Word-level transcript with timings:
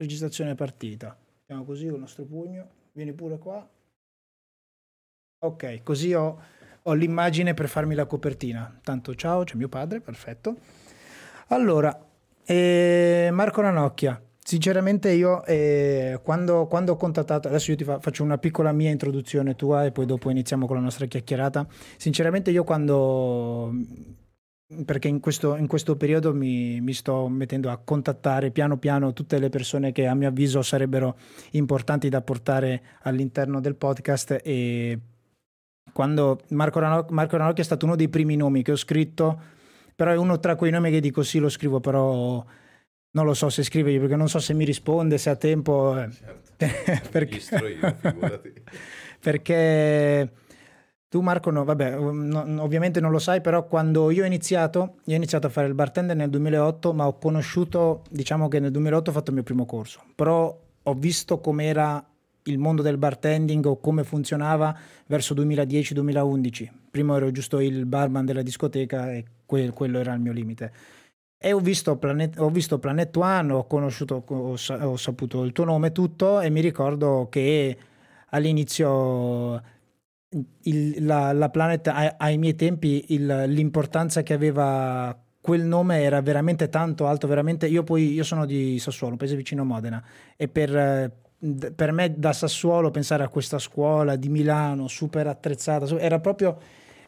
Registrazione 0.00 0.54
partita. 0.54 1.14
Facciamo 1.42 1.62
così 1.66 1.84
il 1.84 1.92
nostro 1.92 2.24
pugno. 2.24 2.66
Vieni 2.92 3.12
pure 3.12 3.36
qua. 3.36 3.68
Ok, 5.40 5.82
così 5.82 6.14
ho, 6.14 6.40
ho 6.82 6.92
l'immagine 6.94 7.52
per 7.52 7.68
farmi 7.68 7.94
la 7.94 8.06
copertina. 8.06 8.80
Tanto 8.82 9.14
ciao, 9.14 9.44
c'è 9.44 9.56
mio 9.56 9.68
padre, 9.68 10.00
perfetto. 10.00 10.56
Allora, 11.48 11.94
eh, 12.46 13.28
Marco 13.30 13.60
Ranocchia. 13.60 14.18
Sinceramente 14.42 15.10
io 15.10 15.44
eh, 15.44 16.18
quando, 16.22 16.66
quando, 16.66 16.92
ho 16.92 16.96
contattato, 16.96 17.48
adesso 17.48 17.70
io 17.70 17.76
ti 17.76 17.84
fa, 17.84 18.00
faccio 18.00 18.22
una 18.24 18.38
piccola 18.38 18.72
mia 18.72 18.88
introduzione 18.88 19.54
tua 19.54 19.84
e 19.84 19.92
poi 19.92 20.06
dopo 20.06 20.30
iniziamo 20.30 20.66
con 20.66 20.76
la 20.76 20.82
nostra 20.82 21.04
chiacchierata. 21.04 21.66
Sinceramente 21.98 22.50
io 22.50 22.64
quando 22.64 23.70
perché 24.84 25.08
in 25.08 25.18
questo, 25.18 25.56
in 25.56 25.66
questo 25.66 25.96
periodo 25.96 26.32
mi, 26.32 26.80
mi, 26.80 26.92
sto 26.92 27.28
mettendo 27.28 27.70
a 27.70 27.78
contattare 27.78 28.52
piano 28.52 28.78
piano 28.78 29.12
tutte 29.12 29.38
le 29.38 29.48
persone 29.48 29.90
che 29.90 30.06
a 30.06 30.14
mio 30.14 30.28
avviso 30.28 30.62
sarebbero 30.62 31.16
importanti 31.52 32.08
da 32.08 32.22
portare 32.22 32.82
all'interno 33.02 33.60
del 33.60 33.74
podcast 33.74 34.40
e 34.44 34.98
quando 35.92 36.40
Marco, 36.50 36.78
Ranocchi, 36.78 37.12
Marco 37.12 37.36
Ranocchi 37.36 37.62
è 37.62 37.64
stato 37.64 37.84
uno 37.84 37.96
dei 37.96 38.08
primi 38.08 38.36
nomi 38.36 38.62
che 38.62 38.72
ho 38.72 38.76
scritto, 38.76 39.40
però 39.96 40.12
è 40.12 40.16
uno 40.16 40.38
tra 40.38 40.54
quei 40.54 40.70
nomi 40.70 40.90
che 40.90 41.00
dico 41.00 41.24
sì 41.24 41.40
lo 41.40 41.48
scrivo, 41.48 41.80
però 41.80 42.44
non 43.12 43.24
lo 43.24 43.34
so 43.34 43.48
se 43.48 43.64
scrivergli 43.64 43.98
perché 43.98 44.14
non 44.14 44.28
so 44.28 44.38
se 44.38 44.54
mi 44.54 44.64
risponde, 44.64 45.18
se 45.18 45.30
ha 45.30 45.36
tempo. 45.36 45.96
Certo. 45.96 47.08
perché... 47.10 47.40
Io, 47.66 48.40
perché 49.18 50.30
tu 51.10 51.20
Marco, 51.22 51.50
no, 51.50 51.64
vabbè, 51.64 51.96
no, 51.96 52.62
ovviamente 52.62 53.00
non 53.00 53.10
lo 53.10 53.18
sai, 53.18 53.40
però 53.40 53.66
quando 53.66 54.12
io 54.12 54.22
ho 54.22 54.26
iniziato, 54.26 54.98
io 55.06 55.14
ho 55.14 55.16
iniziato 55.16 55.48
a 55.48 55.50
fare 55.50 55.66
il 55.66 55.74
bartender 55.74 56.14
nel 56.14 56.30
2008, 56.30 56.92
ma 56.94 57.08
ho 57.08 57.18
conosciuto, 57.18 58.04
diciamo 58.08 58.46
che 58.46 58.60
nel 58.60 58.70
2008 58.70 59.10
ho 59.10 59.12
fatto 59.12 59.30
il 59.30 59.34
mio 59.34 59.42
primo 59.42 59.66
corso, 59.66 60.00
però 60.14 60.56
ho 60.84 60.94
visto 60.94 61.40
com'era 61.40 62.06
il 62.44 62.58
mondo 62.58 62.82
del 62.82 62.96
bartending 62.96 63.66
o 63.66 63.80
come 63.80 64.04
funzionava 64.04 64.72
verso 65.06 65.34
2010-2011. 65.34 66.68
Prima 66.92 67.16
ero 67.16 67.32
giusto 67.32 67.58
il 67.58 67.86
barman 67.86 68.24
della 68.24 68.42
discoteca 68.42 69.12
e 69.12 69.24
que- 69.46 69.72
quello 69.72 69.98
era 69.98 70.14
il 70.14 70.20
mio 70.20 70.32
limite. 70.32 70.72
E 71.36 71.52
ho 71.52 71.58
visto, 71.58 71.96
Planet, 71.96 72.38
ho 72.38 72.50
visto 72.50 72.78
Planet 72.78 73.16
One, 73.16 73.52
ho 73.52 73.66
conosciuto, 73.66 74.22
ho, 74.24 74.52
ho 74.52 74.96
saputo 74.96 75.42
il 75.42 75.50
tuo 75.52 75.64
nome 75.64 75.90
tutto 75.90 76.40
e 76.40 76.50
mi 76.50 76.60
ricordo 76.60 77.26
che 77.28 77.76
all'inizio 78.28 79.60
il, 80.62 81.04
la, 81.04 81.32
la, 81.32 81.48
Planet 81.48 81.88
ai, 81.88 82.10
ai 82.16 82.38
miei 82.38 82.54
tempi 82.54 83.06
il, 83.08 83.44
l'importanza 83.48 84.22
che 84.22 84.32
aveva 84.32 85.16
quel 85.40 85.62
nome 85.64 86.02
era 86.02 86.20
veramente 86.20 86.68
tanto 86.68 87.06
alto, 87.06 87.26
veramente. 87.26 87.66
Io 87.66 87.82
poi 87.82 88.12
io 88.12 88.24
sono 88.24 88.44
di 88.44 88.78
Sassuolo, 88.78 89.12
un 89.12 89.18
paese 89.18 89.36
vicino 89.36 89.62
a 89.62 89.64
Modena, 89.64 90.04
e 90.36 90.48
per, 90.48 91.12
per 91.74 91.92
me 91.92 92.14
da 92.16 92.32
Sassuolo 92.32 92.90
pensare 92.90 93.24
a 93.24 93.28
questa 93.28 93.58
scuola 93.58 94.16
di 94.16 94.28
Milano 94.28 94.88
super 94.88 95.26
attrezzata 95.26 95.86
era 95.98 96.20
proprio 96.20 96.58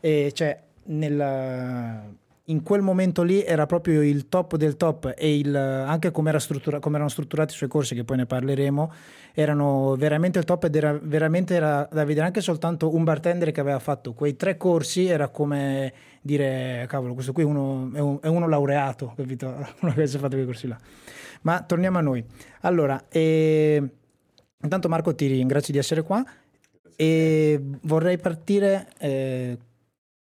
eh, 0.00 0.32
cioè, 0.32 0.60
nel, 0.84 2.16
in 2.52 2.62
quel 2.62 2.82
momento 2.82 3.22
lì 3.22 3.42
era 3.42 3.64
proprio 3.64 4.02
il 4.02 4.28
top 4.28 4.56
del 4.56 4.76
top 4.76 5.14
e 5.16 5.38
il, 5.38 5.56
anche 5.56 6.10
come, 6.10 6.28
era 6.28 6.38
struttura, 6.38 6.78
come 6.78 6.96
erano 6.96 7.10
strutturati 7.10 7.54
i 7.54 7.56
suoi 7.56 7.68
corsi, 7.68 7.94
che 7.94 8.04
poi 8.04 8.18
ne 8.18 8.26
parleremo, 8.26 8.92
erano 9.32 9.96
veramente 9.96 10.38
il 10.38 10.44
top 10.44 10.64
ed 10.64 10.76
era 10.76 10.98
veramente 11.02 11.54
era 11.54 11.88
da 11.90 12.04
vedere 12.04 12.26
anche 12.26 12.42
soltanto 12.42 12.94
un 12.94 13.04
bartender 13.04 13.50
che 13.50 13.60
aveva 13.60 13.78
fatto 13.78 14.12
quei 14.12 14.36
tre 14.36 14.58
corsi, 14.58 15.06
era 15.06 15.28
come 15.28 15.92
dire, 16.20 16.84
cavolo, 16.88 17.14
questo 17.14 17.32
qui 17.32 17.42
è 17.42 17.46
uno, 17.46 17.90
è 17.94 18.00
un, 18.00 18.18
è 18.20 18.28
uno 18.28 18.46
laureato, 18.46 19.14
capito? 19.16 19.46
Uno 19.80 19.94
che 19.94 20.06
si 20.06 20.16
è 20.16 20.20
fatto 20.20 20.34
quei 20.34 20.44
corsi 20.44 20.68
là. 20.68 20.78
Ma 21.42 21.62
torniamo 21.62 21.98
a 21.98 22.02
noi. 22.02 22.24
Allora, 22.60 23.06
eh, 23.08 23.82
intanto 24.62 24.88
Marco 24.88 25.14
ti 25.14 25.26
ringrazio 25.26 25.72
di 25.72 25.78
essere 25.78 26.02
qua 26.02 26.22
e 26.94 27.60
vorrei 27.82 28.18
partire 28.18 28.88
eh, 28.98 29.58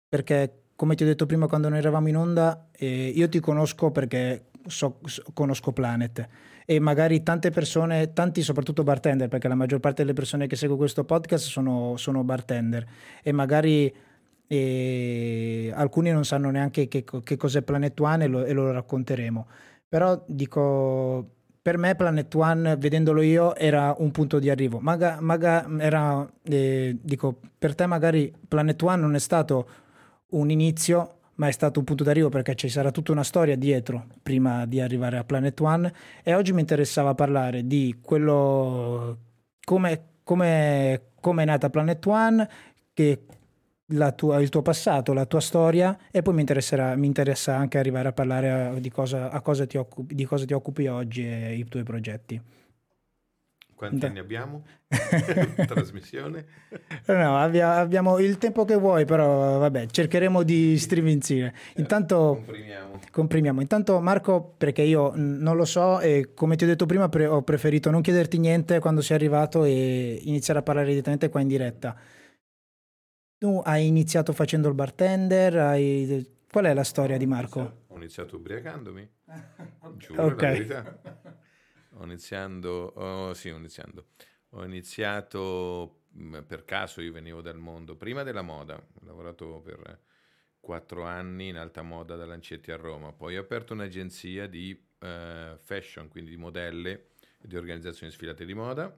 perché 0.08 0.59
come 0.80 0.94
ti 0.94 1.02
ho 1.02 1.06
detto 1.06 1.26
prima 1.26 1.46
quando 1.46 1.68
noi 1.68 1.76
eravamo 1.76 2.08
in 2.08 2.16
onda, 2.16 2.68
eh, 2.70 3.12
io 3.14 3.28
ti 3.28 3.38
conosco 3.38 3.90
perché 3.90 4.46
so, 4.66 4.98
so, 5.04 5.22
conosco 5.34 5.72
Planet 5.72 6.26
e 6.64 6.80
magari 6.80 7.22
tante 7.22 7.50
persone, 7.50 8.14
tanti 8.14 8.40
soprattutto 8.40 8.82
bartender, 8.82 9.28
perché 9.28 9.46
la 9.46 9.54
maggior 9.54 9.78
parte 9.78 10.00
delle 10.00 10.14
persone 10.14 10.46
che 10.46 10.56
seguo 10.56 10.78
questo 10.78 11.04
podcast 11.04 11.46
sono, 11.46 11.98
sono 11.98 12.24
bartender 12.24 12.86
e 13.22 13.30
magari 13.30 13.94
eh, 14.46 15.70
alcuni 15.74 16.12
non 16.12 16.24
sanno 16.24 16.50
neanche 16.50 16.88
che, 16.88 17.04
che 17.04 17.36
cos'è 17.36 17.60
Planet 17.60 18.00
One 18.00 18.24
e 18.24 18.28
lo, 18.28 18.44
e 18.46 18.52
lo 18.54 18.72
racconteremo. 18.72 19.46
Però 19.86 20.24
dico, 20.26 21.28
per 21.60 21.76
me 21.76 21.94
Planet 21.94 22.34
One, 22.34 22.76
vedendolo 22.78 23.20
io, 23.20 23.54
era 23.54 23.94
un 23.98 24.10
punto 24.12 24.38
di 24.38 24.48
arrivo. 24.48 24.78
Maga, 24.80 25.18
maga 25.20 25.66
era, 25.78 26.26
eh, 26.44 26.96
dico, 27.02 27.38
per 27.58 27.74
te 27.74 27.84
magari 27.84 28.32
Planet 28.48 28.82
One 28.82 29.02
non 29.02 29.14
è 29.14 29.18
stato 29.18 29.68
un 30.30 30.50
inizio, 30.50 31.18
ma 31.36 31.48
è 31.48 31.52
stato 31.52 31.78
un 31.78 31.84
punto 31.84 32.04
d'arrivo 32.04 32.28
perché 32.28 32.54
ci 32.54 32.68
sarà 32.68 32.90
tutta 32.90 33.12
una 33.12 33.24
storia 33.24 33.56
dietro 33.56 34.06
prima 34.22 34.66
di 34.66 34.80
arrivare 34.80 35.16
a 35.16 35.24
Planet 35.24 35.58
One 35.60 35.92
e 36.22 36.34
oggi 36.34 36.52
mi 36.52 36.60
interessava 36.60 37.14
parlare 37.14 37.66
di 37.66 37.98
quello 38.02 39.18
come, 39.64 40.02
come, 40.22 41.02
come 41.20 41.42
è 41.42 41.46
nata 41.46 41.70
Planet 41.70 42.06
One, 42.06 42.48
che 42.92 43.24
tua, 44.14 44.40
il 44.40 44.48
tuo 44.50 44.62
passato, 44.62 45.12
la 45.12 45.26
tua 45.26 45.40
storia 45.40 45.98
e 46.10 46.22
poi 46.22 46.34
mi, 46.34 46.44
mi 46.96 47.06
interessa 47.06 47.56
anche 47.56 47.78
arrivare 47.78 48.08
a 48.08 48.12
parlare 48.12 48.50
a, 48.50 48.74
di, 48.74 48.90
cosa, 48.90 49.30
a 49.30 49.40
cosa 49.40 49.66
occupi, 49.76 50.14
di 50.14 50.24
cosa 50.24 50.44
ti 50.44 50.52
occupi 50.52 50.86
oggi 50.86 51.26
e 51.26 51.54
i 51.54 51.64
tuoi 51.64 51.82
progetti. 51.82 52.40
Quanti 53.80 54.00
da. 54.00 54.08
anni 54.08 54.18
abbiamo? 54.18 54.62
Trasmissione? 55.66 56.44
No, 57.06 57.38
abbia, 57.38 57.76
abbiamo 57.76 58.18
il 58.18 58.36
tempo 58.36 58.66
che 58.66 58.74
vuoi, 58.74 59.06
però 59.06 59.56
vabbè, 59.56 59.86
cercheremo 59.86 60.42
di 60.42 60.76
striminzire. 60.76 61.54
Intanto 61.76 62.42
comprimiamo. 62.44 63.00
comprimiamo. 63.10 63.60
Intanto 63.62 63.98
Marco, 64.00 64.52
perché 64.58 64.82
io 64.82 65.12
non 65.14 65.56
lo 65.56 65.64
so 65.64 65.98
e 65.98 66.34
come 66.34 66.56
ti 66.56 66.64
ho 66.64 66.66
detto 66.66 66.84
prima 66.84 67.08
pre- 67.08 67.24
ho 67.24 67.40
preferito 67.40 67.88
non 67.88 68.02
chiederti 68.02 68.38
niente 68.38 68.80
quando 68.80 69.00
sei 69.00 69.16
arrivato 69.16 69.64
e 69.64 70.20
iniziare 70.24 70.58
a 70.58 70.62
parlare 70.62 70.88
direttamente 70.88 71.30
qua 71.30 71.40
in 71.40 71.48
diretta. 71.48 71.96
Tu 73.38 73.62
hai 73.64 73.86
iniziato 73.86 74.34
facendo 74.34 74.68
il 74.68 74.74
bartender, 74.74 75.56
hai... 75.56 76.30
qual 76.52 76.66
è 76.66 76.74
la 76.74 76.84
storia 76.84 77.16
di 77.16 77.24
Marco? 77.24 77.84
Ho 77.86 77.96
iniziato 77.96 78.36
ubriacandomi, 78.36 79.10
giuro 79.96 80.24
okay. 80.24 80.68
la 80.68 80.82
verità 80.82 81.39
ho 82.00 82.04
iniziando, 82.04 82.92
oh, 82.96 83.34
sì, 83.34 83.50
ho 83.50 83.56
iniziando. 83.56 84.08
Ho 84.50 84.64
iniziato 84.64 86.04
mm, 86.16 86.40
per 86.46 86.64
caso, 86.64 87.02
io 87.02 87.12
venivo 87.12 87.42
dal 87.42 87.58
mondo, 87.58 87.94
prima 87.94 88.22
della 88.22 88.42
moda, 88.42 88.76
ho 88.76 89.04
lavorato 89.04 89.60
per 89.60 90.00
quattro 90.58 91.04
anni 91.04 91.48
in 91.48 91.56
alta 91.56 91.82
moda 91.82 92.16
da 92.16 92.24
Lancetti 92.24 92.70
a 92.72 92.76
Roma, 92.76 93.12
poi 93.12 93.36
ho 93.36 93.40
aperto 93.40 93.74
un'agenzia 93.74 94.46
di 94.46 94.72
uh, 95.00 95.56
fashion, 95.58 96.08
quindi 96.08 96.30
di 96.30 96.36
modelle 96.36 97.10
e 97.38 97.46
di 97.46 97.56
organizzazioni 97.56 98.12
sfilate 98.12 98.44
di 98.44 98.54
moda, 98.54 98.94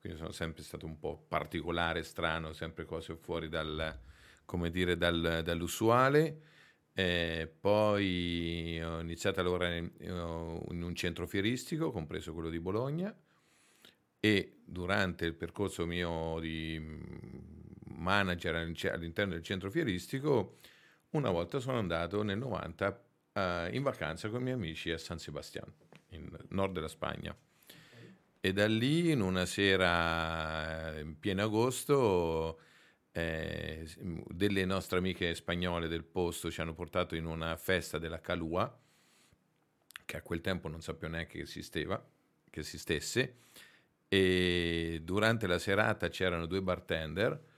quindi 0.00 0.18
sono 0.18 0.32
sempre 0.32 0.62
stato 0.62 0.86
un 0.86 0.98
po' 0.98 1.24
particolare, 1.28 2.02
strano, 2.02 2.52
sempre 2.52 2.84
cose 2.84 3.16
fuori 3.16 3.48
dal, 3.48 3.98
come 4.44 4.70
dire, 4.70 4.96
dal, 4.96 5.42
dall'usuale 5.44 6.42
eh, 7.00 7.46
poi 7.46 8.80
ho 8.82 9.00
iniziato 9.00 9.40
a 9.40 9.42
lavorare 9.42 9.92
in, 10.00 10.82
un 10.82 10.94
centro 10.94 11.26
fieristico, 11.26 11.90
compreso 11.90 12.34
quello 12.34 12.50
di 12.50 12.60
Bologna, 12.60 13.14
e 14.20 14.58
durante 14.64 15.24
il 15.24 15.34
percorso 15.34 15.86
mio 15.86 16.38
di 16.40 16.78
mm, 16.78 17.94
manager 17.96 18.54
all'interno 18.54 19.32
del 19.32 19.42
centro 19.42 19.70
fieristico, 19.70 20.58
una 21.10 21.30
volta 21.30 21.58
sono 21.58 21.78
andato 21.78 22.22
nel 22.22 22.36
90 22.36 23.02
uh, 23.32 23.40
in 23.74 23.82
vacanza 23.82 24.28
con 24.28 24.40
i 24.40 24.44
miei 24.44 24.56
amici 24.56 24.90
a 24.90 24.98
San 24.98 25.18
Sebastián, 25.18 25.72
in 26.10 26.28
nord 26.48 26.74
della 26.74 26.88
Spagna. 26.88 27.34
E 28.42 28.52
da 28.52 28.66
lì, 28.66 29.10
in 29.10 29.20
una 29.20 29.46
sera 29.46 30.98
in 30.98 31.18
pieno 31.18 31.42
agosto, 31.42 32.60
eh, 33.12 33.88
delle 34.28 34.64
nostre 34.64 34.98
amiche 34.98 35.34
spagnole 35.34 35.88
del 35.88 36.04
posto 36.04 36.50
ci 36.50 36.60
hanno 36.60 36.74
portato 36.74 37.14
in 37.14 37.26
una 37.26 37.56
festa 37.56 37.98
della 37.98 38.20
Calua, 38.20 38.78
che 40.04 40.16
a 40.16 40.22
quel 40.22 40.40
tempo 40.40 40.68
non 40.68 40.80
sapevo 40.80 41.12
neanche 41.12 41.38
che 41.38 41.44
esisteva, 41.44 42.04
che 42.48 42.60
esistesse, 42.60 43.36
e 44.08 45.00
durante 45.02 45.46
la 45.46 45.58
serata 45.58 46.08
c'erano 46.08 46.46
due 46.46 46.62
bartender 46.62 47.48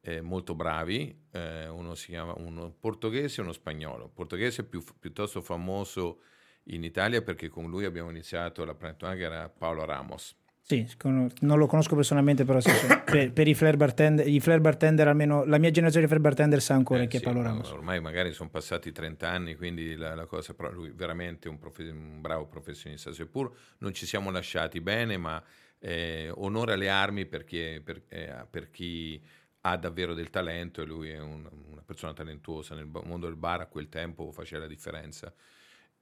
eh, 0.00 0.20
molto 0.20 0.54
bravi, 0.54 1.26
eh, 1.30 1.66
uno 1.68 1.94
si 1.94 2.08
chiama 2.08 2.34
uno 2.36 2.70
portoghese 2.70 3.40
e 3.40 3.44
uno 3.44 3.52
spagnolo. 3.52 4.04
Il 4.04 4.10
portoghese 4.12 4.62
è 4.62 4.64
più, 4.64 4.84
piuttosto 5.00 5.40
famoso 5.40 6.20
in 6.64 6.84
Italia 6.84 7.22
perché 7.22 7.48
con 7.48 7.70
lui 7.70 7.84
abbiamo 7.86 8.10
iniziato 8.10 8.64
la 8.64 8.74
Planet 8.74 9.02
One 9.02 9.16
che 9.16 9.22
era 9.22 9.48
Paolo 9.48 9.84
Ramos 9.84 10.36
Sì, 10.66 10.88
non 11.02 11.58
lo 11.58 11.66
conosco 11.66 11.94
personalmente, 11.94 12.46
però 12.46 12.58
per, 13.04 13.32
per, 13.34 13.46
i 13.46 13.52
flare 13.52 13.76
bartender, 13.76 14.26
i 14.26 14.40
flare 14.40 14.62
bartender, 14.62 15.06
almeno 15.06 15.44
la 15.44 15.58
mia 15.58 15.70
generazione 15.70 16.06
di 16.06 16.10
flare 16.10 16.26
bartender 16.26 16.62
sa 16.62 16.72
ancora 16.72 17.02
eh, 17.02 17.06
che 17.06 17.18
sì, 17.18 17.24
Paolo 17.24 17.42
Ramos. 17.42 17.70
Ormai 17.70 18.00
magari 18.00 18.32
sono 18.32 18.48
passati 18.48 18.90
30 18.90 19.28
anni, 19.28 19.56
quindi 19.56 19.94
la, 19.94 20.14
la 20.14 20.24
cosa, 20.24 20.54
però 20.54 20.72
lui 20.72 20.90
veramente 20.90 21.50
un, 21.50 21.58
prof, 21.58 21.76
un, 21.80 22.22
bravo 22.22 22.46
professionista, 22.46 23.12
seppur 23.12 23.54
non 23.78 23.92
ci 23.92 24.06
siamo 24.06 24.30
lasciati 24.30 24.80
bene, 24.80 25.18
ma 25.18 25.42
eh, 25.80 26.30
onore 26.34 26.72
alle 26.72 26.88
armi 26.88 27.26
perché, 27.26 27.82
per, 27.84 28.00
eh, 28.08 28.46
per, 28.48 28.70
chi 28.70 29.22
ha 29.60 29.76
davvero 29.76 30.14
del 30.14 30.30
talento 30.30 30.80
e 30.80 30.86
lui 30.86 31.10
è 31.10 31.20
un, 31.20 31.46
una 31.72 31.82
persona 31.84 32.14
talentuosa 32.14 32.74
nel 32.74 32.86
mondo 32.86 33.26
del 33.26 33.36
bar 33.36 33.60
a 33.60 33.66
quel 33.66 33.90
tempo 33.90 34.32
faceva 34.32 34.62
la 34.62 34.68
differenza. 34.68 35.30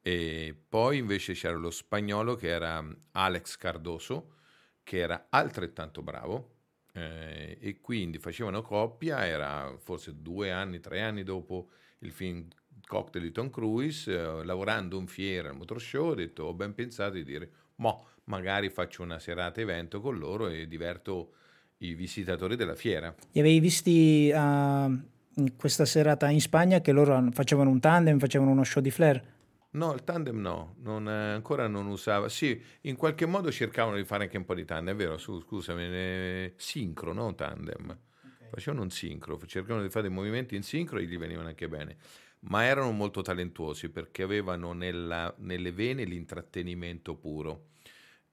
E 0.01 0.57
poi 0.69 0.99
invece 0.99 1.33
c'era 1.33 1.57
lo 1.57 1.71
spagnolo 1.73 2.37
che 2.37 2.47
era 2.47 2.85
Alex 3.11 3.57
Cardoso, 3.57 4.35
che 4.83 4.99
era 4.99 5.27
altrettanto 5.29 6.03
bravo 6.03 6.51
eh, 6.93 7.57
e 7.61 7.81
quindi 7.81 8.19
facevano 8.19 8.63
coppia, 8.63 9.27
era 9.27 9.75
forse 9.79 10.21
due 10.21 10.51
anni, 10.51 10.81
tre 10.81 11.01
anni 11.01 11.23
dopo 11.23 11.71
il 12.01 12.11
film 12.11 12.47
Cocktail 12.85 13.25
di 13.25 13.33
Tom 13.33 13.49
Cruise, 13.49 14.13
eh, 14.13 14.45
lavorando 14.45 14.99
in 14.99 15.07
fiera 15.07 15.49
al 15.49 15.57
motor 15.57 15.81
show, 15.81 16.09
ho 16.09 16.15
detto, 16.15 16.45
ho 16.45 16.55
ben 16.55 16.75
pensato 16.75 17.15
di 17.15 17.25
dire, 17.25 17.51
mo, 17.77 18.07
magari 18.25 18.69
faccio 18.71 19.03
una 19.03 19.19
serata 19.19 19.61
evento 19.61 20.01
con 20.01 20.19
loro 20.19 20.49
e 20.49 20.67
diverto 20.69 21.35
i 21.79 21.95
visitatori 21.95 22.57
della 22.57 22.75
fiera. 22.75 23.15
Li 23.33 23.41
avevi 23.41 23.61
visti 23.61 24.31
uh, 24.33 25.53
questa 25.57 25.85
serata 25.85 26.29
in 26.29 26.41
Spagna 26.41 26.81
che 26.81 26.93
loro 26.93 27.29
facevano 27.33 27.71
un 27.71 27.81
tandem, 27.81 28.19
facevano 28.19 28.51
uno 28.51 28.65
show 28.65 28.83
di 28.83 28.91
flare? 28.91 29.32
No, 29.75 29.95
il 29.95 30.05
tandem 30.05 30.39
no, 30.39 30.75
non, 30.81 31.09
eh, 31.09 31.33
ancora 31.33 31.67
non 31.67 31.87
usava. 31.87 32.29
Sì, 32.29 32.61
in 32.83 32.97
qualche 32.97 33.25
modo 33.25 33.51
cercavano 33.51 33.97
di 33.97 34.05
fare 34.05 34.25
anche 34.25 34.37
un 34.37 34.45
po' 34.45 34.55
di 34.55 34.65
tandem, 34.67 34.95
è 34.95 34.97
vero, 34.97 35.17
su, 35.17 35.41
scusami, 35.41 35.89
ne... 35.89 36.53
sincro, 36.57 37.13
no 37.15 37.35
tandem. 37.35 37.85
Okay. 37.87 38.49
Facevano 38.51 38.83
un 38.83 38.91
sincro, 38.91 39.39
cercavano 39.47 39.83
di 39.83 39.91
fare 39.91 40.09
dei 40.09 40.15
movimenti 40.15 40.57
in 40.57 40.63
sincro 40.63 40.99
e 40.99 41.05
gli 41.05 41.17
venivano 41.17 41.49
anche 41.49 41.69
bene. 41.69 41.97
Ma 42.41 42.65
erano 42.65 42.91
molto 42.91 43.23
talentuosi 43.23 43.89
perché 43.89 44.25
avevano 44.25 44.73
nella, 44.73 45.33
nelle 45.39 45.73
vene 45.73 46.05
l'intrattenimento 46.05 47.15
puro 47.15 47.69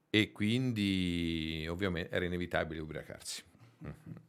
e 0.10 0.32
quindi 0.32 1.66
ovviamente 1.70 2.14
era 2.14 2.26
inevitabile 2.26 2.82
ubriacarsi. 2.82 3.44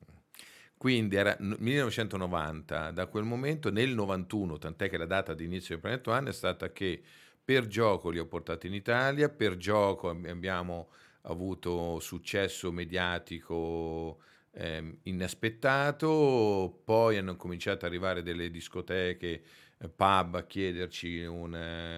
Quindi 0.80 1.16
era 1.16 1.36
1990, 1.38 2.90
da 2.92 3.06
quel 3.06 3.24
momento 3.24 3.70
nel 3.70 3.90
91, 3.90 4.56
tant'è 4.56 4.88
che 4.88 4.96
la 4.96 5.04
data 5.04 5.34
di 5.34 5.44
inizio 5.44 5.74
del 5.74 5.82
Planet 5.82 6.06
One 6.06 6.30
è 6.30 6.32
stata 6.32 6.72
che 6.72 7.02
per 7.44 7.66
gioco 7.66 8.08
li 8.08 8.18
ho 8.18 8.24
portati 8.24 8.66
in 8.66 8.72
Italia, 8.72 9.28
per 9.28 9.58
gioco 9.58 10.08
abbiamo 10.08 10.88
avuto 11.24 12.00
successo 12.00 12.72
mediatico 12.72 14.22
eh, 14.52 15.00
inaspettato, 15.02 16.80
poi 16.82 17.18
hanno 17.18 17.36
cominciato 17.36 17.84
ad 17.84 17.90
arrivare 17.90 18.22
delle 18.22 18.50
discoteche, 18.50 19.42
eh, 19.76 19.88
pub 19.90 20.36
a 20.36 20.46
chiederci 20.46 21.24
un, 21.24 21.52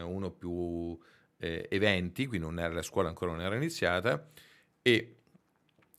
uno 0.05 0.31
più 0.32 0.99
eh, 1.37 1.69
eventi, 1.70 2.26
quindi 2.26 2.49
non 2.49 2.58
era, 2.58 2.75
la 2.75 2.82
scuola 2.82 3.11
ancora 3.11 3.31
non 3.31 3.43
era 3.43 3.55
iniziata 3.55 4.28
e 4.82 5.21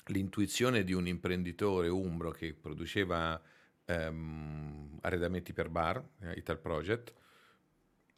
l'intuizione 0.08 0.84
di 0.84 0.94
un 0.94 1.08
imprenditore 1.08 1.88
umbro 1.88 2.32
che 2.32 2.54
produceva 2.54 3.42
ehm, 3.86 4.98
arredamenti 5.02 5.54
per 5.54 5.70
bar, 5.70 6.04
eh, 6.22 6.34
Ital 6.34 6.60
Project, 6.60 7.14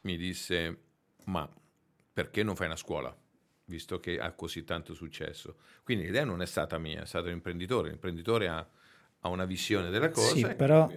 mi 0.02 0.16
disse, 0.16 0.78
ma 1.24 1.48
perché 2.12 2.42
non 2.42 2.56
fai 2.56 2.66
una 2.66 2.76
scuola? 2.76 3.14
Visto 3.66 3.98
che 3.98 4.18
ha 4.18 4.32
così 4.32 4.64
tanto 4.64 4.94
successo. 4.94 5.56
Quindi 5.82 6.04
l'idea 6.04 6.24
non 6.24 6.40
è 6.40 6.46
stata 6.46 6.78
mia, 6.78 7.02
è 7.02 7.06
stato 7.06 7.26
l'imprenditore. 7.26 7.88
L'imprenditore 7.88 8.46
ha, 8.46 8.64
ha 9.20 9.28
una 9.28 9.44
visione 9.44 9.90
della 9.90 10.10
cosa. 10.10 10.34
Sì, 10.34 10.46
però 10.54 10.88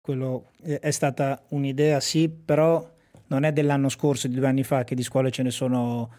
quello 0.00 0.50
è 0.62 0.90
stata 0.90 1.44
un'idea, 1.50 2.00
sì, 2.00 2.30
però 2.30 2.90
non 3.26 3.44
è 3.44 3.52
dell'anno 3.52 3.90
scorso, 3.90 4.26
di 4.26 4.34
due 4.34 4.46
anni 4.46 4.64
fa, 4.64 4.84
che 4.84 4.94
di 4.94 5.02
scuole 5.02 5.30
ce 5.30 5.42
ne 5.42 5.50
sono 5.50 6.10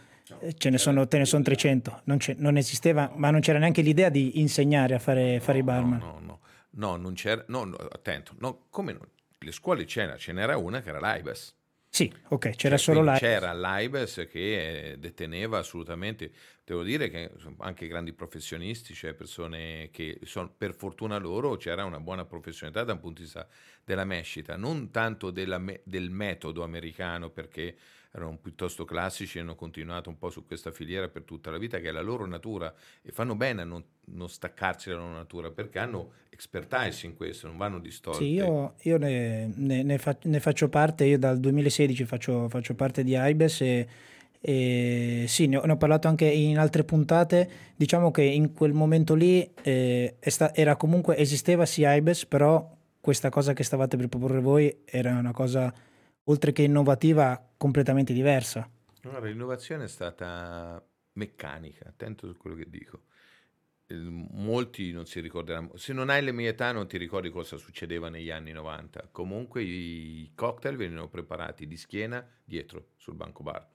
ce 0.58 0.70
ne 0.70 0.78
sono, 0.78 1.08
te 1.08 1.18
ne 1.18 1.26
sono 1.26 1.44
300, 1.44 2.02
non, 2.06 2.18
non, 2.38 2.58
esisteva, 2.58 3.12
ma 3.16 3.30
non 3.32 3.42
c'era 3.42 3.60
neanche 3.60 3.82
l'idea 3.82 4.10
di 4.10 4.40
insegnare 4.40 4.96
a 4.96 5.00
fare, 5.00 5.40
fare 5.40 5.60
i 5.60 5.64
barman. 5.64 6.00
No, 6.00 6.06
no, 6.06 6.20
no, 6.20 6.40
no, 6.72 6.96
non 6.96 7.14
c'era, 7.14 7.44
no, 7.48 7.64
no 7.64 7.76
attento, 7.76 8.34
no, 8.40 8.66
come 8.70 8.94
no? 8.94 9.08
le 9.40 9.52
scuole 9.52 9.86
c'era, 9.86 10.18
ce 10.18 10.32
n'era 10.32 10.58
una 10.58 10.82
che 10.82 10.90
era 10.90 11.00
l'AIBES. 11.00 11.56
Sì, 11.90 12.12
ok, 12.30 12.56
c'era 12.56 12.76
cioè, 12.76 12.78
solo 12.78 13.04
l'AIBES. 13.04 13.20
C'era 13.20 13.54
l'AIBES 13.54 14.28
che 14.28 14.96
deteneva 14.98 15.60
assolutamente, 15.60 16.32
devo 16.64 16.82
dire 16.82 17.08
che 17.10 17.30
anche 17.60 17.86
grandi 17.86 18.14
professionisti, 18.14 18.96
cioè 18.96 19.14
persone 19.14 19.90
che 19.92 20.20
sono, 20.24 20.52
per 20.58 20.74
fortuna 20.74 21.20
loro 21.20 21.56
c'era 21.56 21.86
una 21.86 22.00
buona 22.00 22.26
professionalità 22.26 22.84
da 22.84 22.94
un 22.94 23.00
punto 23.00 23.20
di 23.20 23.26
vista 23.26 23.48
della 23.84 24.06
mescita, 24.06 24.56
non 24.56 24.90
tanto 24.90 25.30
della, 25.30 25.62
del 25.84 26.10
metodo 26.10 26.64
americano 26.64 27.30
perché 27.30 27.78
erano 28.16 28.38
piuttosto 28.40 28.86
classici 28.86 29.38
e 29.38 29.42
hanno 29.42 29.56
continuato 29.56 30.10
un 30.10 30.18
po' 30.20 30.30
su 30.30 30.46
questa 30.46 30.72
filiera 30.72 31.08
per 31.08 31.24
tutta 31.24 31.50
la 31.50 31.58
vita, 31.58 31.80
che 31.80 31.90
è 31.90 31.92
la 31.92 32.02
loro 32.02 32.28
natura, 32.28 32.72
e 33.02 33.12
fanno 33.12 33.36
bene 33.36 33.64
a 33.64 33.66
non, 33.66 33.84
non 34.06 34.30
staccarsi 34.30 34.90
dalla 34.90 35.02
loro 35.02 35.16
natura, 35.16 35.50
perché 35.50 35.80
hanno 35.80 36.12
expertise 36.30 37.08
in 37.08 37.16
questo, 37.16 37.48
non 37.48 37.58
vanno 37.58 37.80
distolti. 37.80 38.24
Sì, 38.24 38.32
io, 38.34 38.76
io 38.84 38.98
ne, 38.98 39.52
ne, 39.56 39.82
ne, 39.82 39.98
fa, 39.98 40.16
ne, 40.24 40.40
faccio 40.40 40.70
parte, 40.70 41.06
io 41.06 41.18
dal 41.18 41.40
2016 41.40 42.06
faccio, 42.06 42.48
faccio 42.50 42.76
parte 42.76 43.04
di 43.04 43.16
AIBES 43.16 43.62
e, 43.62 43.88
e 44.40 45.26
sì, 45.28 45.48
ne 45.48 45.58
ho, 45.58 45.66
ne 45.66 45.72
ho, 45.72 45.78
parlato 45.78 46.08
anche 46.08 46.26
in 46.26 46.60
altre 46.60 46.84
puntate. 46.84 47.50
Diciamo 47.76 48.12
che 48.12 48.22
in 48.22 48.54
quel 48.54 48.74
momento 48.74 49.16
lì 49.16 49.50
eh, 49.64 50.18
sta, 50.20 50.54
era 50.54 50.76
comunque, 50.76 51.18
esisteva 51.18 51.66
sì 51.66 51.84
AIBES, 51.84 52.28
però 52.28 52.78
questa 53.02 53.30
cosa 53.30 53.54
che 53.54 53.64
stavate 53.64 53.98
per 53.98 54.08
proporre 54.08 54.40
voi 54.40 54.82
era 54.86 55.18
una 55.18 55.32
cosa 55.32 55.74
oltre 56.26 56.52
che 56.52 56.64
innovativa, 56.64 57.54
completamente 57.58 58.14
diversa. 58.14 58.70
Allora, 59.04 59.28
l'innovazione 59.28 59.86
è 59.86 59.88
stata 59.88 60.84
meccanica, 61.14 61.88
attento 61.88 62.28
su 62.28 62.38
quello 62.38 62.56
che 62.56 62.70
dico. 62.70 63.02
Molti 63.94 64.92
non 64.92 65.06
si 65.06 65.20
ricorderanno, 65.20 65.76
se 65.76 65.94
non 65.94 66.10
hai 66.10 66.24
le 66.24 66.32
mie 66.32 66.50
età 66.50 66.72
non 66.72 66.88
ti 66.88 66.98
ricordi 66.98 67.30
cosa 67.30 67.58
succedeva 67.58 68.10
negli 68.10 68.32
anni 68.32 68.52
90. 68.52 69.10
Comunque 69.12 69.62
i 69.62 70.32
cocktail 70.34 70.78
venivano 70.78 71.10
preparati 71.10 71.68
di 71.68 71.78
schiena 71.78 72.26
dietro 72.44 72.92
sul 72.96 73.16
banco 73.16 73.44
bar. 73.44 73.68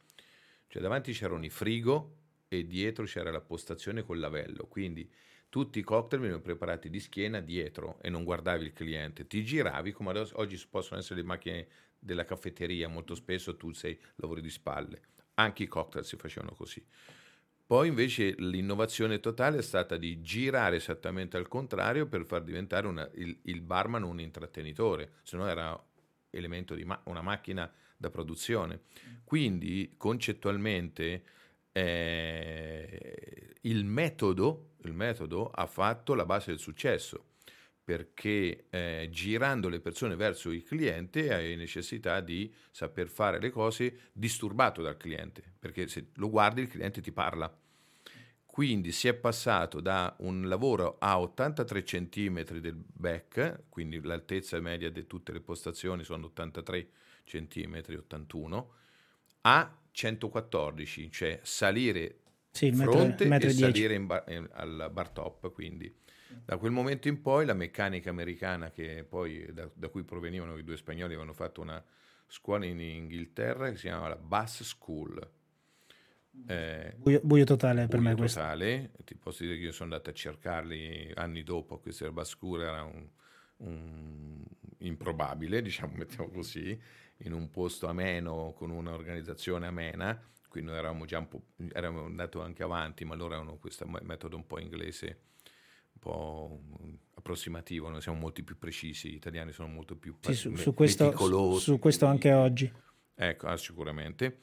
Cioè 0.67 0.83
davanti 0.83 1.13
c'erano 1.13 1.45
i 1.45 1.51
frigo 1.51 2.17
e 2.49 2.67
dietro 2.67 3.05
c'era 3.05 3.31
la 3.31 3.41
postazione 3.41 4.03
col 4.03 4.19
lavello, 4.19 4.67
quindi 4.67 5.09
tutti 5.49 5.79
i 5.79 5.83
cocktail 5.83 6.21
venivano 6.21 6.45
preparati 6.45 6.91
di 6.91 7.01
schiena 7.01 7.41
dietro 7.41 7.99
e 8.03 8.11
non 8.11 8.25
guardavi 8.25 8.65
il 8.65 8.73
cliente, 8.73 9.27
ti 9.27 9.45
giravi 9.45 9.93
come 9.93 10.27
oggi 10.33 10.61
possono 10.69 10.99
essere 11.01 11.21
le 11.21 11.27
macchine 11.27 11.67
della 11.99 12.25
caffetteria, 12.25 12.89
molto 12.89 13.15
spesso 13.15 13.57
tu 13.57 13.73
sei 13.73 13.99
lavori 14.17 14.41
di 14.41 14.51
spalle. 14.51 15.01
Anche 15.35 15.65
i 15.65 15.67
cocktail 15.67 16.05
si 16.05 16.17
facevano 16.17 16.55
così. 16.55 16.85
Poi 17.69 17.89
invece 17.89 18.35
l'innovazione 18.39 19.21
totale 19.21 19.59
è 19.59 19.63
stata 19.63 19.99
di 19.99 20.23
girare 20.23 20.77
esattamente 20.77 21.37
al 21.37 21.49
contrario 21.49 22.07
per 22.07 22.25
far 22.25 22.43
diventare 22.43 22.87
una, 22.87 23.09
il, 23.17 23.39
il, 23.43 23.61
barman 23.61 24.05
un 24.05 24.21
intrattenitore, 24.21 25.17
se 25.23 25.37
no 25.37 25.47
era 25.47 25.79
elemento 26.31 26.75
di 26.75 26.85
ma- 26.85 27.01
una 27.05 27.21
macchina 27.21 27.71
da 27.95 28.09
produzione. 28.09 28.81
Quindi 29.23 29.95
concettualmente 29.99 31.23
eh, 31.73 33.55
il, 33.61 33.85
metodo, 33.85 34.71
il 34.85 34.95
metodo 34.95 35.51
ha 35.51 35.67
fatto 35.67 36.15
la 36.15 36.25
base 36.25 36.51
del 36.51 36.61
successo 36.61 37.28
perché 37.89 38.67
eh, 38.69 39.09
girando 39.11 39.71
le 39.71 39.81
persone 39.81 40.15
verso 40.15 40.51
il 40.51 40.63
cliente 40.63 41.33
hai 41.33 41.57
necessità 41.57 42.21
di 42.21 42.53
saper 42.71 43.09
fare 43.09 43.41
le 43.41 43.49
cose 43.49 44.11
disturbato 44.13 44.83
dal 44.83 44.99
cliente, 44.99 45.43
perché 45.59 45.89
se 45.89 46.09
lo 46.17 46.29
guardi 46.29 46.61
il 46.61 46.69
cliente 46.69 47.01
ti 47.01 47.13
parla. 47.13 47.51
Quindi 48.45 48.93
si 48.93 49.09
è 49.09 49.15
passato 49.15 49.81
da 49.81 50.15
un 50.19 50.49
lavoro 50.49 50.99
a 50.99 51.19
83 51.19 51.83
cm 51.83 52.61
del 52.61 52.77
back, 52.77 53.63
quindi 53.71 54.03
l'altezza 54.03 54.61
media 54.61 54.91
di 54.91 55.07
tutte 55.07 55.33
le 55.33 55.41
postazioni 55.41 56.05
sono 56.05 56.27
83 56.27 56.89
cm, 57.25 57.83
81, 57.97 58.73
a 59.41 59.79
114, 59.93 61.11
cioè 61.11 61.41
salire 61.43 62.19
sì, 62.51 62.71
fronte 62.71 63.25
metro, 63.25 63.29
metro 63.29 63.49
e 63.49 63.55
10. 63.55 63.61
salire 63.61 64.01
bar, 64.01 64.25
in, 64.29 64.47
al 64.53 64.91
bar 64.93 65.09
top, 65.09 65.51
quindi 65.55 65.91
da 66.45 66.57
quel 66.57 66.73
momento 66.73 67.09
in 67.09 67.21
poi 67.21 67.47
la 67.47 67.55
meccanica 67.55 68.11
americana, 68.11 68.71
che 68.71 69.05
poi 69.09 69.53
da, 69.53 69.69
da 69.73 69.89
cui 69.89 70.05
provenivano 70.05 70.57
i 70.57 70.65
due 70.65 70.77
spagnoli, 70.77 71.13
avevano 71.13 71.33
fatto 71.33 71.61
una 71.61 71.83
scuola 72.27 72.67
in 72.67 72.81
Inghilterra 72.81 73.71
che 73.71 73.77
si 73.77 73.87
chiama 73.87 74.09
la 74.09 74.17
Bass 74.17 74.63
School. 74.63 75.31
Eh, 76.47 76.95
buio, 76.97 77.21
buio, 77.25 77.45
totale 77.45 77.87
buio 77.87 77.89
per 77.89 78.01
me 78.01 78.15
totale. 78.15 78.91
Questo. 78.93 79.05
ti 79.05 79.15
posso 79.17 79.43
dire 79.43 79.57
che 79.57 79.63
io 79.63 79.73
sono 79.73 79.93
andato 79.93 80.11
a 80.11 80.13
cercarli 80.13 81.13
anni 81.15 81.43
dopo, 81.43 81.79
questa 81.79 82.11
Bass 82.13 82.31
School 82.31 82.63
era 82.63 82.83
un, 82.83 83.09
un 83.59 84.45
improbabile, 84.79 85.63
diciamo, 85.63 85.95
mettiamo 85.97 86.29
così, 86.29 86.81
in 87.19 87.33
un 87.33 87.51
posto 87.51 87.89
ameno 87.89 88.53
con 88.57 88.71
un'organizzazione 88.71 89.67
amena, 89.67 90.21
quindi 90.49 90.71
eravamo 90.71 91.05
già 91.05 91.19
un 91.19 91.29
po', 91.29 91.43
eravamo 91.73 92.05
andato 92.05 92.41
anche 92.41 92.63
avanti, 92.63 93.05
ma 93.05 93.15
loro 93.15 93.35
avevano 93.35 93.59
questo 93.59 93.87
metodo 93.87 94.37
un 94.37 94.47
po' 94.47 94.61
inglese, 94.61 95.21
po' 96.09 96.61
approssimativo, 97.15 97.91
noi 97.91 98.01
siamo 98.01 98.19
molto 98.19 98.43
più 98.43 98.57
precisi, 98.57 99.11
gli 99.11 99.15
italiani 99.15 99.53
sono 99.53 99.69
molto 99.69 99.97
più 99.97 100.17
sì, 100.21 100.35
su, 100.35 100.55
su, 100.55 100.73
questo, 100.73 101.13
su 101.59 101.79
questo 101.79 102.07
anche 102.07 102.33
oggi. 102.33 102.73
Ecco, 103.15 103.47
ah, 103.47 103.57
sicuramente. 103.57 104.41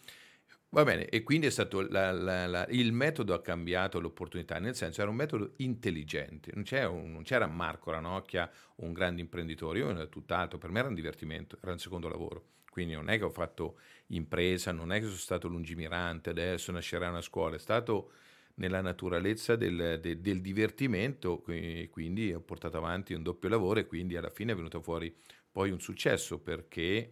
Va 0.69 0.84
bene, 0.84 1.07
e 1.07 1.24
quindi 1.24 1.48
è 1.48 1.50
stato 1.50 1.88
la, 1.89 2.12
la, 2.12 2.45
la, 2.48 2.67
il 2.69 2.91
metodo 2.91 3.34
ha 3.34 3.41
cambiato 3.41 4.00
l'opportunità, 4.01 4.60
nel 4.60 4.75
senso 4.75 5.00
era 5.00 5.10
un 5.10 5.15
metodo 5.15 5.53
intelligente, 5.57 6.51
non, 6.53 6.65
un, 6.91 7.12
non 7.13 7.24
c'era 7.24 7.48
Marco 7.48 7.91
Ranocchia, 7.91 8.51
un 8.77 8.91
grande 8.91 9.22
imprenditore, 9.22 9.79
io 9.79 9.89
ero 9.89 10.10
tutt'altro, 10.10 10.57
per 10.57 10.72
me 10.72 10.79
era 10.79 10.89
un 10.89 10.93
divertimento, 10.93 11.57
era 11.62 11.72
un 11.72 11.79
secondo 11.79 12.10
lavoro, 12.10 12.48
quindi 12.69 12.93
non 12.93 13.10
è 13.10 13.17
che 13.17 13.24
ho 13.24 13.29
fatto 13.29 13.77
impresa, 14.07 14.74
non 14.74 14.91
è 14.91 15.00
che 15.00 15.05
sono 15.05 15.15
stato 15.15 15.48
lungimirante, 15.48 16.31
adesso 16.31 16.74
nascerà 16.74 17.07
una 17.07 17.22
scuola, 17.22 17.55
è 17.55 17.60
stato 17.60 18.12
nella 18.55 18.81
naturalezza 18.81 19.55
del, 19.55 20.00
del, 20.01 20.19
del 20.19 20.41
divertimento, 20.41 21.41
quindi 21.41 22.33
ho 22.33 22.39
portato 22.39 22.77
avanti 22.77 23.13
un 23.13 23.24
doppio 23.24 23.50
lavoro 23.50 23.79
e 23.79 23.85
quindi 23.85 24.15
alla 24.15 24.29
fine 24.29 24.53
è 24.53 24.55
venuto 24.55 24.81
fuori 24.81 25.13
poi 25.51 25.71
un 25.71 25.79
successo 25.79 26.39
perché 26.39 27.12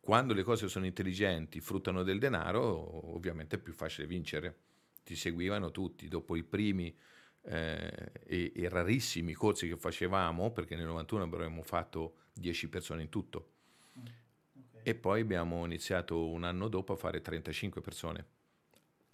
quando 0.00 0.34
le 0.34 0.44
cose 0.44 0.68
sono 0.68 0.86
intelligenti, 0.86 1.60
fruttano 1.60 2.04
del 2.04 2.20
denaro, 2.20 3.14
ovviamente 3.14 3.56
è 3.56 3.58
più 3.58 3.72
facile 3.72 4.06
vincere. 4.06 4.56
Ti 5.02 5.16
seguivano 5.16 5.72
tutti, 5.72 6.06
dopo 6.06 6.36
i 6.36 6.44
primi 6.44 6.96
eh, 7.42 8.12
e, 8.24 8.52
e, 8.54 8.68
rarissimi 8.68 9.32
corsi 9.32 9.66
che 9.66 9.76
facevamo, 9.76 10.52
perché 10.52 10.76
nel 10.76 10.86
91 10.86 11.24
avremmo 11.24 11.62
fatto 11.62 12.18
10 12.34 12.68
persone 12.68 13.02
in 13.02 13.08
tutto. 13.08 13.50
Mm, 13.98 14.02
okay. 14.02 14.80
E 14.84 14.94
poi 14.94 15.20
abbiamo 15.22 15.64
iniziato 15.64 16.28
un 16.28 16.44
anno 16.44 16.68
dopo 16.68 16.92
a 16.92 16.96
fare 16.96 17.20
35 17.20 17.80
persone 17.80 18.26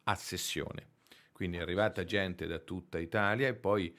a 0.05 0.15
sessione. 0.15 0.92
Quindi 1.43 1.59
è 1.59 1.63
arrivata 1.63 2.05
gente 2.05 2.47
da 2.47 2.61
tutta 2.61 3.01
Italia 3.01 3.49
e 3.49 3.55
poi, 3.55 3.93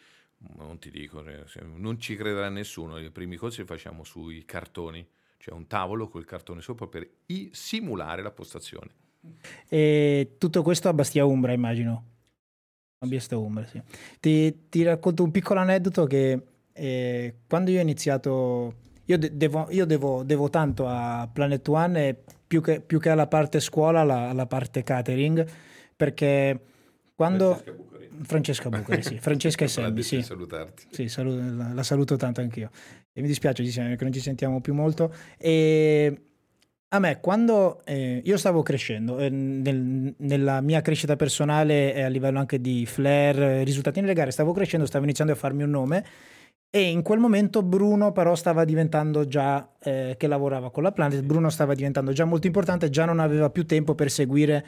non 0.56 0.80
ti 0.80 0.90
dico, 0.90 1.22
eh, 1.26 1.44
non 1.76 2.00
ci 2.00 2.16
crederà 2.16 2.48
nessuno, 2.48 2.98
i 2.98 3.12
primi 3.12 3.36
corsi 3.36 3.60
li 3.60 3.68
facciamo 3.68 4.06
sui 4.06 4.46
cartoni, 4.46 5.06
cioè 5.36 5.54
un 5.54 5.68
tavolo 5.68 6.08
col 6.08 6.24
cartone 6.24 6.62
sopra 6.62 6.88
per 6.88 7.06
simulare 7.52 8.22
la 8.22 8.32
postazione. 8.32 8.92
E 9.68 10.36
tutto 10.38 10.64
questo 10.64 10.88
a 10.88 10.94
Bastia 10.94 11.26
Umbra, 11.26 11.52
immagino. 11.52 12.06
A 13.00 13.08
Bastia 13.08 13.36
Umbra, 13.36 13.66
sì. 13.66 13.82
Ti, 14.22 14.70
ti, 14.70 14.84
racconto 14.84 15.22
un 15.22 15.32
piccolo 15.32 15.60
aneddoto 15.60 16.06
che 16.06 16.42
eh, 16.72 17.36
quando 17.46 17.72
io 17.72 17.80
ho 17.80 17.82
iniziato, 17.82 18.74
io, 19.04 19.18
de- 19.18 19.36
devo, 19.36 19.68
io 19.70 19.86
devo, 19.86 20.24
devo, 20.24 20.50
tanto 20.50 20.88
a 20.88 21.30
Planet 21.30 21.68
One 21.68 22.24
più 22.48 22.62
che, 22.62 22.80
più 22.80 23.02
che 23.02 23.10
alla 23.10 23.28
parte 23.28 23.60
scuola, 23.60 24.00
alla, 24.00 24.30
alla 24.30 24.46
parte 24.46 24.82
catering, 24.82 25.46
perché 25.98 26.72
quando... 27.24 27.56
Francesca 27.56 27.74
Bucari. 27.74 28.24
Francesca 28.24 28.70
Bucari, 28.70 29.03
sì. 29.03 29.18
Francesca 29.20 29.65
e 29.65 29.68
Sembi, 29.68 30.03
sì. 30.03 30.22
salutarti. 30.22 30.84
Sì, 30.92 31.08
saluto, 31.08 31.42
la, 31.56 31.74
la, 31.74 31.84
saluto 31.84 32.15
tanto 32.15 32.42
anch'io. 32.42 32.70
E 33.12 33.22
mi 33.22 33.27
dispiace 33.27 33.63
che 33.63 33.98
non 34.00 34.12
ci 34.12 34.20
sentiamo 34.20 34.62
più 34.62 34.74
molto. 34.74 35.13
E 35.38 36.22
a 36.89 37.00
me, 37.00 37.20
quando 37.20 37.82
eh, 37.86 38.22
io 38.24 38.38
stavo 38.38 38.62
crescendo, 38.62 39.18
eh, 39.18 39.30
nel, 39.30 40.13
nella 40.18 40.62
mia 40.62 40.82
crescita 40.82 41.15
personale 41.15 41.94
e 41.94 42.03
a 42.03 42.08
livello 42.08 42.39
anche 42.39 42.62
di 42.62 42.86
flair, 42.86 43.63
risultati 43.63 44.00
nelle 44.00 44.13
gare, 44.13 44.32
stavo 44.32 44.51
crescendo, 44.51 44.86
stavo 44.86 45.03
iniziando 45.03 45.34
a 45.34 45.36
farmi 45.36 45.63
un 45.63 45.72
nome 45.72 46.06
e 46.75 46.89
in 46.89 47.03
quel 47.03 47.20
momento 47.20 47.62
Bruno 47.62 48.12
però 48.13 48.34
stava 48.34 48.65
diventando 48.65 49.27
già, 49.27 49.74
eh, 49.80 50.15
che 50.18 50.25
lavorava 50.25 50.72
con 50.72 50.82
la 50.82 50.92
Planet, 50.92 51.22
Bruno 51.22 51.51
stava 51.51 51.75
diventando 51.75 52.13
già 52.13 52.25
molto 52.25 52.48
importante, 52.48 52.89
già 52.89 53.06
non 53.06 53.20
aveva 53.20 53.51
più 53.51 53.63
tempo 53.68 53.94
per 53.94 54.10
seguire 54.10 54.65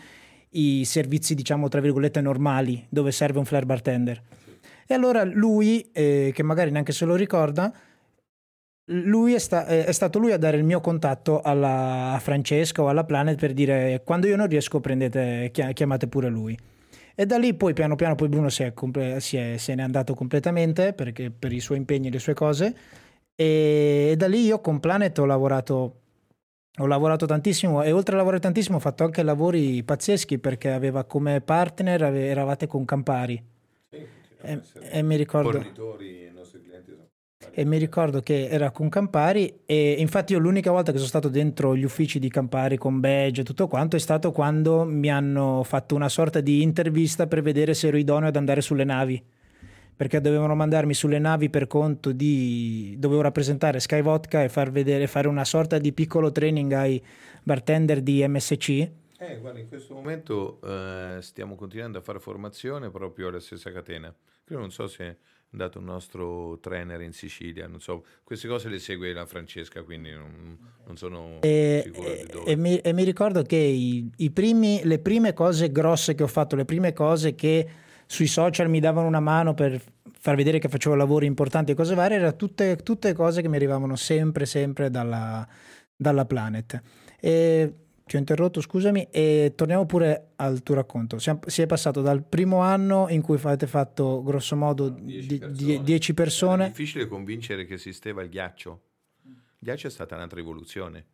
i 0.57 0.85
servizi, 0.85 1.35
diciamo, 1.35 1.67
tra 1.67 1.81
virgolette, 1.81 2.21
normali, 2.21 2.85
dove 2.89 3.12
serve 3.12 3.39
un 3.39 3.45
flare 3.45 3.65
bartender. 3.65 4.21
E 4.88 4.93
allora 4.93 5.24
lui, 5.24 5.89
eh, 5.91 6.31
che 6.33 6.43
magari 6.43 6.71
neanche 6.71 6.91
se 6.91 7.05
lo 7.05 7.15
ricorda, 7.15 7.74
lui 8.89 9.33
è, 9.33 9.39
sta- 9.39 9.65
è, 9.65 9.91
stato 9.91 10.19
lui 10.19 10.31
a 10.31 10.38
dare 10.38 10.57
il 10.57 10.63
mio 10.63 10.79
contatto 10.79 11.41
alla, 11.41 12.13
a 12.13 12.19
Francesca 12.19 12.83
o 12.83 12.88
alla 12.88 13.03
Planet 13.03 13.39
per 13.39 13.53
dire 13.53 14.01
quando 14.05 14.27
io 14.27 14.35
non 14.35 14.47
riesco 14.47 14.79
prendete, 14.79 15.51
chiamate 15.51 16.07
pure 16.07 16.29
lui. 16.29 16.57
E 17.15 17.25
da 17.25 17.38
lì 17.38 17.53
poi 17.55 17.74
piano 17.74 17.95
piano 17.95 18.15
poi 18.15 18.27
Bruno 18.27 18.50
si 18.50 18.63
è, 18.63 18.74
si 19.19 19.38
è, 19.38 19.57
se 19.57 19.74
n'è 19.74 19.81
andato 19.81 20.13
completamente 20.13 20.93
perché, 20.93 21.31
per 21.31 21.51
i 21.53 21.62
suoi 21.62 21.77
impegni 21.77 22.07
e 22.07 22.12
le 22.12 22.19
sue 22.19 22.33
cose 22.33 22.75
e 23.35 24.15
da 24.17 24.27
lì 24.27 24.45
io 24.45 24.62
con 24.62 24.79
Planet 24.79 25.17
ho 25.19 25.25
lavorato 25.25 26.01
ho 26.77 26.86
lavorato 26.88 27.25
tantissimo 27.25 27.84
e 27.84 27.91
oltre 27.91 28.15
a 28.15 28.17
lavorare 28.17 28.41
tantissimo 28.41 28.77
ho 28.77 28.82
fatto 28.82 29.03
anche 29.03 29.24
lavori 29.24 29.82
pazzeschi 29.84 30.39
perché 30.39 30.72
aveva 30.72 31.05
come 31.05 31.39
partner, 31.41 32.03
ave, 32.03 32.27
eravate 32.27 32.67
con 32.67 32.84
Campari. 32.84 33.41
Sì, 33.89 34.05
e, 34.41 34.62
e, 34.91 35.01
mi 35.01 35.15
ricordo... 35.15 35.63
E 37.58 37.63
mi 37.63 37.77
ricordo 37.77 38.20
che 38.20 38.50
era 38.50 38.72
con 38.72 38.89
Campari 38.89 39.62
e 39.65 39.96
infatti 39.98 40.34
io 40.34 40.39
l'unica 40.39 40.72
volta 40.72 40.91
che 40.91 40.98
sono 40.98 41.08
stato 41.08 41.29
dentro 41.29 41.74
gli 41.74 41.86
uffici 41.86 42.20
di 42.20 42.29
Campari 42.29 42.75
con 42.75 43.00
badge 43.00 43.41
e 43.41 43.44
tutto 43.46 43.70
quanto 43.70 43.96
è 43.96 44.00
stato 44.00 44.34
quando 44.34 44.84
mi 44.84 45.10
hanno 45.10 45.63
fatto 45.63 45.96
una 45.96 46.10
sorta 46.10 46.41
di 46.41 46.62
intervista 46.62 47.27
per 47.27 47.41
vedere 47.41 47.74
se 47.74 47.88
ero 47.88 47.96
idoneo 47.96 48.27
ad 48.27 48.36
andare 48.36 48.60
sulle 48.60 48.84
navi 48.84 49.24
perché 49.95 50.19
dovevano 50.19 50.55
mandarmi 50.55 50.93
sulle 50.93 51.19
navi 51.19 51.49
per 51.49 51.67
conto 51.67 52.11
di... 52.11 52.95
dovevo 52.97 53.21
rappresentare 53.21 53.79
Sky 53.79 54.01
Vodka 54.01 54.43
e 54.43 54.49
far 54.49 54.71
vedere, 54.71 55.07
fare 55.07 55.27
una 55.27 55.45
sorta 55.45 55.77
di 55.77 55.93
piccolo 55.93 56.31
training 56.31 56.71
ai 56.73 57.01
bartender 57.43 58.01
di 58.01 58.25
MSC. 58.27 58.69
Eh, 59.17 59.37
guarda, 59.39 59.59
in 59.59 59.69
questo 59.69 59.93
momento 59.93 60.59
eh, 60.61 61.17
stiamo 61.21 61.55
continuando 61.55 61.97
a 61.97 62.01
fare 62.01 62.19
formazione 62.19 62.89
proprio 62.89 63.29
alla 63.29 63.39
stessa 63.39 63.71
catena. 63.71 64.13
Io 64.49 64.59
non 64.59 64.71
so 64.71 64.87
se 64.87 65.03
è 65.05 65.15
andato 65.51 65.79
un 65.79 65.85
nostro 65.85 66.59
trainer 66.59 66.99
in 66.99 67.13
Sicilia, 67.13 67.65
non 67.65 67.79
so, 67.79 68.03
queste 68.23 68.47
cose 68.49 68.67
le 68.67 68.79
segue 68.79 69.13
la 69.13 69.25
Francesca, 69.25 69.83
quindi 69.83 70.11
non, 70.11 70.57
non 70.85 70.97
sono 70.97 71.39
e, 71.41 71.81
sicuro 71.85 72.13
di 72.13 72.25
dove. 72.25 72.51
E 72.51 72.55
mi, 72.57 72.77
e 72.79 72.91
mi 72.91 73.03
ricordo 73.03 73.41
che 73.43 73.55
i, 73.55 74.11
i 74.17 74.31
primi, 74.31 74.81
le 74.83 74.99
prime 74.99 75.33
cose 75.33 75.71
grosse 75.71 76.13
che 76.13 76.23
ho 76.23 76.27
fatto, 76.27 76.57
le 76.57 76.65
prime 76.65 76.91
cose 76.91 77.35
che 77.35 77.67
sui 78.05 78.27
social 78.27 78.69
mi 78.69 78.79
davano 78.79 79.07
una 79.07 79.19
mano 79.19 79.53
per 79.53 79.81
far 80.19 80.35
vedere 80.35 80.59
che 80.59 80.69
facevo 80.69 80.95
lavori 80.95 81.25
importanti 81.25 81.71
e 81.71 81.75
cose 81.75 81.95
varie, 81.95 82.17
erano 82.17 82.35
tutte, 82.35 82.77
tutte 82.77 83.13
cose 83.13 83.41
che 83.41 83.47
mi 83.47 83.57
arrivavano 83.57 83.95
sempre, 83.95 84.45
sempre 84.45 84.89
dalla, 84.89 85.47
dalla 85.95 86.25
Planet. 86.25 86.81
E 87.19 87.74
ti 88.05 88.15
ho 88.15 88.19
interrotto, 88.19 88.62
scusami, 88.62 89.07
e 89.09 89.53
torniamo 89.55 89.85
pure 89.85 90.33
al 90.35 90.62
tuo 90.62 90.75
racconto. 90.75 91.17
Siamo, 91.17 91.39
si 91.47 91.63
è 91.63 91.65
passato 91.65 92.01
dal 92.01 92.24
primo 92.24 92.59
anno 92.59 93.07
in 93.09 93.21
cui 93.21 93.35
avete 93.41 93.65
fatto 93.65 94.21
grosso 94.21 94.55
modo 94.55 94.89
10 94.89 95.38
persone. 95.39 95.83
Die, 95.83 96.13
persone. 96.13 96.65
È 96.65 96.69
difficile 96.69 97.07
convincere 97.07 97.65
che 97.65 97.74
esisteva 97.74 98.21
il 98.21 98.29
ghiaccio. 98.29 98.81
Il 99.24 99.35
ghiaccio 99.57 99.88
è 99.88 99.89
stata 99.89 100.15
un'altra 100.15 100.38
rivoluzione. 100.38 101.05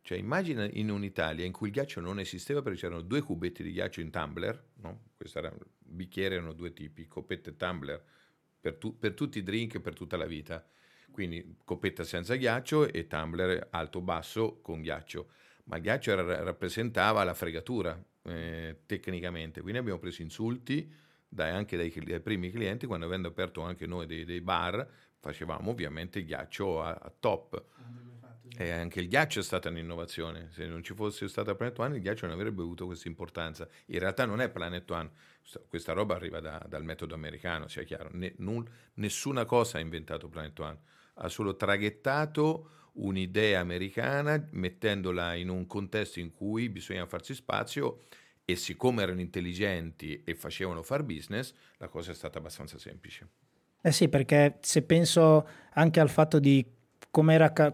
Cioè, 0.00 0.16
immagina 0.18 0.66
in 0.70 0.90
un'Italia 0.90 1.44
in 1.44 1.52
cui 1.52 1.68
il 1.68 1.72
ghiaccio 1.72 2.00
non 2.00 2.18
esisteva 2.18 2.60
perché 2.62 2.78
c'erano 2.78 3.00
due 3.00 3.22
cubetti 3.22 3.62
di 3.62 3.72
ghiaccio 3.72 4.00
in 4.00 4.10
tumbler, 4.10 4.62
no? 4.82 5.00
Questo 5.16 5.38
era, 5.38 5.50
bicchieri 5.84 6.34
erano 6.34 6.52
due 6.52 6.72
tipi, 6.72 7.06
coppetta 7.06 7.50
e 7.50 7.56
tumbler, 7.56 8.02
per, 8.60 8.76
tu, 8.76 8.98
per 8.98 9.14
tutti 9.14 9.38
i 9.38 9.42
drink 9.42 9.80
per 9.80 9.94
tutta 9.94 10.16
la 10.16 10.26
vita. 10.26 10.66
Quindi 11.10 11.58
coppetta 11.64 12.02
senza 12.02 12.34
ghiaccio 12.34 12.88
e 12.88 13.06
tumbler 13.06 13.68
alto-basso 13.70 14.60
con 14.60 14.80
ghiaccio. 14.80 15.28
Ma 15.64 15.76
il 15.76 15.82
ghiaccio 15.82 16.10
era, 16.10 16.42
rappresentava 16.42 17.22
la 17.22 17.34
fregatura 17.34 18.02
eh, 18.22 18.80
tecnicamente, 18.86 19.60
quindi 19.60 19.78
abbiamo 19.78 19.98
preso 19.98 20.22
insulti 20.22 20.92
dai, 21.28 21.50
anche 21.50 21.76
dai, 21.76 21.92
dai, 22.04 22.20
primi 22.20 22.50
clienti 22.50 22.86
quando 22.86 23.06
avendo 23.06 23.28
aperto 23.28 23.60
anche 23.60 23.86
noi 23.86 24.06
dei, 24.06 24.24
dei 24.24 24.40
bar 24.40 24.86
facevamo 25.18 25.70
ovviamente 25.70 26.20
il 26.20 26.26
ghiaccio 26.26 26.82
a, 26.82 26.92
a 26.92 27.12
top 27.18 27.64
e 28.56 28.70
anche 28.70 29.00
il 29.00 29.08
ghiaccio 29.08 29.40
è 29.40 29.42
stata 29.42 29.68
un'innovazione. 29.68 30.48
Se 30.52 30.66
non 30.66 30.82
ci 30.82 30.94
fosse 30.94 31.28
stata 31.28 31.54
Planet 31.54 31.78
One, 31.78 31.96
il 31.96 32.02
ghiaccio 32.02 32.26
non 32.26 32.36
avrebbe 32.36 32.62
avuto 32.62 32.86
questa 32.86 33.08
importanza. 33.08 33.68
In 33.86 33.98
realtà 33.98 34.24
non 34.24 34.40
è 34.40 34.48
Planet 34.48 34.88
One, 34.90 35.10
questa 35.68 35.92
roba 35.92 36.14
arriva 36.14 36.40
da, 36.40 36.64
dal 36.68 36.84
metodo 36.84 37.14
americano, 37.14 37.68
sia 37.68 37.82
chiaro. 37.82 38.10
Ne, 38.12 38.34
non, 38.38 38.64
nessuna 38.94 39.44
cosa 39.44 39.78
ha 39.78 39.80
inventato 39.80 40.28
Planet 40.28 40.58
One, 40.58 40.78
ha 41.14 41.28
solo 41.28 41.56
traghettato 41.56 42.70
un'idea 42.94 43.60
americana 43.60 44.48
mettendola 44.52 45.34
in 45.34 45.48
un 45.48 45.66
contesto 45.66 46.20
in 46.20 46.30
cui 46.30 46.68
bisogna 46.68 47.06
farsi 47.06 47.34
spazio 47.34 48.02
e 48.44 48.56
siccome 48.56 49.02
erano 49.02 49.20
intelligenti 49.20 50.22
e 50.24 50.34
facevano 50.34 50.82
far 50.82 51.02
business, 51.02 51.54
la 51.78 51.88
cosa 51.88 52.12
è 52.12 52.14
stata 52.14 52.38
abbastanza 52.38 52.78
semplice. 52.78 53.28
Eh 53.80 53.92
sì, 53.92 54.08
perché 54.08 54.58
se 54.60 54.82
penso 54.82 55.48
anche 55.72 56.00
al 56.00 56.08
fatto 56.08 56.38
di 56.38 56.64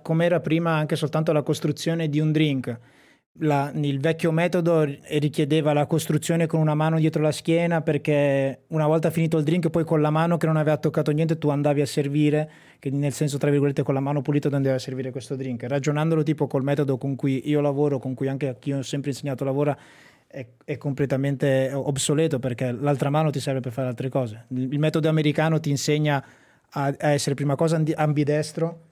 come 0.03 0.27
era 0.27 0.41
prima 0.41 0.73
anche 0.73 0.97
soltanto 0.97 1.33
la 1.33 1.43
costruzione 1.43 2.11
di 2.11 2.21
un 2.21 2.31
drink. 2.31 2.79
La, 3.39 3.73
il 3.75 4.01
vecchio 4.01 4.33
metodo 4.33 4.85
richiedeva 4.85 5.73
la 5.73 5.87
costruzione 5.87 6.47
con 6.47 6.61
una 6.61 6.75
mano 6.75 6.99
dietro 6.99 7.23
la 7.23 7.33
schiena 7.33 7.81
perché 7.81 8.65
una 8.69 8.87
volta 8.87 9.11
finito 9.11 9.39
il 9.39 9.45
drink 9.45 9.71
poi 9.71 9.85
con 9.85 10.03
la 10.03 10.11
mano 10.11 10.37
che 10.37 10.45
non 10.45 10.57
aveva 10.57 10.77
toccato 10.77 11.11
niente 11.13 11.39
tu 11.39 11.49
andavi 11.49 11.81
a 11.81 11.87
servire, 11.87 12.51
che 12.79 12.91
nel 12.91 13.13
senso 13.13 13.39
tra 13.39 13.49
virgolette 13.49 13.83
con 13.83 13.95
la 13.95 14.01
mano 14.01 14.21
pulita 14.21 14.51
tu 14.51 14.57
andavi 14.57 14.75
a 14.75 14.79
servire 14.79 15.11
questo 15.11 15.37
drink. 15.37 15.63
Ragionandolo 15.63 16.23
tipo 16.23 16.47
col 16.47 16.63
metodo 16.65 16.99
con 16.99 17.17
cui 17.17 17.49
io 17.49 17.61
lavoro, 17.61 17.99
con 17.99 18.13
cui 18.13 18.29
anche 18.29 18.57
chi 18.59 18.73
ho 18.73 18.83
sempre 18.83 19.11
insegnato 19.11 19.45
lavora, 19.45 19.75
è, 20.27 20.47
è, 20.65 20.77
completamente 20.77 21.71
obsoleto 21.73 22.39
perché 22.39 22.73
l'altra 22.73 23.11
mano 23.11 23.31
ti 23.31 23.41
serve 23.41 23.61
per 23.61 23.73
fare 23.73 23.89
altre 23.89 24.11
cose. 24.11 24.47
Il, 24.49 24.73
il 24.73 24.79
metodo 24.79 25.09
americano 25.09 25.61
ti 25.61 25.71
insegna 25.71 26.23
a, 26.73 26.95
a, 26.99 27.11
essere 27.11 27.35
prima 27.35 27.55
cosa 27.55 27.83
ambidestro 27.95 28.89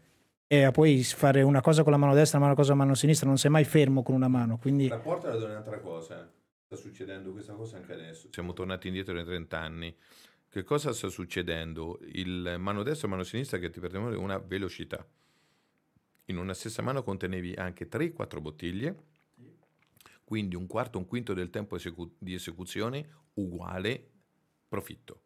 e 0.49 0.63
a 0.65 0.73
poi 0.73 1.05
fare 1.05 1.43
una 1.43 1.61
cosa 1.61 1.85
con 1.85 1.93
la 1.93 1.99
mano 1.99 2.15
destra 2.15 2.39
e 2.39 2.43
una 2.43 2.55
cosa 2.55 2.71
con 2.71 2.79
la 2.79 2.85
mano 2.85 2.97
sinistra, 2.97 3.29
non 3.29 3.39
sei 3.39 3.51
mai 3.51 3.65
fermo 3.65 4.03
con 4.03 4.15
una 4.15 4.27
mano. 4.27 4.59
Quindi... 4.59 4.89
Rapporta 4.89 5.31
ad 5.31 5.43
un'altra 5.43 5.79
cosa, 5.79 6.29
sta 6.65 6.75
succedendo 6.75 7.31
questa 7.31 7.53
cosa 7.53 7.77
anche 7.77 7.93
adesso. 7.93 8.29
Siamo 8.33 8.53
tornati 8.53 8.89
indietro 8.89 9.15
nei 9.15 9.25
30 9.25 9.59
anni. 9.59 9.97
Che 10.49 10.65
cosa 10.65 10.93
sta 10.93 11.09
succedendo? 11.09 12.01
Il 12.13 12.57
mano 12.59 12.83
destra 12.83 13.07
e 13.07 13.11
mano 13.11 13.23
sinistra 13.23 13.59
che 13.59 13.71
ti 13.71 13.79
permettono 13.79 14.19
una 14.21 14.39
velocità. 14.39 15.07
In 16.25 16.39
una 16.39 16.55
stessa 16.55 16.83
mano 16.83 17.03
contenevi 17.03 17.53
anche 17.55 17.89
3-4 17.89 18.41
bottiglie 18.41 18.97
quindi 20.29 20.57
un 20.57 20.67
quarto, 20.67 20.99
un 20.99 21.07
quinto 21.07 21.33
del 21.33 21.49
tempo 21.49 21.75
esecu- 21.77 22.13
di 22.19 22.35
esecuzione 22.35 23.09
uguale 23.37 24.11
profitto. 24.69 25.23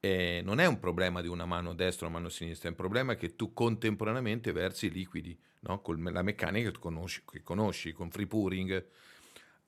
E 0.00 0.40
non 0.44 0.60
è 0.60 0.66
un 0.66 0.78
problema 0.78 1.20
di 1.20 1.28
una 1.28 1.46
mano 1.46 1.74
destra 1.74 2.06
o 2.06 2.08
una 2.10 2.18
mano 2.18 2.28
sinistra, 2.28 2.68
è 2.68 2.70
un 2.70 2.76
problema 2.76 3.14
che 3.16 3.34
tu 3.34 3.52
contemporaneamente 3.52 4.52
versi 4.52 4.90
liquidi, 4.90 5.38
no? 5.60 5.80
con 5.80 6.02
la 6.02 6.22
meccanica 6.22 6.70
che 6.70 6.78
conosci, 6.78 7.22
che 7.28 7.42
conosci, 7.42 7.92
con 7.92 8.10
free 8.10 8.26
pouring. 8.26 8.86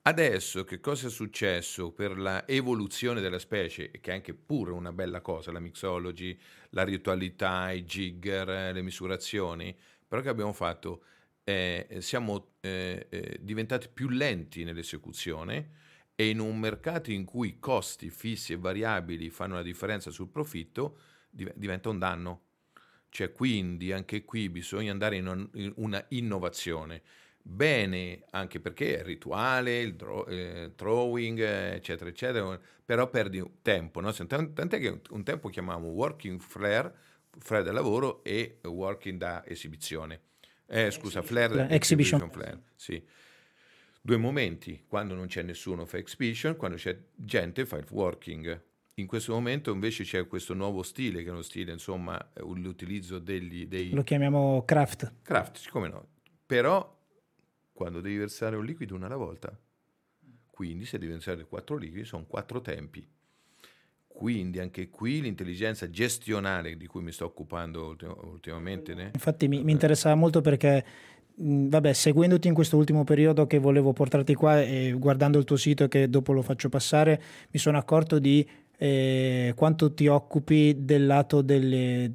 Adesso 0.01 0.63
che 0.63 0.79
cosa 0.79 1.07
è 1.07 1.09
successo 1.09 1.91
per 1.91 2.17
l'evoluzione 2.17 3.19
della 3.19 3.37
specie, 3.37 3.91
che 3.91 4.11
è 4.11 4.13
anche 4.13 4.33
pure 4.33 4.71
una 4.71 4.93
bella 4.93 5.19
cosa, 5.21 5.51
la 5.51 5.59
mixology, 5.59 6.39
la 6.69 6.83
ritualità, 6.83 7.71
i 7.71 7.83
jigger, 7.83 8.73
le 8.73 8.81
misurazioni, 8.81 9.77
però 10.07 10.21
che 10.21 10.29
abbiamo 10.29 10.53
fatto? 10.53 11.03
Eh, 11.43 11.97
siamo 11.99 12.53
eh, 12.61 13.07
eh, 13.09 13.37
diventati 13.41 13.89
più 13.91 14.09
lenti 14.09 14.63
nell'esecuzione 14.63 15.77
e 16.19 16.27
in 16.27 16.39
un 16.39 16.59
mercato 16.59 17.11
in 17.11 17.23
cui 17.23 17.59
costi 17.59 18.09
fissi 18.09 18.51
e 18.51 18.57
variabili 18.57 19.29
fanno 19.29 19.55
la 19.55 19.61
differenza 19.61 20.11
sul 20.11 20.27
profitto, 20.27 20.97
div- 21.29 21.53
diventa 21.55 21.87
un 21.87 21.97
danno. 21.97 22.41
Cioè, 23.07 23.31
quindi 23.31 23.93
anche 23.93 24.25
qui 24.25 24.49
bisogna 24.49 24.91
andare 24.91 25.15
in, 25.15 25.27
un, 25.27 25.49
in 25.53 25.71
una 25.77 26.05
innovazione. 26.09 27.03
Bene, 27.41 28.25
anche 28.31 28.59
perché 28.59 28.99
è 28.99 29.03
rituale, 29.03 29.79
il 29.79 29.95
draw, 29.95 30.27
eh, 30.27 30.73
throwing, 30.75 31.39
eccetera, 31.39 32.09
eccetera, 32.09 32.59
però 32.83 33.09
perdi 33.09 33.41
tempo. 33.61 34.01
No? 34.01 34.11
Tant'è 34.11 34.77
che 34.77 34.99
un 35.11 35.23
tempo 35.23 35.47
chiamavamo 35.47 35.87
working 35.87 36.41
flare, 36.41 36.93
flare 37.37 37.63
da 37.63 37.71
lavoro 37.71 38.25
e 38.25 38.59
working 38.63 39.17
da 39.17 39.45
esibizione 39.47 40.23
eh, 40.69 40.91
scusa, 40.91 41.21
Flare, 41.21 41.67
Exhibition. 41.69 42.21
Exhibition 42.21 42.29
Flare, 42.29 42.61
sì. 42.75 43.03
Due 44.01 44.17
momenti, 44.17 44.83
quando 44.87 45.13
non 45.13 45.27
c'è 45.27 45.41
nessuno 45.41 45.85
fa 45.85 45.97
Exhibition, 45.97 46.55
quando 46.55 46.77
c'è 46.77 46.97
gente 47.15 47.65
fa 47.65 47.77
il 47.77 47.87
working. 47.89 48.63
In 48.95 49.07
questo 49.07 49.33
momento 49.33 49.71
invece 49.71 50.03
c'è 50.03 50.27
questo 50.27 50.53
nuovo 50.53 50.83
stile, 50.83 51.21
che 51.21 51.29
è 51.29 51.31
uno 51.31 51.41
stile, 51.41 51.71
insomma, 51.71 52.19
l'utilizzo 52.37 53.19
degli... 53.19 53.65
Dei... 53.65 53.91
Lo 53.91 54.03
chiamiamo 54.03 54.63
craft. 54.65 55.13
Craft, 55.21 55.57
siccome 55.57 55.87
no. 55.87 56.07
Però 56.45 56.97
quando 57.71 58.01
devi 58.01 58.17
versare 58.17 58.57
un 58.57 58.65
liquido 58.65 58.95
una 58.95 59.05
alla 59.05 59.15
volta, 59.15 59.57
quindi 60.51 60.83
se 60.83 60.97
devi 60.97 61.13
versare 61.13 61.45
quattro 61.45 61.77
liquidi 61.77 62.03
sono 62.03 62.25
quattro 62.25 62.59
tempi. 62.59 63.07
Quindi 64.05 64.59
anche 64.59 64.89
qui 64.89 65.21
l'intelligenza 65.21 65.89
gestionale 65.89 66.75
di 66.75 66.87
cui 66.87 67.01
mi 67.01 67.13
sto 67.13 67.23
occupando 67.23 67.87
ultim- 67.87 68.17
ultimamente. 68.23 68.91
Infatti 69.13 69.47
mi, 69.47 69.63
mi, 69.63 69.71
interessava 69.71 70.15
molto 70.15 70.41
perché, 70.41 70.83
vabbè, 71.41 71.93
seguendoti 71.93 72.47
in 72.47 72.53
questo 72.53 72.77
ultimo 72.77 73.03
periodo 73.03 73.47
che 73.47 73.59
volevo 73.59 73.93
portarti 73.93 74.33
qua 74.33 74.61
e 74.61 74.93
guardando 74.97 75.37
il 75.37 75.45
tuo 75.45 75.55
sito 75.55 75.87
che 75.87 76.09
dopo 76.09 76.33
lo 76.33 76.41
faccio 76.41 76.69
passare, 76.69 77.21
mi 77.51 77.59
sono 77.59 77.77
accorto 77.77 78.19
di 78.19 78.47
eh, 78.77 79.53
quanto 79.55 79.93
ti 79.93 80.07
occupi 80.07 80.75
del 80.79 81.05
lato 81.05 81.41
delle... 81.41 82.13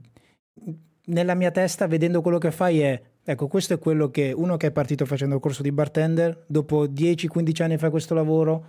Nella 1.07 1.35
mia 1.35 1.51
testa, 1.51 1.87
vedendo 1.87 2.23
quello 2.23 2.39
che 2.39 2.51
fai, 2.51 2.81
è 2.81 3.03
Ecco, 3.27 3.49
questo 3.49 3.73
è 3.73 3.79
quello 3.79 4.11
che 4.11 4.33
uno 4.37 4.59
che 4.59 4.67
è 4.67 4.71
partito 4.71 5.07
facendo 5.07 5.37
il 5.37 5.41
corso 5.41 5.63
di 5.63 5.73
bartender, 5.73 6.45
dopo 6.47 6.85
10-15 6.85 7.63
anni 7.63 7.79
fa 7.79 7.89
questo 7.89 8.13
lavoro, 8.13 8.65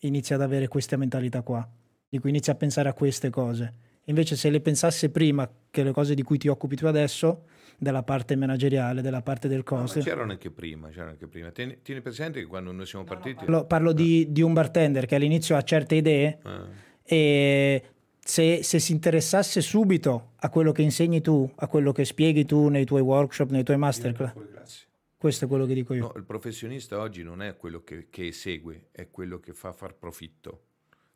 inizia 0.00 0.36
ad 0.36 0.42
avere 0.42 0.68
questa 0.68 0.96
mentalità 0.96 1.42
qua 1.42 1.68
di 2.08 2.18
cui 2.18 2.30
inizi 2.30 2.50
a 2.50 2.54
pensare 2.54 2.88
a 2.88 2.92
queste 2.92 3.30
cose. 3.30 3.72
Invece 4.04 4.36
se 4.36 4.48
le 4.50 4.60
pensasse 4.60 5.10
prima 5.10 5.48
che 5.70 5.82
le 5.82 5.92
cose 5.92 6.14
di 6.14 6.22
cui 6.22 6.38
ti 6.38 6.48
occupi 6.48 6.76
tu 6.76 6.86
adesso, 6.86 7.42
della 7.78 8.02
parte 8.02 8.36
manageriale, 8.36 9.02
della 9.02 9.22
parte 9.22 9.48
del 9.48 9.62
costo. 9.62 9.98
No, 9.98 10.04
c'erano 10.04 10.32
anche 10.32 10.50
prima, 10.50 10.88
c'erano 10.88 11.10
anche 11.10 11.26
prima. 11.26 11.50
Tieni, 11.50 11.78
tieni, 11.82 12.00
presente 12.00 12.40
che 12.40 12.46
quando 12.46 12.72
noi 12.72 12.86
siamo 12.86 13.04
partiti... 13.04 13.40
No, 13.40 13.44
parlo, 13.44 13.64
parlo 13.66 13.92
di, 13.92 14.26
di, 14.30 14.42
un 14.42 14.52
bartender 14.52 15.06
che 15.06 15.14
all'inizio 15.14 15.56
ha 15.56 15.62
certe 15.62 15.96
idee 15.96 16.38
ah. 16.42 16.66
e 17.02 17.82
se, 18.18 18.62
se, 18.62 18.78
si 18.78 18.92
interessasse 18.92 19.60
subito 19.60 20.32
a 20.36 20.48
quello 20.48 20.72
che 20.72 20.82
insegni 20.82 21.20
tu, 21.20 21.50
a 21.56 21.66
quello 21.68 21.92
che 21.92 22.04
spieghi 22.04 22.44
tu 22.44 22.68
nei 22.68 22.84
tuoi 22.84 23.02
workshop, 23.02 23.50
nei 23.50 23.62
tuoi 23.62 23.76
masterclass. 23.76 24.84
Questo 25.18 25.46
è 25.46 25.48
quello 25.48 25.66
che 25.66 25.74
dico 25.74 25.94
io. 25.94 26.02
No, 26.02 26.12
il 26.16 26.24
professionista 26.24 27.00
oggi 27.00 27.22
non 27.22 27.42
è 27.42 27.56
quello 27.56 27.82
che, 27.82 28.08
che 28.10 28.32
segue, 28.32 28.88
è 28.92 29.10
quello 29.10 29.40
che 29.40 29.54
fa 29.54 29.72
far 29.72 29.94
profitto 29.94 30.62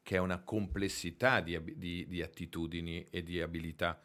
che 0.03 0.17
è 0.17 0.19
una 0.19 0.41
complessità 0.41 1.41
di, 1.41 1.57
di, 1.77 2.07
di, 2.09 2.23
attitudini 2.23 3.07
e 3.11 3.23
di 3.23 3.41
abilità 3.41 4.01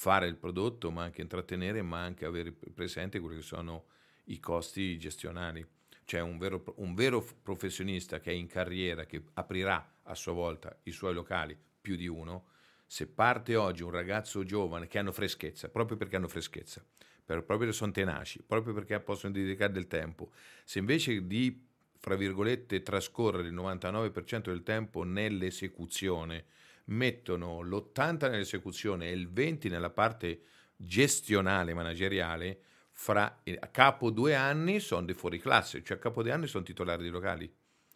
fare 0.00 0.26
il 0.28 0.36
prodotto, 0.36 0.90
ma 0.90 1.02
anche 1.02 1.20
intrattenere, 1.20 1.82
ma 1.82 2.00
anche 2.00 2.24
avere 2.24 2.52
presente 2.52 3.20
quelli 3.20 3.36
che 3.36 3.42
sono 3.42 3.84
i 4.24 4.40
costi 4.40 4.98
gestionali. 4.98 5.62
Cioè 6.06 6.20
un 6.22 6.38
vero, 6.38 6.64
un 6.76 6.94
vero 6.94 7.22
professionista 7.42 8.18
che 8.18 8.30
è 8.30 8.32
in 8.32 8.46
carriera, 8.46 9.04
che 9.04 9.22
aprirà 9.34 9.96
a 10.04 10.14
sua 10.14 10.32
volta 10.32 10.74
i 10.84 10.90
suoi 10.90 11.12
locali, 11.12 11.54
più 11.82 11.96
di 11.96 12.06
uno, 12.06 12.46
se 12.86 13.08
parte 13.08 13.56
oggi 13.56 13.82
un 13.82 13.90
ragazzo 13.90 14.42
giovane 14.42 14.86
che 14.86 14.98
hanno 14.98 15.12
freschezza, 15.12 15.68
proprio 15.68 15.98
perché 15.98 16.16
hanno 16.16 16.28
freschezza, 16.28 16.82
proprio 17.26 17.58
perché 17.58 17.74
sono 17.74 17.92
tenaci, 17.92 18.42
proprio 18.46 18.72
perché 18.72 18.98
possono 19.00 19.34
dedicare 19.34 19.70
del 19.70 19.86
tempo, 19.86 20.30
se 20.64 20.78
invece 20.78 21.26
di 21.26 21.68
fra 21.98 22.16
virgolette, 22.16 22.82
trascorrere 22.82 23.48
il 23.48 23.54
99% 23.54 24.44
del 24.44 24.62
tempo 24.62 25.04
nell'esecuzione, 25.04 26.46
mettono 26.90 27.60
l'80% 27.62 28.30
nell'esecuzione 28.30 29.08
e 29.08 29.12
il 29.12 29.30
20% 29.30 29.68
nella 29.68 29.90
parte 29.90 30.42
gestionale, 30.76 31.74
manageriale, 31.74 32.60
fra, 32.92 33.42
a 33.58 33.66
capo 33.68 34.10
due 34.10 34.34
anni 34.34 34.80
sono 34.80 35.06
dei 35.06 35.14
fuori 35.14 35.38
classe, 35.38 35.82
cioè 35.82 35.96
a 35.96 36.00
capo 36.00 36.22
due 36.22 36.32
anni 36.32 36.46
sono 36.46 36.64
titolari 36.64 37.02
di 37.02 37.08
locali, 37.08 37.52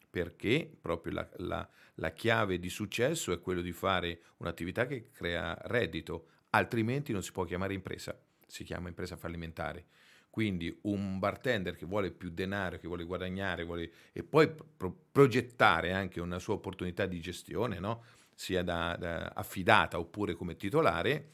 perché 0.08 0.70
proprio 0.80 1.12
la, 1.12 1.28
la, 1.38 1.68
la 1.96 2.12
chiave 2.12 2.58
di 2.58 2.68
successo 2.70 3.32
è 3.32 3.40
quello 3.40 3.60
di 3.60 3.72
fare 3.72 4.20
un'attività 4.38 4.86
che 4.86 5.10
crea 5.12 5.56
reddito, 5.64 6.28
altrimenti 6.50 7.12
non 7.12 7.22
si 7.22 7.32
può 7.32 7.44
chiamare 7.44 7.74
impresa, 7.74 8.18
si 8.46 8.64
chiama 8.64 8.88
impresa 8.88 9.16
fallimentare. 9.16 9.86
Quindi 10.30 10.76
un 10.82 11.20
bartender 11.20 11.76
che 11.76 11.86
vuole 11.86 12.10
più 12.10 12.30
denaro, 12.30 12.78
che 12.78 12.88
vuole 12.88 13.04
guadagnare 13.04 13.62
vuole, 13.62 13.90
e 14.12 14.24
poi 14.24 14.50
pro- 14.50 14.96
progettare 15.12 15.92
anche 15.92 16.20
una 16.20 16.40
sua 16.40 16.54
opportunità 16.54 17.06
di 17.06 17.20
gestione, 17.20 17.78
no? 17.78 18.02
Sia 18.34 18.62
da, 18.62 18.96
da 18.98 19.32
affidata 19.34 19.98
oppure 19.98 20.34
come 20.34 20.56
titolare, 20.56 21.30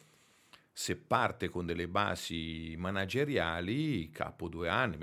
se 0.73 0.97
parte 0.97 1.49
con 1.49 1.67
delle 1.67 1.89
basi 1.89 2.75
manageriali, 2.79 4.11
capo 4.11 4.49
due 4.49 4.69
anni, 4.69 4.97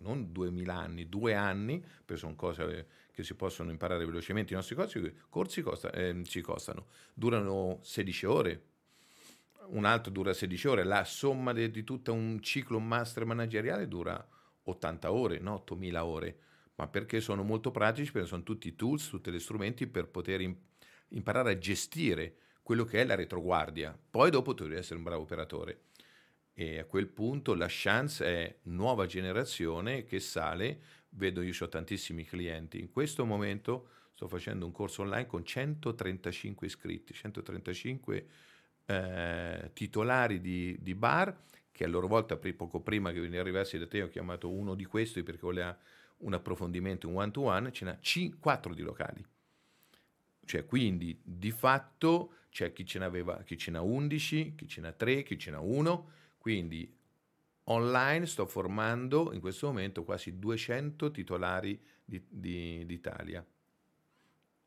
non 0.00 0.32
duemila 0.32 0.76
anni, 0.76 1.08
due 1.08 1.34
anni, 1.34 1.78
perché 1.78 2.16
sono 2.16 2.34
cose 2.34 2.88
che 3.12 3.22
si 3.22 3.34
possono 3.34 3.70
imparare 3.70 4.04
velocemente, 4.04 4.52
i 4.52 4.56
nostri 4.56 4.74
corsi, 4.74 5.14
corsi 5.28 5.62
costa, 5.62 5.90
eh, 5.92 6.22
ci 6.24 6.40
costano, 6.40 6.86
durano 7.14 7.78
16 7.82 8.26
ore, 8.26 8.62
un 9.66 9.84
altro 9.84 10.10
dura 10.10 10.32
16 10.32 10.68
ore, 10.68 10.84
la 10.84 11.04
somma 11.04 11.52
di, 11.52 11.70
di 11.70 11.84
tutto 11.84 12.12
un 12.12 12.40
ciclo 12.40 12.80
master 12.80 13.24
manageriale 13.24 13.86
dura 13.86 14.26
80 14.64 15.12
ore, 15.12 15.38
no? 15.38 15.54
8000 15.54 16.04
ore, 16.04 16.38
ma 16.76 16.88
perché 16.88 17.20
sono 17.20 17.42
molto 17.42 17.70
pratici, 17.70 18.10
perché 18.10 18.26
sono 18.26 18.42
tutti 18.42 18.74
tools, 18.74 19.08
tutti 19.08 19.30
gli 19.30 19.38
strumenti 19.38 19.86
per 19.86 20.08
poter 20.08 20.40
in, 20.40 20.56
imparare 21.10 21.52
a 21.52 21.58
gestire 21.58 22.34
quello 22.62 22.84
che 22.84 23.00
è 23.00 23.04
la 23.04 23.14
retroguardia. 23.14 23.98
Poi 24.10 24.30
dopo 24.30 24.54
tu 24.54 24.64
devi 24.64 24.76
essere 24.76 24.96
un 24.96 25.02
bravo 25.02 25.22
operatore. 25.22 25.80
E 26.52 26.78
a 26.78 26.84
quel 26.84 27.06
punto 27.08 27.54
la 27.54 27.66
chance 27.68 28.24
è 28.24 28.56
nuova 28.64 29.06
generazione 29.06 30.04
che 30.04 30.20
sale. 30.20 30.80
Vedo, 31.10 31.42
io 31.42 31.52
ho 31.58 31.68
tantissimi 31.68 32.24
clienti. 32.24 32.78
In 32.78 32.90
questo 32.90 33.24
momento 33.24 33.88
sto 34.14 34.28
facendo 34.28 34.66
un 34.66 34.72
corso 34.72 35.02
online 35.02 35.26
con 35.26 35.44
135 35.44 36.66
iscritti, 36.66 37.14
135 37.14 38.26
eh, 38.86 39.70
titolari 39.72 40.40
di, 40.40 40.76
di, 40.80 40.94
bar 40.94 41.34
che 41.72 41.84
a 41.84 41.88
loro 41.88 42.06
volta 42.06 42.36
poco 42.36 42.80
prima 42.80 43.12
che 43.12 43.20
arrivassi 43.38 43.78
da 43.78 43.86
te 43.86 44.02
ho 44.02 44.08
chiamato 44.08 44.50
uno 44.50 44.74
di 44.74 44.84
questi 44.84 45.22
perché 45.22 45.40
voleva 45.40 45.76
un 46.18 46.34
approfondimento, 46.34 47.08
un 47.08 47.16
one 47.16 47.30
to 47.30 47.40
one, 47.42 47.72
ce 47.72 47.84
n'ha 47.84 47.98
4 48.38 48.74
di 48.74 48.82
locali. 48.82 49.24
Cioè, 50.50 50.66
quindi 50.66 51.16
di 51.22 51.52
fatto 51.52 52.32
c'è 52.50 52.72
chi 52.72 52.84
ce 52.84 52.98
n'aveva, 52.98 53.44
chi 53.44 53.56
ce 53.56 53.70
n'ha 53.70 53.82
11, 53.82 54.54
chi 54.56 54.66
ce 54.66 54.80
n'ha 54.80 54.90
3, 54.90 55.22
chi 55.22 55.38
ce 55.38 55.52
n'ha 55.52 55.60
1, 55.60 56.10
quindi 56.38 56.92
online 57.64 58.26
sto 58.26 58.46
formando 58.46 59.32
in 59.32 59.38
questo 59.38 59.68
momento 59.68 60.02
quasi 60.02 60.40
200 60.40 61.12
titolari 61.12 61.80
di, 62.04 62.20
di, 62.28 62.84
d'Italia 62.84 63.46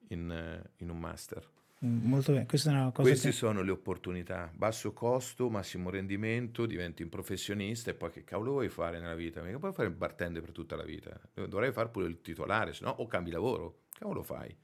in, 0.08 0.64
in 0.78 0.90
un 0.90 0.98
master. 0.98 1.50
Mm, 1.86 2.08
molto 2.08 2.32
bene, 2.32 2.46
questa 2.46 2.70
è 2.70 2.74
una 2.74 2.92
cosa 2.92 3.02
Queste 3.10 3.32
che... 3.32 3.36
sono 3.36 3.62
le 3.62 3.72
opportunità, 3.72 4.50
basso 4.56 4.94
costo, 4.94 5.50
massimo 5.50 5.90
rendimento, 5.90 6.66
diventi 6.66 7.04
un 7.04 7.10
professionista 7.10 7.92
e 7.92 7.94
poi 7.94 8.10
che 8.10 8.24
cavolo 8.24 8.52
vuoi 8.52 8.70
fare 8.70 9.02
nella 9.02 9.16
vita? 9.16 9.42
Mica 9.42 9.60
puoi 9.60 9.74
fare 9.74 9.90
il 9.90 9.96
bartender 9.96 10.42
per 10.42 10.54
tutta 10.54 10.78
la 10.78 10.86
vita, 10.86 11.20
dovrai 11.34 11.74
fare 11.74 11.90
pure 11.90 12.08
il 12.08 12.22
titolare, 12.22 12.72
se 12.72 12.86
no 12.86 12.92
o 12.92 13.06
cambi 13.06 13.32
lavoro, 13.32 13.82
cavolo 13.90 14.24
fai? 14.24 14.63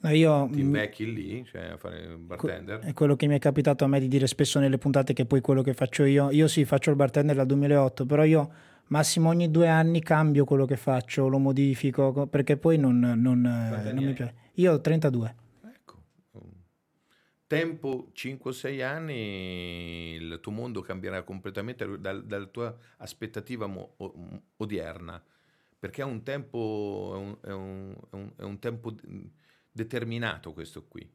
No, 0.00 0.10
io, 0.10 0.48
Ti 0.52 0.60
invecchi 0.60 1.12
lì, 1.12 1.44
cioè 1.44 1.62
a 1.72 1.76
fare 1.76 2.00
il 2.00 2.16
bartender? 2.16 2.80
È 2.80 2.92
quello 2.92 3.16
che 3.16 3.26
mi 3.26 3.34
è 3.34 3.38
capitato 3.38 3.84
a 3.84 3.88
me 3.88 3.98
di 3.98 4.08
dire 4.08 4.26
spesso 4.26 4.58
nelle 4.60 4.78
puntate 4.78 5.12
che 5.12 5.26
poi 5.26 5.40
quello 5.40 5.62
che 5.62 5.74
faccio 5.74 6.04
io, 6.04 6.30
io 6.30 6.46
sì 6.46 6.64
faccio 6.64 6.90
il 6.90 6.96
bartender 6.96 7.34
dal 7.34 7.46
2008, 7.46 8.06
però 8.06 8.24
io 8.24 8.50
massimo 8.88 9.28
ogni 9.28 9.50
due 9.50 9.68
anni 9.68 10.00
cambio 10.00 10.44
quello 10.44 10.66
che 10.66 10.76
faccio, 10.76 11.28
lo 11.28 11.38
modifico 11.38 12.26
perché 12.26 12.56
poi 12.56 12.78
non, 12.78 12.98
non, 12.98 13.40
non 13.40 14.04
mi 14.04 14.12
piace. 14.12 14.34
Io 14.54 14.72
ho 14.72 14.80
32 14.80 15.34
tempo 17.48 18.12
5-6 18.14 18.84
anni 18.84 20.12
il 20.14 20.38
tuo 20.40 20.52
mondo 20.52 20.82
cambierà 20.82 21.22
completamente 21.22 21.98
dal, 21.98 22.24
dalla 22.24 22.46
tua 22.46 22.76
aspettativa 22.98 23.66
mo, 23.66 23.94
odierna, 24.58 25.20
perché 25.78 26.02
è 26.02 26.04
un 26.04 26.22
tempo, 26.22 27.12
è 27.14 27.16
un, 27.16 27.36
è 27.40 27.50
un, 27.50 27.96
è 28.10 28.14
un, 28.14 28.32
è 28.36 28.42
un 28.42 28.58
tempo 28.58 28.94
determinato 29.78 30.52
questo 30.52 30.84
qui. 30.86 31.08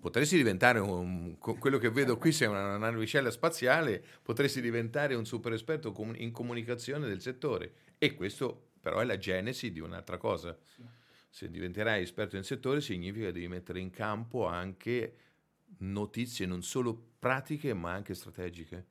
Potresti 0.00 0.36
diventare 0.36 0.80
un, 0.80 1.38
quello 1.38 1.78
che 1.78 1.88
vedo 1.90 2.18
qui, 2.18 2.32
sei 2.32 2.48
una 2.48 2.76
navicella 2.76 3.30
spaziale, 3.30 4.04
potresti 4.20 4.60
diventare 4.60 5.14
un 5.14 5.24
super 5.24 5.52
esperto 5.52 5.94
in 6.16 6.32
comunicazione 6.32 7.06
del 7.06 7.20
settore. 7.20 7.74
E 7.98 8.14
questo 8.14 8.70
però 8.80 8.98
è 8.98 9.04
la 9.04 9.16
genesi 9.16 9.70
di 9.70 9.78
un'altra 9.78 10.16
cosa. 10.16 10.58
Se 11.30 11.48
diventerai 11.48 12.02
esperto 12.02 12.36
in 12.36 12.42
settore 12.42 12.80
significa 12.80 13.26
che 13.26 13.32
devi 13.32 13.46
mettere 13.46 13.78
in 13.78 13.90
campo 13.90 14.46
anche 14.46 15.16
notizie 15.78 16.46
non 16.46 16.62
solo 16.62 17.10
pratiche 17.20 17.72
ma 17.72 17.92
anche 17.92 18.14
strategiche. 18.14 18.86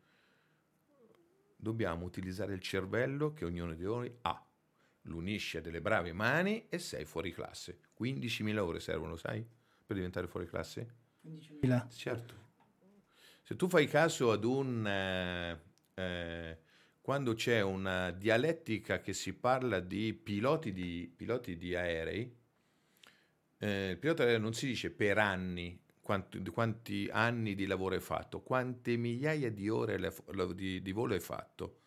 Dobbiamo 1.58 2.06
utilizzare 2.06 2.54
il 2.54 2.62
cervello 2.62 3.34
che 3.34 3.44
ognuno 3.44 3.74
di 3.74 3.84
noi 3.84 4.12
ha. 4.22 4.46
Lo 5.06 5.18
unisci 5.18 5.58
a 5.58 5.62
delle 5.62 5.82
brave 5.82 6.14
mani 6.14 6.68
e 6.70 6.78
sei 6.78 7.06
fuori 7.06 7.32
classe. 7.32 7.80
15.000 8.00 8.58
ore 8.58 8.80
servono, 8.80 9.16
sai, 9.16 9.46
per 9.86 9.96
diventare 9.96 10.28
fuori 10.28 10.48
classe? 10.48 10.96
15.000. 11.26 11.90
Certo. 11.90 12.50
Se 13.42 13.56
tu 13.56 13.68
fai 13.68 13.88
caso 13.88 14.32
ad 14.32 14.44
un... 14.44 14.88
Eh, 14.88 15.60
eh, 15.96 16.58
quando 17.02 17.34
c'è 17.34 17.62
una 17.62 18.12
dialettica 18.12 19.02
che 19.02 19.14
si 19.14 19.34
parla 19.34 19.80
di 19.80 20.14
piloti 20.14 20.72
di, 20.72 21.12
piloti 21.14 21.58
di 21.58 21.76
aerei, 21.76 22.38
eh, 23.58 23.90
il 23.90 23.98
pilota 23.98 24.24
aereo 24.24 24.40
non 24.40 24.54
si 24.54 24.68
dice 24.68 24.92
per 24.92 25.18
anni 25.18 25.82
quanti, 26.02 26.44
quanti, 26.50 27.10
anni 27.12 27.56
di 27.56 27.66
lavoro 27.66 27.96
hai 27.96 28.02
fatto, 28.02 28.42
quante 28.42 28.98
migliaia 28.98 29.52
di 29.52 29.70
ore 29.70 30.00
di, 30.54 30.82
di 30.82 30.92
volo 30.92 31.14
hai 31.14 31.20
fatto. 31.20 31.78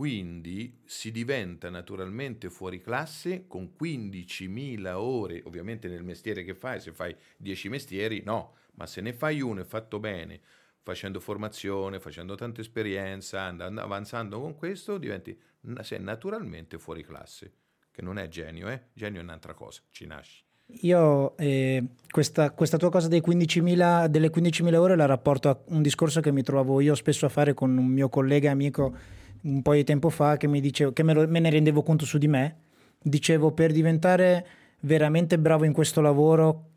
Quindi 0.00 0.80
si 0.86 1.12
diventa 1.12 1.68
naturalmente 1.68 2.48
fuori 2.48 2.80
classe 2.80 3.46
con 3.46 3.74
15.000 3.78 4.94
ore, 4.94 5.42
ovviamente 5.44 5.88
nel 5.88 6.04
mestiere 6.04 6.42
che 6.42 6.54
fai, 6.54 6.80
se 6.80 6.90
fai 6.90 7.14
10 7.36 7.68
mestieri 7.68 8.22
no, 8.24 8.54
ma 8.76 8.86
se 8.86 9.02
ne 9.02 9.12
fai 9.12 9.42
uno 9.42 9.60
e 9.60 9.66
fatto 9.66 9.98
bene, 9.98 10.40
facendo 10.82 11.20
formazione, 11.20 12.00
facendo 12.00 12.34
tanta 12.34 12.62
esperienza, 12.62 13.42
andando, 13.42 13.82
avanzando 13.82 14.40
con 14.40 14.56
questo, 14.56 14.96
diventi 14.96 15.38
sei 15.82 16.00
naturalmente 16.00 16.78
fuori 16.78 17.04
classe, 17.04 17.52
che 17.90 18.00
non 18.00 18.16
è 18.16 18.26
genio, 18.28 18.70
eh? 18.70 18.84
genio 18.94 19.20
è 19.20 19.22
un'altra 19.22 19.52
cosa, 19.52 19.82
ci 19.90 20.06
nasci. 20.06 20.42
Io 20.80 21.36
eh, 21.36 21.84
questa, 22.10 22.52
questa, 22.52 22.78
tua 22.78 22.88
cosa 22.88 23.08
15.000, 23.08 24.06
delle 24.06 24.30
15.000 24.30 24.74
ore 24.76 24.96
la 24.96 25.04
rapporto 25.04 25.50
a 25.50 25.60
un 25.66 25.82
discorso 25.82 26.22
che 26.22 26.32
mi 26.32 26.42
trovavo 26.42 26.80
io 26.80 26.94
spesso 26.94 27.26
a 27.26 27.28
fare 27.28 27.52
con 27.52 27.76
un 27.76 27.86
mio 27.86 28.08
collega 28.08 28.50
amico 28.50 29.18
un 29.42 29.62
po' 29.62 29.74
di 29.74 29.84
tempo 29.84 30.10
fa 30.10 30.36
che, 30.36 30.46
mi 30.46 30.60
dicevo, 30.60 30.92
che 30.92 31.02
me, 31.02 31.12
lo, 31.12 31.26
me 31.28 31.40
ne 31.40 31.50
rendevo 31.50 31.82
conto 31.82 32.04
su 32.04 32.18
di 32.18 32.28
me. 32.28 32.56
Dicevo 33.02 33.52
per 33.52 33.72
diventare 33.72 34.46
veramente 34.80 35.38
bravo 35.38 35.64
in 35.64 35.72
questo 35.72 36.00
lavoro 36.00 36.70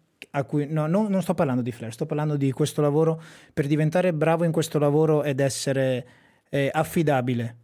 cui 0.45 0.67
no, 0.69 0.87
no, 0.87 1.07
non 1.07 1.21
sto 1.21 1.33
parlando 1.33 1.61
di 1.61 1.71
Flair, 1.71 1.93
sto 1.93 2.05
parlando 2.05 2.37
di 2.37 2.51
questo 2.51 2.81
lavoro 2.81 3.21
per 3.53 3.67
diventare 3.67 4.13
bravo 4.13 4.43
in 4.43 4.51
questo 4.51 4.79
lavoro 4.79 5.23
ed 5.23 5.39
essere 5.39 6.05
eh, 6.49 6.69
affidabile, 6.71 7.57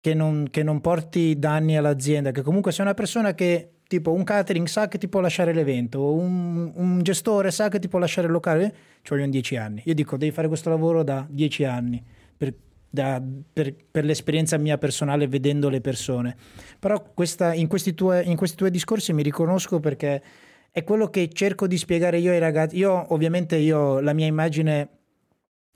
che 0.00 0.14
non, 0.14 0.48
che 0.50 0.62
non, 0.62 0.80
porti 0.80 1.38
danni 1.38 1.76
all'azienda, 1.76 2.30
che 2.30 2.42
comunque 2.42 2.72
sei 2.72 2.84
una 2.84 2.94
persona 2.94 3.34
che 3.34 3.70
tipo 3.86 4.12
un 4.12 4.24
catering 4.24 4.66
sa 4.66 4.88
che 4.88 4.98
ti 4.98 5.08
può 5.08 5.20
lasciare 5.20 5.52
l'evento, 5.52 6.12
un, 6.12 6.72
un 6.74 7.02
gestore 7.02 7.50
sa 7.50 7.68
che 7.68 7.78
ti 7.78 7.88
può 7.88 7.98
lasciare 7.98 8.26
il 8.26 8.32
locale, 8.32 8.74
ci 9.02 9.10
vogliono 9.10 9.30
dieci 9.30 9.56
anni. 9.56 9.82
Io 9.84 9.94
dico 9.94 10.16
devi 10.16 10.32
fare 10.32 10.48
questo 10.48 10.70
lavoro 10.70 11.02
da 11.02 11.26
dieci 11.28 11.64
anni. 11.64 12.02
Per, 12.36 12.52
da, 12.94 13.20
per, 13.52 13.74
per, 13.90 14.04
l'esperienza 14.04 14.56
mia 14.56 14.78
personale 14.78 15.26
vedendo 15.26 15.68
le 15.68 15.80
persone. 15.80 16.36
Però 16.78 17.02
questa, 17.12 17.52
in, 17.52 17.66
questi 17.66 17.92
tue, 17.92 18.22
in 18.22 18.36
questi 18.36 18.56
tuoi 18.56 18.70
discorsi 18.70 19.12
mi 19.12 19.22
riconosco 19.22 19.80
perché 19.80 20.22
è 20.70 20.84
quello 20.84 21.08
che 21.08 21.28
cerco 21.32 21.66
di 21.66 21.76
spiegare 21.76 22.18
io 22.18 22.30
ai 22.30 22.38
ragazzi. 22.38 22.78
Io 22.78 23.12
ovviamente 23.12 23.56
io, 23.56 24.00
la 24.00 24.12
mia 24.12 24.26
immagine, 24.26 24.88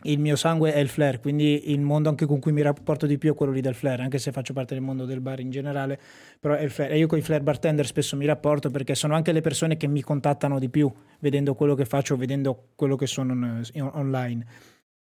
il 0.04 0.20
mio 0.20 0.37
sangue 0.37 0.72
è 0.72 0.78
il 0.78 0.88
flair, 0.88 1.18
quindi 1.18 1.72
il 1.72 1.81
mondo 1.81 2.09
anche 2.09 2.24
con 2.24 2.38
cui 2.38 2.52
mi 2.52 2.62
rapporto 2.62 3.04
di 3.07 3.18
più 3.18 3.33
è 3.33 3.35
quello 3.35 3.50
lì 3.50 3.61
del 3.61 3.74
flair, 3.74 4.00
anche 4.00 4.18
se 4.18 4.31
faccio 4.31 4.52
parte 4.52 4.74
del 4.74 4.83
mondo 4.83 5.04
del 5.07 5.20
bar 5.20 5.40
in 5.40 5.50
generale, 5.50 5.98
però 6.38 6.54
è 6.54 6.62
il 6.62 6.70
flair. 6.70 6.92
E 6.92 6.98
io 6.98 7.09
con 7.09 7.18
i 7.18 7.22
flair 7.22 7.42
bartender 7.42 7.85
spesso 7.85 8.16
mi 8.16 8.26
rapporto 8.26 8.70
perché 8.70 8.94
sono 8.94 9.16
anche 9.16 9.33
le 9.33 9.40
persone 9.40 9.76
che 9.76 9.88
mi 9.88 10.02
contattano 10.02 10.61
di 10.61 10.68
più, 10.68 10.88
vedendo 11.18 11.54
quello 11.54 11.74
che 11.74 11.85
faccio, 11.85 12.16
vedendo 12.16 12.68
quello 12.76 12.94
che 12.94 13.09
sono 13.09 13.61
online. 13.74 14.46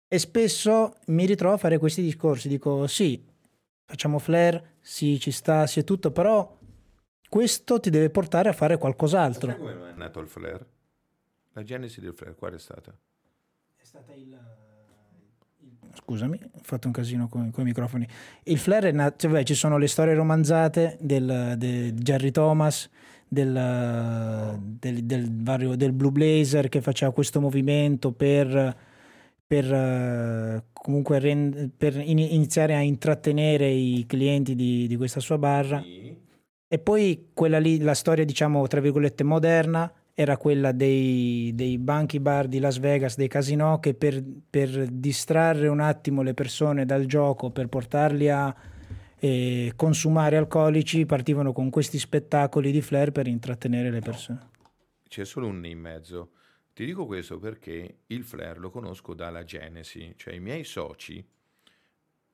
E 0.08 0.18
spesso 0.18 0.94
mi 1.06 1.26
ritrovo 1.26 1.54
a 1.54 1.58
fare 1.58 1.78
questi 1.78 2.00
discorsi, 2.00 2.48
dico 2.48 2.86
sì, 2.86 3.20
facciamo 3.84 4.18
flair, 4.18 4.62
sì, 4.80 5.18
ci 5.18 5.32
sta, 5.32 5.66
sì 5.66 5.80
è 5.80 5.84
tutto, 5.84 6.12
però 6.12 6.56
questo 7.28 7.80
ti 7.80 7.90
deve 7.90 8.10
portare 8.10 8.48
a 8.48 8.52
fare 8.52 8.78
qualcos'altro. 8.78 9.50
Sai 9.50 9.58
come 9.58 9.90
è 9.90 9.94
nato 9.96 10.20
il 10.20 10.28
flare? 10.28 10.66
La 11.52 11.64
genesi 11.64 12.00
del 12.00 12.14
flare 12.14 12.34
qual 12.34 12.54
è 12.54 12.58
stata? 12.58 12.96
È 13.74 13.82
stata 13.82 14.12
il... 14.12 14.38
Scusami, 15.94 16.38
ho 16.42 16.60
fatto 16.62 16.86
un 16.86 16.92
casino 16.92 17.26
con, 17.28 17.50
con 17.50 17.62
i 17.64 17.66
microfoni. 17.66 18.06
Il 18.44 18.58
flare 18.58 18.90
è 18.90 18.92
nato, 18.92 19.16
cioè, 19.16 19.30
beh, 19.30 19.44
ci 19.44 19.54
sono 19.54 19.78
le 19.78 19.88
storie 19.88 20.14
romanzate 20.14 20.98
del, 21.00 21.54
del 21.56 21.94
Jerry 21.94 22.30
Thomas, 22.30 22.88
del, 23.26 24.60
del, 24.78 25.04
del, 25.04 25.42
vario, 25.42 25.74
del 25.74 25.92
Blue 25.92 26.12
Blazer 26.12 26.68
che 26.68 26.80
faceva 26.80 27.12
questo 27.12 27.40
movimento 27.40 28.12
per, 28.12 28.76
per 29.46 30.64
comunque 30.72 31.18
rend, 31.18 31.70
per 31.76 31.96
iniziare 31.96 32.74
a 32.74 32.80
intrattenere 32.80 33.68
i 33.68 34.04
clienti 34.06 34.54
di, 34.54 34.86
di 34.86 34.96
questa 34.96 35.20
sua 35.20 35.38
barra. 35.38 35.80
Sì 35.82 36.24
e 36.68 36.78
poi 36.80 37.30
quella 37.32 37.58
lì, 37.58 37.78
la 37.80 37.94
storia 37.94 38.24
diciamo 38.24 38.66
tra 38.66 38.80
virgolette 38.80 39.22
moderna, 39.22 39.92
era 40.12 40.36
quella 40.36 40.72
dei, 40.72 41.52
dei 41.54 41.78
banchi 41.78 42.18
bar 42.18 42.48
di 42.48 42.58
Las 42.58 42.78
Vegas, 42.78 43.16
dei 43.16 43.28
casinò, 43.28 43.78
che 43.78 43.94
per, 43.94 44.22
per, 44.48 44.88
distrarre 44.88 45.68
un 45.68 45.80
attimo 45.80 46.22
le 46.22 46.34
persone 46.34 46.84
dal 46.84 47.06
gioco, 47.06 47.50
per 47.50 47.68
portarli 47.68 48.28
a 48.30 48.54
eh, 49.18 49.72
consumare 49.76 50.36
alcolici, 50.36 51.06
partivano 51.06 51.52
con 51.52 51.70
questi 51.70 51.98
spettacoli 51.98 52.72
di 52.72 52.80
flair 52.80 53.12
per 53.12 53.28
intrattenere 53.28 53.90
le 53.90 54.00
persone. 54.00 54.50
C'è 55.06 55.24
solo 55.24 55.46
un 55.46 55.64
in 55.66 55.78
mezzo. 55.78 56.30
Ti 56.76 56.84
dico 56.84 57.06
questo 57.06 57.38
perché 57.38 58.00
il 58.08 58.22
flair 58.22 58.58
lo 58.58 58.68
conosco 58.68 59.14
dalla 59.14 59.44
genesi, 59.44 60.12
cioè 60.18 60.34
i 60.34 60.40
miei 60.40 60.62
soci 60.62 61.26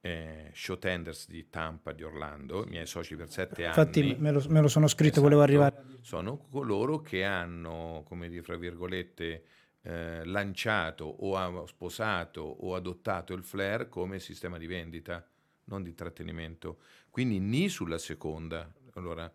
eh, 0.01 0.51
showtenders 0.53 1.29
di 1.29 1.49
Tampa, 1.49 1.93
di 1.93 2.03
Orlando, 2.03 2.67
i 2.67 2.69
miei 2.69 2.87
soci 2.87 3.15
per 3.15 3.31
sette 3.31 3.63
Infatti 3.63 4.01
anni. 4.01 4.09
Infatti 4.09 4.21
me 4.21 4.33
lo, 4.33 4.45
me 4.49 4.61
lo, 4.61 4.67
sono 4.67 4.89
scritto, 4.89 5.21
esatto, 5.21 5.23
volevo 5.23 5.43
arrivare. 5.43 5.85
Sono 6.01 6.39
coloro 6.51 7.01
che 7.03 7.23
hanno, 7.23 8.03
come 8.05 8.29
dire, 8.29 8.43
fra 8.43 8.57
virgolette, 8.57 9.45
eh, 9.83 10.25
lanciato 10.25 11.05
o 11.05 11.37
ha 11.37 11.65
sposato 11.69 12.41
o 12.41 12.75
adottato 12.75 13.35
il 13.35 13.45
flare 13.45 13.89
come 13.89 14.19
sistema 14.19 14.59
di 14.59 14.67
vendita, 14.67 15.25
non 15.67 15.85
di 15.85 15.91
intrattenimento. 15.91 16.81
Quindi 17.11 17.39
ni 17.39 17.69
sulla 17.69 17.99
seconda. 17.99 18.69
Allora, 18.95 19.33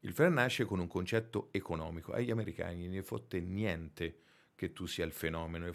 il 0.00 0.12
flare 0.12 0.34
nasce 0.34 0.66
con 0.66 0.80
un 0.80 0.86
concetto 0.86 1.48
economico. 1.50 2.12
Agli 2.12 2.30
americani 2.30 2.88
ne 2.88 3.02
fotte 3.02 3.40
niente 3.40 4.16
che 4.60 4.74
tu 4.74 4.84
sia 4.84 5.06
il 5.06 5.12
fenomeno. 5.12 5.72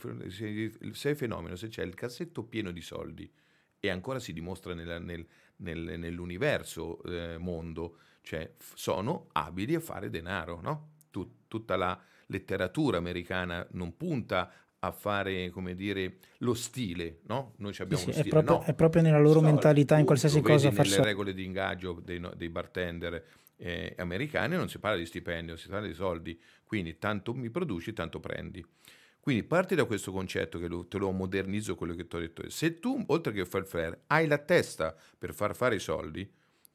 Sei 0.92 1.16
fenomeno 1.16 1.56
se 1.56 1.70
c'è 1.70 1.82
il 1.82 1.96
cassetto 1.96 2.44
pieno 2.44 2.70
di 2.70 2.82
soldi 2.82 3.28
e 3.80 3.90
ancora 3.90 4.20
si 4.20 4.32
dimostra 4.32 4.76
nella, 4.76 5.00
nel, 5.00 5.26
nel, 5.58 5.98
nell'universo 5.98 7.02
eh, 7.02 7.40
mondo, 7.40 7.98
cioè 8.22 8.54
f- 8.56 8.74
sono 8.76 9.30
abili 9.32 9.74
a 9.74 9.80
fare 9.80 10.12
denaro, 10.12 10.62
no? 10.62 10.90
Tut- 11.10 11.48
tutta 11.48 11.76
la 11.76 12.00
letteratura 12.28 12.98
americana 12.98 13.68
non 13.72 13.98
punta 13.98 14.52
a 14.78 14.92
fare, 14.92 15.50
come 15.50 15.74
dire, 15.74 16.18
lo 16.40 16.54
stile, 16.54 17.22
no? 17.24 17.54
Noi 17.58 17.74
abbiamo 17.80 18.04
sì, 18.04 18.12
sì, 18.12 18.20
stile, 18.20 18.28
è, 18.28 18.30
proprio, 18.30 18.58
no. 18.58 18.64
è 18.66 18.76
proprio 18.76 19.02
nella 19.02 19.20
loro 19.20 19.40
so, 19.40 19.46
mentalità, 19.46 19.98
in 19.98 20.06
qualsiasi 20.06 20.42
cosa. 20.42 20.70
Nelle 20.70 20.84
so. 20.84 21.04
regole 21.04 21.34
di 21.34 21.44
ingaggio 21.44 22.00
dei, 22.04 22.22
dei 22.36 22.50
bartender 22.50 23.26
eh, 23.58 23.94
americani 23.98 24.56
non 24.56 24.70
si 24.70 24.80
parla 24.80 24.98
di 24.98 25.06
stipendio, 25.06 25.56
si 25.56 25.68
parla 25.68 25.88
di 25.88 25.94
soldi, 25.94 26.40
quindi 26.64 26.98
tanto 26.98 27.34
mi 27.34 27.50
produci, 27.50 27.94
tanto 27.94 28.20
prendi. 28.20 28.66
Quindi 29.20 29.44
parti 29.44 29.74
da 29.74 29.86
questo 29.86 30.12
concetto 30.12 30.60
che 30.60 30.68
lo, 30.68 30.88
te 30.88 31.00
lo 31.00 31.12
modernizzo 31.12 31.76
quello 31.76 31.96
che 31.96 32.08
ti 32.08 32.16
ho 32.16 32.20
detto. 32.20 32.48
Se 32.50 32.80
tu, 32.80 33.04
oltre 33.08 33.34
che 33.34 33.46
fare 33.46 33.64
il 33.64 33.70
flair, 33.70 34.02
hai 34.08 34.28
la 34.28 34.38
testa 34.38 34.96
per 35.18 35.34
far 35.34 35.56
fare 35.56 35.76
i 35.76 35.80
soldi, 35.80 36.32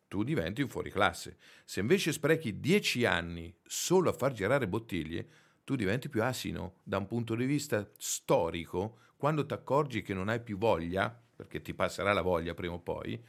tu 0.09 0.25
diventi 0.25 0.61
un 0.61 0.69
fuoriclasse. 0.69 1.37
Se 1.65 1.79
invece 1.79 2.11
sprechi 2.11 2.59
dieci 2.59 3.05
anni 3.05 3.55
solo 3.65 4.11
a 4.11 4.13
far 4.13 4.33
girare 4.33 4.67
bottiglie, 4.67 5.29
tu 5.63 5.77
diventi 5.77 6.09
più 6.09 6.25
asino 6.25 6.79
da 6.83 6.99
un 6.99 7.07
punto 7.07 7.37
di 7.37 7.45
vista 7.45 7.89
storico, 7.97 8.99
quando 9.17 9.47
ti 9.47 9.55
accorgi 9.55 10.03
che 10.03 10.13
non 10.13 10.29
hai 10.29 10.41
più 10.41 10.59
voglia, 10.59 11.17
perché 11.37 11.63
ti 11.63 11.73
passerà 11.75 12.13
la 12.13 12.23
voglia 12.23 12.55
prima 12.55 12.75
o 12.75 12.81
poi, 12.81 13.23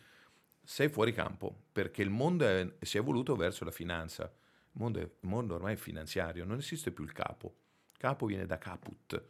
sei 0.71 0.87
fuori 0.87 1.11
campo, 1.11 1.63
perché 1.73 2.01
il 2.01 2.09
mondo 2.09 2.45
è, 2.45 2.65
si 2.79 2.95
è 2.95 3.01
evoluto 3.01 3.35
verso 3.35 3.65
la 3.65 3.71
finanza. 3.71 4.23
Il 4.23 4.79
mondo, 4.79 4.99
è, 4.99 5.01
il 5.01 5.27
mondo 5.27 5.55
ormai 5.55 5.73
è 5.73 5.77
finanziario, 5.77 6.45
non 6.45 6.59
esiste 6.59 6.91
più 6.91 7.03
il 7.03 7.11
capo. 7.11 7.55
Capo 7.97 8.25
viene 8.25 8.45
da 8.45 8.57
caput, 8.57 9.21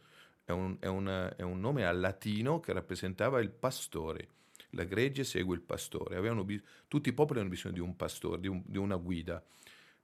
è 0.44 0.52
un, 0.52 0.76
è, 0.78 0.86
un, 0.86 1.34
un, 1.36 1.60
nome 1.60 1.84
al 1.84 1.98
latino 1.98 2.60
che 2.60 2.72
rappresentava 2.72 3.40
il 3.40 3.50
pastore. 3.50 4.28
La 4.70 4.84
gregge 4.84 5.24
segue 5.24 5.56
il 5.56 5.62
pastore. 5.62 6.20
Bis- 6.44 6.62
tutti 6.86 7.08
i 7.08 7.12
popoli 7.12 7.40
hanno 7.40 7.48
bisogno 7.48 7.74
di 7.74 7.80
un 7.80 7.96
pastore, 7.96 8.40
di, 8.40 8.46
un, 8.46 8.62
di 8.64 8.78
una 8.78 8.96
guida. 8.96 9.44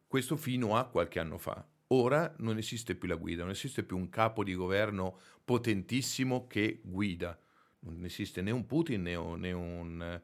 Questo 0.08 0.36
fino 0.36 0.76
a 0.76 0.86
qualche 0.88 1.20
anno 1.20 1.38
fa. 1.38 1.64
Ora 1.90 2.34
non 2.38 2.58
esiste 2.58 2.96
più 2.96 3.06
la 3.06 3.14
guida, 3.14 3.42
non 3.42 3.52
esiste 3.52 3.84
più 3.84 3.96
un 3.96 4.08
capo 4.08 4.42
di 4.42 4.54
governo 4.54 5.20
potentissimo 5.44 6.48
che 6.48 6.80
guida. 6.82 7.38
Non 7.80 8.04
esiste 8.04 8.42
né 8.42 8.50
un 8.50 8.66
Putin 8.66 9.02
né 9.02 9.14
un, 9.14 9.38
né 9.38 9.52
un, 9.52 10.20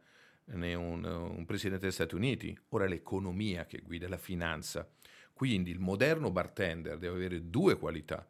né 0.47 0.75
un, 0.75 1.05
un 1.05 1.45
presidente 1.47 1.85
degli 1.85 1.95
Stati 1.95 2.15
Uniti. 2.15 2.57
Ora 2.71 2.85
è 2.85 2.89
l'economia 2.89 3.67
che 3.67 3.81
guida, 3.83 4.09
la 4.09 4.19
finanza. 4.19 4.89
Quindi 5.33 5.71
il 5.71 5.81
moderno 5.81 6.31
bartender 6.31 6.99
deve 6.99 7.17
avere 7.17 7.51
due 7.51 7.77
qualità 7.77 8.29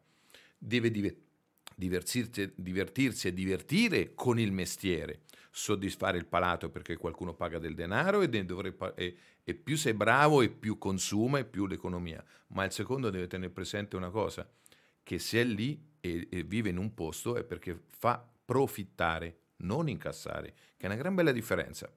deve 0.64 0.90
divertirsi, 1.76 2.52
divertirsi, 2.56 3.28
e 3.28 3.34
divertire 3.34 4.14
con 4.14 4.38
il 4.38 4.50
mestiere, 4.50 5.22
soddisfare 5.50 6.16
il 6.16 6.26
palato 6.26 6.70
perché 6.70 6.96
qualcuno 6.96 7.34
paga 7.34 7.58
del 7.58 7.74
denaro 7.74 8.22
e, 8.22 8.44
dovrebbe, 8.44 8.94
e, 8.94 9.16
e 9.44 9.54
più 9.54 9.76
sei 9.76 9.92
bravo 9.92 10.40
e 10.40 10.48
più 10.48 10.78
consuma 10.78 11.38
e 11.38 11.44
più 11.44 11.66
l'economia. 11.66 12.24
Ma 12.48 12.64
il 12.64 12.72
secondo 12.72 13.10
deve 13.10 13.26
tenere 13.26 13.52
presente 13.52 13.96
una 13.96 14.10
cosa, 14.10 14.48
che 15.02 15.18
se 15.18 15.40
è 15.42 15.44
lì 15.44 15.78
e, 16.00 16.26
e 16.30 16.42
vive 16.42 16.70
in 16.70 16.78
un 16.78 16.94
posto 16.94 17.36
è 17.36 17.44
perché 17.44 17.78
fa 17.90 18.26
profittare, 18.44 19.40
non 19.56 19.88
incassare, 19.88 20.54
che 20.76 20.84
è 20.84 20.86
una 20.86 20.96
gran 20.96 21.14
bella 21.14 21.32
differenza 21.32 21.92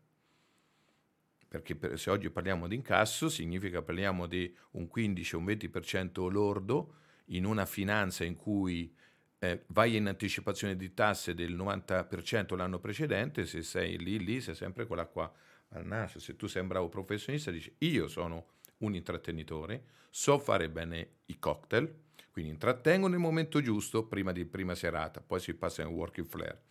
perché 1.47 1.97
se 1.97 2.09
oggi 2.09 2.29
parliamo 2.29 2.67
di 2.67 2.75
incasso 2.75 3.29
significa 3.29 3.81
parliamo 3.81 4.25
di 4.25 4.53
un 4.71 4.87
15 4.87 5.35
o 5.35 5.39
un 5.39 5.45
20% 5.45 6.29
lordo 6.29 6.93
in 7.27 7.45
una 7.45 7.65
finanza 7.65 8.23
in 8.23 8.35
cui 8.35 8.93
eh, 9.39 9.63
vai 9.67 9.95
in 9.95 10.07
anticipazione 10.07 10.75
di 10.75 10.93
tasse 10.93 11.33
del 11.33 11.55
90% 11.55 12.55
l'anno 12.55 12.79
precedente, 12.79 13.45
se 13.45 13.61
sei 13.61 13.97
lì, 13.97 14.23
lì 14.23 14.41
sei 14.41 14.55
sempre 14.55 14.85
quella 14.85 15.05
qua 15.05 15.31
al 15.69 15.85
naso. 15.85 16.19
Se 16.19 16.35
tu 16.35 16.47
sei 16.47 16.61
un 16.61 16.67
bravo 16.67 16.89
professionista, 16.89 17.51
dici 17.51 17.73
io 17.79 18.07
sono 18.07 18.47
un 18.79 18.95
intrattenitore, 18.95 19.83
so 20.09 20.39
fare 20.39 20.69
bene 20.69 21.09
i 21.25 21.39
cocktail, 21.39 22.05
quindi 22.31 22.51
intrattengo 22.51 23.07
nel 23.07 23.19
momento 23.19 23.61
giusto, 23.61 24.05
prima 24.05 24.31
di 24.31 24.45
prima 24.45 24.75
serata, 24.75 25.21
poi 25.21 25.39
si 25.39 25.53
passa 25.55 25.81
in 25.81 25.89
working 25.89 26.27
flare. 26.27 26.61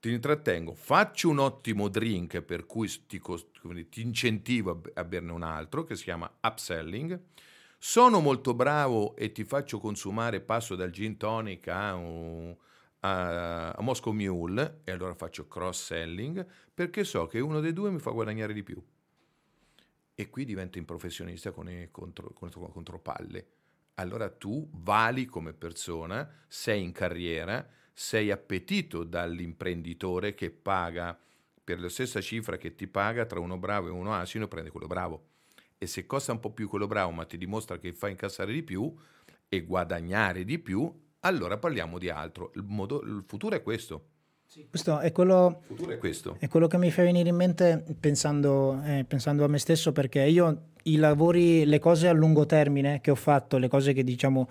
Ti 0.00 0.10
intrattengo, 0.12 0.74
faccio 0.74 1.28
un 1.28 1.38
ottimo 1.38 1.88
drink 1.88 2.40
per 2.42 2.66
cui 2.66 2.88
ti, 3.06 3.20
ti 3.88 4.00
incentivo 4.00 4.82
a 4.94 5.04
berne 5.04 5.32
un 5.32 5.42
altro 5.42 5.84
che 5.84 5.96
si 5.96 6.04
chiama 6.04 6.30
upselling 6.40 7.20
sono 7.80 8.18
molto 8.18 8.54
bravo 8.54 9.14
e 9.14 9.30
ti 9.30 9.44
faccio 9.44 9.78
consumare, 9.78 10.40
passo 10.40 10.74
dal 10.74 10.90
gin 10.90 11.16
tonic 11.16 11.68
a, 11.68 11.94
un, 11.94 12.54
a, 13.00 13.70
a 13.70 13.82
Moscow 13.82 14.12
Mule 14.12 14.80
e 14.82 14.90
allora 14.90 15.14
faccio 15.14 15.46
cross 15.46 15.84
selling 15.84 16.44
perché 16.74 17.04
so 17.04 17.26
che 17.28 17.38
uno 17.38 17.60
dei 17.60 17.72
due 17.72 17.90
mi 17.92 18.00
fa 18.00 18.10
guadagnare 18.10 18.52
di 18.52 18.64
più. 18.64 18.82
E 20.12 20.28
qui 20.28 20.44
diventi 20.44 20.80
un 20.80 20.84
professionista 20.84 21.52
con 21.52 21.70
i 21.70 21.88
contro, 21.92 22.32
contro, 22.32 22.68
contro 22.68 22.98
palle. 22.98 23.46
Allora 23.94 24.28
tu 24.28 24.68
vali 24.72 25.24
come 25.24 25.52
persona, 25.52 26.28
sei 26.48 26.82
in 26.82 26.90
carriera, 26.90 27.64
sei 27.98 28.30
appetito 28.30 29.02
dall'imprenditore 29.02 30.32
che 30.32 30.52
paga 30.52 31.18
per 31.64 31.80
la 31.80 31.88
stessa 31.88 32.20
cifra 32.20 32.56
che 32.56 32.76
ti 32.76 32.86
paga 32.86 33.26
tra 33.26 33.40
uno 33.40 33.58
bravo 33.58 33.88
e 33.88 33.90
uno 33.90 34.14
asino, 34.14 34.46
prende 34.46 34.70
quello 34.70 34.86
bravo 34.86 35.26
e 35.76 35.88
se 35.88 36.06
costa 36.06 36.30
un 36.30 36.38
po' 36.38 36.52
più 36.52 36.68
quello 36.68 36.86
bravo 36.86 37.10
ma 37.10 37.24
ti 37.24 37.36
dimostra 37.36 37.76
che 37.78 37.92
fa 37.92 38.06
incassare 38.06 38.52
di 38.52 38.62
più 38.62 38.94
e 39.48 39.64
guadagnare 39.64 40.44
di 40.44 40.60
più, 40.60 40.88
allora 41.20 41.58
parliamo 41.58 41.98
di 41.98 42.08
altro. 42.08 42.52
Il, 42.54 42.62
modo, 42.62 43.02
il 43.02 43.24
futuro 43.26 43.56
è 43.56 43.62
questo. 43.62 44.10
Questo 44.70 44.98
è 45.00 45.12
quello, 45.12 45.62
è 45.88 45.98
questo. 45.98 46.36
È 46.38 46.48
quello 46.48 46.68
che 46.68 46.78
mi 46.78 46.90
fa 46.90 47.02
venire 47.02 47.28
in 47.28 47.36
mente 47.36 47.84
pensando, 48.00 48.80
eh, 48.82 49.04
pensando 49.06 49.44
a 49.44 49.48
me 49.48 49.58
stesso 49.58 49.92
perché 49.92 50.22
io 50.22 50.68
i 50.84 50.96
lavori, 50.96 51.66
le 51.66 51.78
cose 51.78 52.08
a 52.08 52.12
lungo 52.12 52.46
termine 52.46 53.00
che 53.02 53.10
ho 53.10 53.14
fatto, 53.14 53.58
le 53.58 53.68
cose 53.68 53.92
che 53.92 54.02
diciamo 54.02 54.48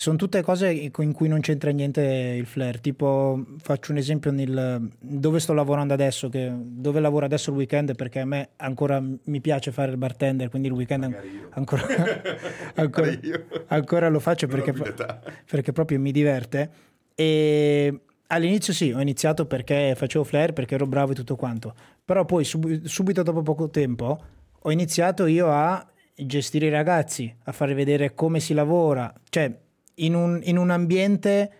sono 0.00 0.16
tutte 0.16 0.42
cose 0.42 0.70
in 0.70 1.12
cui 1.12 1.26
non 1.26 1.40
c'entra 1.40 1.70
niente 1.70 2.02
il 2.38 2.46
flair. 2.46 2.78
Tipo, 2.78 3.44
faccio 3.58 3.90
un 3.90 3.98
esempio 3.98 4.30
nel, 4.30 4.86
dove 5.00 5.40
sto 5.40 5.54
lavorando 5.54 5.92
adesso, 5.92 6.28
che, 6.28 6.52
dove 6.54 7.00
lavoro 7.00 7.24
adesso 7.24 7.50
il 7.50 7.56
weekend, 7.56 7.96
perché 7.96 8.20
a 8.20 8.24
me 8.24 8.50
ancora 8.56 9.00
mi 9.00 9.40
piace 9.40 9.72
fare 9.72 9.90
il 9.90 9.96
bartender, 9.96 10.50
quindi 10.50 10.68
il 10.68 10.74
weekend 10.74 11.02
ancora, 11.50 11.82
ancora, 12.76 13.18
ancora, 13.66 14.08
lo 14.08 14.20
faccio 14.20 14.46
perché, 14.46 14.72
perché 15.50 15.72
proprio 15.72 15.98
mi 15.98 16.12
diverte. 16.12 16.70
E 17.16 18.02
all'inizio 18.28 18.72
sì, 18.72 18.92
ho 18.92 19.00
iniziato 19.00 19.46
perché 19.46 19.94
facevo 19.96 20.24
flair, 20.24 20.52
perché 20.52 20.74
ero 20.74 20.86
bravo 20.86 21.12
e 21.12 21.14
tutto 21.14 21.36
quanto. 21.36 21.74
Però 22.04 22.24
poi 22.24 22.44
sub, 22.44 22.84
subito 22.84 23.22
dopo 23.22 23.42
poco 23.42 23.68
tempo 23.68 24.24
ho 24.60 24.70
iniziato 24.70 25.26
io 25.26 25.50
a 25.50 25.86
gestire 26.14 26.66
i 26.66 26.70
ragazzi, 26.70 27.32
a 27.44 27.52
fare 27.52 27.74
vedere 27.74 28.14
come 28.14 28.40
si 28.40 28.54
lavora. 28.54 29.12
Cioè, 29.28 29.56
in 29.96 30.14
un, 30.14 30.40
in 30.44 30.56
un 30.56 30.70
ambiente 30.70 31.52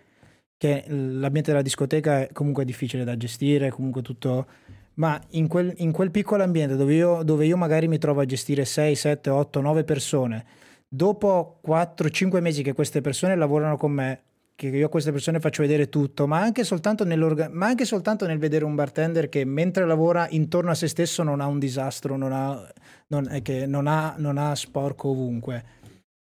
che 0.57 0.83
l'ambiente 0.87 1.51
della 1.51 1.63
discoteca 1.63 2.21
è 2.21 2.29
comunque 2.33 2.65
difficile 2.65 3.03
da 3.03 3.17
gestire, 3.17 3.69
comunque 3.69 4.01
tutto... 4.01 4.47
Ma 4.95 5.17
in 5.29 5.47
quel, 5.47 5.73
in 5.77 5.93
quel 5.93 6.11
piccolo 6.11 6.43
ambiente 6.43 6.75
dove 6.75 6.93
io, 6.93 7.23
dove 7.23 7.45
io 7.45 7.55
magari 7.55 7.87
mi 7.87 7.97
trovo 7.97 8.19
a 8.19 8.25
gestire 8.25 8.65
6, 8.65 8.95
7, 8.95 9.29
8, 9.29 9.61
9 9.61 9.85
persone, 9.85 10.45
dopo 10.89 11.59
4, 11.61 12.09
5 12.09 12.41
mesi 12.41 12.63
che 12.63 12.73
queste 12.73 12.99
persone 12.99 13.37
lavorano 13.37 13.77
con 13.77 13.91
me, 13.93 14.23
che 14.67 14.77
io 14.77 14.87
a 14.87 14.89
queste 14.89 15.11
persone 15.11 15.39
faccio 15.39 15.61
vedere 15.61 15.87
tutto, 15.87 16.27
ma 16.27 16.39
anche, 16.39 16.63
soltanto 16.63 17.05
ma 17.05 17.67
anche 17.67 17.85
soltanto 17.85 18.25
nel 18.25 18.39
vedere 18.39 18.65
un 18.65 18.75
bartender 18.75 19.29
che 19.29 19.45
mentre 19.45 19.85
lavora 19.85 20.27
intorno 20.29 20.71
a 20.71 20.75
se 20.75 20.87
stesso 20.87 21.23
non 21.23 21.39
ha 21.39 21.45
un 21.45 21.59
disastro, 21.59 22.17
non 22.17 22.33
ha, 22.33 22.69
non, 23.07 23.39
che 23.41 23.65
non 23.65 23.87
ha, 23.87 24.15
non 24.17 24.37
ha 24.37 24.55
sporco 24.55 25.09
ovunque 25.09 25.77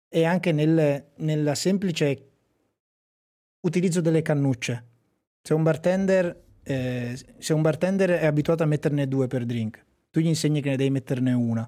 e 0.09 0.25
anche 0.25 0.51
nel, 0.51 1.05
nella 1.17 1.55
semplice 1.55 2.29
utilizzo 3.61 4.01
delle 4.01 4.21
cannucce. 4.21 4.85
Se 5.41 5.53
un, 5.53 5.63
bartender, 5.63 6.43
eh, 6.63 7.17
se 7.37 7.53
un 7.53 7.61
bartender 7.61 8.11
è 8.11 8.25
abituato 8.25 8.63
a 8.63 8.65
metterne 8.65 9.07
due 9.07 9.27
per 9.27 9.45
drink, 9.45 9.83
tu 10.09 10.19
gli 10.19 10.27
insegni 10.27 10.61
che 10.61 10.69
ne 10.69 10.77
devi 10.77 10.89
metterne 10.89 11.33
una. 11.33 11.67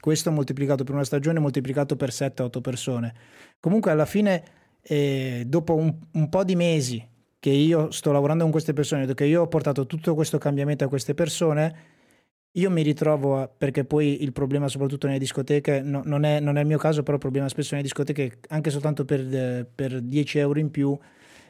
Questo 0.00 0.32
moltiplicato 0.32 0.82
per 0.82 0.94
una 0.94 1.04
stagione, 1.04 1.38
moltiplicato 1.38 1.94
per 1.94 2.08
7-8 2.08 2.60
persone. 2.60 3.14
Comunque 3.60 3.92
alla 3.92 4.06
fine, 4.06 4.42
eh, 4.82 5.44
dopo 5.46 5.74
un, 5.74 5.94
un 6.12 6.28
po' 6.28 6.44
di 6.44 6.56
mesi 6.56 7.08
che 7.38 7.50
io 7.50 7.90
sto 7.90 8.12
lavorando 8.12 8.42
con 8.44 8.52
queste 8.52 8.72
persone, 8.72 9.12
che 9.14 9.24
io 9.24 9.42
ho 9.42 9.48
portato 9.48 9.86
tutto 9.86 10.14
questo 10.14 10.38
cambiamento 10.38 10.84
a 10.84 10.88
queste 10.88 11.14
persone, 11.14 11.74
io 12.52 12.70
mi 12.70 12.82
ritrovo, 12.82 13.38
a, 13.40 13.48
perché 13.48 13.84
poi 13.84 14.22
il 14.22 14.32
problema 14.32 14.68
soprattutto 14.68 15.06
nelle 15.06 15.18
discoteche, 15.18 15.80
no, 15.80 16.02
non, 16.04 16.24
è, 16.24 16.38
non, 16.38 16.56
è, 16.56 16.60
il 16.60 16.66
mio 16.66 16.78
caso, 16.78 17.02
però 17.02 17.14
il 17.14 17.20
problema 17.20 17.48
spesso 17.48 17.70
nelle 17.74 17.82
discoteche, 17.82 18.38
anche 18.48 18.70
soltanto 18.70 19.04
per, 19.04 19.66
per 19.74 20.00
10 20.00 20.38
euro 20.38 20.58
in 20.58 20.70
più, 20.70 20.96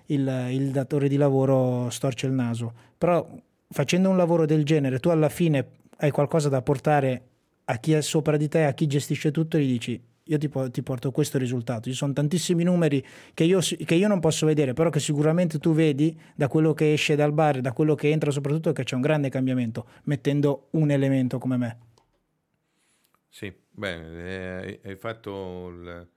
il, 0.07 0.47
il, 0.51 0.71
datore 0.71 1.09
di 1.09 1.17
lavoro 1.17 1.91
storce 1.91 2.27
il 2.27 2.33
naso. 2.33 2.73
Però 2.97 3.29
facendo 3.69 4.09
un 4.09 4.17
lavoro 4.17 4.47
del 4.47 4.65
genere, 4.65 4.99
tu 4.99 5.09
alla 5.09 5.29
fine 5.29 5.67
hai 5.99 6.11
qualcosa 6.11 6.49
da 6.49 6.63
portare 6.63 7.23
a 7.65 7.77
chi 7.79 7.93
è 7.93 8.01
sopra 8.01 8.37
di 8.37 8.49
te, 8.49 8.65
a 8.65 8.73
chi 8.73 8.87
gestisce 8.87 9.31
tutto, 9.31 9.57
e 9.57 9.63
gli 9.63 9.73
dici 9.73 10.01
io 10.33 10.39
ti, 10.39 10.51
ti, 10.71 10.83
porto 10.83 11.11
questo 11.11 11.39
risultato. 11.39 11.89
Ci 11.89 11.95
sono 11.95 12.13
tantissimi 12.13 12.65
numeri 12.65 13.05
che 13.35 13.45
io, 13.45 13.61
che 13.61 13.95
io, 13.95 14.09
non 14.09 14.21
posso 14.21 14.47
vedere, 14.47 14.73
però 14.73 14.91
che 14.91 15.01
sicuramente 15.01 15.59
tu 15.59 15.73
vedi 15.73 16.19
da 16.35 16.49
quello 16.49 16.75
che 16.75 16.93
esce 16.93 17.17
dal 17.17 17.33
bar, 17.33 17.61
da 17.61 17.73
quello 17.73 17.95
che 17.95 18.11
entra, 18.11 18.31
soprattutto 18.31 18.73
che 18.73 18.85
c'è 18.85 18.95
un 18.95 19.03
grande 19.03 19.29
cambiamento 19.29 19.87
mettendo 20.05 20.69
un 20.71 20.91
elemento 20.91 21.39
come 21.39 21.57
me. 21.57 21.79
Sì, 23.29 23.53
beh, 23.71 24.81
hai 24.85 24.97
fatto 24.97 25.69
il, 25.69 26.09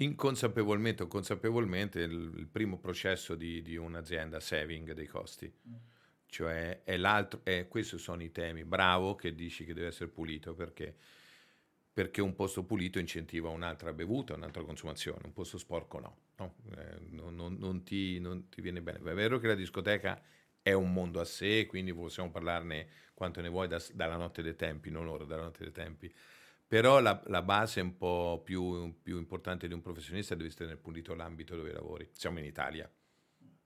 Inconsapevolmente 0.00 1.02
o 1.02 1.06
consapevolmente 1.08 2.00
il, 2.00 2.32
il 2.36 2.46
primo 2.46 2.78
processo 2.78 3.34
di, 3.34 3.62
di, 3.62 3.76
un'azienda 3.76 4.38
saving 4.38 4.92
dei 4.92 5.06
costi. 5.06 5.52
Mm. 5.68 5.74
Cioè 6.26 6.82
è 6.84 6.96
l'altro, 6.96 7.40
è, 7.42 7.66
questi 7.66 7.98
sono 7.98 8.22
i 8.22 8.30
temi. 8.30 8.64
Bravo 8.64 9.16
che 9.16 9.34
dici 9.34 9.64
che 9.64 9.74
deve 9.74 9.88
essere 9.88 10.08
pulito 10.08 10.54
perché, 10.54 10.94
perché 11.98 12.20
un 12.20 12.32
posto 12.32 12.62
pulito 12.62 13.00
incentiva 13.00 13.48
un'altra 13.48 13.92
bevuta, 13.92 14.34
un'altra 14.34 14.62
consumazione, 14.62 15.22
un 15.24 15.32
posto 15.32 15.58
sporco 15.58 15.98
no, 15.98 16.16
no 16.36 16.54
eh, 16.76 17.00
non, 17.10 17.56
non, 17.58 17.82
ti, 17.82 18.20
non 18.20 18.48
ti 18.48 18.60
viene 18.60 18.80
bene. 18.80 18.98
È 18.98 19.14
vero 19.14 19.40
che 19.40 19.48
la 19.48 19.56
discoteca 19.56 20.22
è 20.62 20.72
un 20.72 20.92
mondo 20.92 21.18
a 21.18 21.24
sé, 21.24 21.66
quindi 21.66 21.92
possiamo 21.92 22.30
parlarne 22.30 22.86
quanto 23.14 23.40
ne 23.40 23.48
vuoi 23.48 23.66
da, 23.66 23.82
dalla 23.94 24.14
notte 24.14 24.42
dei 24.42 24.54
tempi, 24.54 24.90
non 24.90 25.08
ora, 25.08 25.24
dalla 25.24 25.42
notte 25.42 25.64
dei 25.64 25.72
tempi 25.72 26.14
però 26.68 27.00
la, 27.00 27.20
la, 27.26 27.42
base 27.42 27.80
un 27.80 27.96
po' 27.96 28.42
più, 28.44 28.94
più, 29.02 29.16
importante 29.16 29.66
di 29.66 29.74
un 29.74 29.80
professionista 29.80 30.36
deve 30.36 30.50
essere 30.50 30.76
pulito 30.76 31.14
l'ambito 31.14 31.56
dove 31.56 31.72
lavori. 31.72 32.06
Siamo 32.12 32.38
in 32.38 32.44
Italia, 32.44 32.88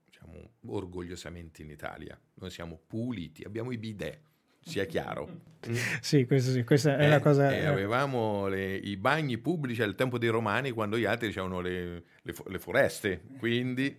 siamo 0.09 0.53
orgogliosamente 0.67 1.61
in 1.61 1.69
Italia, 1.69 2.19
noi 2.35 2.49
siamo 2.49 2.81
puliti, 2.87 3.43
abbiamo 3.43 3.71
i 3.71 3.77
bidet, 3.77 4.21
sia 4.63 4.85
chiaro. 4.85 5.51
sì, 6.01 6.25
questo 6.25 6.51
sì, 6.51 6.63
questa 6.63 6.97
è 6.97 7.05
eh, 7.05 7.09
la 7.09 7.19
cosa... 7.19 7.53
Eh, 7.53 7.65
avevamo 7.65 8.47
le, 8.47 8.75
i 8.75 8.97
bagni 8.97 9.37
pubblici 9.37 9.81
al 9.81 9.95
tempo 9.95 10.17
dei 10.17 10.29
romani 10.29 10.71
quando 10.71 10.97
gli 10.97 11.05
altri 11.05 11.27
avevano 11.29 11.61
le, 11.61 12.03
le, 12.21 12.33
le 12.45 12.59
foreste, 12.59 13.21
quindi 13.37 13.95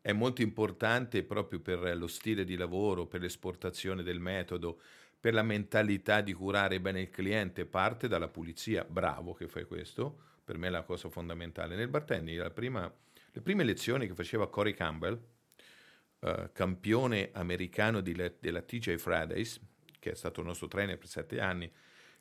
è 0.00 0.12
molto 0.12 0.42
importante 0.42 1.22
proprio 1.22 1.60
per 1.60 1.96
lo 1.96 2.06
stile 2.06 2.44
di 2.44 2.56
lavoro, 2.56 3.06
per 3.06 3.20
l'esportazione 3.20 4.02
del 4.02 4.20
metodo, 4.20 4.80
per 5.20 5.34
la 5.34 5.42
mentalità 5.42 6.20
di 6.20 6.32
curare 6.32 6.80
bene 6.80 7.00
il 7.00 7.10
cliente 7.10 7.66
parte 7.66 8.08
dalla 8.08 8.28
pulizia. 8.28 8.84
Bravo 8.84 9.34
che 9.34 9.48
fai 9.48 9.64
questo, 9.64 10.18
per 10.44 10.56
me 10.56 10.68
è 10.68 10.70
la 10.70 10.82
cosa 10.82 11.10
fondamentale. 11.10 11.74
Nel 11.74 11.88
bartending, 11.88 12.52
prima, 12.52 12.90
le 13.32 13.40
prime 13.40 13.64
lezioni 13.64 14.06
che 14.06 14.14
faceva 14.14 14.48
Corey 14.48 14.74
Campbell, 14.74 15.20
uh, 16.20 16.50
campione 16.52 17.30
americano 17.32 18.00
di, 18.00 18.14
della 18.38 18.62
TJ 18.62 18.96
Fridays, 18.96 19.60
che 19.98 20.12
è 20.12 20.14
stato 20.14 20.40
il 20.40 20.46
nostro 20.46 20.68
trainer 20.68 20.98
per 20.98 21.08
sette 21.08 21.40
anni, 21.40 21.70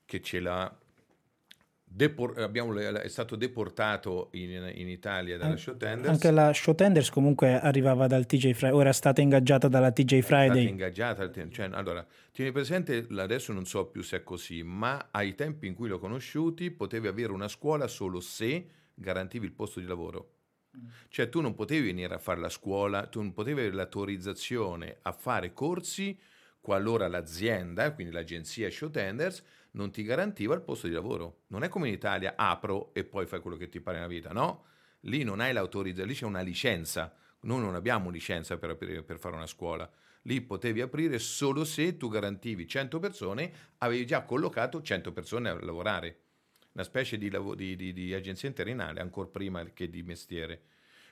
che 0.05 0.21
ce 0.21 0.39
l'ha 0.39 0.77
Depor- 1.89 2.37
abbiamo, 2.39 2.77
è 2.77 3.07
stato 3.07 3.37
deportato 3.37 4.27
in, 4.33 4.71
in 4.75 4.89
Italia 4.89 5.37
dalla 5.37 5.51
An- 5.51 5.57
Showtenders. 5.57 6.09
Anche 6.09 6.31
la 6.31 6.51
Showtenders 6.51 7.09
comunque 7.09 7.57
arrivava 7.57 8.07
dal 8.07 8.25
TJ 8.25 8.51
Friday, 8.51 8.77
ora 8.77 8.89
è 8.89 8.93
stata 8.93 9.21
ingaggiata 9.21 9.69
dalla 9.69 9.91
TJ 9.91 10.19
Friday. 10.19 10.47
È 10.47 10.49
stata 10.49 10.59
ingaggiata, 10.59 11.49
cioè, 11.49 11.69
allora, 11.71 12.05
tieni 12.33 12.51
presente, 12.51 13.07
adesso 13.09 13.53
non 13.53 13.65
so 13.65 13.85
più 13.85 14.01
se 14.03 14.17
è 14.17 14.23
così, 14.23 14.63
ma 14.63 15.07
ai 15.11 15.33
tempi 15.33 15.65
in 15.67 15.75
cui 15.75 15.87
l'ho 15.87 15.97
conosciuti 15.97 16.71
potevi 16.71 17.07
avere 17.07 17.31
una 17.31 17.47
scuola 17.47 17.87
solo 17.87 18.19
se 18.19 18.67
garantivi 18.93 19.45
il 19.45 19.53
posto 19.53 19.79
di 19.79 19.85
lavoro. 19.85 20.33
Cioè 21.07 21.29
tu 21.29 21.39
non 21.39 21.55
potevi 21.55 21.87
venire 21.87 22.13
a 22.13 22.19
fare 22.19 22.41
la 22.41 22.49
scuola, 22.49 23.07
tu 23.07 23.21
non 23.21 23.31
potevi 23.31 23.61
avere 23.61 23.75
l'autorizzazione 23.75 24.97
a 25.03 25.13
fare 25.13 25.53
corsi 25.53 26.19
qualora 26.67 27.07
l'azienda, 27.07 27.93
quindi 27.93 28.11
l'agenzia 28.11 28.69
Showtenders, 28.69 29.41
non 29.71 29.89
ti 29.89 30.03
garantiva 30.03 30.53
il 30.53 30.59
posto 30.59 30.87
di 30.87 30.93
lavoro. 30.93 31.43
Non 31.47 31.63
è 31.63 31.69
come 31.69 31.87
in 31.87 31.93
Italia, 31.93 32.33
apro 32.35 32.93
e 32.93 33.05
poi 33.05 33.25
fai 33.25 33.39
quello 33.39 33.55
che 33.55 33.69
ti 33.69 33.79
pare 33.79 33.95
nella 33.95 34.09
vita, 34.09 34.33
no? 34.33 34.65
Lì 35.01 35.23
non 35.23 35.39
hai 35.39 35.53
l'autorizzazione, 35.53 36.11
lì 36.11 36.17
c'è 36.17 36.25
una 36.25 36.41
licenza. 36.41 37.15
Noi 37.43 37.61
non 37.61 37.73
abbiamo 37.75 38.09
licenza 38.09 38.57
per, 38.57 38.71
aprire, 38.71 39.01
per 39.01 39.17
fare 39.17 39.35
una 39.35 39.47
scuola. 39.47 39.89
Lì 40.23 40.41
potevi 40.41 40.81
aprire 40.81 41.19
solo 41.19 41.63
se 41.63 41.95
tu 41.95 42.09
garantivi 42.09 42.67
100 42.67 42.99
persone, 42.99 43.53
avevi 43.77 44.05
già 44.05 44.23
collocato 44.23 44.81
100 44.81 45.13
persone 45.13 45.47
a 45.47 45.63
lavorare. 45.63 46.19
Una 46.73 46.83
specie 46.83 47.17
di, 47.17 47.31
di, 47.55 47.75
di, 47.77 47.93
di 47.93 48.13
agenzia 48.13 48.49
interinale, 48.49 48.99
ancora 48.99 49.29
prima 49.29 49.63
che 49.71 49.89
di 49.89 50.03
mestiere. 50.03 50.63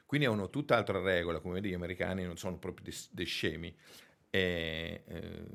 Quindi 0.06 0.28
è 0.28 0.30
una 0.30 0.48
tutt'altra 0.48 1.00
regola, 1.00 1.40
come 1.40 1.56
vedi 1.56 1.70
gli 1.70 1.74
americani 1.74 2.24
non 2.24 2.38
sono 2.38 2.58
proprio 2.58 2.94
dei 3.10 3.26
scemi. 3.26 3.76
E, 4.36 5.04
eh, 5.08 5.46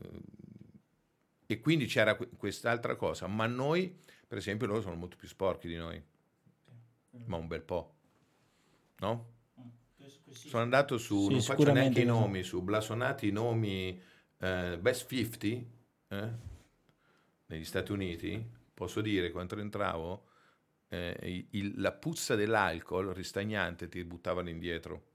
e 1.45 1.61
quindi 1.61 1.85
c'era 1.85 2.15
quest'altra 2.17 2.97
cosa, 2.97 3.27
ma 3.27 3.47
noi, 3.47 3.95
per 4.27 4.39
esempio, 4.39 4.67
loro 4.67 4.81
sono 4.81 4.95
molto 4.95 5.17
più 5.17 5.29
sporchi 5.29 5.69
di 5.69 5.77
noi, 5.77 6.03
ma 7.27 7.37
un 7.37 7.47
bel 7.47 7.61
po', 7.61 7.95
no? 9.01 9.33
Sono 10.31 10.63
andato 10.63 10.97
su, 10.97 11.27
sì, 11.27 11.33
non 11.33 11.43
faccio 11.43 11.73
neanche 11.73 12.01
i 12.01 12.05
nomi, 12.07 12.43
su 12.43 12.63
blasonati 12.63 13.29
i 13.29 13.33
nomi 13.33 14.01
eh, 14.39 14.79
Best 14.81 15.07
50 15.09 15.47
eh, 16.09 16.31
negli 17.47 17.65
Stati 17.65 17.93
Uniti, 17.93 18.43
posso 18.73 19.03
dire, 19.03 19.31
quando 19.31 19.59
entravo, 19.59 20.29
eh, 20.89 21.47
il, 21.51 21.79
la 21.81 21.93
puzza 21.93 22.35
dell'alcol 22.35 23.09
ristagnante 23.09 23.89
ti 23.89 24.03
buttavano 24.05 24.49
indietro. 24.49 25.09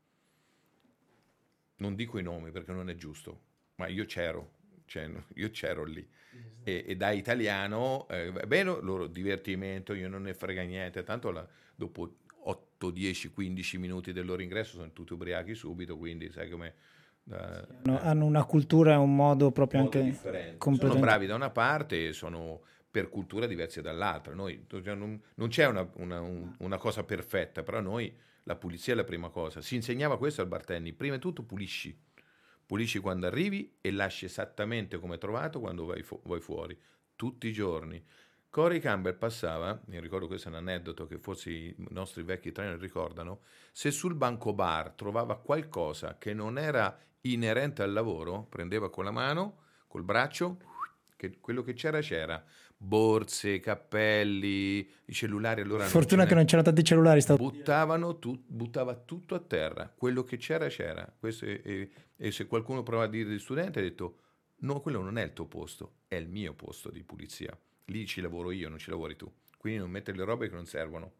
Non 1.77 1.95
dico 1.95 2.19
i 2.19 2.23
nomi 2.23 2.51
perché 2.51 2.71
non 2.71 2.89
è 2.89 2.95
giusto, 2.95 3.44
ma 3.75 3.87
io 3.87 4.05
c'ero, 4.05 4.51
cioè, 4.85 5.09
io 5.35 5.49
c'ero 5.49 5.83
lì 5.83 6.07
e, 6.63 6.83
e 6.87 6.95
da 6.95 7.11
italiano, 7.11 8.07
eh, 8.09 8.31
beh, 8.31 8.63
loro 8.63 9.07
divertimento, 9.07 9.93
io 9.93 10.09
non 10.09 10.23
ne 10.23 10.33
frega 10.33 10.63
niente, 10.63 11.03
tanto 11.03 11.31
la, 11.31 11.47
dopo 11.75 12.15
8, 12.43 12.89
10, 12.89 13.29
15 13.29 13.77
minuti 13.77 14.11
del 14.11 14.25
loro 14.25 14.41
ingresso 14.41 14.77
sono 14.77 14.91
tutti 14.91 15.13
ubriachi 15.13 15.53
subito, 15.53 15.97
quindi 15.97 16.31
sai 16.31 16.49
come... 16.49 16.73
Da, 17.23 17.65
no, 17.83 17.99
eh. 17.99 18.05
hanno 18.05 18.25
una 18.25 18.43
cultura 18.45 18.93
e 18.93 18.97
un 18.97 19.15
modo 19.15 19.51
proprio 19.51 19.81
modo 19.81 19.97
anche 19.97 20.17
completamente... 20.57 20.87
Sono 20.87 20.99
bravi 20.99 21.25
da 21.25 21.35
una 21.35 21.49
parte 21.49 22.07
e 22.07 22.13
sono 22.13 22.61
per 22.89 23.09
cultura 23.09 23.45
diverse 23.45 23.81
dall'altra. 23.81 24.33
Noi, 24.33 24.65
cioè, 24.67 24.95
non, 24.95 25.19
non, 25.35 25.49
c'è 25.49 25.67
una, 25.67 25.87
una, 25.95 26.21
un, 26.21 26.53
una, 26.59 26.77
cosa 26.77 27.03
perfetta, 27.03 27.61
però 27.61 27.79
noi 27.79 28.15
la 28.43 28.55
pulizia 28.55 28.93
è 28.93 28.95
la 28.95 29.03
prima 29.03 29.29
cosa. 29.29 29.61
Si 29.61 29.75
insegnava 29.75 30.17
questo 30.17 30.41
al 30.41 30.47
bartending, 30.47 30.95
prima 30.95 31.15
di 31.15 31.21
tutto 31.21 31.43
pulisci 31.43 31.95
Pulisci 32.65 32.99
quando 32.99 33.27
arrivi 33.27 33.77
e 33.81 33.91
lasci 33.91 34.25
esattamente 34.25 34.97
come 34.99 35.17
trovato 35.17 35.59
quando 35.59 35.85
vai, 35.85 36.01
fu- 36.01 36.21
vai 36.23 36.39
fuori, 36.39 36.77
tutti 37.15 37.47
i 37.47 37.53
giorni. 37.53 38.03
Corey 38.49 38.79
Campbell 38.79 39.17
passava, 39.17 39.79
mi 39.87 39.99
ricordo 39.99 40.27
questo 40.27 40.47
è 40.47 40.51
un 40.51 40.57
aneddoto 40.57 41.05
che 41.07 41.17
forse 41.17 41.51
i 41.51 41.75
nostri 41.89 42.23
vecchi 42.23 42.51
trainer 42.51 42.79
ricordano, 42.79 43.41
se 43.71 43.91
sul 43.91 44.15
banco 44.15 44.53
bar 44.53 44.91
trovava 44.91 45.37
qualcosa 45.37 46.17
che 46.17 46.33
non 46.33 46.57
era 46.57 46.97
inerente 47.21 47.83
al 47.83 47.91
lavoro, 47.91 48.47
prendeva 48.49 48.89
con 48.89 49.03
la 49.03 49.11
mano, 49.11 49.57
col 49.87 50.03
braccio, 50.03 50.57
che 51.17 51.39
quello 51.39 51.63
che 51.63 51.73
c'era 51.73 51.99
c'era 51.99 52.43
borse, 52.77 53.59
cappelli, 53.59 54.87
i 55.05 55.13
cellulari. 55.13 55.61
Allora 55.61 55.85
Fortuna 55.85 56.21
non 56.21 56.29
che 56.29 56.35
non 56.35 56.45
c'erano 56.45 56.63
tanti 56.63 56.83
cellulari. 56.83 57.21
Stavo... 57.21 57.49
Buttavano 57.49 58.19
tu, 58.19 58.41
buttava 58.45 58.95
tutto 58.95 59.35
a 59.35 59.39
terra, 59.39 59.91
quello 59.95 60.23
che 60.23 60.37
c'era 60.37 60.67
c'era. 60.67 61.17
È, 61.19 61.27
è, 61.27 61.89
e 62.17 62.31
se 62.31 62.47
qualcuno 62.47 62.83
prova 62.83 63.03
a 63.03 63.07
dire 63.07 63.29
di 63.29 63.39
studente 63.39 63.79
ha 63.79 63.83
detto 63.83 64.19
no, 64.57 64.79
quello 64.79 65.01
non 65.01 65.17
è 65.17 65.23
il 65.23 65.33
tuo 65.33 65.45
posto, 65.45 65.97
è 66.07 66.15
il 66.15 66.29
mio 66.29 66.53
posto 66.53 66.89
di 66.89 67.03
pulizia. 67.03 67.57
Lì 67.85 68.05
ci 68.05 68.21
lavoro 68.21 68.51
io, 68.51 68.69
non 68.69 68.77
ci 68.77 68.89
lavori 68.89 69.15
tu. 69.15 69.31
Quindi 69.57 69.79
non 69.79 69.91
mettere 69.91 70.17
le 70.17 70.23
robe 70.23 70.47
che 70.47 70.55
non 70.55 70.65
servono. 70.65 71.13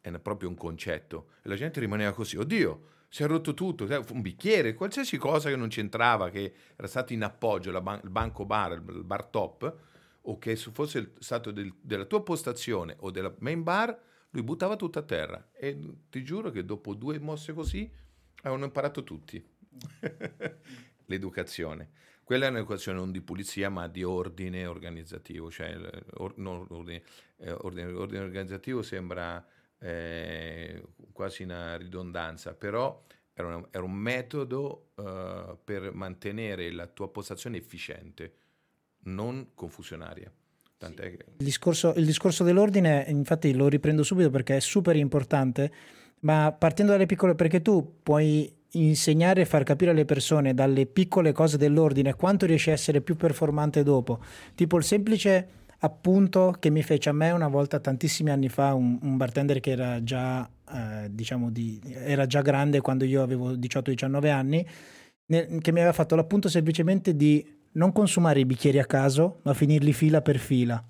È 0.00 0.10
proprio 0.18 0.48
un 0.48 0.56
concetto. 0.56 1.30
E 1.42 1.48
la 1.48 1.56
gente 1.56 1.80
rimaneva 1.80 2.12
così, 2.12 2.36
oddio, 2.36 2.88
si 3.08 3.22
è 3.22 3.26
rotto 3.26 3.54
tutto, 3.54 3.86
un 4.10 4.20
bicchiere, 4.20 4.74
qualsiasi 4.74 5.16
cosa 5.18 5.50
che 5.50 5.56
non 5.56 5.68
c'entrava, 5.68 6.30
che 6.30 6.54
era 6.76 6.88
stato 6.88 7.12
in 7.12 7.22
appoggio, 7.22 7.78
ban- 7.80 8.00
il 8.02 8.10
banco 8.10 8.46
bar, 8.46 8.72
il 8.72 9.04
bar 9.04 9.26
top, 9.26 9.76
o 10.22 10.38
che 10.38 10.56
fosse 10.56 11.14
stato 11.18 11.50
del, 11.50 11.72
della 11.80 12.04
tua 12.04 12.22
postazione 12.22 12.96
o 13.00 13.10
della 13.10 13.34
main 13.40 13.62
bar, 13.62 13.98
lui 14.30 14.42
buttava 14.42 14.76
tutto 14.76 14.98
a 14.98 15.02
terra. 15.02 15.50
E 15.52 15.78
ti 16.08 16.24
giuro 16.24 16.50
che 16.50 16.64
dopo 16.64 16.94
due 16.94 17.18
mosse 17.18 17.52
così 17.52 17.90
avevano 18.42 18.64
imparato 18.64 19.04
tutti 19.04 19.44
l'educazione. 21.06 21.90
Quella 22.24 22.46
è 22.46 22.50
un'educazione 22.50 22.98
non 22.98 23.10
di 23.10 23.20
pulizia, 23.20 23.70
ma 23.70 23.88
di 23.88 24.04
ordine 24.04 24.66
organizzativo. 24.66 25.50
Cioè, 25.50 25.76
or, 26.14 26.34
ordine, 26.36 27.02
eh, 27.38 27.50
ordine, 27.50 27.92
ordine, 27.92 28.22
organizzativo 28.22 28.82
sembra 28.82 29.44
eh, 29.78 30.82
quasi 31.12 31.42
una 31.42 31.76
ridondanza, 31.76 32.54
però 32.54 33.04
era, 33.32 33.56
una, 33.56 33.68
era 33.70 33.82
un 33.82 33.92
metodo 33.92 34.90
uh, 34.94 35.58
per 35.64 35.92
mantenere 35.92 36.70
la 36.70 36.86
tua 36.86 37.10
postazione 37.10 37.56
efficiente 37.56 38.34
non 39.04 39.50
confusionaria. 39.54 40.30
Sì. 40.78 40.94
Che... 40.94 41.18
Il, 41.38 41.44
discorso, 41.44 41.92
il 41.96 42.06
discorso 42.06 42.44
dell'ordine, 42.44 43.04
infatti 43.08 43.52
lo 43.52 43.68
riprendo 43.68 44.02
subito 44.02 44.30
perché 44.30 44.56
è 44.56 44.60
super 44.60 44.96
importante, 44.96 45.72
ma 46.20 46.54
partendo 46.56 46.92
dalle 46.92 47.06
piccole, 47.06 47.34
perché 47.34 47.62
tu 47.62 47.98
puoi 48.02 48.52
insegnare 48.72 49.42
e 49.42 49.44
far 49.44 49.64
capire 49.64 49.90
alle 49.90 50.04
persone 50.04 50.54
dalle 50.54 50.86
piccole 50.86 51.32
cose 51.32 51.56
dell'ordine 51.56 52.14
quanto 52.14 52.46
riesci 52.46 52.70
a 52.70 52.74
essere 52.74 53.00
più 53.00 53.16
performante 53.16 53.82
dopo. 53.82 54.20
Tipo 54.54 54.76
il 54.76 54.84
semplice 54.84 55.48
appunto 55.80 56.54
che 56.58 56.70
mi 56.70 56.82
fece 56.82 57.08
a 57.08 57.12
me 57.12 57.30
una 57.30 57.48
volta 57.48 57.80
tantissimi 57.80 58.30
anni 58.30 58.48
fa 58.48 58.74
un, 58.74 58.98
un 59.02 59.16
bartender 59.16 59.60
che 59.60 59.70
era 59.70 60.02
già, 60.02 60.48
eh, 60.72 61.08
diciamo 61.10 61.50
di, 61.50 61.80
era 61.84 62.26
già 62.26 62.42
grande 62.42 62.80
quando 62.80 63.04
io 63.04 63.22
avevo 63.22 63.52
18-19 63.52 64.30
anni, 64.30 64.66
nel, 65.26 65.60
che 65.60 65.72
mi 65.72 65.78
aveva 65.78 65.94
fatto 65.94 66.16
l'appunto 66.16 66.48
semplicemente 66.48 67.16
di 67.16 67.58
non 67.72 67.92
consumare 67.92 68.40
i 68.40 68.44
bicchieri 68.44 68.78
a 68.78 68.84
caso, 68.84 69.40
ma 69.42 69.54
finirli 69.54 69.92
fila 69.92 70.22
per 70.22 70.38
fila. 70.38 70.84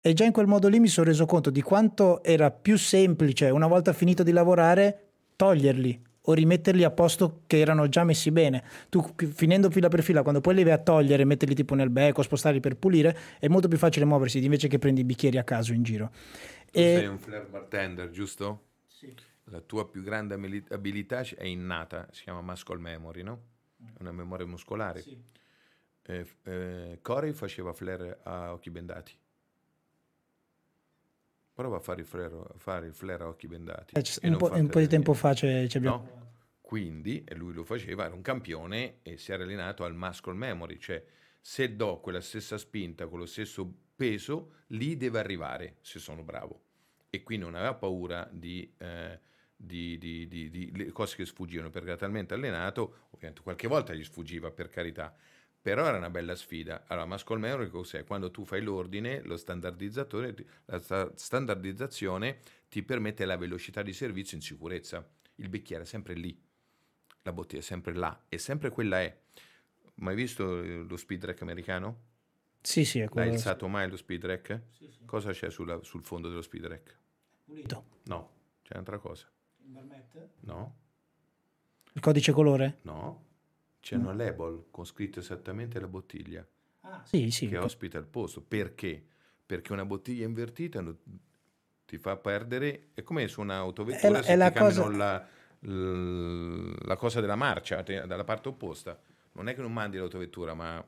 E 0.00 0.12
già 0.12 0.24
in 0.24 0.32
quel 0.32 0.46
modo 0.46 0.68
lì 0.68 0.78
mi 0.78 0.86
sono 0.88 1.08
reso 1.08 1.26
conto 1.26 1.50
di 1.50 1.60
quanto 1.60 2.22
era 2.22 2.50
più 2.50 2.78
semplice, 2.78 3.50
una 3.50 3.66
volta 3.66 3.92
finito 3.92 4.22
di 4.22 4.30
lavorare, 4.30 5.08
toglierli 5.34 6.06
o 6.28 6.32
rimetterli 6.34 6.84
a 6.84 6.90
posto 6.90 7.42
che 7.46 7.58
erano 7.58 7.88
già 7.88 8.04
messi 8.04 8.30
bene. 8.30 8.62
Tu 8.90 9.04
finendo 9.32 9.70
fila 9.70 9.88
per 9.88 10.02
fila, 10.02 10.22
quando 10.22 10.40
poi 10.40 10.54
li 10.54 10.62
vai 10.62 10.74
a 10.74 10.78
togliere, 10.78 11.24
metterli 11.24 11.54
tipo 11.54 11.74
nel 11.74 11.90
becco, 11.90 12.22
spostarli 12.22 12.60
per 12.60 12.76
pulire, 12.76 13.16
è 13.40 13.48
molto 13.48 13.66
più 13.66 13.78
facile 13.78 14.04
muoversi 14.04 14.42
invece 14.44 14.68
che 14.68 14.78
prendi 14.78 15.00
i 15.00 15.04
bicchieri 15.04 15.38
a 15.38 15.44
caso 15.44 15.72
in 15.72 15.82
giro. 15.82 16.10
Tu 16.70 16.78
e... 16.78 16.96
sei 16.98 17.06
un 17.06 17.18
flare 17.18 17.46
bartender, 17.46 18.10
giusto? 18.10 18.66
Sì. 18.86 19.12
La 19.44 19.60
tua 19.60 19.88
più 19.88 20.02
grande 20.02 20.34
abilità 20.68 21.20
è 21.20 21.46
innata, 21.46 22.06
si 22.12 22.24
chiama 22.24 22.42
muscle 22.42 22.78
memory, 22.78 23.22
no? 23.22 23.40
Una 24.00 24.12
memoria 24.12 24.46
muscolare. 24.46 25.00
Sì. 25.00 25.18
Eh, 26.02 26.26
eh, 26.44 26.98
Corey 27.00 27.32
faceva 27.32 27.72
flare 27.72 28.18
a 28.22 28.52
occhi 28.52 28.70
bendati. 28.70 29.12
Prova 31.58 31.78
a 31.78 31.80
fare 31.80 32.02
il 32.02 32.06
flare, 32.06 32.36
fare 32.58 32.86
il 32.86 32.94
flare 32.94 33.24
a 33.24 33.26
occhi 33.26 33.48
bendati. 33.48 33.96
Eh, 33.96 34.28
un, 34.28 34.36
po', 34.36 34.52
un 34.52 34.68
po', 34.68 34.78
di 34.78 34.86
tempo 34.86 35.12
fa 35.12 35.34
c'è, 35.34 35.66
c'è 35.66 35.80
no? 35.80 36.36
Quindi, 36.60 37.24
e 37.24 37.34
lui 37.34 37.52
lo 37.52 37.64
faceva, 37.64 38.04
era 38.04 38.14
un 38.14 38.22
campione 38.22 38.98
e 39.02 39.16
si 39.16 39.32
era 39.32 39.42
allenato 39.42 39.82
al 39.82 39.92
muscle 39.92 40.34
memory, 40.34 40.78
cioè 40.78 41.04
se 41.40 41.74
do 41.74 41.98
quella 41.98 42.20
stessa 42.20 42.58
spinta 42.58 43.08
con 43.08 43.18
lo 43.18 43.26
stesso 43.26 43.68
peso, 43.96 44.52
lì 44.68 44.96
deve 44.96 45.18
arrivare 45.18 45.78
se 45.80 45.98
sono 45.98 46.22
bravo. 46.22 46.60
E 47.10 47.24
quindi 47.24 47.44
non 47.46 47.56
aveva 47.56 47.74
paura 47.74 48.28
di, 48.30 48.72
eh, 48.78 49.18
di, 49.56 49.98
di, 49.98 50.28
di 50.28 50.90
cose 50.92 51.16
che 51.16 51.24
sfuggivano 51.24 51.70
perché 51.70 51.88
era 51.88 51.96
talmente 51.96 52.34
allenato, 52.34 53.08
ovviamente 53.10 53.42
qualche 53.42 53.66
volta 53.66 53.94
gli 53.94 54.04
sfuggiva 54.04 54.52
per 54.52 54.68
carità, 54.68 55.12
però 55.68 55.86
era 55.86 55.98
una 55.98 56.08
bella 56.08 56.34
sfida. 56.34 56.84
Allora, 56.86 57.04
Muscle 57.04 57.36
Memory 57.36 57.68
cos'è? 57.68 58.02
Quando 58.04 58.30
tu 58.30 58.46
fai 58.46 58.62
l'ordine, 58.62 59.20
lo 59.20 59.36
standardizzatore, 59.36 60.34
la 60.64 61.12
standardizzazione 61.14 62.38
ti 62.70 62.82
permette 62.82 63.26
la 63.26 63.36
velocità 63.36 63.82
di 63.82 63.92
servizio 63.92 64.38
in 64.38 64.42
sicurezza. 64.42 65.06
Il 65.34 65.50
bicchiere 65.50 65.82
è 65.82 65.86
sempre 65.86 66.14
lì, 66.14 66.34
la 67.20 67.34
bottiglia 67.34 67.60
è 67.60 67.64
sempre 67.64 67.92
là, 67.92 68.18
e 68.30 68.38
sempre 68.38 68.70
quella 68.70 69.02
è. 69.02 69.14
Mai 69.96 70.14
visto 70.14 70.62
eh, 70.62 70.84
lo 70.88 70.96
speed 70.96 71.26
rack 71.26 71.42
americano? 71.42 72.06
Sì, 72.62 72.86
sì, 72.86 73.00
è 73.00 73.08
quello. 73.10 73.26
L'hai 73.26 73.36
alzato 73.36 73.68
mai 73.68 73.90
lo 73.90 73.96
speed 73.98 74.24
rack? 74.24 74.62
Sì, 74.72 74.90
sì. 74.90 75.04
Cosa 75.04 75.32
c'è 75.32 75.50
sulla, 75.50 75.82
sul 75.82 76.02
fondo 76.02 76.28
dello 76.28 76.40
speed 76.40 76.64
rack? 76.64 76.98
Pulito. 77.44 77.84
No, 78.04 78.30
c'è 78.62 78.72
un'altra 78.72 78.96
cosa. 78.96 79.30
Il 79.64 79.68
barmette? 79.68 80.30
No. 80.40 80.76
Il 81.92 82.00
codice 82.00 82.32
colore? 82.32 82.78
No. 82.82 83.26
C'è 83.80 83.96
mm. 83.96 84.00
una 84.00 84.14
label 84.14 84.64
con 84.70 84.84
scritto 84.84 85.20
esattamente 85.20 85.80
la 85.80 85.88
bottiglia 85.88 86.46
ah, 86.82 87.02
sì, 87.04 87.30
sì. 87.30 87.48
che 87.48 87.58
ospita 87.58 87.98
il 87.98 88.06
posto. 88.06 88.40
Perché? 88.40 89.02
Perché 89.44 89.72
una 89.72 89.84
bottiglia 89.84 90.26
invertita 90.26 90.82
ti 91.86 91.98
fa 91.98 92.16
perdere, 92.16 92.88
è 92.94 93.02
come 93.02 93.28
su 93.28 93.40
un'autovettura 93.40 94.08
è 94.08 94.10
la, 94.10 94.22
se 94.22 94.34
è 94.34 94.52
ti 94.52 94.58
cosa... 94.58 94.88
la, 94.90 95.26
la 95.60 96.96
cosa 96.96 97.20
della 97.20 97.36
marcia 97.36 97.82
dalla 97.82 98.24
parte 98.24 98.48
opposta. 98.48 98.98
Non 99.32 99.48
è 99.48 99.54
che 99.54 99.60
non 99.60 99.72
mandi 99.72 99.96
l'autovettura, 99.96 100.52
ma 100.52 100.84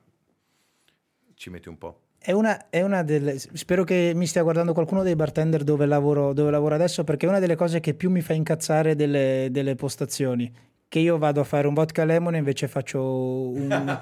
ci 1.33 1.49
metti 1.49 1.69
un 1.69 1.77
po'. 1.77 2.01
È 2.19 2.33
una, 2.33 2.69
è 2.69 2.83
una, 2.83 3.01
delle. 3.01 3.39
Spero 3.39 3.83
che 3.83 4.11
mi 4.13 4.27
stia 4.27 4.43
guardando 4.43 4.73
qualcuno 4.73 5.01
dei 5.01 5.15
bartender 5.15 5.63
dove 5.63 5.87
lavoro, 5.87 6.33
dove 6.33 6.51
lavoro 6.51 6.75
adesso, 6.75 7.03
perché 7.03 7.25
è 7.25 7.29
una 7.29 7.39
delle 7.39 7.55
cose 7.55 7.79
che 7.79 7.95
più 7.95 8.11
mi 8.11 8.21
fa 8.21 8.33
incazzare 8.33 8.95
delle, 8.95 9.47
delle 9.49 9.73
postazioni 9.73 10.53
che 10.91 10.99
io 10.99 11.17
vado 11.17 11.39
a 11.39 11.45
fare 11.45 11.67
un 11.67 11.73
vodka 11.73 12.03
lemon 12.03 12.35
e 12.35 12.39
invece 12.39 12.67
faccio 12.67 13.01
un... 13.01 13.69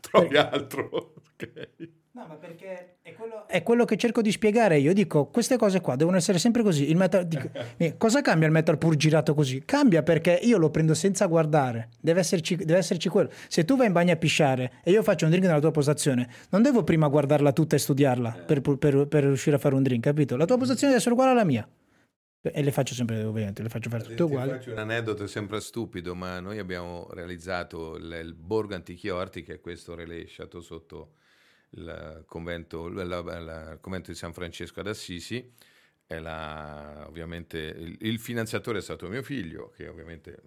Trovi 0.00 0.36
altro. 0.36 1.14
ok. 1.32 1.68
No, 2.12 2.26
ma 2.28 2.36
perché 2.36 2.98
è 3.02 3.12
quello... 3.14 3.48
è 3.48 3.64
quello, 3.64 3.84
che 3.84 3.96
cerco 3.96 4.22
di 4.22 4.30
spiegare. 4.30 4.78
Io 4.78 4.92
dico, 4.92 5.26
queste 5.26 5.56
cose 5.56 5.80
qua 5.80 5.96
devono 5.96 6.16
essere 6.16 6.38
sempre 6.38 6.62
così. 6.62 6.88
Il 6.88 6.96
metal, 6.96 7.26
dico, 7.26 7.50
cosa 7.98 8.20
cambia 8.20 8.46
il 8.46 8.52
metal 8.52 8.78
pur 8.78 8.94
girato 8.94 9.34
così? 9.34 9.64
Cambia 9.64 10.04
perché 10.04 10.38
io 10.40 10.56
lo 10.56 10.70
prendo 10.70 10.94
senza 10.94 11.26
guardare. 11.26 11.88
Deve 12.00 12.20
esserci, 12.20 12.54
deve 12.54 12.78
esserci 12.78 13.08
quello. 13.08 13.30
Se 13.48 13.64
tu 13.64 13.76
vai 13.76 13.88
in 13.88 13.92
bagno 13.92 14.12
a 14.12 14.16
pisciare 14.16 14.74
e 14.84 14.92
io 14.92 15.02
faccio 15.02 15.24
un 15.24 15.32
drink 15.32 15.46
nella 15.46 15.58
tua 15.58 15.72
postazione, 15.72 16.28
non 16.50 16.62
devo 16.62 16.84
prima 16.84 17.08
guardarla 17.08 17.50
tutta 17.50 17.74
e 17.74 17.80
studiarla 17.80 18.44
per, 18.46 18.60
per, 18.60 19.08
per 19.08 19.24
riuscire 19.24 19.56
a 19.56 19.58
fare 19.58 19.74
un 19.74 19.82
drink, 19.82 20.04
capito? 20.04 20.36
La 20.36 20.44
tua 20.44 20.58
postazione 20.58 20.92
deve 20.92 20.98
essere 20.98 21.14
uguale 21.14 21.32
alla 21.32 21.44
mia. 21.44 21.68
E 22.40 22.62
le 22.62 22.70
faccio 22.70 22.94
sempre, 22.94 23.24
ovviamente, 23.24 23.62
le 23.62 23.68
faccio 23.68 23.90
fare 23.90 24.04
tutte 24.04 24.22
uguali. 24.22 24.50
Faccio 24.52 24.70
un 24.70 24.78
aneddoto 24.78 25.26
sempre 25.26 25.60
stupido, 25.60 26.14
ma 26.14 26.38
noi 26.38 26.58
abbiamo 26.58 27.08
realizzato 27.10 27.96
il, 27.96 28.20
il 28.22 28.34
Borgo 28.34 28.74
Antichi 28.74 29.08
Orti, 29.08 29.42
che 29.42 29.54
è 29.54 29.60
questo 29.60 29.94
relè 29.94 30.24
sciato 30.26 30.60
sotto 30.60 31.14
il 31.70 32.22
convento, 32.26 32.88
la, 32.88 33.04
la, 33.04 33.72
il 33.72 33.78
convento 33.80 34.12
di 34.12 34.16
San 34.16 34.32
Francesco 34.32 34.80
ad 34.80 34.86
Assisi. 34.86 35.52
La, 36.10 37.04
ovviamente 37.06 37.58
il, 37.58 37.98
il, 38.00 38.18
finanziatore 38.18 38.78
è 38.78 38.80
stato 38.82 39.08
mio 39.08 39.22
figlio, 39.22 39.70
che 39.76 39.88
ovviamente... 39.88 40.40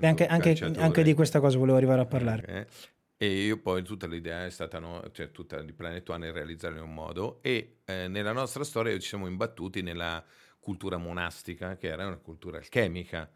Anche, 0.00 0.26
anche, 0.26 0.56
anche, 0.76 1.02
di 1.02 1.14
questa 1.14 1.40
cosa 1.40 1.58
volevo 1.58 1.78
arrivare 1.78 2.02
a 2.02 2.06
parlare. 2.06 2.46
Eh, 2.46 3.26
e 3.26 3.44
io 3.44 3.58
poi 3.58 3.82
tutta 3.82 4.06
l'idea 4.06 4.44
è 4.44 4.50
stata, 4.50 4.78
no, 4.78 5.02
cioè 5.10 5.32
tutta 5.32 5.60
di 5.62 5.72
Planet 5.72 6.08
One 6.08 6.28
è 6.28 6.32
realizzarla 6.32 6.78
in 6.78 6.84
un 6.84 6.94
modo 6.94 7.40
e 7.42 7.78
eh, 7.84 8.06
nella 8.08 8.32
nostra 8.32 8.62
storia 8.62 8.94
ci 8.94 9.08
siamo 9.08 9.26
imbattuti 9.26 9.82
nella 9.82 10.24
cultura 10.60 10.98
monastica, 10.98 11.76
che 11.76 11.88
era 11.88 12.06
una 12.06 12.18
cultura 12.18 12.58
alchemica. 12.58 13.30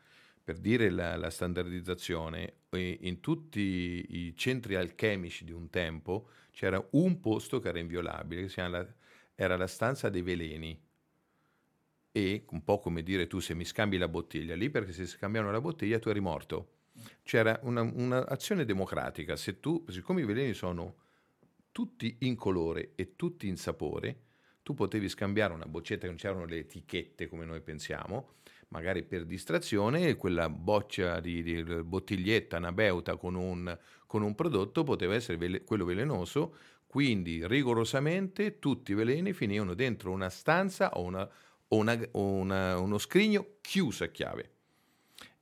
Per 0.44 0.58
dire 0.58 0.90
la, 0.90 1.16
la 1.16 1.30
standardizzazione, 1.30 2.56
in 2.72 3.20
tutti 3.20 4.06
i 4.08 4.36
centri 4.36 4.74
alchemici 4.74 5.44
di 5.44 5.52
un 5.52 5.70
tempo 5.70 6.28
c'era 6.50 6.86
un 6.92 7.18
posto 7.18 7.60
che 7.60 7.68
era 7.68 7.78
inviolabile, 7.78 8.46
che 8.46 8.68
la, 8.68 8.86
era 9.34 9.56
la 9.56 9.66
stanza 9.66 10.10
dei 10.10 10.22
veleni. 10.22 10.78
E 12.12 12.44
un 12.50 12.62
po' 12.62 12.78
come 12.78 13.02
dire 13.02 13.26
tu 13.26 13.40
se 13.40 13.54
mi 13.54 13.64
scambi 13.64 13.96
la 13.96 14.06
bottiglia 14.06 14.54
lì, 14.54 14.70
perché 14.70 14.92
se 14.92 15.06
scambiano 15.06 15.50
la 15.50 15.60
bottiglia 15.60 15.98
tu 15.98 16.10
eri 16.10 16.20
morto. 16.20 16.68
C'era 17.22 17.58
un'azione 17.62 18.60
una 18.60 18.70
democratica, 18.70 19.34
se 19.34 19.58
tu, 19.58 19.84
siccome 19.88 20.20
i 20.20 20.24
veleni 20.24 20.52
sono 20.52 20.96
tutti 21.72 22.18
in 22.20 22.36
colore 22.36 22.92
e 22.94 23.16
tutti 23.16 23.48
in 23.48 23.56
sapore, 23.56 24.20
tu 24.64 24.72
potevi 24.74 25.10
scambiare 25.10 25.52
una 25.52 25.66
boccetta 25.66 26.00
che 26.00 26.06
non 26.06 26.16
c'erano 26.16 26.46
le 26.46 26.60
etichette 26.60 27.28
come 27.28 27.44
noi 27.44 27.60
pensiamo, 27.60 28.36
magari 28.68 29.02
per 29.04 29.26
distrazione, 29.26 30.16
quella 30.16 30.48
boccia 30.48 31.20
di, 31.20 31.42
di 31.42 31.62
bottiglietta, 31.62 32.56
una 32.56 32.72
beuta 32.72 33.16
con 33.16 33.34
un, 33.34 33.78
con 34.06 34.22
un 34.22 34.34
prodotto 34.34 34.82
poteva 34.82 35.14
essere 35.14 35.36
vele, 35.36 35.64
quello 35.64 35.84
velenoso, 35.84 36.56
quindi 36.86 37.46
rigorosamente 37.46 38.58
tutti 38.58 38.92
i 38.92 38.94
veleni 38.94 39.34
finivano 39.34 39.74
dentro 39.74 40.10
una 40.10 40.30
stanza 40.30 40.92
o, 40.92 41.02
una, 41.02 41.28
o 41.68 41.76
una, 41.76 42.08
una, 42.12 42.78
uno 42.78 42.98
scrigno 42.98 43.56
chiuso 43.60 44.04
a 44.04 44.08
chiave. 44.08 44.50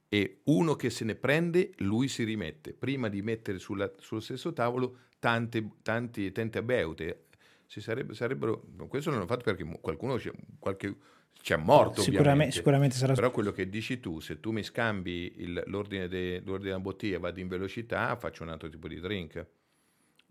E 0.08 0.40
uno 0.44 0.74
che 0.74 0.90
se 0.90 1.04
ne 1.04 1.14
prende, 1.14 1.72
lui 1.76 2.08
si 2.08 2.24
rimette. 2.24 2.72
Prima 2.72 3.08
di 3.08 3.22
mettere 3.22 3.58
sulla, 3.58 3.90
sullo 3.98 4.20
stesso 4.20 4.52
tavolo 4.52 4.98
tante, 5.18 5.70
tante 5.80 6.62
beute, 6.62 7.26
ci 7.30 7.31
sarebbe, 7.80 8.14
sarebbero, 8.14 8.64
questo 8.88 9.10
non 9.10 9.20
l'ho 9.20 9.26
fatto 9.26 9.44
perché 9.44 9.64
qualcuno 9.80 10.16
c'è, 10.16 10.30
qualche, 10.58 10.94
c'è 11.40 11.56
morto 11.56 12.02
sicuramente, 12.02 12.52
sicuramente 12.52 12.96
sarà 12.96 13.14
però 13.14 13.30
quello 13.30 13.52
che 13.52 13.68
dici 13.68 13.98
tu 13.98 14.20
se 14.20 14.40
tu 14.40 14.50
mi 14.50 14.62
scambi 14.62 15.32
il, 15.38 15.62
l'ordine, 15.66 16.08
de, 16.08 16.42
l'ordine 16.44 16.70
della 16.70 16.80
bottiglia 16.80 17.16
e 17.16 17.18
vado 17.18 17.40
in 17.40 17.48
velocità 17.48 18.14
faccio 18.16 18.42
un 18.42 18.50
altro 18.50 18.68
tipo 18.68 18.88
di 18.88 19.00
drink. 19.00 19.46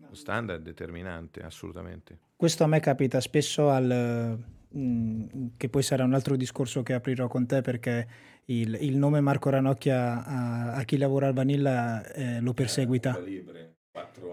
Lo 0.08 0.14
standard 0.14 0.60
è 0.60 0.62
determinante 0.62 1.42
assolutamente. 1.42 2.18
Questo 2.34 2.64
a 2.64 2.66
me 2.66 2.80
capita 2.80 3.20
spesso 3.20 3.70
al 3.70 4.36
mh, 4.68 4.78
mm, 4.78 5.46
che 5.56 5.68
poi 5.68 5.82
sarà 5.82 6.02
un 6.02 6.14
altro 6.14 6.34
discorso 6.34 6.82
che 6.82 6.92
aprirò 6.92 7.28
con 7.28 7.46
te 7.46 7.60
perché 7.60 8.08
il, 8.46 8.76
il 8.80 8.96
nome 8.96 9.20
Marco 9.20 9.50
Ranocchia 9.50 10.24
a, 10.24 10.72
a, 10.74 10.82
chi 10.84 10.96
lavora 10.96 11.28
al 11.28 11.34
Vanilla 11.34 12.04
eh, 12.12 12.40
lo 12.40 12.52
perseguita. 12.52 13.16
Eh, 13.18 13.74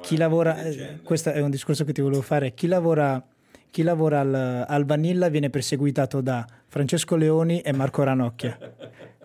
chi 0.01 0.15
lavora, 0.15 0.63
eh, 0.63 0.99
questo 1.03 1.31
è 1.31 1.41
un 1.41 1.49
discorso 1.49 1.83
che 1.83 1.91
ti 1.91 2.01
volevo 2.01 2.21
fare, 2.21 2.53
chi 2.53 2.67
lavora, 2.67 3.21
chi 3.69 3.83
lavora 3.83 4.21
al, 4.21 4.65
al, 4.67 4.85
Vanilla 4.85 5.27
viene 5.27 5.49
perseguitato 5.49 6.21
da 6.21 6.45
Francesco 6.67 7.15
Leoni 7.15 7.59
e 7.61 7.73
Marco 7.73 8.03
Ranocchia. 8.03 8.57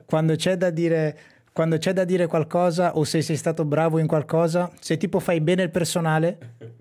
quando, 0.04 0.34
c'è 0.34 0.56
da 0.56 0.70
dire, 0.70 1.18
quando 1.52 1.78
c'è 1.78 1.92
da 1.92 2.04
dire 2.04 2.26
qualcosa 2.26 2.96
o 2.96 3.04
se 3.04 3.22
sei 3.22 3.36
stato 3.36 3.64
bravo 3.64 3.98
in 3.98 4.06
qualcosa, 4.06 4.70
se 4.80 4.96
tipo 4.96 5.20
fai 5.20 5.40
bene 5.40 5.62
il 5.62 5.70
personale 5.70 6.38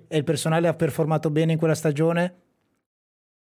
e 0.07 0.17
il 0.17 0.23
personale 0.23 0.67
ha 0.67 0.73
performato 0.73 1.29
bene 1.29 1.53
in 1.53 1.57
quella 1.59 1.75
stagione, 1.75 2.33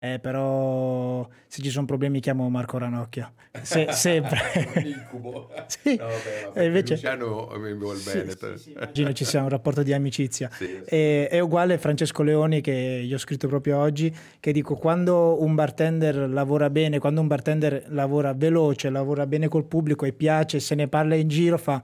eh, 0.05 0.18
però 0.18 1.28
se 1.46 1.62
ci 1.62 1.70
sono 1.70 1.86
problemi 1.86 2.18
chiamo 2.18 2.50
Marco 2.50 2.76
Ranocchia. 2.76 3.32
Se, 3.62 3.86
sempre. 3.94 4.40
incubo. 4.82 5.48
sì. 5.68 5.94
No, 5.94 6.09
vabbè, 6.09 6.64
invece... 6.64 6.94
Luciano 6.94 7.53
mi 7.57 7.72
vuole 7.74 8.00
bene. 8.05 8.30
Sì, 8.32 8.59
sì, 8.59 8.70
immagino 8.74 9.12
ci 9.12 9.24
sia 9.24 9.42
un 9.42 9.48
rapporto 9.48 9.84
di 9.84 9.92
amicizia. 9.92 10.50
E, 10.59 11.28
è 11.30 11.38
uguale 11.38 11.78
Francesco 11.78 12.24
Leoni 12.24 12.61
che 12.61 12.72
io 12.72 13.14
ho 13.14 13.18
scritto 13.18 13.46
proprio 13.46 13.78
oggi, 13.78 14.12
che 14.40 14.50
dico 14.50 14.74
quando 14.74 15.40
un 15.40 15.55
bartender 15.55 16.28
lavora 16.28 16.68
bene, 16.68 16.98
quando 16.98 17.20
un 17.20 17.28
bartender 17.28 17.84
lavora 17.90 18.32
veloce, 18.32 18.90
lavora 18.90 19.24
bene 19.28 19.46
col 19.46 19.66
pubblico 19.66 20.05
e 20.05 20.12
piace, 20.12 20.59
se 20.59 20.74
ne 20.74 20.88
parla 20.88 21.14
in 21.14 21.28
giro, 21.28 21.59
fa 21.59 21.80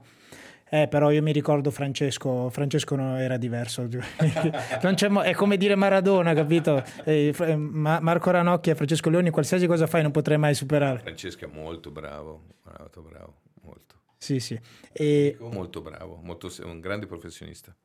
Eh, 0.69 0.87
però 0.87 1.09
io 1.09 1.21
mi 1.23 1.31
ricordo 1.31 1.71
Francesco, 1.71 2.49
Francesco 2.49 2.95
no, 2.95 3.17
era 3.17 3.37
diverso. 3.37 3.87
mo- 5.09 5.21
è 5.21 5.33
come 5.33 5.57
dire 5.57 5.75
Maradona, 5.75 6.33
capito? 6.33 6.83
Eh, 7.03 7.33
Ma- 7.55 7.99
Marco 7.99 8.29
Ranocchia 8.29 8.73
e 8.73 8.75
Francesco 8.75 9.09
Leoni, 9.09 9.31
qualsiasi 9.31 9.65
cosa 9.65 9.87
fai 9.87 10.03
non 10.03 10.11
potrei 10.11 10.37
mai 10.37 10.53
superare. 10.53 10.99
Francesco 10.99 11.45
è 11.45 11.49
molto 11.51 11.89
bravo, 11.89 12.43
molto 12.77 13.01
bravo, 13.01 13.33
molto. 13.61 13.95
Sì, 14.17 14.39
sì. 14.39 14.59
E... 14.91 15.35
Molto 15.39 15.81
bravo, 15.81 16.19
molto, 16.21 16.51
un 16.63 16.79
grande 16.79 17.07
professionista. 17.07 17.75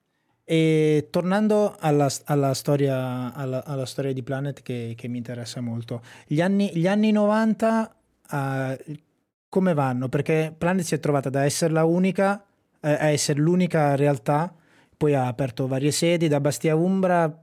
E 0.47 1.09
tornando 1.11 1.74
alla, 1.78 2.11
alla, 2.24 2.53
storia, 2.53 3.32
alla, 3.32 3.64
alla, 3.64 3.87
storia, 3.87 4.12
di 4.12 4.22
Planet 4.22 4.61
che, 4.61 4.93
che, 4.95 5.09
mi 5.09 5.16
interessa 5.16 5.62
molto, 5.62 6.03
gli 6.26 6.43
anni, 6.43 6.70
gli 6.74 6.87
anni 6.87 7.12
90 7.12 7.97
uh, 8.30 8.37
eh, 8.37 9.01
come 9.49 9.72
vanno? 9.72 10.11
Perché 10.11 10.55
Planet 10.57 10.85
si 10.85 10.95
è 10.95 11.01
trovata 11.01 11.30
da 11.30 11.45
essere 11.45 11.72
la 11.72 11.85
unica 11.85 12.45
eh, 12.45 12.53
a 12.89 13.09
essere 13.09 13.41
l'unica 13.41 13.97
realtà, 13.97 14.55
poi 14.97 15.14
ha 15.14 15.26
aperto 15.26 15.66
varie 15.66 15.91
sedi, 15.91 16.28
da 16.28 16.41
Bastia 16.41 16.74
Umbra 16.76 17.43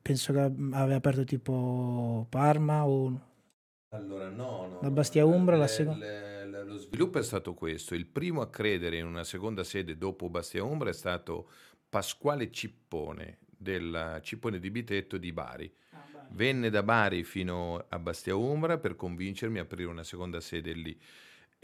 penso 0.00 0.32
che 0.32 0.40
aveva 0.40 0.96
aperto 0.96 1.24
tipo 1.24 2.26
Parma 2.30 2.86
o... 2.86 3.32
Allora 3.90 4.28
no, 4.28 4.68
no 4.68 4.78
da 4.80 4.90
Bastia 4.90 5.24
Umbra 5.24 5.54
le, 5.54 5.60
la 5.60 5.66
seconda... 5.66 6.64
lo 6.64 6.78
sviluppo 6.78 7.18
è 7.18 7.22
stato 7.22 7.54
questo, 7.54 7.94
il 7.94 8.06
primo 8.06 8.40
a 8.40 8.48
credere 8.48 8.96
in 8.96 9.06
una 9.06 9.22
seconda 9.22 9.62
sede 9.62 9.96
dopo 9.96 10.28
Bastia 10.30 10.64
Umbra 10.64 10.88
è 10.88 10.94
stato 10.94 11.48
Pasquale 11.88 12.50
Cippone, 12.50 13.38
del 13.56 14.18
Cippone 14.22 14.58
di 14.58 14.70
Bitetto 14.70 15.16
di 15.16 15.32
Bari. 15.32 15.72
Ah, 15.90 16.26
Venne 16.30 16.70
da 16.70 16.82
Bari 16.82 17.22
fino 17.22 17.84
a 17.88 17.98
Bastia 18.00 18.34
Umbra 18.34 18.78
per 18.78 18.96
convincermi 18.96 19.58
a 19.58 19.62
aprire 19.62 19.88
una 19.88 20.02
seconda 20.02 20.40
sede 20.40 20.72
lì. 20.72 20.98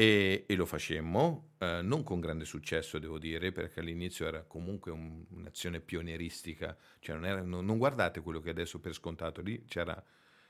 E, 0.01 0.45
e 0.47 0.55
lo 0.55 0.65
facemmo, 0.65 1.51
eh, 1.59 1.81
non 1.83 2.03
con 2.03 2.21
grande 2.21 2.47
successo 2.47 2.99
devo 2.99 3.19
dire, 3.19 3.53
perché 3.53 3.81
all'inizio 3.81 4.27
era 4.27 4.43
comunque 4.47 4.91
un, 4.91 5.25
un'azione 5.29 5.81
pionieristica, 5.81 6.75
cioè 7.01 7.17
non, 7.17 7.27
era, 7.27 7.43
non, 7.43 7.67
non, 7.67 7.77
guardate 7.77 8.23
quello 8.23 8.41
che 8.41 8.49
adesso 8.49 8.79
per 8.79 8.95
scontato, 8.95 9.43
lì 9.43 9.63
c'era 9.67 10.03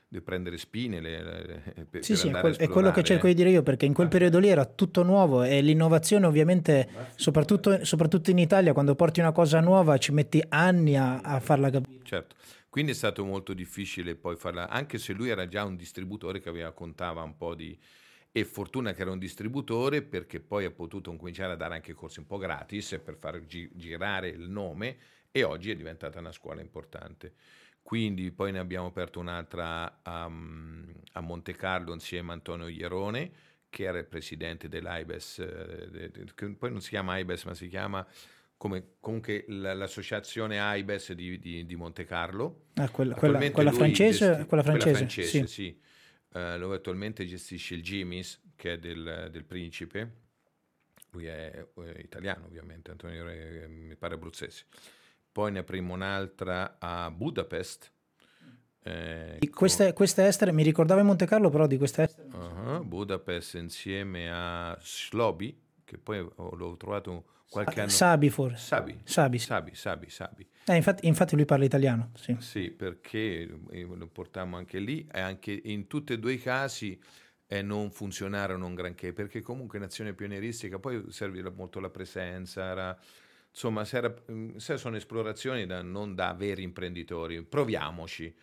di 0.07 0.21
prendere 0.21 0.57
spine 0.57 1.01
le, 1.01 1.21
le, 1.21 1.85
per, 1.89 2.01
sì, 2.01 2.13
per 2.13 2.17
sì, 2.17 2.27
è, 2.29 2.39
quel, 2.39 2.55
è, 2.55 2.69
quello 2.69 2.91
che 2.91 3.03
cerco 3.03 3.27
di 3.27 3.33
dire 3.33 3.49
io, 3.49 3.61
perché 3.61 3.85
in 3.85 3.93
quel 3.93 4.07
periodo 4.07 4.39
lì 4.39 4.47
era 4.47 4.63
tutto 4.63 5.03
nuovo 5.03 5.43
e 5.43 5.59
l'innovazione 5.59 6.25
ovviamente, 6.25 6.87
soprattutto, 7.15 7.83
soprattutto 7.83 8.31
in 8.31 8.37
Italia, 8.37 8.71
quando 8.71 8.95
porti 8.95 9.19
una 9.19 9.33
cosa 9.33 9.59
nuova 9.59 9.97
ci 9.97 10.13
metti 10.13 10.41
anni 10.47 10.95
a, 10.95 11.19
a 11.19 11.41
farla 11.41 11.69
capire. 11.69 11.99
Certo. 12.03 12.35
Quindi 12.69 12.93
è 12.93 12.95
stato 12.95 13.25
molto 13.25 13.53
difficile 13.53 14.15
poi 14.15 14.37
farla, 14.37 14.69
anche 14.69 14.97
se 14.97 15.11
lui 15.11 15.27
era 15.27 15.45
già 15.45 15.65
un 15.65 15.75
distributore 15.75 16.39
che 16.39 16.47
aveva, 16.47 16.71
contava 16.71 17.21
un 17.21 17.35
po' 17.35 17.53
di, 17.53 17.77
e 18.31 18.45
fortuna 18.45 18.93
che 18.93 19.01
era 19.01 19.11
un 19.11 19.19
distributore 19.19 20.01
perché 20.01 20.39
poi 20.39 20.63
ha 20.65 20.71
potuto 20.71 21.13
cominciare 21.15 21.53
a 21.53 21.55
dare 21.57 21.75
anche 21.75 21.93
corsi 21.93 22.19
un 22.19 22.27
po' 22.27 22.37
gratis 22.37 22.99
per 23.03 23.15
far 23.15 23.45
gi- 23.45 23.69
girare 23.73 24.29
il 24.29 24.49
nome 24.49 24.97
e 25.31 25.43
oggi 25.43 25.69
è 25.69 25.75
diventata 25.75 26.19
una 26.19 26.31
scuola 26.31 26.61
importante. 26.61 27.33
Quindi 27.81 28.31
poi 28.31 28.51
ne 28.51 28.59
abbiamo 28.59 28.87
aperto 28.87 29.19
un'altra 29.19 30.01
um, 30.05 30.93
a 31.13 31.19
Monte 31.19 31.55
Carlo 31.55 31.93
insieme 31.93 32.31
a 32.31 32.33
Antonio 32.33 32.67
Ierone 32.67 33.31
che 33.69 33.83
era 33.83 33.97
il 33.97 34.05
presidente 34.05 34.67
dell'AIBES, 34.67 35.39
eh, 35.39 36.11
che 36.35 36.49
poi 36.51 36.71
non 36.71 36.81
si 36.81 36.89
chiama 36.89 37.13
AIBES 37.13 37.45
ma 37.45 37.53
si 37.53 37.67
chiama 37.67 38.05
come 38.55 38.95
comunque 38.99 39.45
l'associazione 39.47 40.59
AIBES 40.59 41.13
di, 41.13 41.39
di, 41.39 41.65
di 41.65 41.75
Monte 41.75 42.05
Carlo. 42.05 42.67
Ah, 42.75 42.89
quella, 42.89 43.15
quella, 43.15 43.51
quella, 43.51 43.71
francese, 43.71 44.27
gesti- 44.27 44.45
quella, 44.45 44.63
francese, 44.63 44.83
quella 44.83 44.97
francese, 44.97 45.47
sì. 45.47 45.47
sì 45.47 45.79
Uh, 46.33 46.57
lui 46.57 46.75
attualmente 46.75 47.25
gestisce 47.25 47.75
il 47.75 47.81
Jimmy's, 47.81 48.39
che 48.55 48.73
è 48.73 48.77
del, 48.77 49.29
del 49.31 49.43
Principe. 49.43 50.19
Lui 51.11 51.25
è, 51.25 51.51
è, 51.51 51.99
italiano, 51.99 52.45
ovviamente, 52.45 52.91
Antonio 52.91 53.25
Re, 53.25 53.67
mi 53.67 53.95
pare 53.95 54.13
abruzzese. 54.13 54.65
Poi 55.31 55.51
ne 55.51 55.59
apriamo 55.59 55.93
un'altra 55.93 56.77
a 56.79 57.11
Budapest. 57.11 57.91
Eh, 58.83 59.37
queste, 59.53 59.93
queste, 59.93 60.25
estere, 60.25 60.51
mi 60.51 60.63
ricordavo 60.63 61.01
in 61.01 61.05
Monte 61.05 61.25
Carlo, 61.25 61.49
però 61.49 61.67
di 61.67 61.77
queste 61.77 62.03
estere. 62.03 62.29
Uh-huh, 62.31 62.83
Budapest 62.83 63.55
insieme 63.55 64.31
a 64.31 64.77
Slobi, 64.81 65.55
che 65.91 65.97
poi 65.97 66.19
l'ho 66.19 66.77
trovato 66.77 67.25
qualche 67.49 67.81
anno. 67.81 67.89
Sabi 67.89 68.29
forse. 68.29 68.65
Sabi. 68.65 69.01
Sabi, 69.03 69.37
Sabi, 69.37 69.75
Sabi. 69.75 70.09
Sabi. 70.09 70.47
Eh, 70.65 70.75
infatti, 70.75 71.05
infatti, 71.05 71.35
lui 71.35 71.43
parla 71.43 71.65
italiano. 71.65 72.11
Sì, 72.15 72.35
sì 72.39 72.71
perché 72.71 73.59
eh, 73.71 73.83
lo 73.83 74.07
portiamo 74.07 74.55
anche 74.55 74.79
lì 74.79 75.05
e 75.11 75.19
anche 75.19 75.59
in 75.65 75.87
tutti 75.87 76.13
e 76.13 76.19
due 76.19 76.33
i 76.33 76.39
casi 76.39 76.97
eh, 77.47 77.61
non 77.61 77.91
funzionarono 77.91 78.65
un 78.65 78.73
granché 78.73 79.11
perché 79.11 79.41
comunque 79.41 79.77
in 79.77 79.83
azione 79.83 80.13
pionieristica 80.13 80.79
poi 80.79 81.03
serve 81.09 81.41
molto 81.49 81.81
la 81.81 81.89
presenza, 81.89 82.63
era, 82.63 82.97
insomma 83.49 83.83
se, 83.83 83.97
era, 83.97 84.15
mm, 84.31 84.55
se 84.55 84.77
sono 84.77 84.95
esplorazioni 84.95 85.65
da, 85.65 85.81
non 85.81 86.15
da 86.15 86.33
veri 86.33 86.63
imprenditori, 86.63 87.43
proviamoci. 87.43 88.33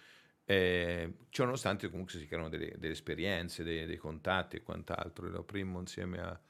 Eh, 0.51 1.13
ciononostante 1.29 1.91
comunque 1.91 2.19
si 2.19 2.27
creano 2.27 2.49
delle, 2.49 2.75
delle 2.79 2.95
esperienze, 2.95 3.63
dei, 3.63 3.85
dei, 3.85 3.97
contatti 3.97 4.57
e 4.57 4.63
quant'altro. 4.63 5.29
Lo 5.29 5.43
primo 5.43 5.79
insieme 5.79 6.19
a, 6.21 6.41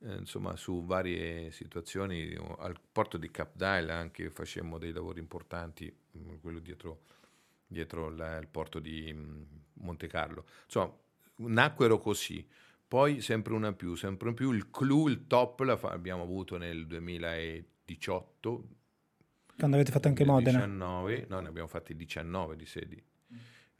eh, 0.00 0.14
insomma, 0.16 0.56
su 0.56 0.84
varie 0.84 1.50
situazioni. 1.50 2.36
Al 2.58 2.78
porto 2.92 3.16
di 3.16 3.30
Cap 3.30 3.60
anche 3.60 4.30
facemmo 4.30 4.78
dei 4.78 4.92
lavori 4.92 5.18
importanti, 5.20 5.92
mm, 6.16 6.36
quello 6.40 6.60
dietro, 6.60 7.02
dietro 7.66 8.08
la, 8.10 8.38
il 8.38 8.46
porto 8.46 8.78
di 8.78 9.12
mm, 9.12 9.42
Monte 9.74 10.06
Carlo. 10.06 10.44
Insomma, 10.64 10.94
nacquero 11.36 11.98
così. 11.98 12.46
Poi 12.86 13.20
sempre 13.20 13.52
una 13.54 13.72
più, 13.72 13.94
sempre 13.96 14.32
più. 14.32 14.52
Il 14.52 14.70
clou, 14.70 15.08
il 15.08 15.26
top 15.26 15.60
l'abbiamo 15.60 16.22
avuto 16.22 16.56
nel 16.56 16.86
2018. 16.86 18.68
Quando 19.58 19.76
avete 19.76 19.92
fatto 19.92 20.08
anche 20.08 20.24
Modena? 20.24 20.58
19, 20.58 21.26
no, 21.28 21.40
ne 21.40 21.48
abbiamo 21.48 21.68
fatti 21.68 21.94
19 21.94 22.56
di 22.56 22.64
sedi. 22.64 23.02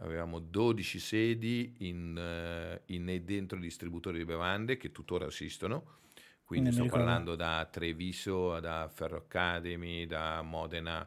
Avevamo 0.00 0.38
12 0.38 0.98
sedi 0.98 1.74
in, 1.78 2.16
uh, 2.16 2.92
in, 2.92 3.22
dentro 3.24 3.58
i 3.58 3.60
distributori 3.60 4.18
di 4.18 4.24
bevande 4.24 4.76
che 4.76 4.92
tuttora 4.92 5.26
assistono 5.26 5.96
quindi 6.48 6.72
sto 6.72 6.86
parlando 6.86 7.36
da 7.36 7.68
Treviso, 7.70 8.58
da 8.58 8.88
Ferro 8.90 9.18
Academy, 9.18 10.06
da 10.06 10.40
Modena 10.40 11.06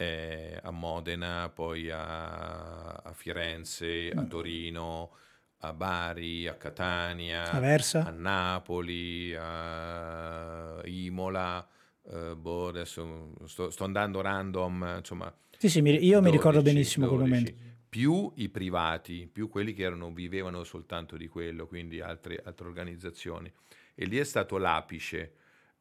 eh, 0.00 0.58
a 0.62 0.70
Modena, 0.70 1.50
poi 1.52 1.90
a, 1.90 2.94
a 2.94 3.12
Firenze, 3.12 4.10
a 4.14 4.22
mm. 4.22 4.28
Torino, 4.28 5.10
a 5.58 5.74
Bari, 5.74 6.46
a 6.46 6.54
Catania, 6.54 7.50
a, 7.50 7.60
Versa. 7.60 8.06
a 8.06 8.10
Napoli, 8.10 9.34
a 9.36 10.80
Imola. 10.84 11.68
Uh, 12.00 12.34
boh, 12.34 12.68
adesso 12.68 13.34
sto, 13.44 13.68
sto, 13.68 13.84
andando 13.84 14.22
random, 14.22 14.94
insomma. 14.96 15.30
Sì, 15.58 15.68
sì, 15.68 15.80
io 15.80 15.90
12, 15.90 16.20
mi 16.22 16.30
ricordo 16.30 16.62
benissimo 16.62 17.06
12, 17.06 17.28
quel 17.28 17.30
momento. 17.30 17.66
Più 17.90 18.32
i 18.36 18.48
privati, 18.48 19.28
più 19.30 19.50
quelli 19.50 19.74
che 19.74 19.82
erano, 19.82 20.10
vivevano 20.12 20.64
soltanto 20.64 21.18
di 21.18 21.28
quello, 21.28 21.66
quindi 21.66 22.00
altre, 22.00 22.40
altre 22.42 22.66
organizzazioni 22.66 23.52
e 24.00 24.04
lì 24.04 24.16
è 24.16 24.24
stato 24.24 24.58
l'apice 24.58 25.32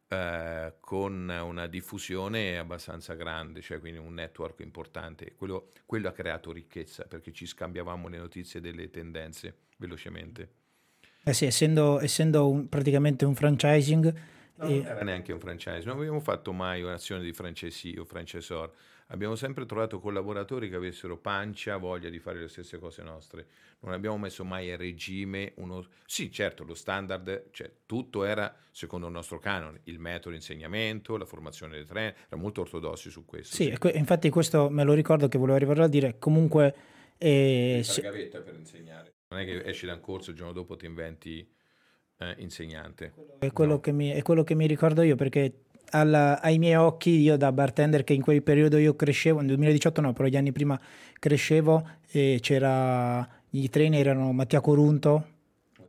eh, 0.07 0.73
con 0.79 1.29
una 1.29 1.67
diffusione 1.67 2.57
abbastanza 2.57 3.13
grande, 3.13 3.61
cioè 3.61 3.79
quindi 3.79 3.99
un 3.99 4.15
network 4.15 4.61
importante. 4.61 5.35
Quello, 5.35 5.71
quello 5.85 6.07
ha 6.07 6.11
creato 6.11 6.51
ricchezza 6.51 7.03
perché 7.03 7.31
ci 7.31 7.45
scambiavamo 7.45 8.07
le 8.07 8.17
notizie 8.17 8.59
delle 8.59 8.89
tendenze 8.89 9.57
velocemente. 9.77 10.49
Eh 11.23 11.33
sì, 11.33 11.45
essendo, 11.45 11.99
essendo 11.99 12.49
un, 12.49 12.67
praticamente 12.67 13.23
un 13.23 13.35
franchising. 13.35 14.13
No, 14.55 14.65
e... 14.65 14.77
Non 14.77 14.85
era 14.87 15.03
neanche 15.03 15.31
un 15.31 15.39
franchise, 15.39 15.85
non 15.85 15.97
abbiamo 15.97 16.19
fatto 16.19 16.51
mai 16.53 16.81
un'azione 16.81 17.21
di 17.21 17.33
franchisee 17.33 17.99
o 17.99 18.03
franchisor 18.03 18.73
abbiamo 19.07 19.35
sempre 19.35 19.65
trovato 19.65 19.99
collaboratori 19.99 20.69
che 20.69 20.75
avessero 20.75 21.17
pancia, 21.17 21.77
voglia 21.77 22.09
di 22.09 22.19
fare 22.19 22.39
le 22.39 22.47
stesse 22.47 22.77
cose 22.79 23.03
nostre. 23.03 23.47
Non 23.79 23.93
abbiamo 23.93 24.17
messo 24.17 24.43
mai 24.43 24.71
a 24.71 24.77
regime 24.77 25.53
uno... 25.57 25.85
Sì, 26.05 26.31
certo, 26.31 26.63
lo 26.63 26.73
standard, 26.73 27.49
cioè 27.51 27.71
tutto 27.85 28.23
era 28.23 28.53
secondo 28.71 29.07
il 29.07 29.13
nostro 29.13 29.39
canone, 29.39 29.81
il 29.83 29.99
metodo 29.99 30.31
di 30.31 30.37
insegnamento, 30.37 31.17
la 31.17 31.25
formazione 31.25 31.75
dei 31.75 31.85
trainer, 31.85 32.15
era 32.27 32.37
molto 32.37 32.61
ortodossi 32.61 33.09
su 33.09 33.25
questo. 33.25 33.55
Sì, 33.55 33.75
sì. 33.79 33.97
infatti 33.97 34.29
questo 34.29 34.69
me 34.69 34.83
lo 34.83 34.93
ricordo 34.93 35.27
che 35.27 35.37
volevo 35.37 35.57
arrivare 35.57 35.83
a 35.83 35.87
dire, 35.87 36.17
comunque... 36.19 36.75
Eh, 37.17 37.81
se... 37.83 38.01
gavetta 38.01 38.41
per 38.41 38.55
insegnare. 38.55 39.13
Non 39.29 39.39
è 39.41 39.45
che 39.45 39.63
esci 39.65 39.85
da 39.85 39.93
un 39.93 39.99
corso 39.99 40.29
e 40.29 40.31
il 40.33 40.37
giorno 40.37 40.53
dopo 40.53 40.75
ti 40.75 40.85
inventi 40.85 41.47
eh, 42.19 42.35
insegnante. 42.39 43.13
È 43.39 43.51
quello, 43.51 43.81
no. 43.83 43.93
mi, 43.93 44.09
è 44.09 44.21
quello 44.21 44.43
che 44.43 44.55
mi 44.55 44.67
ricordo 44.67 45.01
io 45.01 45.15
perché 45.15 45.65
alla, 45.91 46.41
ai 46.41 46.57
miei 46.57 46.75
occhi, 46.75 47.19
io 47.21 47.37
da 47.37 47.51
bartender 47.51 48.03
che 48.03 48.13
in 48.13 48.21
quel 48.21 48.43
periodo 48.43 48.77
io 48.77 48.95
crescevo, 48.95 49.39
nel 49.39 49.47
2018 49.47 50.01
no, 50.01 50.13
però 50.13 50.27
gli 50.27 50.37
anni 50.37 50.51
prima 50.51 50.79
crescevo, 51.19 51.87
e 52.09 52.39
c'era, 52.41 53.27
i 53.51 53.69
trainer 53.69 54.07
erano 54.07 54.31
Mattia 54.33 54.61
Corunto, 54.61 55.25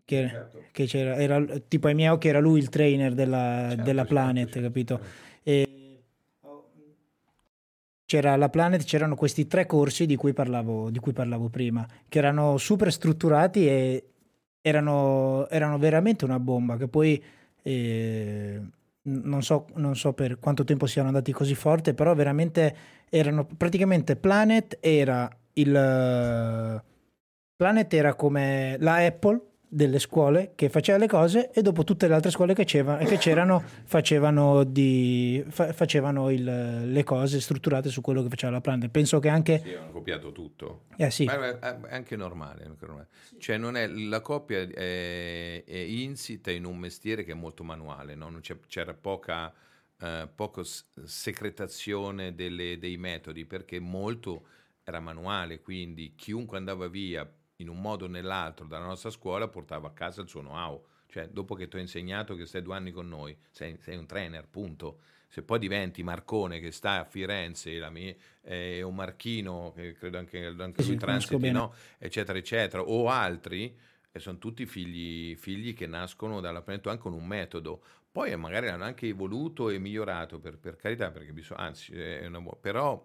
che, 0.04 0.28
certo. 0.28 0.62
che 0.72 0.86
c'era, 0.86 1.16
era, 1.16 1.44
tipo 1.66 1.88
ai 1.88 1.94
miei 1.94 2.08
occhi 2.08 2.28
era 2.28 2.38
lui 2.38 2.58
il 2.58 2.68
trainer 2.68 3.14
della, 3.14 3.66
certo, 3.68 3.82
della 3.82 4.02
certo, 4.02 4.14
Planet, 4.14 4.44
certo, 4.46 4.60
capito? 4.60 5.00
E 5.42 6.02
c'era 8.04 8.36
la 8.36 8.48
Planet, 8.48 8.84
c'erano 8.84 9.16
questi 9.16 9.46
tre 9.46 9.66
corsi 9.66 10.06
di 10.06 10.16
cui, 10.16 10.32
parlavo, 10.32 10.90
di 10.90 10.98
cui 10.98 11.12
parlavo 11.12 11.48
prima, 11.48 11.86
che 12.08 12.18
erano 12.18 12.56
super 12.56 12.92
strutturati 12.92 13.68
e 13.68 14.04
erano, 14.60 15.48
erano 15.48 15.78
veramente 15.78 16.24
una 16.24 16.38
bomba, 16.38 16.76
che 16.76 16.88
poi... 16.88 17.22
Eh, 17.62 18.60
non 19.08 19.42
so, 19.42 19.66
non 19.74 19.96
so 19.96 20.12
per 20.12 20.38
quanto 20.38 20.64
tempo 20.64 20.86
siano 20.86 21.08
andati 21.08 21.32
così 21.32 21.54
forte, 21.54 21.94
però 21.94 22.14
veramente 22.14 22.76
erano 23.08 23.46
praticamente 23.46 24.16
Planet 24.16 24.78
era 24.80 25.28
il 25.54 26.82
Planet 27.56 27.94
era 27.94 28.14
come 28.14 28.76
la 28.78 28.94
Apple 29.04 29.40
delle 29.68 29.98
scuole 29.98 30.52
che 30.54 30.70
faceva 30.70 30.96
le 30.96 31.06
cose 31.06 31.50
e 31.50 31.60
dopo 31.60 31.84
tutte 31.84 32.08
le 32.08 32.14
altre 32.14 32.30
scuole 32.30 32.54
che, 32.54 32.64
c'erano, 32.64 33.04
che 33.04 33.18
c'erano 33.18 33.62
facevano, 33.84 34.64
di, 34.64 35.44
fa, 35.48 35.72
facevano 35.72 36.30
il, 36.30 36.90
le 36.90 37.04
cose 37.04 37.40
strutturate 37.40 37.90
su 37.90 38.00
quello 38.00 38.22
che 38.22 38.28
faceva 38.30 38.52
la 38.52 38.60
Planet. 38.60 38.90
Penso 38.90 39.18
che 39.18 39.28
anche... 39.28 39.60
Sì, 39.62 39.74
hanno 39.74 39.90
copiato 39.90 40.32
tutto. 40.32 40.84
Eh, 40.96 41.10
sì. 41.10 41.24
Ma 41.24 41.58
è 41.58 41.76
anche 41.90 42.16
normale. 42.16 42.64
Anche 42.64 42.86
normale. 42.86 43.08
Cioè 43.38 43.58
non 43.58 43.76
è, 43.76 43.86
la 43.86 44.20
copia 44.20 44.58
è, 44.60 45.64
è, 45.64 45.76
insita 45.76 46.50
in 46.50 46.64
un 46.64 46.78
mestiere 46.78 47.24
che 47.24 47.32
è 47.32 47.36
molto 47.36 47.62
manuale, 47.62 48.14
no? 48.14 48.32
c'era 48.66 48.94
poca, 48.94 49.52
eh, 50.00 50.28
poca 50.34 50.62
secretazione 51.04 52.34
delle, 52.34 52.78
dei 52.78 52.96
metodi 52.96 53.44
perché 53.44 53.78
molto 53.78 54.44
era 54.82 55.00
manuale, 55.00 55.60
quindi 55.60 56.14
chiunque 56.16 56.56
andava 56.56 56.88
via 56.88 57.30
in 57.60 57.68
un 57.68 57.80
modo 57.80 58.04
o 58.04 58.08
nell'altro 58.08 58.66
dalla 58.66 58.86
nostra 58.86 59.10
scuola 59.10 59.48
portava 59.48 59.88
a 59.88 59.92
casa 59.92 60.20
il 60.20 60.28
suo 60.28 60.40
know-how. 60.40 60.84
Cioè, 61.06 61.28
dopo 61.28 61.54
che 61.54 61.68
ti 61.68 61.76
ho 61.76 61.80
insegnato 61.80 62.34
che 62.34 62.46
stai 62.46 62.62
due 62.62 62.76
anni 62.76 62.90
con 62.92 63.08
noi, 63.08 63.36
sei, 63.50 63.78
sei, 63.80 63.96
un 63.96 64.06
trainer, 64.06 64.46
punto. 64.46 65.00
Se 65.28 65.42
poi 65.42 65.58
diventi 65.58 66.02
Marcone 66.02 66.60
che 66.60 66.70
sta 66.70 67.00
a 67.00 67.04
Firenze, 67.04 67.78
la 67.78 67.90
mia, 67.90 68.14
eh, 68.42 68.82
o 68.82 68.90
Marchino, 68.90 69.72
che 69.74 69.94
credo 69.94 70.18
anche, 70.18 70.46
anche 70.46 70.84
lui 70.84 70.96
transiti, 70.96 71.50
no? 71.50 71.74
eccetera, 71.98 72.38
eccetera, 72.38 72.82
o 72.82 73.08
altri, 73.08 73.76
e 74.10 74.18
sono 74.18 74.38
tutti 74.38 74.64
figli, 74.66 75.34
figli 75.36 75.74
che 75.74 75.86
nascono 75.86 76.40
dalla 76.40 76.62
pianeta 76.62 76.90
anche 76.90 77.02
con 77.02 77.12
un 77.12 77.26
metodo. 77.26 77.82
Poi 78.10 78.34
magari 78.36 78.68
hanno 78.68 78.84
anche 78.84 79.08
evoluto 79.08 79.68
e 79.70 79.78
migliorato, 79.78 80.38
per, 80.38 80.58
per 80.58 80.76
carità, 80.76 81.10
perché 81.10 81.32
bisogna, 81.32 81.60
anzi, 81.60 81.92
è 81.92 82.26
una 82.26 82.40
buona, 82.40 82.58
però 82.60 83.04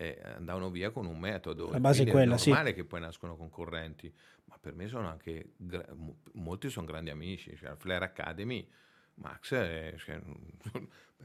eh, 0.00 0.20
andavano 0.22 0.70
via 0.70 0.90
con 0.90 1.06
un 1.06 1.18
metodo. 1.18 1.70
La 1.70 1.80
base 1.80 2.04
è 2.04 2.10
quella, 2.10 2.36
è 2.36 2.38
normale 2.38 2.68
sì. 2.68 2.74
che 2.76 2.84
poi 2.84 3.00
nascono 3.00 3.36
concorrenti, 3.36 4.12
ma 4.44 4.56
per 4.58 4.74
me 4.74 4.86
sono 4.86 5.08
anche, 5.08 5.54
gra- 5.56 5.92
molti 6.34 6.70
sono 6.70 6.86
grandi 6.86 7.10
amici, 7.10 7.56
cioè 7.56 7.74
Flair 7.74 8.02
Academy, 8.02 8.66
Max 9.14 9.54
è, 9.54 9.94
cioè, 9.98 10.20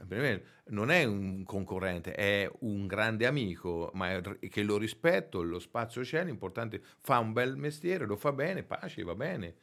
per 0.08 0.20
me 0.20 0.42
non 0.70 0.90
è 0.90 1.04
un 1.04 1.44
concorrente, 1.44 2.14
è 2.14 2.50
un 2.60 2.88
grande 2.88 3.26
amico, 3.26 3.92
ma 3.94 4.10
è, 4.10 4.20
che 4.48 4.62
lo 4.64 4.76
rispetto, 4.76 5.42
lo 5.42 5.60
spazio 5.60 6.02
c'è, 6.02 6.24
l'importante 6.24 6.82
fa 6.98 7.20
un 7.20 7.32
bel 7.32 7.56
mestiere, 7.56 8.06
lo 8.06 8.16
fa 8.16 8.32
bene, 8.32 8.64
pace, 8.64 9.04
va 9.04 9.14
bene. 9.14 9.54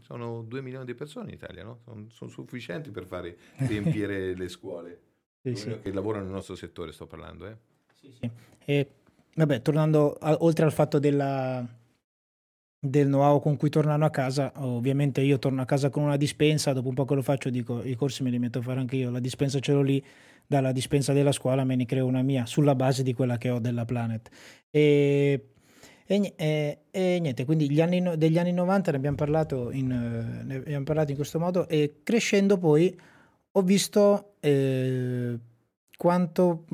Sono 0.00 0.40
due 0.40 0.62
milioni 0.62 0.86
di 0.86 0.94
persone 0.94 1.28
in 1.28 1.34
Italia, 1.34 1.62
no? 1.62 1.80
sono, 1.84 2.06
sono 2.08 2.30
sufficienti 2.30 2.90
per 2.90 3.04
fare 3.04 3.36
riempire 3.56 4.32
le 4.34 4.48
scuole. 4.48 5.02
Sì, 5.42 5.54
sì. 5.54 5.78
Che 5.80 5.92
lavorano 5.92 6.24
nel 6.24 6.32
nostro 6.32 6.54
settore, 6.54 6.92
sto 6.92 7.06
parlando. 7.06 7.46
Eh. 7.46 7.56
Sì, 8.00 8.10
sì. 8.18 8.30
E 8.64 8.88
vabbè, 9.34 9.62
tornando 9.62 10.12
a, 10.14 10.36
oltre 10.40 10.64
al 10.64 10.72
fatto 10.72 10.98
della, 10.98 11.64
del 12.78 13.06
know-how 13.08 13.40
con 13.40 13.56
cui 13.56 13.68
tornano 13.68 14.04
a 14.06 14.10
casa, 14.10 14.52
ovviamente 14.56 15.20
io 15.20 15.38
torno 15.38 15.60
a 15.62 15.64
casa 15.66 15.90
con 15.90 16.02
una 16.04 16.16
dispensa, 16.16 16.72
dopo 16.72 16.88
un 16.88 16.94
po' 16.94 17.04
che 17.04 17.14
lo 17.14 17.22
faccio 17.22 17.50
dico 17.50 17.82
i 17.84 17.94
corsi 17.94 18.22
me 18.22 18.30
li 18.30 18.38
metto 18.38 18.58
a 18.60 18.62
fare 18.62 18.80
anche 18.80 18.96
io, 18.96 19.10
la 19.10 19.20
dispensa 19.20 19.60
ce 19.60 19.72
l'ho 19.72 19.82
lì, 19.82 20.02
dalla 20.46 20.72
dispensa 20.72 21.12
della 21.12 21.32
scuola 21.32 21.64
me 21.64 21.76
ne 21.76 21.84
creo 21.84 22.06
una 22.06 22.22
mia, 22.22 22.46
sulla 22.46 22.74
base 22.74 23.02
di 23.02 23.12
quella 23.12 23.36
che 23.36 23.50
ho 23.50 23.58
della 23.58 23.84
Planet. 23.84 24.30
E, 24.70 25.48
e, 26.06 26.32
e, 26.36 26.78
e 26.90 27.18
niente, 27.20 27.44
quindi 27.44 27.70
gli 27.70 27.80
anni, 27.82 28.02
degli 28.16 28.38
anni 28.38 28.52
90 28.52 28.90
ne 28.92 28.96
abbiamo, 28.96 29.16
parlato 29.16 29.70
in, 29.70 29.88
ne 30.44 30.54
abbiamo 30.56 30.84
parlato 30.84 31.10
in 31.10 31.16
questo 31.16 31.38
modo 31.38 31.68
e 31.68 32.00
crescendo 32.02 32.56
poi 32.58 32.98
ho 33.52 33.62
visto... 33.62 34.34
Eh, 34.40 35.38
quanto 36.00 36.64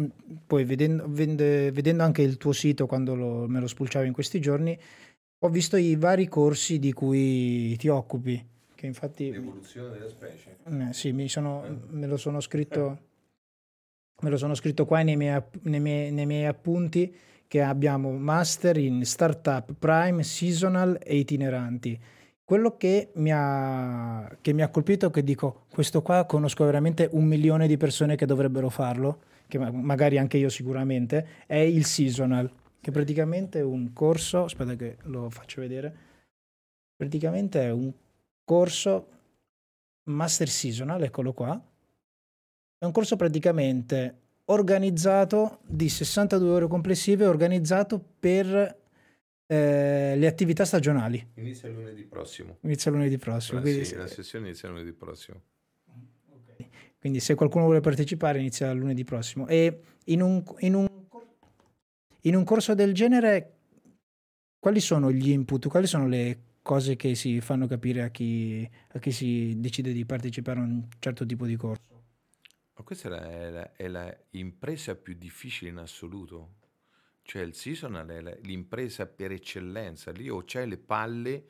poi 0.47 0.65
vedendo, 0.65 1.05
vedendo, 1.09 2.05
anche 2.05 2.23
il 2.23 2.37
tuo 2.37 2.53
sito 2.53 2.87
quando 2.87 3.17
lo, 3.17 3.49
me 3.49 3.59
lo 3.59 3.67
spulciavo 3.67 4.05
in 4.05 4.13
questi 4.13 4.41
giorni, 4.41 4.79
ho 5.41 5.49
visto 5.49 5.77
i 5.77 5.97
vari 5.97 6.29
corsi 6.29 6.79
di 6.79 6.93
cui 6.93 7.77
ti 7.77 7.89
occupi. 7.89 8.41
Che 8.73 8.87
infatti. 8.87 9.33
L'evoluzione 9.33 9.91
della 9.91 10.09
specie. 10.09 10.59
Eh, 10.63 10.93
sì, 10.93 11.27
sono, 11.27 11.65
me 11.89 12.07
lo 12.07 12.17
sono 12.17 12.39
scritto. 12.39 12.99
Me 14.23 14.31
lo 14.31 14.37
sono 14.37 14.55
scritto 14.55 14.87
qua 14.87 15.03
nei 15.03 15.17
miei, 15.17 15.43
nei, 15.63 15.81
miei, 15.81 16.13
nei 16.13 16.27
miei 16.27 16.47
appunti 16.47 17.13
che 17.49 17.63
abbiamo 17.63 18.13
master 18.13 18.77
in 18.77 19.05
startup, 19.05 19.73
prime, 19.77 20.23
seasonal 20.23 21.01
e 21.03 21.17
itineranti. 21.17 22.01
Quello 22.47 22.77
che 22.77 23.11
mi, 23.15 23.33
ha, 23.33 24.39
che 24.41 24.53
mi 24.53 24.63
ha 24.63 24.69
colpito 24.69 25.09
è 25.09 25.11
che 25.11 25.25
dico, 25.25 25.65
questo 25.69 26.01
qua 26.01 26.27
conosco 26.27 26.65
veramente 26.65 27.09
un 27.11 27.25
milione 27.25 27.67
di 27.67 27.77
persone 27.77 28.15
che 28.15 28.25
dovrebbero 28.25 28.69
farlo, 28.69 29.19
che 29.49 29.59
magari 29.59 30.17
anche 30.17 30.37
io 30.37 30.49
sicuramente, 30.49 31.43
è 31.47 31.57
il 31.57 31.85
seasonal, 31.85 32.49
che 32.81 32.93
praticamente 32.93 33.59
è 33.59 33.63
un 33.63 33.93
corso, 33.93 34.45
aspetta 34.45 34.77
che 34.77 34.99
lo 35.07 35.29
faccio 35.29 35.61
vedere, 35.61 35.93
praticamente 36.95 37.63
è 37.63 37.73
un 37.73 37.93
corso 38.45 39.09
master 40.05 40.49
seasonal, 40.49 41.03
eccolo 41.03 41.33
qua, 41.33 41.61
è 42.79 42.85
un 42.85 42.93
corso 42.93 43.17
praticamente 43.17 44.21
organizzato 44.45 45.59
di 45.67 45.89
62 45.89 46.49
ore 46.49 46.69
complessive, 46.69 47.27
organizzato 47.27 48.01
per 48.21 48.85
eh, 49.47 50.15
le 50.17 50.27
attività 50.27 50.65
stagionali. 50.65 51.25
Inizia 51.35 51.69
lunedì 51.69 52.05
prossimo. 52.05 52.59
Inizia 52.63 52.91
lunedì 52.91 53.17
prossimo. 53.17 53.61
quindi, 53.61 53.85
sì, 53.85 53.95
la 53.95 54.07
sessione 54.07 54.47
inizia 54.47 54.69
lunedì 54.69 54.93
prossimo. 54.93 55.41
Okay. 56.29 56.69
Quindi 56.99 57.21
se 57.21 57.35
qualcuno 57.35 57.65
vuole 57.65 57.81
partecipare 57.81 58.39
inizia 58.39 58.73
lunedì 58.73 59.05
prossimo. 59.05 59.47
E 59.47 59.81
in 60.07 60.21
un, 60.21 60.43
in 60.59 60.75
un, 60.75 60.87
in 62.23 62.35
un 62.35 62.45
corso 62.45 62.75
del 62.75 62.93
genere 62.93 63.53
quali 64.59 64.81
sono 64.81 65.13
gli 65.13 65.31
input, 65.31 65.69
quali 65.69 65.87
sono 65.87 66.09
le 66.09 66.41
cose 66.63 66.97
che 66.97 67.15
si 67.15 67.41
fanno 67.41 67.69
capire 67.69 68.03
a 68.03 68.09
chi, 68.09 68.69
a 68.89 68.99
chi 68.99 69.13
si 69.13 69.55
decide 69.59 69.93
di 69.93 70.05
partecipare 70.05 70.59
a 70.59 70.63
un 70.63 70.89
certo 70.99 71.25
tipo 71.25 71.47
di 71.47 71.55
corso? 71.55 72.03
Ma 72.75 72.83
questa 72.83 73.09
è 73.09 73.51
la, 73.51 73.73
è 73.73 73.87
la 73.87 74.15
impresa 74.31 74.97
più 74.97 75.15
difficile 75.15 75.71
in 75.71 75.77
assoluto 75.77 76.65
cioè 77.27 77.43
il 77.43 77.55
seasonal 77.55 78.07
è 78.07 78.39
l'impresa 78.43 79.05
per 79.05 79.33
eccellenza, 79.33 80.13
lì 80.13 80.29
o 80.29 80.45
c'è 80.45 80.65
le 80.65 80.79
palle 80.79 81.49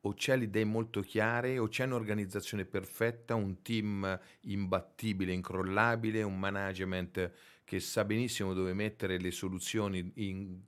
o 0.00 0.14
c'è 0.14 0.34
le 0.34 0.44
idee 0.44 0.64
molto 0.64 1.02
chiare 1.02 1.58
o 1.58 1.68
c'è 1.68 1.84
un'organizzazione 1.84 2.64
perfetta, 2.64 3.34
un 3.34 3.60
team 3.60 4.18
imbattibile, 4.40 5.32
incrollabile, 5.32 6.22
un 6.22 6.38
management 6.38 7.32
che 7.64 7.80
sa 7.80 8.04
benissimo 8.06 8.54
dove 8.54 8.72
mettere 8.72 9.18
le 9.18 9.30
soluzioni 9.30 10.10
in, 10.14 10.58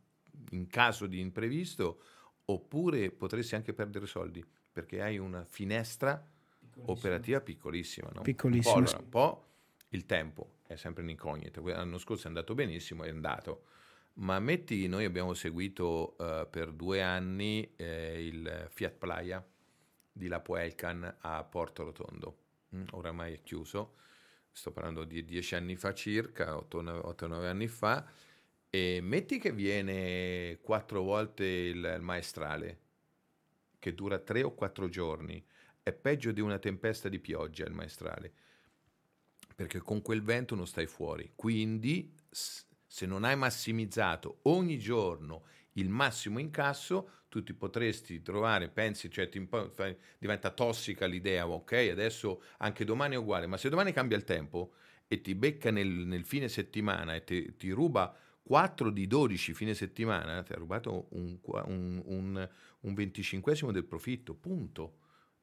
in 0.51 0.67
caso 0.67 1.07
di 1.07 1.19
imprevisto, 1.19 2.03
oppure 2.45 3.11
potresti 3.11 3.55
anche 3.55 3.73
perdere 3.73 4.05
soldi 4.05 4.45
perché 4.71 5.01
hai 5.01 5.17
una 5.17 5.47
finestra 5.47 6.29
operativa 6.85 7.41
piccolissima. 7.41 8.11
No? 8.13 8.21
Piccolissima. 8.21 8.75
Un 8.75 8.85
po', 8.85 8.91
allora, 8.91 9.03
un 9.03 9.09
po' 9.09 9.47
il 9.89 10.05
tempo 10.05 10.57
è 10.67 10.77
sempre 10.77 11.03
un'incognita. 11.03 11.63
L'anno 11.63 11.97
scorso 11.97 12.25
è 12.25 12.29
andato 12.29 12.55
benissimo, 12.55 13.05
è 13.05 13.09
andato 13.09 13.65
ma 14.15 14.39
metti, 14.39 14.87
noi 14.89 15.05
abbiamo 15.05 15.35
seguito 15.35 16.17
uh, 16.19 16.49
per 16.49 16.73
due 16.73 17.03
anni 17.03 17.73
eh, 17.77 18.27
il 18.27 18.69
Fiat 18.71 18.95
Playa 18.95 19.45
di 20.13 20.29
Lapo 20.29 20.57
Elcan 20.57 21.17
a 21.21 21.43
Porto 21.45 21.85
Rotondo, 21.85 22.37
mm, 22.77 22.85
oramai 22.91 23.35
è 23.35 23.43
chiuso, 23.43 23.97
sto 24.51 24.71
parlando 24.71 25.05
di 25.05 25.25
dieci 25.25 25.55
anni 25.55 25.77
fa 25.77 25.95
circa, 25.95 26.55
8-9 26.55 27.47
anni 27.47 27.69
fa, 27.69 28.07
e 28.69 29.01
metti 29.01 29.39
che 29.39 29.53
viene 29.53 30.59
quattro 30.61 31.03
volte 31.03 31.45
il, 31.45 31.77
il 31.97 32.03
maestrale, 32.03 32.81
che 33.79 33.95
dura 33.95 34.19
tre 34.19 34.43
o 34.43 34.55
quattro 34.55 34.89
giorni, 34.89 35.43
è 35.83 35.93
peggio 35.93 36.33
di 36.33 36.41
una 36.41 36.59
tempesta 36.59 37.09
di 37.09 37.19
pioggia 37.19 37.65
il 37.65 37.73
maestrale, 37.73 38.33
perché 39.57 39.79
con 39.81 40.03
quel 40.03 40.23
vento 40.23 40.55
non 40.55 40.67
stai 40.67 40.87
fuori, 40.87 41.33
quindi 41.35 42.15
se 42.93 43.07
non 43.07 43.25
hai 43.25 43.37
massimizzato 43.37 44.41
ogni 44.43 44.79
giorno 44.79 45.45
il 45.77 45.89
massimo 45.89 46.39
incasso, 46.39 47.23
tu 47.31 47.43
ti 47.43 47.55
potresti 47.55 48.21
trovare, 48.21 48.69
pensi, 48.69 49.11
cioè 49.11 49.31
ti, 49.31 49.49
diventa 50.19 50.51
tossica 50.51 51.07
l'idea, 51.07 51.49
ok, 51.49 51.73
adesso 51.91 52.43
anche 52.59 52.85
domani 52.85 53.15
è 53.15 53.17
uguale, 53.17 53.47
ma 53.47 53.57
se 53.57 53.71
domani 53.71 53.93
cambia 53.93 54.19
il 54.19 54.25
tempo 54.25 54.75
e 55.09 55.23
ti 55.23 55.35
becca 55.35 55.71
nel, 55.71 55.89
nel 55.89 56.27
fine 56.27 56.49
settimana 56.49 57.15
e 57.15 57.25
ti, 57.25 57.57
ti, 57.57 57.71
ruba 57.71 58.15
4 58.43 58.91
di 58.91 59.07
12 59.07 59.55
fine 59.55 59.73
settimana, 59.73 60.43
ti 60.43 60.53
ha 60.53 60.57
rubato 60.57 61.07
un, 61.13 61.39
un, 61.41 62.03
un, 62.05 62.49
un 62.81 62.95
25 62.95 63.73
del 63.73 63.87
profitto, 63.87 64.35
punto. 64.35 64.99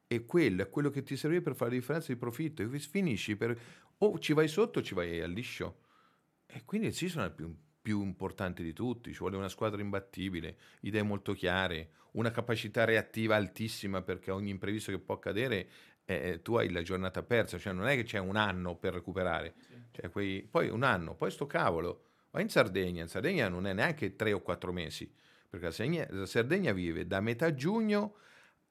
E 0.06 0.24
quello 0.24 0.62
è 0.62 0.70
quello 0.70 0.90
che 0.90 1.02
ti 1.02 1.16
serve 1.16 1.40
per 1.40 1.56
fare 1.56 1.70
la 1.72 1.78
differenza 1.78 2.12
di 2.12 2.18
profitto. 2.18 2.62
E 2.62 2.78
finisci 2.78 3.34
per... 3.34 3.58
o 3.98 4.20
ci 4.20 4.34
vai 4.34 4.46
sotto 4.46 4.78
o 4.78 4.82
ci 4.82 4.94
vai 4.94 5.20
al 5.20 5.32
liscio. 5.32 5.88
E 6.52 6.64
quindi 6.64 6.88
il 6.88 6.94
season 6.94 7.22
è 7.22 7.26
il 7.26 7.32
più, 7.32 7.54
più 7.80 8.02
importante 8.02 8.62
di 8.62 8.72
tutti, 8.72 9.12
ci 9.12 9.18
vuole 9.18 9.36
una 9.36 9.48
squadra 9.48 9.80
imbattibile, 9.80 10.56
idee 10.80 11.02
molto 11.02 11.32
chiare, 11.32 11.90
una 12.12 12.30
capacità 12.30 12.84
reattiva 12.84 13.36
altissima 13.36 14.02
perché 14.02 14.30
ogni 14.30 14.50
imprevisto 14.50 14.90
che 14.90 14.98
può 14.98 15.14
accadere 15.14 15.68
eh, 16.04 16.40
tu 16.42 16.54
hai 16.54 16.70
la 16.70 16.82
giornata 16.82 17.22
persa, 17.22 17.58
cioè 17.58 17.72
non 17.72 17.86
è 17.86 17.94
che 17.94 18.02
c'è 18.02 18.18
un 18.18 18.36
anno 18.36 18.76
per 18.76 18.94
recuperare, 18.94 19.54
cioè 19.92 20.10
quei, 20.10 20.42
poi 20.42 20.68
un 20.68 20.82
anno, 20.82 21.14
poi 21.14 21.30
sto 21.30 21.46
cavolo, 21.46 22.04
vai 22.30 22.42
in 22.42 22.48
Sardegna, 22.48 23.02
in 23.02 23.08
Sardegna 23.08 23.48
non 23.48 23.66
è 23.66 23.72
neanche 23.72 24.16
tre 24.16 24.32
o 24.32 24.40
quattro 24.40 24.72
mesi, 24.72 25.10
perché 25.48 25.66
la 25.66 25.72
Sardegna, 25.72 26.06
la 26.10 26.26
Sardegna 26.26 26.72
vive 26.72 27.06
da 27.06 27.20
metà 27.20 27.54
giugno 27.54 28.16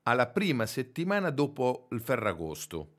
alla 0.03 0.27
prima 0.27 0.65
settimana 0.65 1.29
dopo 1.29 1.87
il 1.91 2.01
Ferragosto. 2.01 2.95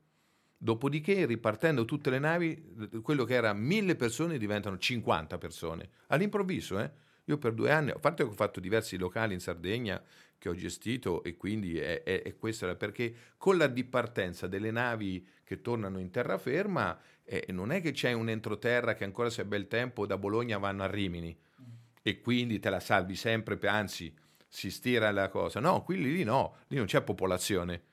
Dopodiché, 0.63 1.25
ripartendo 1.25 1.85
tutte 1.85 2.11
le 2.11 2.19
navi, 2.19 2.99
quello 3.01 3.23
che 3.23 3.33
era 3.33 3.51
mille 3.51 3.95
persone 3.95 4.37
diventano 4.37 4.77
50 4.77 5.39
persone. 5.39 5.89
All'improvviso, 6.09 6.79
eh? 6.79 6.91
Io 7.25 7.39
per 7.39 7.53
due 7.53 7.71
anni, 7.71 7.89
a 7.89 7.97
parte 7.97 8.23
che 8.23 8.29
ho 8.29 8.33
fatto 8.33 8.59
diversi 8.59 8.95
locali 8.97 9.33
in 9.33 9.39
Sardegna 9.39 9.99
che 10.37 10.49
ho 10.49 10.53
gestito 10.53 11.23
e 11.23 11.35
quindi 11.35 11.79
è, 11.79 12.03
è, 12.03 12.21
è 12.21 12.35
questo, 12.35 12.75
perché 12.75 13.11
con 13.37 13.57
la 13.57 13.65
dipartenza 13.65 14.45
delle 14.45 14.69
navi 14.69 15.27
che 15.43 15.61
tornano 15.61 15.97
in 15.97 16.11
terraferma 16.11 16.95
eh, 17.23 17.47
non 17.49 17.71
è 17.71 17.81
che 17.81 17.91
c'è 17.91 18.11
un 18.11 18.29
entroterra 18.29 18.93
che 18.93 19.03
ancora 19.03 19.31
se 19.31 19.41
è 19.41 19.45
bel 19.45 19.67
tempo 19.67 20.05
da 20.05 20.19
Bologna 20.19 20.59
vanno 20.59 20.83
a 20.83 20.87
Rimini 20.87 21.35
mm. 21.35 21.65
e 22.03 22.21
quindi 22.21 22.59
te 22.59 22.69
la 22.69 22.79
salvi 22.79 23.15
sempre, 23.15 23.57
anzi 23.67 24.13
si 24.47 24.69
stira 24.69 25.09
la 25.09 25.29
cosa. 25.29 25.59
No, 25.59 25.81
qui 25.81 25.99
lì 25.99 26.23
no, 26.23 26.57
lì 26.67 26.77
non 26.77 26.85
c'è 26.85 27.01
popolazione. 27.01 27.89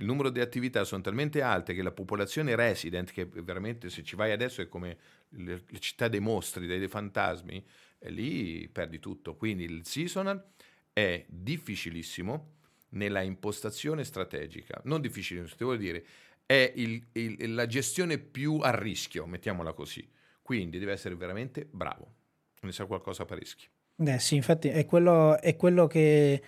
Il 0.00 0.06
numero 0.06 0.30
di 0.30 0.40
attività 0.40 0.84
sono 0.84 1.02
talmente 1.02 1.42
alte 1.42 1.74
che 1.74 1.82
la 1.82 1.90
popolazione 1.90 2.54
resident, 2.54 3.10
che 3.10 3.24
veramente 3.26 3.90
se 3.90 4.04
ci 4.04 4.14
vai 4.14 4.30
adesso 4.30 4.62
è 4.62 4.68
come 4.68 4.96
le, 5.30 5.62
le 5.66 5.78
città 5.80 6.06
dei 6.06 6.20
mostri, 6.20 6.66
dei, 6.66 6.78
dei 6.78 6.86
fantasmi, 6.86 7.64
e 7.98 8.10
lì 8.10 8.68
perdi 8.68 9.00
tutto. 9.00 9.34
Quindi 9.34 9.64
il 9.64 9.84
seasonal 9.84 10.52
è 10.92 11.24
difficilissimo 11.28 12.54
nella 12.90 13.22
impostazione 13.22 14.04
strategica. 14.04 14.80
Non 14.84 15.00
difficilissimo, 15.00 15.56
vuol 15.58 15.78
dire, 15.78 16.04
è 16.46 16.72
il, 16.76 17.04
il, 17.12 17.54
la 17.54 17.66
gestione 17.66 18.18
più 18.18 18.60
a 18.62 18.70
rischio, 18.70 19.26
mettiamola 19.26 19.72
così. 19.72 20.08
Quindi 20.40 20.78
deve 20.78 20.92
essere 20.92 21.16
veramente 21.16 21.66
bravo. 21.68 22.14
Ne 22.60 22.72
sa 22.72 22.86
qualcosa 22.86 23.26
a 23.28 23.34
rischi. 23.34 23.66
Eh 23.96 24.18
sì, 24.20 24.36
infatti 24.36 24.68
è 24.68 24.86
quello, 24.86 25.40
è 25.40 25.56
quello 25.56 25.88
che 25.88 26.40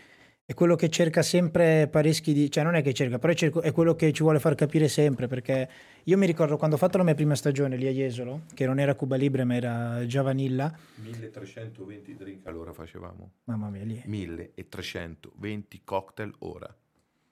è 0.50 0.54
quello 0.54 0.74
che 0.74 0.88
cerca 0.88 1.22
sempre 1.22 1.86
Pareschi 1.86 2.32
di... 2.32 2.50
cioè 2.50 2.64
non 2.64 2.74
è 2.74 2.82
che 2.82 2.92
cerca, 2.92 3.20
però 3.20 3.32
è 3.60 3.70
quello 3.70 3.94
che 3.94 4.12
ci 4.12 4.24
vuole 4.24 4.40
far 4.40 4.56
capire 4.56 4.88
sempre, 4.88 5.28
perché 5.28 5.70
io 6.02 6.18
mi 6.18 6.26
ricordo 6.26 6.56
quando 6.56 6.74
ho 6.74 6.78
fatto 6.80 6.98
la 6.98 7.04
mia 7.04 7.14
prima 7.14 7.36
stagione 7.36 7.76
lì 7.76 7.86
a 7.86 7.92
Jesolo, 7.92 8.46
che 8.52 8.66
non 8.66 8.80
era 8.80 8.96
Cuba 8.96 9.14
Libre 9.14 9.44
ma 9.44 9.54
era 9.54 10.04
già 10.08 10.22
Vanilla. 10.22 10.76
1320 10.96 12.16
drink 12.16 12.46
all'ora 12.48 12.72
facevamo. 12.72 13.30
Mamma 13.44 13.70
mia, 13.70 13.84
lì. 13.84 14.02
1320 14.04 15.82
cocktail 15.84 16.34
ora. 16.40 16.76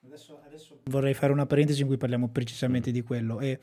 Adesso, 0.05 0.39
adesso 0.45 0.79
vorrei 0.85 1.13
fare 1.13 1.33
una 1.33 1.45
parentesi 1.45 1.81
in 1.81 1.87
cui 1.87 1.97
parliamo 1.97 2.29
precisamente 2.29 2.89
mm. 2.89 2.93
di 2.93 3.01
quello. 3.01 3.41
E 3.41 3.59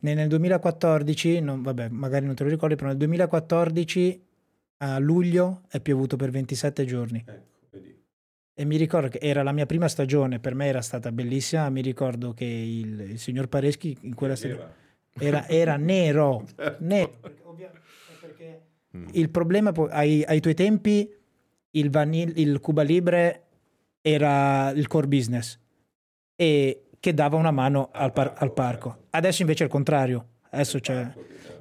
nel 0.00 0.26
2014, 0.26 1.38
non, 1.38 1.62
vabbè, 1.62 1.90
magari 1.90 2.26
non 2.26 2.34
te 2.34 2.42
lo 2.42 2.50
ricordi, 2.50 2.74
però 2.74 2.88
nel 2.88 2.96
2014 2.96 4.24
a 4.78 4.98
luglio 4.98 5.62
è 5.68 5.78
piovuto 5.78 6.16
per 6.16 6.30
27 6.30 6.84
giorni. 6.84 7.22
Ecco. 7.24 7.54
E 8.58 8.64
mi 8.64 8.78
ricordo 8.78 9.08
che 9.08 9.18
era 9.20 9.42
la 9.42 9.52
mia 9.52 9.66
prima 9.66 9.86
stagione, 9.86 10.38
per 10.38 10.54
me 10.54 10.66
era 10.66 10.80
stata 10.80 11.12
bellissima. 11.12 11.68
Mi 11.68 11.82
ricordo 11.82 12.32
che 12.32 12.46
il, 12.46 13.00
il 13.00 13.18
signor 13.18 13.48
Pareschi 13.48 13.94
in 14.00 14.14
quella 14.14 14.34
stagione 14.34 14.84
era, 15.18 15.46
era, 15.46 15.76
nero. 15.76 16.42
certo. 16.56 16.76
nero 16.80 17.18
perché, 17.20 17.70
perché 18.20 18.62
mm. 18.96 19.08
il 19.12 19.28
problema 19.28 19.72
ai, 19.90 20.24
ai, 20.24 20.40
tuoi 20.40 20.54
tempi 20.54 21.14
il, 21.72 21.90
vanil, 21.90 22.32
il 22.36 22.60
Cuba 22.60 22.82
Libre 22.82 23.42
era 24.00 24.70
il 24.70 24.86
core 24.86 25.06
business 25.06 25.58
e 26.34 26.88
che 26.98 27.12
dava 27.12 27.36
una 27.36 27.50
mano 27.50 27.90
al, 27.92 28.12
par, 28.12 28.34
al 28.36 28.52
parco. 28.52 28.88
Certo. 28.88 29.06
Adesso 29.10 29.42
invece 29.42 29.62
è 29.64 29.66
il 29.66 29.72
contrario. 29.72 30.28
Adesso 30.50 30.78
c'è. 30.78 31.12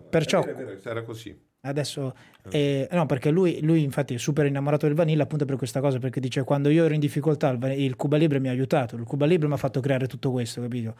Perciò. 0.09 0.45
Era 0.83 1.01
così. 1.03 1.44
Adesso, 1.65 2.15
eh, 2.51 2.87
no, 2.91 3.07
perché 3.07 3.31
lui, 3.31 3.59
lui, 3.61 3.81
infatti 3.81 4.13
è 4.13 4.17
super 4.17 4.45
innamorato 4.45 4.85
del 4.85 4.95
vanilla 4.95 5.23
appunto 5.23 5.45
per 5.45 5.55
questa 5.55 5.79
cosa, 5.79 5.97
perché 5.97 6.19
dice 6.19 6.43
quando 6.43 6.69
io 6.69 6.85
ero 6.85 6.93
in 6.93 6.99
difficoltà 6.99 7.49
il, 7.49 7.79
il 7.79 7.95
Cuba 7.95 8.17
Libre 8.17 8.39
mi 8.39 8.49
ha 8.49 8.51
aiutato, 8.51 8.95
il 8.95 9.03
Cuba 9.03 9.25
Libre 9.25 9.47
mi 9.47 9.53
ha 9.53 9.57
fatto 9.57 9.79
creare 9.79 10.05
tutto 10.07 10.31
questo, 10.31 10.61
capito? 10.61 10.95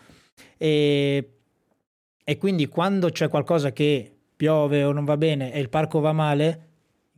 E, 0.58 1.30
e 2.24 2.38
quindi 2.38 2.66
quando 2.66 3.10
c'è 3.10 3.30
qualcosa 3.30 3.72
che 3.72 4.12
piove 4.36 4.84
o 4.84 4.92
non 4.92 5.06
va 5.06 5.18
bene 5.18 5.54
e 5.54 5.60
il 5.60 5.70
parco 5.70 6.00
va 6.00 6.14
male, 6.14 6.68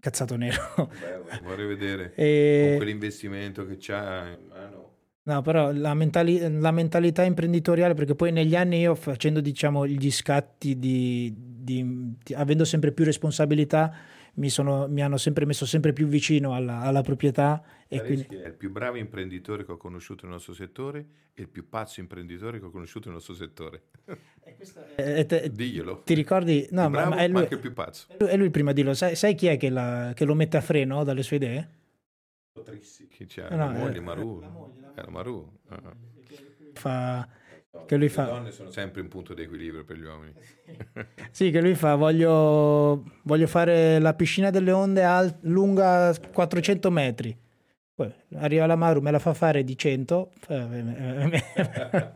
cazzato 0.02 0.36
nero. 0.36 0.62
Beh, 0.76 1.40
vorrei 1.44 1.68
vedere 1.68 2.14
e... 2.16 2.66
con 2.68 2.78
quell'investimento 2.78 3.66
che 3.66 3.78
c'ha 3.80 4.28
in 4.28 4.48
mano. 4.50 4.86
No, 5.24 5.42
però 5.42 5.74
la, 5.74 5.94
mentali- 5.94 6.40
la, 6.60 6.72
mentalità 6.72 7.24
imprenditoriale, 7.24 7.94
perché 7.94 8.16
poi 8.16 8.32
negli 8.32 8.56
anni 8.56 8.80
io 8.80 8.96
facendo 8.96 9.42
diciamo 9.42 9.86
gli 9.86 10.10
scatti 10.10 10.80
di, 10.80 11.34
di, 11.68 12.16
di 12.24 12.34
avendo 12.34 12.64
sempre 12.64 12.94
più 12.94 13.04
responsabilità, 13.04 13.94
mi, 14.36 14.50
sono, 14.50 14.88
mi, 14.88 15.02
hanno 15.02 15.18
sempre 15.18 15.46
messo 15.46 15.66
sempre 15.66 15.92
più 15.92 16.08
vicino 16.08 16.54
alla, 16.54 16.80
alla 16.80 17.02
proprietà. 17.02 17.62
E 17.88 18.02
quindi... 18.02 18.28
È 18.38 18.48
il 18.48 18.54
più 18.54 18.72
bravo 18.72 18.96
imprenditore 18.98 19.66
che 19.66 19.72
ho 19.74 19.78
conosciuto 19.78 20.26
nel 20.26 20.36
nostro 20.36 20.54
settore 20.54 21.06
e 21.34 21.42
il 21.42 21.50
più 21.50 21.68
pazzo 21.68 22.00
imprenditore 22.00 22.60
che 22.60 22.66
ho 22.66 22.70
conosciuto 22.70 23.08
nel 23.08 23.16
nostro 23.16 23.34
settore. 23.34 23.84
È, 24.96 25.26
te, 25.26 25.52
Diglielo. 25.52 26.04
Ti 26.04 26.14
ricordi? 26.14 26.68
No, 26.72 26.90
bravo, 26.90 27.10
ma, 27.10 27.18
è 27.18 27.26
lui, 27.26 27.34
ma 27.34 27.40
anche 27.42 27.56
il 27.56 27.60
più 27.60 27.74
pazzo. 27.74 28.08
È 28.10 28.16
lui, 28.18 28.30
è 28.30 28.38
lui 28.38 28.50
prima 28.50 28.72
di 28.72 28.84
lo. 28.84 28.94
Sai, 28.94 29.16
sai 29.16 29.36
chi 29.36 29.48
è 29.48 29.58
che, 29.58 29.70
la, 29.70 30.14
che, 30.16 30.24
lo 30.24 30.36
mette 30.36 30.56
a 30.56 30.62
freno 30.62 31.04
dalle 31.04 31.24
sue 31.24 31.36
idee? 31.36 31.70
Trissi. 32.64 33.08
Chi 33.08 33.26
c'è? 33.26 33.50
No, 33.50 33.58
la 33.58 33.72
moglie, 33.72 34.00
Maru. 34.00 34.40
La 34.40 34.48
moglie, 34.48 34.82
la 34.82 34.88
moglie. 34.88 35.08
Eh, 35.08 35.12
Maru. 35.12 35.60
Uh-huh. 35.70 35.92
Fa 36.74 37.28
che 37.86 37.98
lui 37.98 38.10
fa... 38.10 38.26
Le 38.26 38.32
donne 38.32 38.52
sono 38.52 38.70
sempre 38.72 39.02
in 39.02 39.08
punto 39.08 39.34
di 39.34 39.44
equilibrio 39.44 39.84
per 39.84 39.98
gli 39.98 40.04
uomini. 40.04 40.34
sì, 41.32 41.52
che 41.52 41.62
lui 41.62 41.76
fa, 41.76 41.96
voglio, 41.96 43.04
voglio 43.24 43.48
fare 43.48 44.00
la 44.00 44.14
piscina 44.14 44.50
delle 44.50 44.72
onde 44.72 45.04
al- 45.04 45.38
lunga 45.42 46.14
400 46.34 46.92
metri. 46.92 47.38
Poi 47.94 48.14
arriva 48.36 48.66
la 48.68 48.76
Maru, 48.76 49.02
me 49.02 49.10
la 49.10 49.20
fa 49.20 49.34
fare 49.34 49.64
di 49.64 49.76
100. 49.76 50.30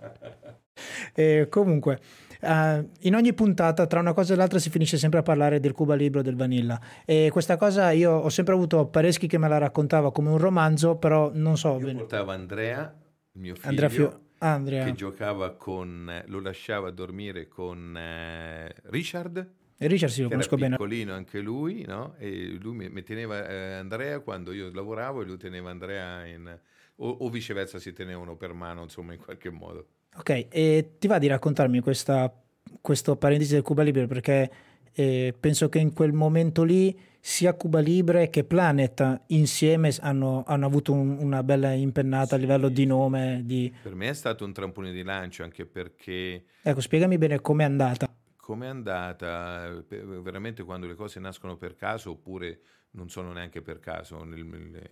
e 1.16 1.48
comunque, 1.50 2.00
uh, 2.42 2.88
in 3.00 3.16
ogni 3.16 3.34
puntata, 3.34 3.88
tra 3.88 4.00
una 4.00 4.14
cosa 4.14 4.34
e 4.34 4.38
l'altra, 4.38 4.60
si 4.60 4.70
finisce 4.70 4.98
sempre 4.98 5.20
a 5.20 5.24
parlare 5.24 5.60
del 5.60 5.72
Cuba 5.72 5.96
Libro 5.96 6.22
del 6.22 6.36
Vanilla. 6.36 6.80
E 7.04 7.30
questa 7.32 7.58
cosa 7.58 7.90
io 7.92 8.12
ho 8.12 8.30
sempre 8.30 8.54
avuto 8.54 8.86
Pareschi 8.86 9.26
che 9.26 9.40
me 9.40 9.48
la 9.48 9.58
raccontava 9.58 10.12
come 10.12 10.30
un 10.30 10.38
romanzo, 10.38 10.98
però 10.98 11.32
non 11.34 11.58
so. 11.58 11.80
Io 11.80 11.94
portavo 11.96 12.30
Andrea, 12.30 12.94
mio 13.34 13.56
figlio. 13.56 13.68
Andrea 13.68 13.90
Fio- 13.90 14.20
Andrea. 14.50 14.86
che 14.86 14.94
giocava 14.94 15.52
con, 15.52 16.24
lo 16.26 16.40
lasciava 16.40 16.90
dormire 16.92 17.48
con 17.48 17.96
eh, 17.96 18.74
Richard. 18.86 19.50
E 19.78 19.88
Richard 19.88 20.12
sì, 20.12 20.24
lo 20.24 20.30
conosco 20.30 20.56
bene. 20.56 20.76
piccolino 20.76 21.14
anche 21.14 21.40
lui, 21.40 21.84
no? 21.88 22.16
E 22.18 22.58
lui 22.60 22.76
mi, 22.76 22.90
mi 22.90 23.04
teneva 23.04 23.48
eh, 23.48 23.74
Andrea 23.74 24.20
quando 24.20 24.52
io 24.52 24.72
lavoravo 24.72 25.22
e 25.22 25.26
lui 25.26 25.38
teneva 25.38 25.70
Andrea 25.70 26.26
in... 26.26 26.60
O, 26.98 27.10
o, 27.10 27.30
viceversa 27.30 27.80
si 27.80 27.94
tenevano 27.94 28.36
per 28.36 28.54
mano, 28.54 28.84
insomma, 28.84 29.14
in 29.14 29.20
qualche 29.20 29.50
modo. 29.50 29.88
Ok, 30.18 30.48
e 30.50 30.96
ti 31.00 31.08
va 31.08 31.18
di 31.18 31.26
raccontarmi 31.26 31.80
questa, 31.80 32.32
questo 32.80 33.16
parentesi 33.16 33.54
del 33.54 33.64
Cuba 33.64 33.82
Libre 33.82 34.06
perché 34.06 34.52
eh, 34.94 35.34
penso 35.40 35.70
che 35.70 35.80
in 35.80 35.94
quel 35.94 36.14
momento 36.14 36.64
lì 36.64 36.96
sia 37.24 37.54
Cuba 37.54 37.80
Libre 37.80 38.32
che 38.32 38.44
Planet 38.44 39.22
insieme 39.28 39.96
hanno, 40.00 40.44
hanno 40.48 40.66
avuto 40.66 40.92
un, 40.92 41.18
una 41.20 41.44
bella 41.44 41.72
impennata 41.72 42.30
sì, 42.30 42.34
a 42.34 42.38
livello 42.38 42.68
di 42.68 42.86
nome. 42.86 43.42
Di... 43.46 43.74
Per 43.82 43.94
me 43.94 44.10
è 44.10 44.14
stato 44.14 44.44
un 44.44 44.52
trampolino 44.52 44.94
di 44.94 45.04
lancio 45.04 45.44
anche 45.44 45.66
perché... 45.66 46.46
Ecco, 46.62 46.82
spiegami 46.82 47.18
bene 47.20 47.40
com'è 47.40 47.64
andata. 47.64 48.14
Com'è 48.36 48.68
andata? 48.68 49.72
Veramente 49.88 50.64
quando 50.64 50.88
le 50.88 50.96
cose 50.96 51.20
nascono 51.20 51.58
per 51.58 51.76
caso 51.76 52.12
oppure 52.12 52.60
non 52.92 53.08
sono 53.08 53.32
neanche 53.32 53.62
per 53.62 53.80
caso. 53.80 54.28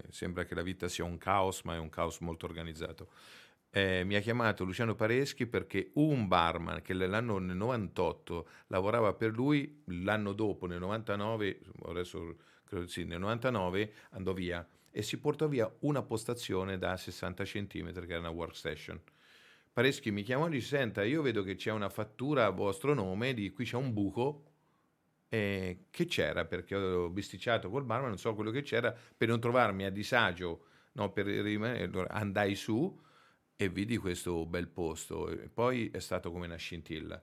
Sembra 0.10 0.46
che 0.46 0.54
la 0.54 0.62
vita 0.62 0.88
sia 0.88 1.04
un 1.04 1.18
caos, 1.18 1.64
ma 1.64 1.74
è 1.74 1.80
un 1.80 1.90
caos 1.90 2.20
molto 2.20 2.46
organizzato 2.46 3.10
eh, 3.72 4.04
mi 4.04 4.16
ha 4.16 4.20
chiamato 4.20 4.64
Luciano 4.64 4.96
Pareschi 4.96 5.46
perché 5.46 5.92
un 5.96 6.28
barman 6.28 6.82
che 6.82 6.94
l'anno 6.94 7.38
nel 7.38 7.56
98 7.56 8.48
lavorava 8.68 9.14
per 9.14 9.32
lui, 9.32 9.84
l'anno 9.86 10.34
dopo, 10.34 10.66
nel 10.66 10.80
99, 10.80 11.62
adesso 11.86 12.38
credo 12.66 12.88
sì, 12.88 13.04
nel 13.04 13.20
99 13.20 13.94
andò 14.12 14.34
via 14.34 14.68
e 14.92 15.02
si 15.04 15.20
portò 15.20 15.48
via 15.48 15.72
una 15.82 16.02
postazione 16.02 16.78
da 16.78 16.98
60 16.98 17.44
cm 17.44 17.92
che 17.92 18.12
era 18.12 18.20
una 18.20 18.30
workstation. 18.30 19.00
Pareschi 19.72 20.12
mi 20.12 20.24
chiamò 20.24 20.48
e 20.48 20.50
dice, 20.50 20.78
senta, 20.78 21.04
io 21.04 21.22
vedo 21.22 21.44
che 21.44 21.56
c'è 21.56 21.72
una 21.72 21.90
fattura 21.90 22.46
a 22.46 22.50
vostro 22.50 22.94
nome, 22.94 23.34
di 23.34 23.52
qui 23.52 23.66
c'è 23.66 23.78
un 23.78 23.94
buco, 23.94 24.46
eh, 25.30 25.86
che 25.92 26.06
c'era? 26.06 26.46
Perché 26.46 26.76
ho 26.76 27.10
bisticciato 27.10 27.70
col 27.70 27.84
barman, 27.84 28.10
non 28.10 28.18
so 28.18 28.34
quello 28.34 28.50
che 28.50 28.64
c'era, 28.64 28.94
per 29.16 29.28
non 29.28 29.40
trovarmi 29.40 29.86
a 29.86 29.92
disagio, 29.92 30.66
no, 30.94 31.12
per 31.12 31.28
rimanere, 31.28 32.08
andai 32.10 32.56
su, 32.56 33.00
e 33.62 33.68
vidi 33.68 33.98
questo 33.98 34.46
bel 34.46 34.70
posto. 34.70 35.28
E 35.28 35.50
poi 35.54 35.90
è 35.92 36.00
stato 36.00 36.32
come 36.32 36.46
una 36.46 36.56
scintilla. 36.56 37.22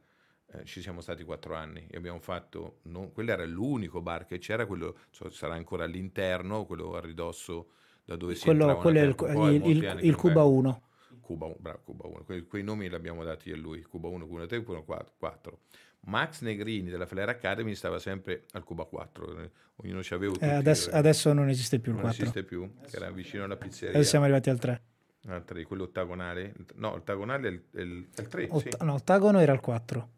Eh, 0.53 0.65
ci 0.67 0.83
siamo 0.83 1.01
stati 1.01 1.25
quattro 1.25 1.55
anni 1.55 1.87
e 1.91 1.97
abbiamo 1.97 2.21
fatto, 2.21 2.81
no, 2.83 3.09
quello 3.09 3.33
era 3.33 3.47
l'unico 3.47 4.03
bar 4.03 4.27
che 4.27 4.37
c'era, 4.37 4.67
quello 4.67 4.99
so, 5.11 5.31
sarà 5.31 5.55
ancora 5.55 5.85
all'interno, 5.85 6.67
quello 6.67 6.95
a 6.95 7.01
ridosso 7.01 7.71
da 8.05 8.17
dove 8.17 8.35
si 8.35 8.45
quello, 8.45 8.77
quello 8.77 8.99
è 8.99 9.03
il, 9.03 9.65
il, 9.65 9.83
il, 9.83 9.99
il 10.03 10.15
Cuba 10.15 10.45
1. 10.45 10.83
Cuba 11.23 11.47
1, 11.47 11.57
bravo, 11.59 11.81
Cuba 11.83 12.07
1. 12.07 12.25
Que- 12.25 12.45
quei 12.45 12.63
nomi 12.63 12.87
li 12.87 12.95
abbiamo 12.95 13.25
dati 13.25 13.51
a 13.51 13.57
lui, 13.57 13.81
Cuba 13.81 14.09
1, 14.09 14.27
Cuba 14.27 14.47
3, 14.47 14.63
Cuba 14.63 14.83
4. 14.83 15.59
Max 16.01 16.43
Negrini 16.43 16.91
della 16.91 17.07
Flair 17.07 17.31
Academy 17.31 17.75
stava 17.75 17.99
sempre 17.99 18.45
al 18.53 18.63
Cuba 18.63 18.85
4, 18.85 19.41
eh, 19.41 19.51
ognuno 19.77 20.03
ci 20.03 20.13
aveva 20.13 20.35
eh, 20.39 20.51
adesso, 20.51 20.91
adesso, 20.91 21.33
non 21.33 21.49
esiste 21.49 21.81
più 21.81 21.93
il 21.93 21.97
non 21.97 22.11
4. 22.11 22.25
Non 22.25 22.33
esiste 22.35 22.47
più, 22.47 22.71
che 22.89 22.97
era 22.97 23.11
vicino 23.11 23.45
alla 23.45 23.57
pizzeria. 23.57 23.95
Adesso 23.95 24.11
siamo 24.11 24.27
arrivati 24.27 24.51
al 24.51 24.59
3. 24.59 24.83
Al 25.29 25.45
3, 25.45 25.65
quello 25.65 25.85
ottagonale? 25.85 26.55
No, 26.75 26.95
l'ottagonale 26.95 27.49
è 27.49 27.51
il, 27.51 27.65
è 27.73 27.81
il, 27.81 28.09
è 28.15 28.21
il 28.21 28.29
3, 28.29 28.49
Ot- 28.51 28.69
sì. 28.69 28.85
No, 28.85 28.95
ottagono 28.95 29.41
era 29.41 29.53
il 29.53 29.61
4. 29.61 30.09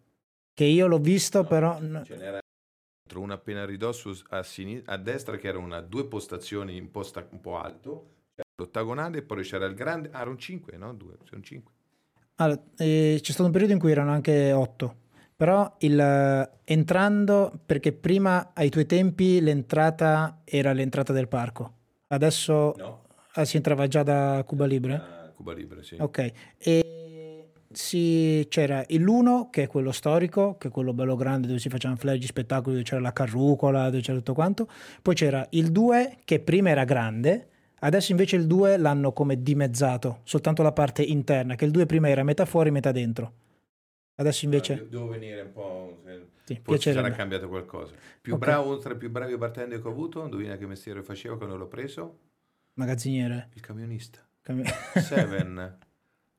Che 0.53 0.65
io 0.65 0.87
l'ho 0.87 0.99
visto, 0.99 1.43
No, 1.43 1.49
però... 1.49 1.79
Ce 2.05 2.17
n'era 2.17 2.41
una 3.15 3.35
appena 3.35 3.63
a 3.63 3.65
ridosso 3.65 4.15
a, 4.29 4.43
sinistra, 4.43 4.93
a 4.93 4.97
destra 4.99 5.37
che 5.37 5.49
era 5.49 5.59
una 5.59 5.81
due 5.81 6.07
postazioni 6.07 6.77
in 6.77 6.91
posta 6.91 7.27
un 7.31 7.41
po' 7.41 7.57
alto, 7.57 8.17
l'ottagonale 8.57 9.19
e 9.19 9.23
poi 9.23 9.43
c'era 9.43 9.65
il 9.65 9.75
grande, 9.75 10.11
ah, 10.13 10.21
erano 10.21 10.37
5, 10.37 10.77
no? 10.77 10.93
Due, 10.93 11.17
sono 11.25 11.41
5. 11.41 11.73
Allora, 12.37 12.61
eh, 12.77 13.19
c'è 13.21 13.33
stato 13.33 13.47
un 13.47 13.53
periodo 13.53 13.73
in 13.73 13.79
cui 13.79 13.91
erano 13.91 14.13
anche 14.13 14.53
8, 14.53 14.97
però 15.35 15.77
il, 15.79 16.51
entrando, 16.65 17.61
perché 17.65 17.93
prima 17.93 18.51
ai 18.55 18.69
tuoi 18.69 18.87
tempi 18.87 19.41
l'entrata 19.41 20.43
era 20.45 20.73
l'entrata 20.73 21.13
del 21.13 21.29
parco, 21.29 21.75
adesso 22.09 22.75
No, 22.77 23.03
ah, 23.41 23.45
si 23.45 23.57
entrava 23.57 23.87
già 23.87 24.03
da 24.03 24.43
Cuba 24.47 24.67
Libre? 24.67 25.33
Cuba 25.35 25.53
Libre, 25.53 25.83
sì. 25.83 25.97
Ok, 25.99 26.33
e 26.59 27.51
si, 27.71 28.47
c'era 28.49 28.85
l'1 28.89 29.51
che 29.51 29.65
è 29.65 29.67
quello 29.67 29.93
storico, 29.93 30.57
che 30.57 30.69
è 30.69 30.71
quello 30.71 30.93
bello 30.93 31.15
grande 31.17 31.47
dove 31.47 31.59
si 31.59 31.69
facevano 31.69 31.99
flash, 31.99 32.25
spettacoli, 32.25 32.77
dove 32.77 32.85
c'era 32.85 33.01
la 33.01 33.13
carrucola, 33.13 33.85
dove 33.91 34.01
c'era 34.01 34.19
tutto 34.19 34.35
quanto, 34.35 34.69
poi 35.03 35.15
c'era 35.15 35.47
il 35.51 35.71
2 35.71 36.19
che 36.25 36.41
prima 36.41 36.71
era 36.71 36.85
grande, 36.85 37.49
adesso 37.81 38.11
invece 38.11 38.37
il 38.37 38.47
2 38.47 38.77
l'hanno 38.79 39.13
come 39.13 39.43
dimezzato, 39.43 40.21
soltanto 40.25 40.63
la 40.63 40.73
parte 40.73 41.03
interna, 41.03 41.55
che 41.55 41.65
il 41.65 41.71
2 41.71 41.87
prima 41.87 42.09
era 42.09 42.23
metà 42.23 42.45
fuori, 42.45 42.71
metà 42.71 42.91
dentro. 42.91 43.33
Adesso 44.17 44.47
invece... 44.47 44.89
Devo 44.89 45.07
venire 45.07 45.43
un 45.43 45.53
po'... 45.53 46.03
Sì, 46.45 46.59
Forse 46.63 46.93
sarà 46.93 47.11
cambiato 47.11 47.47
qualcosa. 47.47 47.93
Più 48.21 48.33
Ok. 48.35 48.41
bravo, 48.41 48.79
tra 48.79 48.95
i 48.95 48.97
più 48.97 49.11
bravi 49.11 49.37
bartender 49.37 49.81
che 49.81 49.87
ho 49.87 49.91
avuto, 49.91 50.25
indovina 50.25 50.57
che 50.57 50.67
mestiere 50.67 51.03
faceva 51.03 51.37
quando 51.37 51.57
l'ho 51.57 51.69
preso? 51.69 52.19
Magazziniere. 52.79 53.51
Il 53.55 53.61
camionista. 53.61 54.25
Cam- 54.41 54.63
Seven. 55.03 55.79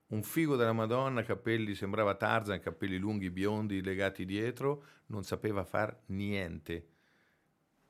Un 0.08 0.24
figo 0.24 0.56
della 0.56 0.74
Madonna, 0.74 1.22
capelli, 1.22 1.76
sembrava 1.76 2.16
Tarzan, 2.16 2.60
capelli 2.62 2.98
lunghi, 2.98 3.30
biondi, 3.30 3.84
legati 3.84 4.26
dietro, 4.26 4.84
non 5.08 5.24
sapeva 5.24 5.64
far 5.66 5.96
niente. 6.08 6.88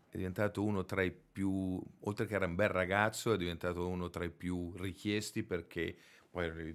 È 0.10 0.18
diventato 0.18 0.64
uno 0.64 0.84
tra 0.84 1.04
i 1.04 1.12
più, 1.12 1.80
oltre 2.00 2.26
che 2.26 2.34
era 2.34 2.48
un 2.48 2.56
bel 2.56 2.70
ragazzo, 2.70 3.34
è 3.34 3.38
diventato 3.38 3.88
uno 3.88 4.10
tra 4.10 4.26
i 4.26 4.32
più 4.32 4.74
richiesti 4.76 5.44
perché 5.44 5.96
poi 6.30 6.74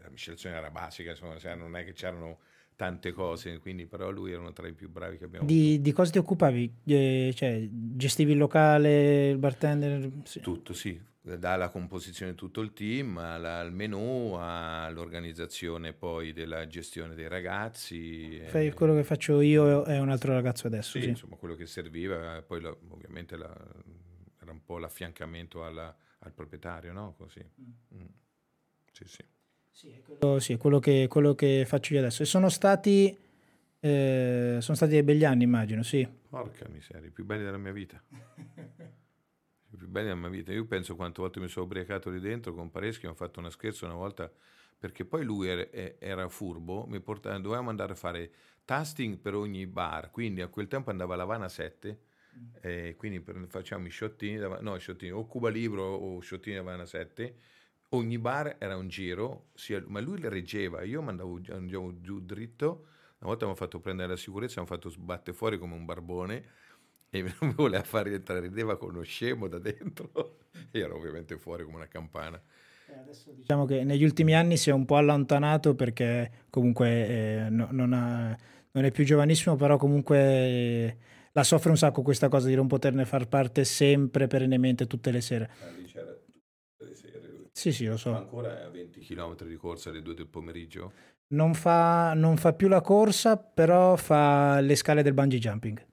la 0.00 0.08
miscelazione 0.08 0.56
era 0.56 0.70
basica, 0.70 1.10
insomma, 1.10 1.38
cioè 1.38 1.54
non 1.54 1.76
è 1.76 1.84
che 1.84 1.92
c'erano 1.92 2.38
tante 2.74 3.12
cose, 3.12 3.58
quindi 3.58 3.84
però 3.84 4.10
lui 4.10 4.32
era 4.32 4.40
uno 4.40 4.54
tra 4.54 4.66
i 4.66 4.72
più 4.72 4.88
bravi 4.88 5.18
che 5.18 5.24
abbiamo 5.24 5.46
di, 5.46 5.82
di 5.82 5.92
cosa 5.92 6.10
ti 6.10 6.18
occupavi? 6.18 6.76
Eh, 6.86 7.32
cioè, 7.36 7.68
gestivi 7.70 8.32
il 8.32 8.38
locale, 8.38 9.28
il 9.28 9.38
bartender? 9.38 10.10
Sì. 10.24 10.40
Tutto, 10.40 10.72
sì, 10.72 10.98
dalla 11.22 11.68
composizione 11.68 12.32
di 12.32 12.36
tutto 12.36 12.60
il 12.62 12.72
team 12.72 13.18
alla- 13.18 13.58
al 13.58 13.72
menù, 13.72 14.32
all'organizzazione 14.38 15.92
poi 15.92 16.32
della 16.32 16.66
gestione 16.66 17.14
dei 17.14 17.28
ragazzi. 17.28 18.40
Fai 18.46 18.68
eh, 18.68 18.72
quello 18.74 18.94
che 18.94 19.04
faccio 19.04 19.40
io 19.40 19.84
e 19.84 19.98
un 19.98 20.08
altro 20.10 20.32
ragazzo 20.32 20.66
adesso. 20.66 20.92
sì, 20.98 21.02
Sì. 21.02 21.08
insomma, 21.10 21.36
quello 21.36 21.54
che 21.56 21.66
serviva, 21.66 22.42
poi 22.42 22.60
la- 22.62 22.74
ovviamente 22.88 23.36
la- 23.36 23.54
era 24.40 24.50
un 24.50 24.64
po' 24.64 24.78
l'affiancamento 24.78 25.64
alla- 25.64 25.94
al 26.20 26.32
proprietario, 26.32 26.92
no? 26.92 27.14
Così. 27.18 27.44
Mm. 27.94 28.04
Sì, 28.92 29.04
sì. 29.06 29.24
Quello- 30.02 30.38
sì, 30.40 30.56
quello 30.56 30.78
che, 30.78 31.06
quello 31.08 31.34
che 31.34 31.64
faccio 31.66 31.94
io 31.94 32.00
adesso. 32.00 32.22
E 32.22 32.26
sono 32.26 32.48
stati, 32.48 33.16
eh, 33.78 34.58
sono 34.60 34.76
stati 34.76 34.92
dei 34.92 35.02
begli 35.02 35.24
anni, 35.24 35.44
immagino, 35.44 35.82
sì. 35.82 36.06
Porca 36.28 36.66
miseria, 36.68 37.08
i 37.08 37.10
più 37.10 37.24
belli 37.24 37.44
della 37.44 37.56
mia 37.58 37.72
vita. 37.72 38.02
I 39.72 39.76
più 39.76 39.88
belli 39.88 40.06
della 40.08 40.18
mia 40.18 40.28
vita. 40.28 40.52
Io 40.52 40.66
penso 40.66 40.96
quante 40.96 41.20
volte 41.20 41.40
mi 41.40 41.48
sono 41.48 41.64
ubriacato 41.66 42.10
lì 42.10 42.20
dentro 42.20 42.52
con 42.54 42.70
Pareschi, 42.70 43.06
ho 43.06 43.14
fatto 43.14 43.38
una 43.40 43.50
scherzo 43.50 43.84
una 43.86 43.94
volta 43.94 44.30
perché 44.78 45.04
poi 45.04 45.24
lui 45.24 45.46
era, 45.48 45.70
era 45.98 46.28
furbo, 46.28 46.86
mi 46.86 47.00
portava, 47.00 47.38
dovevamo 47.38 47.68
andare 47.70 47.92
a 47.92 47.96
fare 47.96 48.32
tasting 48.64 49.18
per 49.18 49.34
ogni 49.34 49.66
bar, 49.66 50.10
quindi 50.10 50.40
a 50.40 50.48
quel 50.48 50.68
tempo 50.68 50.88
andava 50.90 51.14
alla 51.14 51.24
Havana 51.24 51.48
7, 51.50 52.00
eh, 52.62 52.94
quindi 52.96 53.20
per- 53.20 53.44
facciamo 53.48 53.86
i 53.86 53.90
sciottini, 53.90 54.38
no, 54.60 54.74
i 54.76 54.80
sciottini, 54.80 55.12
o 55.12 55.26
Cuba 55.26 55.50
Libro 55.50 55.82
o 55.84 56.18
sciottini 56.20 56.56
Havana 56.56 56.86
7, 56.86 57.36
ogni 57.90 58.18
bar 58.18 58.56
era 58.58 58.76
un 58.76 58.88
giro, 58.88 59.48
sia- 59.54 59.82
ma 59.86 60.00
lui 60.00 60.18
le 60.18 60.30
reggeva, 60.30 60.82
io 60.82 61.02
mandavo 61.02 61.40
andavo 61.50 62.00
giù 62.00 62.20
dritto, 62.20 62.86
una 63.18 63.28
volta 63.30 63.44
mi 63.44 63.52
ha 63.52 63.54
fatto 63.54 63.80
prendere 63.80 64.08
la 64.08 64.16
sicurezza, 64.16 64.60
mi 64.60 64.66
ha 64.66 64.68
fatto 64.70 64.88
sbattere 64.88 65.36
fuori 65.36 65.58
come 65.58 65.74
un 65.74 65.84
barbone 65.84 66.44
e 67.10 67.22
non 67.40 67.50
mi 67.50 67.54
voleva 67.54 67.82
far 67.82 68.06
rientrare, 68.06 68.40
rideva 68.40 68.76
con 68.76 68.90
uno 68.90 69.02
scemo 69.02 69.48
da 69.48 69.58
dentro 69.58 70.38
e 70.70 70.78
ero 70.78 70.96
ovviamente 70.96 71.36
fuori 71.36 71.64
come 71.64 71.76
una 71.76 71.88
campana. 71.88 72.40
Diciamo 73.36 73.64
che 73.66 73.84
negli 73.84 74.04
ultimi 74.04 74.34
anni 74.34 74.56
si 74.56 74.70
è 74.70 74.72
un 74.72 74.84
po' 74.84 74.96
allontanato 74.96 75.74
perché 75.74 76.30
comunque 76.50 77.06
eh, 77.46 77.50
no- 77.50 77.68
non, 77.70 77.92
ha- 77.92 78.36
non 78.72 78.84
è 78.84 78.90
più 78.90 79.04
giovanissimo, 79.04 79.56
però 79.56 79.76
comunque 79.76 80.18
eh, 80.18 80.96
la 81.32 81.42
soffre 81.44 81.70
un 81.70 81.76
sacco 81.76 82.02
questa 82.02 82.28
cosa 82.28 82.48
di 82.48 82.54
non 82.54 82.66
poterne 82.66 83.04
far 83.04 83.28
parte 83.28 83.64
sempre, 83.64 84.26
perennemente, 84.26 84.86
tutte 84.86 85.10
le 85.10 85.20
sere. 85.20 85.50
lì 85.76 85.84
c'era 85.84 86.12
tutte 86.12 86.84
le 86.84 86.94
sere. 86.94 87.28
Sì, 87.52 87.72
sì, 87.72 87.84
lo 87.84 87.92
Ma 87.92 87.96
so. 87.98 88.14
ancora 88.16 88.64
a 88.64 88.68
20 88.68 89.00
km 89.00 89.46
di 89.46 89.56
corsa 89.56 89.90
alle 89.90 90.02
2 90.02 90.14
del 90.14 90.26
pomeriggio? 90.28 90.92
Non 91.28 91.54
fa, 91.54 92.12
non 92.14 92.36
fa 92.36 92.52
più 92.54 92.68
la 92.68 92.80
corsa, 92.80 93.36
però 93.36 93.96
fa 93.96 94.60
le 94.60 94.74
scale 94.74 95.02
del 95.02 95.14
bungee 95.14 95.38
jumping. 95.38 95.86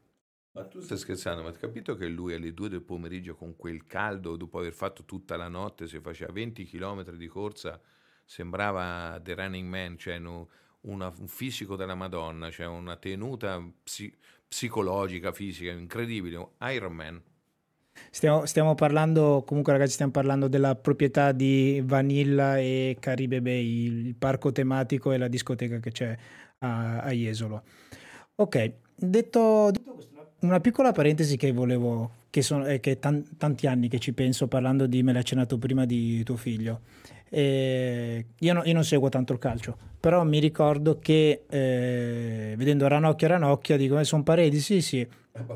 Ma 0.57 0.65
tu 0.65 0.79
stai 0.79 0.97
scherzando, 0.97 1.43
ma 1.43 1.49
hai 1.49 1.55
capito 1.55 1.95
che 1.95 2.07
lui 2.07 2.33
alle 2.33 2.51
2 2.51 2.67
del 2.67 2.81
pomeriggio 2.81 3.35
con 3.35 3.55
quel 3.55 3.85
caldo, 3.85 4.35
dopo 4.35 4.57
aver 4.57 4.73
fatto 4.73 5.03
tutta 5.05 5.37
la 5.37 5.47
notte, 5.47 5.85
se 5.85 6.01
faceva 6.01 6.31
20 6.31 6.65
km 6.65 7.11
di 7.11 7.27
corsa, 7.27 7.79
sembrava 8.25 9.19
The 9.21 9.35
Running 9.35 9.69
Man, 9.69 9.97
cioè 9.99 10.17
una- 10.17 11.13
un 11.15 11.27
fisico 11.27 11.75
della 11.75 11.93
Madonna, 11.93 12.49
cioè 12.49 12.65
una 12.65 12.95
tenuta 12.95 13.63
psi- 13.83 14.11
psicologica, 14.47 15.31
fisica, 15.31 15.69
incredibile, 15.69 16.49
Iron 16.71 16.93
Man. 16.93 17.21
Stiamo, 18.09 18.45
stiamo 18.47 18.73
parlando, 18.73 19.43
comunque 19.45 19.73
ragazzi, 19.73 19.93
stiamo 19.93 20.11
parlando 20.11 20.47
della 20.47 20.75
proprietà 20.75 21.33
di 21.33 21.81
Vanilla 21.85 22.57
e 22.57 22.97
Caribe 22.99 23.41
Bay, 23.43 23.85
il 24.07 24.15
parco 24.15 24.51
tematico 24.51 25.11
e 25.11 25.17
la 25.19 25.27
discoteca 25.27 25.77
che 25.79 25.91
c'è 25.91 26.17
a, 26.59 27.01
a 27.01 27.11
Jesolo. 27.11 27.63
Ok, 28.35 28.73
detto, 28.95 29.69
detto 29.71 29.93
questo, 29.93 30.16
una 30.39 30.59
piccola 30.59 30.91
parentesi 30.91 31.37
che 31.37 31.51
volevo, 31.51 32.11
che 32.29 32.41
sono 32.41 32.65
è 32.65 32.79
che 32.79 32.99
tan- 32.99 33.37
tanti 33.37 33.67
anni 33.67 33.87
che 33.87 33.99
ci 33.99 34.13
penso 34.13 34.47
parlando 34.47 34.85
di, 34.85 35.01
me 35.03 35.11
l'hai 35.11 35.21
accennato 35.21 35.57
prima 35.57 35.85
di 35.85 36.23
tuo 36.23 36.35
figlio. 36.35 36.81
Eh, 37.29 38.25
io, 38.39 38.53
no- 38.53 38.63
io 38.63 38.73
non 38.73 38.83
seguo 38.83 39.09
tanto 39.09 39.33
il 39.33 39.39
calcio, 39.39 39.77
però 39.99 40.23
mi 40.23 40.39
ricordo 40.39 40.99
che 40.99 41.43
eh, 41.49 42.53
vedendo 42.55 42.87
Ranocchia 42.87 43.27
Ranocchia 43.27 43.75
dico, 43.77 44.01
sono 44.03 44.23
pareti, 44.23 44.59
sì 44.59 44.81
sì, 44.81 45.05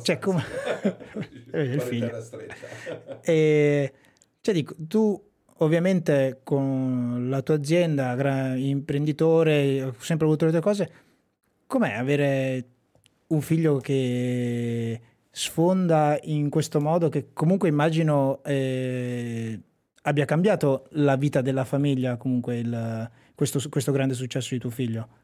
Cioè, 0.01 0.19
come- 0.19 0.43
Eh, 1.53 1.61
il 1.63 1.81
figlio. 1.81 2.11
E, 3.23 3.93
cioè, 4.41 4.53
dico, 4.53 4.73
tu 4.87 5.21
ovviamente 5.57 6.39
con 6.43 7.27
la 7.29 7.41
tua 7.41 7.55
azienda, 7.55 8.55
imprenditore, 8.55 9.83
ho 9.83 9.93
sempre 9.99 10.25
avuto 10.25 10.45
le 10.45 10.51
tue 10.51 10.61
cose, 10.61 10.91
com'è 11.67 11.93
avere 11.93 12.65
un 13.31 13.41
figlio 13.41 13.77
che 13.77 15.01
sfonda 15.29 16.19
in 16.23 16.49
questo 16.49 16.79
modo 16.81 17.09
che 17.09 17.31
comunque 17.33 17.69
immagino 17.69 18.43
eh, 18.43 19.59
abbia 20.03 20.25
cambiato 20.25 20.87
la 20.91 21.15
vita 21.15 21.41
della 21.41 21.65
famiglia, 21.65 22.17
comunque 22.17 22.57
il- 22.59 23.09
questo, 23.35 23.59
questo 23.69 23.91
grande 23.91 24.13
successo 24.13 24.53
di 24.53 24.59
tuo 24.59 24.69
figlio? 24.69 25.19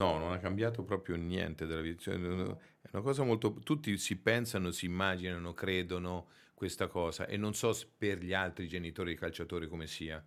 No, 0.00 0.16
non 0.18 0.32
ha 0.32 0.38
cambiato 0.38 0.84
proprio 0.84 1.16
niente 1.16 1.66
della 1.66 1.80
vita. 1.80 2.02
Cioè, 2.02 2.14
è 2.14 2.18
una 2.18 3.02
cosa 3.02 3.24
molto... 3.24 3.54
Tutti 3.54 3.96
si 3.98 4.16
pensano, 4.16 4.70
si 4.70 4.86
immaginano, 4.86 5.54
credono 5.54 6.28
questa 6.54 6.86
cosa 6.86 7.26
e 7.26 7.36
non 7.36 7.54
so 7.54 7.76
per 7.96 8.22
gli 8.22 8.32
altri 8.32 8.68
genitori 8.68 9.10
di 9.10 9.18
calciatori 9.18 9.66
come 9.66 9.86
sia. 9.88 10.24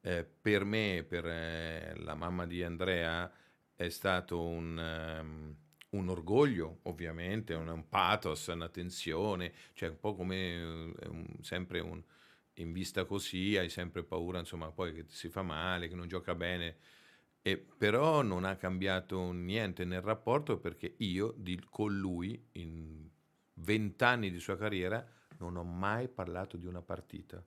Eh, 0.00 0.24
per 0.24 0.64
me, 0.64 1.04
per 1.06 1.26
eh, 1.26 1.94
la 1.98 2.14
mamma 2.14 2.46
di 2.46 2.62
Andrea, 2.62 3.30
è 3.74 3.88
stato 3.90 4.42
un, 4.42 4.78
ehm, 4.78 5.56
un 5.90 6.08
orgoglio, 6.08 6.80
ovviamente, 6.82 7.54
un, 7.54 7.68
un 7.68 7.88
pathos, 7.88 8.46
una 8.48 8.68
tensione, 8.68 9.52
cioè 9.72 9.88
un 9.90 9.98
po' 9.98 10.14
come 10.14 10.36
eh, 10.98 11.08
un- 11.08 11.36
sempre 11.40 11.80
un... 11.80 12.02
In 12.54 12.72
vista 12.72 13.04
così 13.06 13.56
hai 13.56 13.70
sempre 13.70 14.02
paura, 14.04 14.38
insomma, 14.38 14.70
poi 14.70 14.92
che 14.92 15.04
si 15.08 15.28
fa 15.30 15.42
male, 15.42 15.88
che 15.88 15.94
non 15.94 16.08
gioca 16.08 16.34
bene. 16.34 16.76
E 17.42 17.56
però 17.56 18.22
non 18.22 18.44
ha 18.44 18.56
cambiato 18.56 19.32
niente 19.32 19.84
nel 19.84 20.02
rapporto 20.02 20.58
perché 20.58 20.94
io 20.98 21.34
di- 21.36 21.62
con 21.70 21.96
lui 21.98 22.48
in 22.52 23.08
vent'anni 23.54 24.30
di 24.30 24.38
sua 24.40 24.56
carriera 24.58 25.06
non 25.38 25.56
ho 25.56 25.64
mai 25.64 26.08
parlato 26.08 26.56
di 26.56 26.66
una 26.66 26.82
partita. 26.82 27.42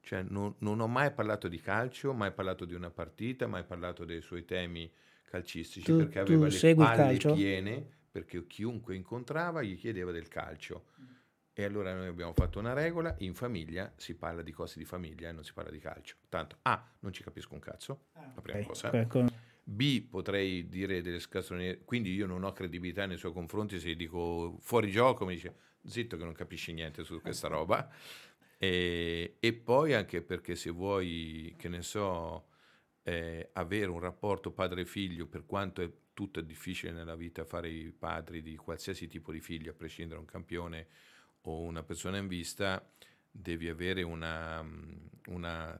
Cioè, 0.00 0.22
non, 0.22 0.54
non, 0.58 0.80
ho 0.80 0.86
mai 0.86 1.12
parlato 1.12 1.48
di 1.48 1.60
calcio, 1.60 2.12
mai 2.12 2.32
parlato 2.32 2.64
di 2.64 2.74
una 2.74 2.90
partita, 2.90 3.46
mai 3.46 3.64
parlato 3.64 4.04
dei 4.04 4.20
suoi 4.20 4.44
temi 4.44 4.90
calcistici, 5.34 5.84
tu, 5.84 5.96
perché 5.96 6.20
aveva 6.20 6.46
le 6.46 6.74
palle 6.74 7.16
piene, 7.16 7.86
perché 8.10 8.46
chiunque 8.46 8.94
incontrava 8.94 9.62
gli 9.62 9.76
chiedeva 9.76 10.12
del 10.12 10.28
calcio. 10.28 10.86
E 11.56 11.62
allora 11.64 11.94
noi 11.94 12.08
abbiamo 12.08 12.32
fatto 12.32 12.58
una 12.58 12.72
regola, 12.72 13.14
in 13.18 13.34
famiglia 13.34 13.92
si 13.96 14.14
parla 14.14 14.42
di 14.42 14.50
cose 14.50 14.78
di 14.78 14.84
famiglia 14.84 15.28
e 15.28 15.32
non 15.32 15.44
si 15.44 15.52
parla 15.52 15.70
di 15.70 15.78
calcio. 15.78 16.16
Tanto, 16.28 16.58
A, 16.62 16.84
non 17.00 17.12
ci 17.12 17.22
capisco 17.22 17.54
un 17.54 17.60
cazzo, 17.60 18.06
ah, 18.14 18.32
la 18.34 18.40
prima 18.40 18.58
okay. 18.58 18.68
cosa. 18.68 18.92
Ecco. 18.92 19.24
B, 19.62 20.02
potrei 20.02 20.68
dire 20.68 21.00
delle 21.00 21.20
scassonerie, 21.20 21.82
quindi 21.84 22.12
io 22.12 22.26
non 22.26 22.42
ho 22.42 22.52
credibilità 22.52 23.06
nei 23.06 23.16
suoi 23.16 23.32
confronti 23.32 23.78
se 23.78 23.90
gli 23.90 23.96
dico 23.96 24.58
fuori 24.60 24.90
gioco, 24.90 25.24
mi 25.24 25.34
dice 25.34 25.54
zitto 25.84 26.16
che 26.16 26.24
non 26.24 26.32
capisci 26.32 26.72
niente 26.72 27.04
su 27.04 27.20
questa 27.20 27.46
roba. 27.48 27.88
E, 28.58 29.36
e 29.38 29.52
poi 29.52 29.94
anche 29.94 30.22
perché 30.22 30.56
se 30.56 30.70
vuoi, 30.70 31.54
che 31.56 31.68
ne 31.68 31.82
so, 31.82 32.46
eh, 33.04 33.50
avere 33.52 33.90
un 33.90 34.00
rapporto 34.00 34.50
padre-figlio, 34.50 35.26
per 35.26 35.44
quanto 35.46 35.82
è, 35.82 35.90
tutto 36.14 36.40
difficile 36.40 36.92
nella 36.92 37.16
vita 37.16 37.44
fare 37.44 37.68
i 37.68 37.90
padri 37.90 38.40
di 38.40 38.56
qualsiasi 38.56 39.08
tipo 39.08 39.32
di 39.32 39.40
figlio, 39.40 39.72
a 39.72 39.74
prescindere 39.74 40.16
da 40.16 40.20
un 40.20 40.30
campione 40.30 40.86
o 41.42 41.62
una 41.62 41.82
persona 41.82 42.16
in 42.18 42.28
vista, 42.28 42.88
devi 43.30 43.68
avere 43.68 44.02
una, 44.02 44.64
una 45.26 45.78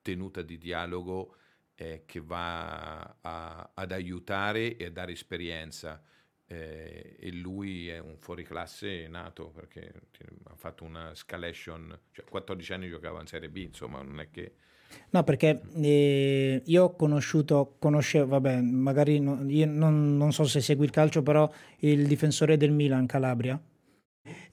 tenuta 0.00 0.42
di 0.42 0.56
dialogo 0.56 1.36
eh, 1.74 2.04
che 2.06 2.20
va 2.20 3.16
a, 3.20 3.70
ad 3.74 3.92
aiutare 3.92 4.76
e 4.76 4.86
a 4.86 4.90
dare 4.90 5.12
esperienza. 5.12 6.02
Eh, 6.48 7.16
e 7.18 7.32
lui 7.32 7.88
è 7.88 7.98
un 7.98 8.16
fuoriclasse 8.18 9.08
nato 9.08 9.50
perché 9.50 9.92
ha 10.44 10.54
fatto 10.54 10.84
una 10.84 11.10
escalation, 11.10 11.98
cioè 12.12 12.24
14 12.24 12.72
anni 12.72 12.88
giocava 12.88 13.20
in 13.20 13.26
Serie 13.26 13.50
B, 13.50 13.56
insomma 13.56 14.02
non 14.02 14.20
è 14.20 14.30
che... 14.30 14.54
No, 15.10 15.22
perché 15.22 15.60
eh, 15.80 16.62
io 16.64 16.84
ho 16.84 16.96
conosciuto, 16.96 17.76
conoscevo, 17.78 18.26
vabbè, 18.26 18.60
magari 18.60 19.20
no, 19.20 19.38
non, 19.40 20.16
non, 20.16 20.32
so 20.32 20.44
se 20.44 20.60
segui 20.60 20.84
il 20.84 20.90
calcio, 20.90 21.22
però 21.22 21.50
il 21.80 22.06
difensore 22.06 22.56
del 22.56 22.72
Milan 22.72 23.06
Calabria. 23.06 23.58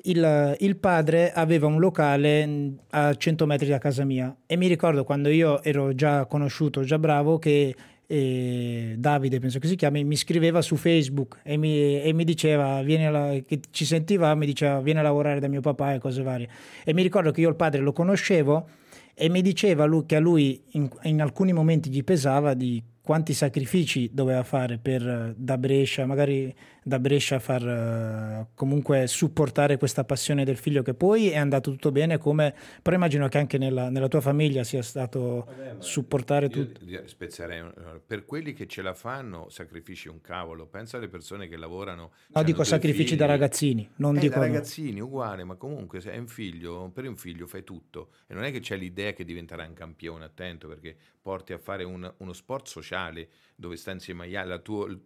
Il, 0.05 0.55
il, 0.59 0.75
padre 0.77 1.31
aveva 1.31 1.65
un 1.65 1.79
locale 1.79 2.75
a 2.91 3.15
100 3.15 3.45
metri 3.45 3.67
da 3.69 3.79
casa 3.79 4.03
mia 4.03 4.35
e 4.45 4.55
mi 4.55 4.67
ricordo 4.67 5.03
quando 5.03 5.29
io 5.29 5.63
ero 5.63 5.95
già 5.95 6.25
conosciuto, 6.25 6.83
già 6.83 6.99
bravo, 6.99 7.39
che 7.39 7.73
e 8.05 8.95
Davide, 8.97 9.39
penso 9.39 9.59
che 9.59 9.67
si 9.67 9.75
chiami, 9.75 10.03
mi 10.03 10.15
scriveva 10.15 10.61
su 10.61 10.75
Facebook 10.75 11.39
e 11.41 11.57
mi, 11.57 12.01
e 12.01 12.13
mi 12.13 12.23
diceva, 12.25 12.81
vieni 12.83 13.07
alla, 13.07 13.33
che 13.45 13.61
ci 13.71 13.85
sentiva, 13.85 14.35
mi 14.35 14.45
diceva 14.45 14.81
vieni 14.81 14.99
a 14.99 15.03
lavorare 15.03 15.39
da 15.39 15.47
mio 15.47 15.61
papà 15.61 15.93
e 15.93 15.99
cose 15.99 16.21
varie. 16.21 16.47
E 16.83 16.93
mi 16.93 17.01
ricordo 17.01 17.31
che 17.31 17.41
io 17.41 17.49
il 17.49 17.55
padre 17.55 17.81
lo 17.81 17.93
conoscevo 17.93 18.67
e 19.13 19.29
mi 19.29 19.41
diceva 19.41 19.85
lui, 19.85 20.05
che 20.05 20.15
a 20.15 20.19
lui 20.19 20.61
in, 20.71 20.89
in 21.03 21.21
alcuni 21.21 21.53
momenti 21.53 21.89
gli 21.89 22.03
pesava 22.03 22.53
di 22.53 22.81
quanti 23.01 23.33
sacrifici 23.33 24.09
doveva 24.13 24.43
fare 24.43 24.77
per 24.77 25.33
da 25.37 25.57
Brescia, 25.57 26.05
magari 26.05 26.53
da 26.83 26.99
Brescia 26.99 27.39
far 27.39 27.63
uh, 27.63 28.47
comunque 28.55 29.07
supportare 29.07 29.77
questa 29.77 30.03
passione 30.03 30.43
del 30.43 30.57
figlio 30.57 30.81
che 30.81 30.93
poi 30.93 31.29
è 31.29 31.37
andato 31.37 31.71
tutto 31.71 31.91
bene 31.91 32.17
come 32.17 32.53
però 32.81 32.95
immagino 32.95 33.27
che 33.27 33.37
anche 33.37 33.57
nella, 33.57 33.89
nella 33.89 34.07
tua 34.07 34.21
famiglia 34.21 34.63
sia 34.63 34.81
stato 34.81 35.45
Vabbè, 35.45 35.75
supportare 35.79 36.49
tutto 36.49 36.81
eh, 36.83 38.01
per 38.05 38.25
quelli 38.25 38.53
che 38.53 38.67
ce 38.67 38.81
la 38.81 38.93
fanno 38.93 39.49
sacrifici 39.49 40.07
un 40.07 40.21
cavolo. 40.21 40.65
Pensa 40.67 40.97
alle 40.97 41.07
persone 41.07 41.47
che 41.47 41.57
lavorano 41.57 42.11
no 42.27 42.43
dico 42.43 42.63
sacrifici 42.63 43.09
figli. 43.09 43.17
da 43.17 43.25
ragazzini 43.25 43.89
non 43.97 44.17
eh, 44.17 44.19
dico 44.19 44.35
da 44.35 44.41
ragazzini 44.41 44.99
uguale 44.99 45.43
ma 45.43 45.55
comunque 45.55 46.01
se 46.01 46.11
è 46.11 46.17
un 46.17 46.27
figlio 46.27 46.89
per 46.93 47.07
un 47.07 47.17
figlio 47.17 47.47
fai 47.47 47.63
tutto. 47.63 48.09
E 48.27 48.33
non 48.33 48.43
è 48.43 48.51
che 48.51 48.59
c'è 48.59 48.75
l'idea 48.75 49.13
che 49.13 49.23
diventerà 49.23 49.65
un 49.65 49.73
campione 49.73 50.25
attento 50.25 50.67
perché 50.67 50.95
porti 51.21 51.53
a 51.53 51.57
fare 51.57 51.83
un, 51.83 52.11
uno 52.17 52.33
sport 52.33 52.67
sociale 52.67 53.29
dove 53.55 53.77
sta 53.77 53.91
insieme 53.91 54.25
agli 54.25 54.35
altri 54.35 54.51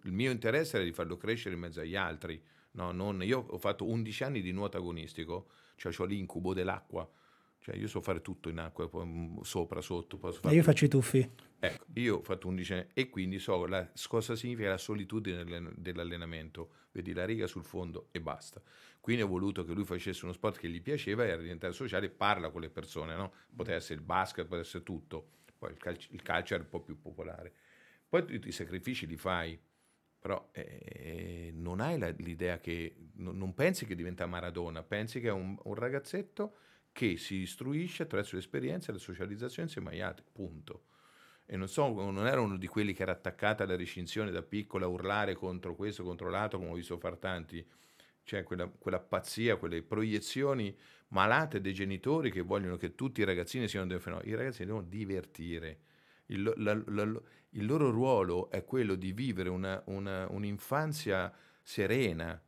il 0.03 0.11
mio 0.11 0.31
interesse 0.31 0.77
era 0.77 0.85
di 0.85 0.91
farlo 0.91 1.17
crescere 1.17 1.55
in 1.55 1.61
mezzo 1.67 1.81
agli 1.81 1.95
altri. 1.95 2.41
No, 2.71 2.91
non, 2.91 3.23
io 3.23 3.45
ho 3.47 3.57
fatto 3.57 3.85
11 3.85 4.23
anni 4.23 4.41
di 4.41 4.51
nuoto 4.51 4.77
agonistico, 4.77 5.49
cioè 5.75 5.93
ho 5.97 6.05
l'incubo 6.05 6.53
dell'acqua. 6.53 7.09
Cioè 7.59 7.75
io 7.75 7.87
so 7.87 8.01
fare 8.01 8.21
tutto 8.21 8.49
in 8.49 8.59
acqua, 8.59 8.89
mm, 9.03 9.39
sopra, 9.41 9.81
sotto. 9.81 10.17
Posso 10.17 10.39
fare 10.39 10.55
io 10.55 10.61
tutto. 10.61 10.71
faccio 10.71 10.85
i 10.85 10.87
tuffi. 10.87 11.31
Ecco, 11.59 11.85
io 11.95 12.17
ho 12.17 12.21
fatto 12.21 12.47
11 12.47 12.73
anni 12.73 12.87
e 12.93 13.09
quindi 13.09 13.39
so 13.39 13.65
la, 13.65 13.89
cosa 14.07 14.35
significa 14.35 14.69
la 14.69 14.77
solitudine 14.77 15.43
dell'allenamento. 15.75 16.69
Vedi 16.91 17.13
la 17.13 17.25
riga 17.25 17.47
sul 17.47 17.63
fondo 17.63 18.07
e 18.11 18.21
basta. 18.21 18.61
Quindi 19.01 19.23
ho 19.23 19.27
voluto 19.27 19.65
che 19.65 19.73
lui 19.73 19.83
facesse 19.83 20.23
uno 20.23 20.33
sport 20.33 20.59
che 20.59 20.69
gli 20.69 20.81
piaceva 20.81 21.25
e 21.25 21.29
era 21.29 21.41
diventato 21.41 21.73
sociale, 21.73 22.09
parla 22.09 22.49
con 22.49 22.61
le 22.61 22.69
persone, 22.69 23.15
no? 23.15 23.33
Poteva 23.55 23.77
essere 23.77 23.95
il 23.95 24.05
basket, 24.05 24.43
poteva 24.45 24.61
essere 24.61 24.83
tutto. 24.83 25.31
Poi 25.57 25.71
il 25.71 25.77
calcio, 25.77 26.09
il 26.11 26.21
calcio 26.21 26.53
era 26.53 26.63
un 26.63 26.69
po' 26.69 26.81
più 26.81 26.99
popolare. 26.99 27.53
Poi 28.07 28.25
tutti 28.25 28.47
i 28.47 28.51
sacrifici 28.51 29.07
li 29.07 29.17
fai, 29.17 29.59
però 30.19 30.49
eh, 30.51 31.51
non 31.53 31.79
hai 31.79 31.97
la, 31.97 32.09
l'idea 32.09 32.59
che, 32.59 32.95
non, 33.15 33.37
non, 33.37 33.53
pensi 33.53 33.85
che 33.85 33.95
diventa 33.95 34.25
Maradona, 34.25 34.83
pensi 34.83 35.19
che 35.19 35.27
è 35.27 35.31
un, 35.31 35.57
un, 35.63 35.75
ragazzetto 35.75 36.57
che 36.91 37.17
si 37.17 37.35
istruisce 37.35 38.03
attraverso 38.03 38.35
l'esperienza 38.35 38.89
e 38.89 38.93
la 38.93 38.99
socializzazione 38.99 39.67
insieme 39.67 39.91
agli 39.91 40.01
altri, 40.01 40.25
punto. 40.31 40.85
E 41.45 41.55
non, 41.55 41.69
so, 41.69 41.87
non 41.87 42.27
era 42.27 42.41
uno 42.41 42.57
di 42.57 42.67
quelli 42.67 42.93
che 42.93 43.03
era 43.03 43.13
attaccato 43.13 43.63
alla 43.63 43.77
recinzione 43.77 44.31
da 44.31 44.41
piccola 44.41 44.85
a 44.85 44.89
urlare 44.89 45.33
contro 45.33 45.75
questo, 45.75 46.03
contro 46.03 46.29
l'altro, 46.29 46.57
come 46.57 46.71
ho 46.71 46.75
visto 46.75 46.97
far 46.97 47.17
tanti. 47.17 47.65
Cioè 48.23 48.43
quella, 48.43 48.67
quella 48.67 48.99
pazzia, 48.99 49.55
quelle 49.55 49.81
proiezioni 49.81 50.75
malate 51.09 51.61
dei 51.61 51.73
genitori 51.73 52.31
che 52.31 52.41
vogliono 52.41 52.75
che 52.75 52.95
tutti 52.95 53.21
i 53.21 53.23
ragazzini 53.23 53.69
siano 53.69 53.87
dei 53.87 53.99
fenomeni. 53.99 54.29
I 54.29 54.35
ragazzini 54.35 54.65
devono 54.65 54.85
divertire. 54.85 55.79
Il, 56.25 56.51
la, 56.57 56.73
la, 56.87 57.21
il 57.51 57.65
loro 57.65 57.89
ruolo 57.89 58.49
è 58.49 58.65
quello 58.65 58.95
di 58.95 59.13
vivere 59.13 59.49
una, 59.49 59.81
una, 59.85 60.27
un'infanzia 60.29 61.33
serena, 61.61 62.39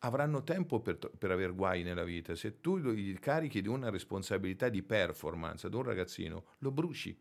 avranno 0.00 0.42
tempo 0.42 0.80
per, 0.80 0.96
per 0.96 1.30
aver 1.30 1.54
guai 1.54 1.82
nella 1.82 2.04
vita. 2.04 2.34
Se 2.34 2.60
tu 2.60 2.78
gli 2.78 3.18
carichi 3.18 3.60
di 3.60 3.68
una 3.68 3.90
responsabilità 3.90 4.68
di 4.68 4.82
performance 4.82 5.66
ad 5.66 5.74
un 5.74 5.82
ragazzino, 5.82 6.44
lo 6.58 6.70
bruci, 6.70 7.18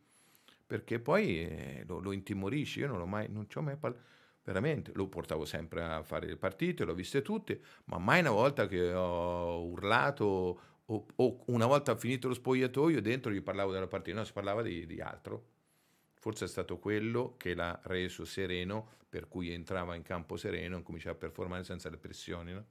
perché 0.65 0.99
poi 0.99 1.39
eh, 1.41 1.83
lo, 1.87 1.99
lo, 1.99 2.11
intimorisci. 2.11 2.79
Io 2.79 2.87
non 2.87 2.97
l'ho 2.97 3.05
mai, 3.05 3.27
non 3.29 3.49
ci 3.49 3.57
ho 3.57 3.61
mai 3.61 3.77
parlato, 3.77 4.03
veramente, 4.43 4.91
lo 4.95 5.07
portavo 5.07 5.45
sempre 5.45 5.83
a 5.83 6.03
fare 6.03 6.27
le 6.27 6.37
partite, 6.37 6.85
l'ho 6.85 6.93
viste 6.93 7.21
tutte, 7.21 7.61
ma 7.85 7.97
mai 7.97 8.21
una 8.21 8.31
volta 8.31 8.67
che 8.67 8.93
ho 8.93 9.65
urlato 9.65 10.59
o, 10.85 11.05
o 11.15 11.43
una 11.47 11.65
volta 11.65 11.95
finito 11.95 12.27
lo 12.27 12.33
spogliatoio 12.33 13.01
dentro 13.01 13.31
gli 13.31 13.41
parlavo 13.41 13.71
della 13.71 13.87
partita, 13.87 14.17
no, 14.17 14.23
si 14.23 14.33
parlava 14.33 14.61
di, 14.61 14.85
di 14.85 15.01
altro 15.01 15.53
forse 16.25 16.45
è 16.45 16.47
stato 16.47 16.79
quello 16.79 17.35
che 17.37 17.53
l'ha 17.53 17.79
reso 17.83 18.25
sereno, 18.25 18.87
per 19.07 19.27
cui 19.27 19.51
entrava 19.51 19.93
in 19.93 20.01
campo 20.01 20.37
sereno 20.37 20.79
e 20.79 20.81
cominciava 20.81 21.13
a 21.13 21.19
performare 21.19 21.63
senza 21.63 21.87
le 21.87 21.97
pressioni. 21.97 22.51
No? 22.51 22.65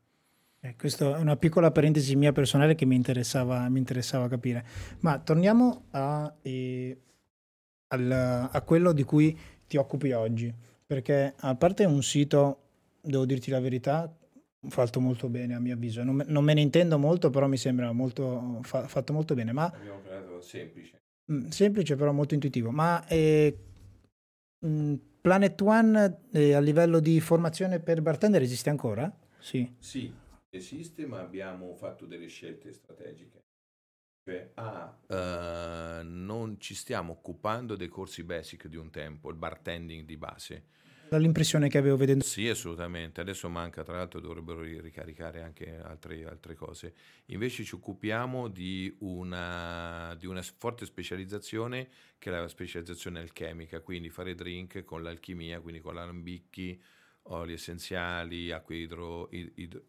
Eh, 0.59 0.75
questa 0.75 1.17
è 1.17 1.21
una 1.21 1.37
piccola 1.37 1.71
parentesi 1.71 2.17
mia 2.17 2.33
personale 2.33 2.75
che 2.75 2.85
mi 2.85 2.97
interessava, 2.97 3.69
mi 3.69 3.79
interessava 3.79 4.27
capire. 4.27 4.67
Ma 5.03 5.21
torniamo 5.21 5.85
a, 5.93 6.35
eh, 6.43 6.99
al, 7.87 8.49
a 8.51 8.63
quello 8.63 8.91
di 8.91 9.05
cui 9.05 9.39
ti 9.69 9.77
occupi 9.77 10.11
oggi, 10.11 10.53
perché 10.85 11.35
a 11.39 11.55
parte 11.55 11.85
un 11.85 12.03
sito, 12.03 12.59
devo 13.03 13.25
dirti 13.25 13.53
la 13.53 13.61
verità, 13.61 14.13
fatto 14.67 14.99
molto 14.99 15.29
bene 15.29 15.55
a 15.55 15.61
mio 15.61 15.75
avviso. 15.75 16.03
Non 16.03 16.17
me, 16.17 16.25
non 16.27 16.43
me 16.43 16.55
ne 16.55 16.61
intendo 16.61 16.99
molto, 16.99 17.31
però 17.31 17.47
mi 17.47 17.57
sembra 17.57 17.93
molto, 17.93 18.59
fa, 18.63 18.89
fatto 18.89 19.13
molto 19.13 19.35
bene. 19.35 19.53
Ma... 19.53 19.67
Abbiamo 19.67 20.01
parlato 20.01 20.41
semplice. 20.41 21.03
Mm, 21.33 21.49
semplice 21.49 21.97
però 21.97 22.13
molto 22.13 22.35
intuitivo, 22.35 22.71
ma 22.71 23.07
eh, 23.07 23.57
mm, 24.67 24.95
Planet 25.21 25.61
One 25.63 26.21
eh, 26.33 26.53
a 26.53 26.61
livello 26.61 27.01
di 27.01 27.19
formazione 27.21 27.81
per 27.81 28.03
bartender 28.03 28.43
esiste 28.43 28.69
ancora? 28.69 29.11
Sì. 29.39 29.75
Sì, 29.79 30.13
esiste, 30.51 31.07
ma 31.07 31.21
abbiamo 31.21 31.75
fatto 31.77 32.05
delle 32.05 32.27
scelte 32.29 32.73
strategiche. 32.73 33.43
Cioè, 34.23 34.53
A, 34.55 34.99
uh, 35.07 36.07
non 36.07 36.57
ci 36.59 36.75
stiamo 36.75 37.13
occupando 37.13 37.77
dei 37.77 37.89
corsi 37.89 38.23
basic 38.23 38.69
di 38.69 38.77
un 38.77 38.91
tempo, 38.91 39.31
il 39.31 39.37
bartending 39.37 40.05
di 40.05 40.17
base 40.17 40.65
dall'impressione 41.15 41.69
che 41.69 41.79
avevo 41.79 41.97
vedendo. 41.97 42.25
Sì, 42.25 42.49
assolutamente. 42.49 43.21
Adesso 43.21 43.49
manca, 43.49 43.83
tra 43.83 43.97
l'altro 43.97 44.21
dovrebbero 44.21 44.61
ricaricare 44.61 45.43
anche 45.43 45.79
altre, 45.79 46.25
altre 46.27 46.55
cose. 46.55 46.95
Invece 47.27 47.65
ci 47.65 47.75
occupiamo 47.75 48.49
di 48.49 48.95
una, 49.01 50.15
di 50.19 50.27
una, 50.27 50.43
forte 50.43 50.85
specializzazione 50.85 51.89
che 52.19 52.31
è 52.31 52.39
la 52.39 52.49
specializzazione 52.49 53.21
alchemica, 53.21 53.81
quindi 53.81 54.11
fare 54.11 54.35
drink 54.35 54.85
con 54.85 55.03
l'alchimia, 55.03 55.61
quindi 55.61 55.81
con 55.81 55.95
l'alambicchi, 55.95 56.81
oli 57.29 57.55
essenziali, 57.55 58.51
acqua 58.51 58.75
idro, 58.75 59.29
idro 59.31 59.83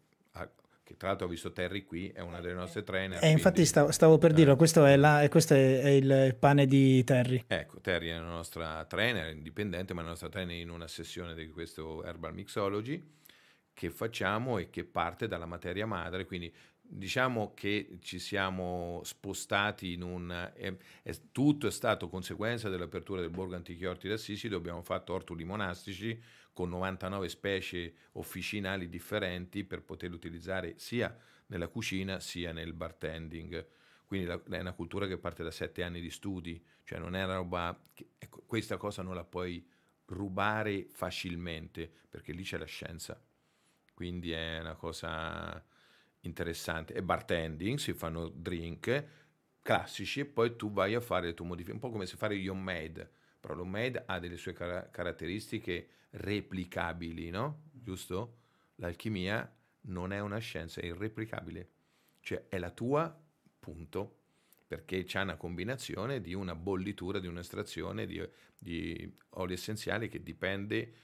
che 0.86 0.96
tra 0.96 1.08
l'altro 1.08 1.26
ho 1.26 1.28
visto 1.30 1.50
Terry 1.50 1.82
qui, 1.82 2.10
è 2.10 2.20
una 2.20 2.40
delle 2.40 2.54
nostre 2.54 2.84
trainer. 2.84 3.18
E 3.20 3.26
eh, 3.26 3.30
infatti 3.32 3.64
stavo, 3.64 3.90
stavo 3.90 4.18
per 4.18 4.32
dirlo, 4.32 4.54
questo, 4.54 4.84
è, 4.84 4.94
la, 4.94 5.26
questo 5.28 5.54
è, 5.54 5.80
è, 5.80 5.88
il 5.88 6.36
pane 6.38 6.64
di 6.66 7.02
Terry. 7.02 7.42
Ecco, 7.48 7.80
Terry 7.80 8.10
è 8.10 8.12
la 8.12 8.20
nostra 8.20 8.84
trainer, 8.84 9.34
indipendente, 9.34 9.94
ma 9.94 10.02
la 10.02 10.10
nostra 10.10 10.28
trainer 10.28 10.56
in 10.56 10.70
una 10.70 10.86
sessione 10.86 11.34
di 11.34 11.48
questo 11.48 12.04
Herbal 12.04 12.34
Mixology 12.34 13.14
che 13.74 13.90
facciamo 13.90 14.58
e 14.58 14.70
che 14.70 14.84
parte 14.84 15.26
dalla 15.26 15.44
materia 15.44 15.86
madre, 15.86 16.24
quindi 16.24 16.54
diciamo 16.88 17.52
che 17.54 17.98
ci 18.00 18.18
siamo 18.18 19.00
spostati 19.04 19.92
in 19.92 20.02
un... 20.02 20.50
È, 20.54 20.76
è, 21.02 21.16
tutto 21.32 21.66
è 21.66 21.70
stato 21.70 22.08
conseguenza 22.08 22.68
dell'apertura 22.68 23.20
del 23.20 23.30
Borgo 23.30 23.54
Antichi 23.54 23.84
Orti 23.84 24.08
d'Assisi, 24.08 24.48
dove 24.48 24.60
abbiamo 24.60 24.82
fatto 24.82 25.12
ortoli 25.12 25.44
monastici 25.44 26.20
con 26.52 26.68
99 26.70 27.28
specie 27.28 27.94
officinali 28.12 28.88
differenti 28.88 29.64
per 29.64 29.82
poterli 29.82 30.14
utilizzare 30.14 30.74
sia 30.78 31.14
nella 31.46 31.68
cucina 31.68 32.20
sia 32.20 32.52
nel 32.52 32.72
bartending. 32.72 33.66
Quindi 34.06 34.26
la, 34.26 34.40
è 34.50 34.60
una 34.60 34.72
cultura 34.72 35.06
che 35.06 35.18
parte 35.18 35.42
da 35.42 35.50
sette 35.50 35.82
anni 35.82 36.00
di 36.00 36.10
studi, 36.10 36.64
cioè 36.84 36.98
non 36.98 37.14
è 37.14 37.24
una 37.24 37.36
roba... 37.36 37.78
Che, 37.92 38.10
ecco, 38.18 38.42
questa 38.46 38.76
cosa 38.76 39.02
non 39.02 39.14
la 39.14 39.24
puoi 39.24 39.68
rubare 40.06 40.86
facilmente 40.88 41.90
perché 42.08 42.32
lì 42.32 42.42
c'è 42.42 42.58
la 42.58 42.64
scienza. 42.64 43.20
Quindi 43.92 44.30
è 44.30 44.60
una 44.60 44.74
cosa 44.74 45.64
interessante. 46.20 46.94
E 46.94 47.02
bartending, 47.02 47.78
si 47.78 47.92
fanno 47.92 48.28
drink 48.28 49.04
classici 49.62 50.20
e 50.20 50.26
poi 50.26 50.56
tu 50.56 50.70
vai 50.72 50.94
a 50.94 51.00
fare 51.00 51.26
le 51.26 51.34
tue 51.34 51.44
modifiche, 51.46 51.74
un 51.74 51.80
po' 51.80 51.90
come 51.90 52.06
se 52.06 52.16
fare 52.16 52.36
l'homemade, 52.36 53.10
però 53.40 53.54
l'homemade 53.54 54.04
ha 54.06 54.18
delle 54.20 54.36
sue 54.36 54.52
car- 54.52 54.90
caratteristiche 54.90 55.88
replicabili, 56.10 57.30
no? 57.30 57.64
Giusto? 57.72 58.38
L'alchimia 58.76 59.52
non 59.82 60.12
è 60.12 60.20
una 60.20 60.38
scienza, 60.38 60.80
è 60.80 60.86
irreplicabile, 60.86 61.70
cioè 62.20 62.46
è 62.48 62.58
la 62.58 62.70
tua, 62.70 63.18
punto, 63.58 64.18
perché 64.66 65.04
c'è 65.04 65.20
una 65.22 65.36
combinazione 65.36 66.20
di 66.20 66.34
una 66.34 66.54
bollitura, 66.54 67.18
di 67.18 67.26
un'estrazione 67.26 68.06
di, 68.06 68.24
di 68.58 69.16
oli 69.30 69.52
essenziali 69.52 70.08
che 70.08 70.22
dipende 70.22 70.94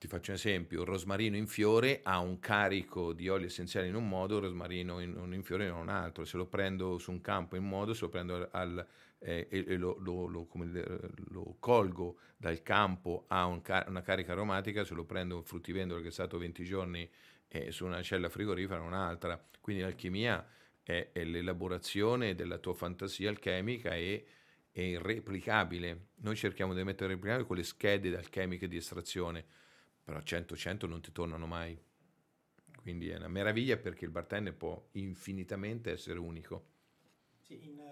ti 0.00 0.06
faccio 0.06 0.30
un 0.30 0.38
esempio, 0.38 0.80
il 0.80 0.86
rosmarino 0.86 1.36
in 1.36 1.46
fiore 1.46 2.00
ha 2.02 2.20
un 2.20 2.38
carico 2.38 3.12
di 3.12 3.28
oli 3.28 3.44
essenziali 3.44 3.88
in 3.88 3.94
un 3.94 4.08
modo, 4.08 4.36
il 4.36 4.44
rosmarino 4.44 4.98
in, 4.98 5.30
in 5.30 5.42
fiore 5.42 5.66
in 5.66 5.72
un 5.74 5.90
altro. 5.90 6.24
Se 6.24 6.38
lo 6.38 6.46
prendo 6.46 6.96
su 6.96 7.10
un 7.10 7.20
campo 7.20 7.54
in 7.54 7.64
un 7.64 7.68
modo, 7.68 7.92
se 7.92 8.00
lo 8.00 8.08
prendo 8.08 8.48
al, 8.50 8.86
eh, 9.18 9.46
e, 9.50 9.76
lo, 9.76 9.98
lo, 10.00 10.24
lo, 10.24 10.48
lo, 11.28 11.56
colgo 11.58 12.16
dal 12.38 12.62
campo 12.62 13.26
a 13.28 13.44
un, 13.44 13.60
una 13.88 14.00
carica 14.00 14.32
aromatica, 14.32 14.84
se 14.84 14.94
lo 14.94 15.04
prendo 15.04 15.36
un 15.36 15.44
fruttivendolo 15.44 16.00
che 16.00 16.08
è 16.08 16.12
stato 16.12 16.38
20 16.38 16.64
giorni 16.64 17.06
eh, 17.48 17.70
su 17.70 17.84
una 17.84 18.00
cella 18.00 18.30
frigorifera 18.30 18.80
un'altra. 18.80 19.38
Quindi 19.60 19.82
l'alchimia 19.82 20.42
è, 20.82 21.10
è 21.12 21.24
l'elaborazione 21.24 22.34
della 22.34 22.56
tua 22.56 22.72
fantasia 22.72 23.28
alchemica 23.28 23.94
e 23.94 24.24
è 24.70 24.80
irreplicabile. 24.80 26.06
Noi 26.20 26.36
cerchiamo 26.36 26.72
di 26.72 26.82
mettere 26.84 27.12
replicabile 27.12 27.46
con 27.46 27.56
le 27.56 27.64
schede 27.64 28.16
alchemiche 28.16 28.66
di 28.66 28.78
estrazione 28.78 29.44
però 30.10 30.18
100-100 30.18 30.88
non 30.88 31.00
ti 31.00 31.12
tornano 31.12 31.46
mai. 31.46 31.78
Quindi 32.82 33.10
è 33.10 33.16
una 33.16 33.28
meraviglia 33.28 33.76
perché 33.76 34.04
il 34.04 34.10
bartender 34.10 34.54
può 34.54 34.88
infinitamente 34.92 35.92
essere 35.92 36.18
unico. 36.18 36.64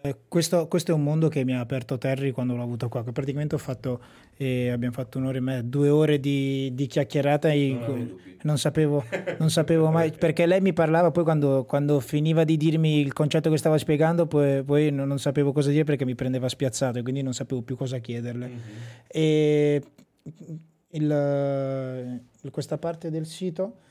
Eh, 0.02 0.16
questo, 0.26 0.66
questo, 0.68 0.92
è 0.92 0.94
un 0.94 1.02
mondo 1.02 1.28
che 1.28 1.44
mi 1.44 1.54
ha 1.54 1.60
aperto 1.60 1.98
Terry 1.98 2.30
quando 2.30 2.56
l'ho 2.56 2.62
avuto 2.62 2.88
qua, 2.88 3.04
che 3.04 3.12
praticamente 3.12 3.54
ho 3.56 3.58
fatto, 3.58 4.00
eh, 4.36 4.70
abbiamo 4.70 4.94
fatto 4.94 5.18
un'ora 5.18 5.36
e 5.36 5.40
mezza, 5.40 5.62
due 5.62 5.88
ore 5.88 6.20
di, 6.20 6.70
di 6.74 6.86
chiacchierata 6.86 7.50
e 7.50 7.76
non, 7.78 8.20
non, 8.42 8.58
sapevo, 8.58 9.04
non, 9.38 9.50
sapevo, 9.50 9.90
mai, 9.90 10.12
perché 10.12 10.46
lei 10.46 10.60
mi 10.60 10.72
parlava 10.72 11.10
poi 11.10 11.24
quando, 11.24 11.64
quando, 11.64 11.98
finiva 12.00 12.44
di 12.44 12.56
dirmi 12.56 13.00
il 13.00 13.12
concetto 13.12 13.50
che 13.50 13.56
stava 13.56 13.78
spiegando, 13.78 14.26
poi, 14.26 14.62
poi 14.62 14.90
non, 14.90 15.08
non, 15.08 15.18
sapevo 15.18 15.52
cosa 15.52 15.70
dire 15.70 15.84
perché 15.84 16.04
mi 16.04 16.14
prendeva 16.14 16.48
spiazzato 16.48 16.98
e 16.98 17.02
quindi 17.02 17.22
non 17.22 17.34
sapevo 17.34 17.62
più 17.62 17.76
cosa 17.76 17.98
chiederle. 17.98 18.46
Mm-hmm. 18.46 18.60
E 19.08 19.82
il, 20.90 22.22
questa 22.50 22.78
parte 22.78 23.10
del 23.10 23.26
sito 23.26 23.86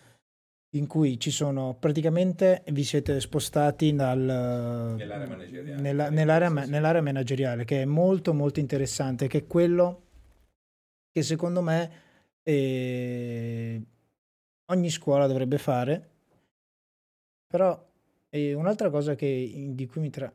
in 0.72 0.88
cui 0.88 1.20
ci 1.20 1.32
sono 1.32 1.76
praticamente 1.80 2.64
vi 2.72 2.84
siete 2.84 3.20
spostati 3.22 3.96
dal, 3.96 4.18
nell'area, 4.20 5.28
manageriale. 5.28 5.82
Nella, 5.82 6.10
nell'area, 6.10 6.50
nell'area 6.50 7.02
manageriale 7.02 7.64
che 7.64 7.84
è 7.84 7.86
molto 7.86 8.34
molto 8.34 8.60
interessante 8.60 9.28
che 9.28 9.40
è 9.40 9.48
quello 9.48 10.02
che 11.12 11.24
secondo 11.24 11.62
me 11.62 11.92
eh, 12.44 13.82
ogni 14.72 14.90
scuola 14.90 15.28
dovrebbe 15.28 15.58
fare 15.58 16.10
però 17.48 17.86
eh, 18.30 18.54
un'altra 18.54 18.90
cosa 18.90 19.16
che, 19.16 19.72
di 19.74 19.86
cui 19.86 20.02
mi 20.02 20.10
tra 20.10 20.32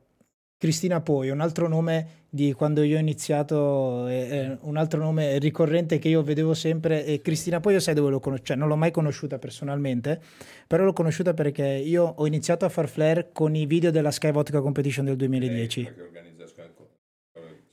Cristina 0.62 1.00
Poi, 1.00 1.28
un 1.28 1.40
altro 1.40 1.66
nome 1.66 2.26
di 2.30 2.52
quando 2.52 2.84
io 2.84 2.96
ho 2.96 3.00
iniziato, 3.00 4.06
è, 4.06 4.56
un 4.60 4.76
altro 4.76 5.00
nome 5.00 5.40
ricorrente 5.40 5.98
che 5.98 6.08
io 6.08 6.22
vedevo 6.22 6.54
sempre. 6.54 7.04
E 7.04 7.20
Cristina 7.20 7.58
Poi, 7.58 7.72
io 7.72 7.80
sai 7.80 7.94
dove 7.94 8.10
l'ho 8.10 8.20
conosciuta? 8.20 8.50
Cioè, 8.50 8.56
non 8.56 8.68
l'ho 8.68 8.76
mai 8.76 8.92
conosciuta 8.92 9.40
personalmente, 9.40 10.22
però 10.68 10.84
l'ho 10.84 10.92
conosciuta 10.92 11.34
perché 11.34 11.66
io 11.66 12.04
ho 12.04 12.24
iniziato 12.28 12.64
a 12.64 12.68
far 12.68 12.88
flare 12.88 13.30
con 13.32 13.56
i 13.56 13.66
video 13.66 13.90
della 13.90 14.12
Sky 14.12 14.30
Vodka 14.30 14.60
Competition 14.60 15.04
del 15.04 15.16
2010. 15.16 15.92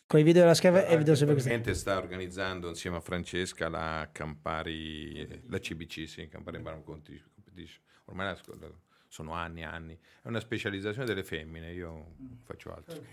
Con 0.07 0.19
i 0.19 0.23
video 0.23 0.41
della 0.41 0.55
Sky 0.55 0.69
e 0.69 0.97
vedo 0.97 1.13
sempre 1.13 1.35
questa. 1.35 1.73
sta 1.75 1.95
organizzando 1.95 2.69
insieme 2.69 2.97
a 2.97 3.01
Francesca 3.01 3.69
la 3.69 4.09
Campari, 4.11 5.43
la 5.47 5.59
CBC, 5.59 6.07
sì, 6.07 6.27
Campari 6.27 6.57
Bar 6.57 6.81
Competition. 6.83 7.83
Ormai 8.05 8.25
la 8.25 8.35
sono 9.09 9.33
anni 9.33 9.61
e 9.61 9.63
anni. 9.63 9.99
È 10.21 10.27
una 10.27 10.39
specializzazione 10.39 11.05
delle 11.05 11.23
femmine, 11.23 11.73
io 11.73 12.13
mm. 12.21 12.31
faccio 12.43 12.73
altro. 12.73 13.03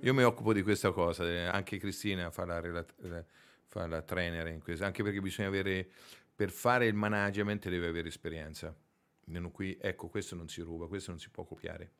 Io 0.00 0.14
mi 0.14 0.22
occupo 0.22 0.52
di 0.52 0.62
questa 0.62 0.90
cosa, 0.90 1.24
eh, 1.24 1.44
anche 1.44 1.78
Cristina 1.78 2.30
fa 2.30 2.46
la, 2.46 2.60
rela- 2.60 2.84
fa 3.68 3.86
la 3.86 4.02
trainer 4.02 4.48
in 4.48 4.60
questo, 4.60 4.84
anche 4.84 5.02
perché 5.02 5.20
bisogna 5.20 5.48
avere, 5.48 5.88
per 6.34 6.50
fare 6.50 6.86
il 6.86 6.94
management 6.94 7.68
deve 7.68 7.86
avere 7.86 8.08
esperienza. 8.08 8.74
Qui, 9.52 9.78
ecco, 9.80 10.08
questo 10.08 10.34
non 10.34 10.48
si 10.48 10.62
ruba, 10.62 10.86
questo 10.86 11.10
non 11.10 11.20
si 11.20 11.28
può 11.28 11.44
copiare. 11.44 11.90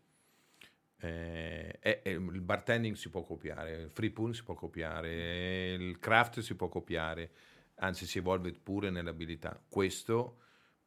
Eh, 0.96 1.78
eh, 1.80 2.10
il 2.10 2.40
bartending 2.40 2.96
si 2.96 3.10
può 3.10 3.22
copiare, 3.22 3.82
il 3.82 3.90
free 3.90 4.10
pool 4.10 4.34
si 4.34 4.42
può 4.42 4.54
copiare, 4.54 5.72
il 5.74 5.98
craft 5.98 6.40
si 6.40 6.54
può 6.54 6.68
copiare, 6.68 7.30
anzi 7.76 8.06
si 8.06 8.18
evolve 8.18 8.52
pure 8.52 8.88
nell'abilità. 8.88 9.62
Questo 9.68 10.38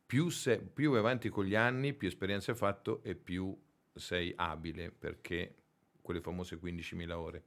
più, 0.07 0.29
se, 0.29 0.57
più 0.59 0.91
vai 0.91 0.99
avanti 0.99 1.27
con 1.27 1.43
gli 1.43 1.53
anni, 1.53 1.93
più 1.93 2.07
esperienza 2.07 2.51
hai 2.51 2.57
fatto 2.57 3.03
e 3.03 3.13
più 3.13 3.55
sei 3.93 4.33
abile 4.37 4.89
perché 4.89 5.55
quelle 6.01 6.21
famose 6.21 6.57
15.000 6.57 7.11
ore. 7.11 7.43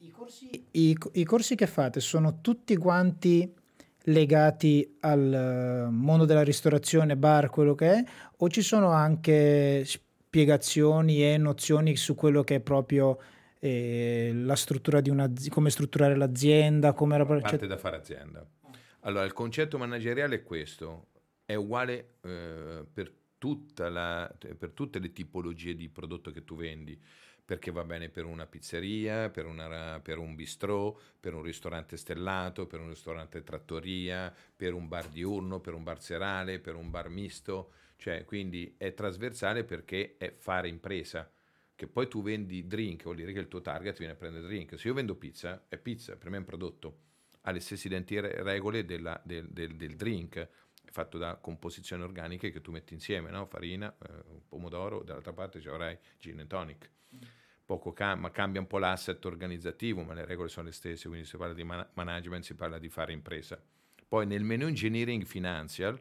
I 0.00 0.10
corsi, 0.10 0.66
i, 0.72 0.96
I 1.12 1.24
corsi 1.24 1.54
che 1.54 1.66
fate 1.66 2.00
sono 2.00 2.40
tutti 2.40 2.76
quanti 2.76 3.52
legati 4.04 4.96
al 5.00 5.32
eh, 5.32 5.90
mondo 5.90 6.24
della 6.24 6.42
ristorazione, 6.42 7.16
bar, 7.16 7.50
quello 7.50 7.74
che 7.74 7.92
è, 7.92 8.04
o 8.36 8.48
ci 8.48 8.62
sono 8.62 8.90
anche 8.90 9.84
spiegazioni 9.84 11.24
e 11.24 11.36
nozioni 11.36 11.96
su 11.96 12.14
quello 12.14 12.42
che 12.42 12.56
è 12.56 12.60
proprio 12.60 13.20
eh, 13.60 14.30
la 14.34 14.56
struttura 14.56 15.00
di 15.00 15.10
una 15.10 15.30
come 15.48 15.70
strutturare 15.70 16.16
l'azienda, 16.16 16.92
come 16.92 17.24
parte 17.24 17.58
cioè... 17.58 17.66
da 17.68 17.76
fare 17.76 17.96
azienda. 17.96 18.46
Allora, 19.00 19.24
il 19.24 19.32
concetto 19.32 19.78
manageriale 19.78 20.36
è 20.36 20.42
questo 20.42 21.06
è 21.48 21.54
uguale 21.54 22.16
eh, 22.20 22.84
per, 22.92 23.10
la, 23.90 24.30
per, 24.38 24.72
tutte 24.72 24.98
le 24.98 25.12
tipologie 25.14 25.74
di 25.74 25.88
prodotto 25.88 26.30
che 26.30 26.44
tu 26.44 26.56
vendi, 26.56 27.00
perché 27.42 27.70
va 27.70 27.84
bene 27.84 28.10
per 28.10 28.26
una 28.26 28.44
pizzeria, 28.44 29.30
per, 29.30 29.46
una, 29.46 29.98
per 30.00 30.18
un 30.18 30.34
bistrò, 30.34 30.94
per 31.18 31.32
un 31.32 31.40
ristorante 31.40 31.96
stellato, 31.96 32.66
per 32.66 32.80
un 32.80 32.90
ristorante 32.90 33.42
trattoria, 33.44 34.30
per 34.54 34.74
un 34.74 34.88
bar 34.88 35.08
diurno, 35.08 35.58
per 35.58 35.72
un 35.72 35.84
bar 35.84 36.02
serale, 36.02 36.58
per 36.58 36.74
un 36.74 36.90
bar 36.90 37.08
misto, 37.08 37.72
cioè 37.96 38.26
quindi 38.26 38.74
è 38.76 38.92
trasversale 38.92 39.64
perché 39.64 40.16
è 40.18 40.34
fare 40.36 40.68
impresa. 40.68 41.32
Che 41.74 41.86
poi 41.86 42.08
tu 42.08 42.20
vendi 42.20 42.66
drink, 42.66 43.04
vuol 43.04 43.16
dire 43.16 43.32
che 43.32 43.40
il 43.40 43.48
tuo 43.48 43.62
target 43.62 43.96
viene 43.96 44.12
a 44.12 44.16
prendere 44.16 44.46
drink. 44.46 44.78
Se 44.78 44.86
io 44.86 44.92
vendo 44.92 45.14
pizza, 45.14 45.64
è 45.66 45.78
pizza, 45.78 46.14
per 46.16 46.28
me 46.28 46.36
è 46.36 46.40
un 46.40 46.44
prodotto, 46.44 46.98
ha 47.42 47.50
le 47.52 47.60
stesse 47.60 47.86
identiche 47.86 48.42
regole 48.42 48.84
della, 48.84 49.18
del, 49.24 49.48
del, 49.48 49.76
del, 49.76 49.96
drink 49.96 50.46
fatto 50.90 51.18
da 51.18 51.36
composizioni 51.36 52.02
organiche 52.02 52.50
che 52.50 52.60
tu 52.60 52.70
metti 52.70 52.94
insieme, 52.94 53.30
no? 53.30 53.46
farina, 53.46 53.94
eh, 54.06 54.22
pomodoro, 54.48 55.02
dall'altra 55.02 55.32
parte 55.32 55.60
ci 55.60 55.68
avrai 55.68 55.98
gin 56.18 56.40
and 56.40 56.48
tonic. 56.48 56.90
Poco 57.64 57.92
cam- 57.92 58.20
ma 58.20 58.30
cambia 58.30 58.60
un 58.60 58.66
po' 58.66 58.78
l'asset 58.78 59.22
organizzativo, 59.24 60.02
ma 60.02 60.14
le 60.14 60.24
regole 60.24 60.48
sono 60.48 60.66
le 60.66 60.72
stesse, 60.72 61.08
quindi 61.08 61.26
si 61.26 61.36
parla 61.36 61.54
di 61.54 61.64
man- 61.64 61.86
management, 61.94 62.44
si 62.44 62.54
parla 62.54 62.78
di 62.78 62.88
fare 62.88 63.12
impresa. 63.12 63.60
Poi 64.08 64.26
nel 64.26 64.42
menu 64.42 64.66
engineering 64.66 65.24
financial, 65.24 66.00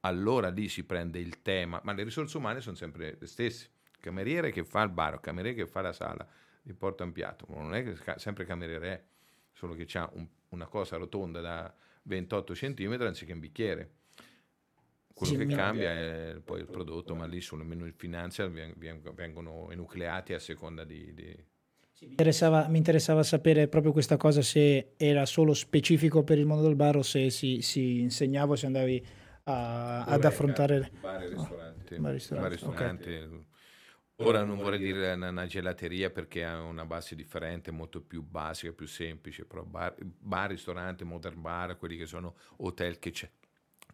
allora 0.00 0.50
lì 0.50 0.68
si 0.68 0.84
prende 0.84 1.18
il 1.18 1.40
tema, 1.40 1.80
ma 1.84 1.92
le 1.92 2.04
risorse 2.04 2.36
umane 2.36 2.60
sono 2.60 2.76
sempre 2.76 3.16
le 3.18 3.26
stesse. 3.26 3.70
Cameriere 3.98 4.50
che 4.52 4.64
fa 4.64 4.82
il 4.82 4.90
bar, 4.90 5.20
cameriere 5.20 5.56
che 5.56 5.66
fa 5.66 5.80
la 5.80 5.92
sala, 5.92 6.26
gli 6.62 6.74
porta 6.74 7.04
un 7.04 7.12
piatto, 7.12 7.46
non 7.48 7.74
è 7.74 7.82
che 7.82 8.18
sempre 8.18 8.44
cameriere 8.44 8.88
è, 8.88 9.02
solo 9.52 9.74
che 9.74 9.86
ha 9.98 10.08
un, 10.12 10.28
una 10.50 10.66
cosa 10.66 10.96
rotonda 10.96 11.40
da 11.40 11.74
28 12.02 12.52
cm 12.52 12.96
anziché 13.00 13.32
un 13.32 13.40
bicchiere 13.40 13.90
quello 15.16 15.32
sì, 15.32 15.46
che 15.46 15.54
cambia 15.54 15.92
è 15.92 16.36
poi 16.44 16.60
il 16.60 16.66
prodotto, 16.66 17.14
ma 17.14 17.24
lì 17.24 17.40
sul 17.40 17.64
menu 17.64 17.90
finanzial 17.96 18.50
vengono 18.50 19.70
enucleati 19.70 20.34
a 20.34 20.38
seconda 20.38 20.84
di... 20.84 21.14
di... 21.14 21.44
Mi, 22.00 22.08
interessava, 22.08 22.68
mi 22.68 22.76
interessava, 22.76 23.22
sapere 23.22 23.66
proprio 23.66 23.92
questa 23.92 24.18
cosa, 24.18 24.42
se 24.42 24.92
era 24.98 25.24
solo 25.24 25.54
specifico 25.54 26.22
per 26.22 26.36
il 26.36 26.44
mondo 26.44 26.64
del 26.64 26.76
bar 26.76 26.96
o 26.96 27.02
se 27.02 27.30
si, 27.30 27.62
si 27.62 28.00
insegnava 28.00 28.52
o 28.52 28.56
se 28.56 28.66
andavi 28.66 29.06
a, 29.44 30.04
ad 30.04 30.22
affrontare... 30.22 30.90
Bar 31.00 31.22
e 31.22 31.28
ristoranti. 31.30 31.94
Oh, 31.94 32.00
bar 32.00 32.10
e 32.10 32.12
ristoranti. 32.12 32.50
ristoranti. 32.50 33.14
Okay. 33.14 33.44
Ora 34.16 34.44
non 34.44 34.58
vorrei 34.58 34.78
dire 34.78 35.14
una 35.14 35.46
gelateria 35.46 36.10
perché 36.10 36.44
ha 36.44 36.60
una 36.60 36.84
base 36.84 37.14
differente, 37.14 37.70
molto 37.70 38.02
più 38.02 38.22
basica, 38.22 38.70
più 38.74 38.86
semplice, 38.86 39.46
però 39.46 39.62
bar, 39.62 39.94
bar 39.98 40.50
ristorante, 40.50 41.04
modern 41.04 41.40
bar, 41.40 41.78
quelli 41.78 41.96
che 41.96 42.04
sono 42.04 42.34
hotel 42.56 42.98
che, 42.98 43.12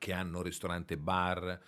che 0.02 0.12
hanno 0.12 0.42
ristorante 0.42 0.96
bar, 0.96 1.60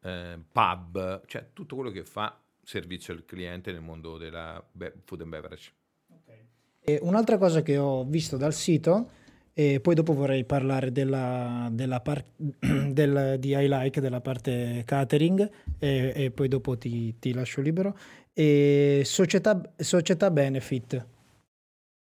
eh, 0.00 0.38
pub, 0.50 1.26
cioè 1.26 1.48
tutto 1.52 1.74
quello 1.74 1.90
che 1.90 2.04
fa 2.04 2.34
servizio 2.62 3.12
al 3.12 3.26
cliente 3.26 3.70
nel 3.70 3.82
mondo 3.82 4.16
della 4.16 4.64
be- 4.72 4.94
food 5.04 5.20
and 5.20 5.30
beverage. 5.30 5.72
Okay. 6.06 6.98
un'altra 7.02 7.36
cosa 7.36 7.60
che 7.60 7.76
ho 7.76 8.04
visto 8.04 8.38
dal 8.38 8.54
sito 8.54 9.10
e 9.52 9.80
poi 9.80 9.94
dopo 9.94 10.14
vorrei 10.14 10.44
parlare 10.44 10.90
della, 10.90 11.68
della 11.70 12.00
par- 12.00 12.24
del, 12.88 13.36
di 13.38 13.54
iLike, 13.54 14.00
della 14.00 14.22
parte 14.22 14.84
catering, 14.86 15.50
e, 15.78 16.12
e 16.16 16.30
poi 16.30 16.48
dopo 16.48 16.78
ti, 16.78 17.18
ti, 17.18 17.34
lascio 17.34 17.60
libero. 17.60 17.94
E 18.32 19.02
società, 19.04 19.60
società 19.76 20.30
benefit, 20.30 21.06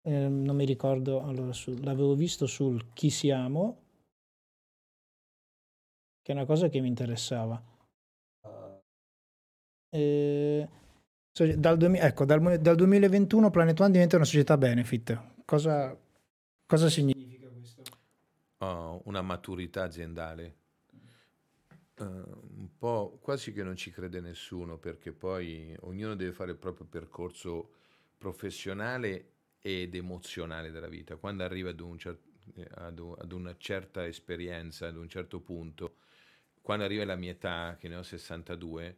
eh, 0.03 0.27
non 0.30 0.56
mi 0.56 0.64
ricordo, 0.64 1.22
allora, 1.22 1.52
su, 1.52 1.76
l'avevo 1.81 2.15
visto 2.15 2.45
sul 2.45 2.93
Chi 2.93 3.10
siamo, 3.10 3.85
che 6.26 6.31
è 6.31 6.35
una 6.35 6.45
cosa 6.45 6.69
che 6.69 6.80
mi 6.80 6.88
interessava. 6.88 7.61
E, 9.91 10.68
dal, 11.56 11.95
ecco, 11.97 12.26
dal, 12.26 12.60
dal 12.60 12.76
2021 12.76 13.52
Planet 13.52 13.80
One 13.80 13.91
diventa 13.91 14.15
una 14.15 14.26
società 14.26 14.57
benefit. 14.57 15.43
Cosa, 15.45 15.95
cosa 16.65 16.89
significa? 16.89 17.47
oh, 18.57 19.02
una 19.06 19.22
maturità 19.22 19.84
aziendale. 19.84 20.56
Uh, 21.99 22.03
un 22.03 22.69
po' 22.76 23.19
quasi 23.22 23.53
che 23.53 23.61
non 23.61 23.76
ci 23.76 23.91
crede 23.91 24.19
nessuno 24.19 24.80
perché 24.80 25.11
poi 25.11 25.77
ognuno 25.81 26.15
deve 26.15 26.31
fare 26.31 26.52
il 26.52 26.57
proprio 26.57 26.88
percorso 26.88 27.69
professionale 28.18 29.34
ed 29.61 29.93
emozionale 29.93 30.72
della 30.72 30.88
vita. 30.89 31.18
Quando 31.18 31.43
arriva 31.43 31.69
ad, 31.69 31.80
un 31.81 31.99
cer- 31.99 32.18
ad, 32.76 32.99
un, 32.99 33.15
ad 33.17 33.31
una 33.31 33.55
certa 33.57 34.05
esperienza, 34.05 34.88
ad 34.88 34.97
un 34.97 35.07
certo 35.07 35.39
punto, 35.39 35.97
quando 36.61 36.84
arriva 36.84 37.05
la 37.05 37.15
mia 37.15 37.31
età, 37.31 37.77
che 37.80 37.88
ne 37.88 37.95
ho 37.95 38.03
62, 38.03 38.97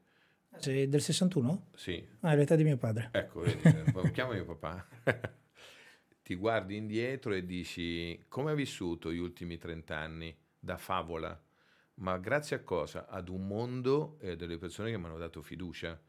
sei 0.60 0.90
del 0.90 1.02
61? 1.02 1.70
Sì. 1.76 2.04
Ah, 2.22 2.32
è 2.32 2.36
l'età 2.36 2.56
di 2.56 2.64
mio 2.64 2.78
padre. 2.78 3.10
Ecco, 3.12 3.42
chiamo 4.12 4.34
mio 4.34 4.46
papà. 4.46 4.88
ti 6.24 6.36
guardi 6.36 6.76
indietro 6.76 7.34
e 7.34 7.46
dici 7.46 8.26
come 8.28 8.52
hai 8.52 8.56
vissuto 8.58 9.14
gli 9.14 9.18
ultimi 9.18 9.58
30 9.58 9.96
anni 9.96 10.36
da 10.60 10.78
favola, 10.78 11.40
ma 11.96 12.18
grazie 12.18 12.58
a 12.58 12.64
cosa? 12.64 13.08
Ad 13.08 13.30
un 13.30 13.48
mondo 13.48 14.18
e 14.20 14.36
delle 14.36 14.58
persone 14.58 14.92
che 14.92 14.98
mi 14.98 15.06
hanno 15.06 15.18
dato 15.18 15.42
fiducia 15.42 16.00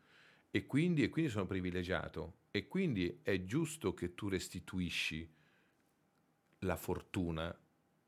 e 0.50 0.66
quindi, 0.66 1.02
e 1.02 1.08
quindi 1.08 1.30
sono 1.30 1.46
privilegiato 1.46 2.38
e 2.50 2.66
quindi 2.66 3.20
è 3.22 3.44
giusto 3.44 3.94
che 3.94 4.14
tu 4.14 4.28
restituisci 4.28 5.36
la 6.60 6.76
fortuna 6.76 7.56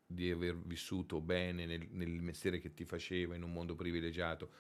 di 0.07 0.31
aver 0.31 0.57
vissuto 0.57 1.21
bene 1.21 1.67
nel, 1.67 1.87
nel 1.91 2.21
mestiere 2.21 2.59
che 2.59 2.75
ti 2.75 2.85
faceva 2.85 3.37
in 3.37 3.43
un 3.43 3.53
mondo 3.53 3.77
privilegiato, 3.77 4.51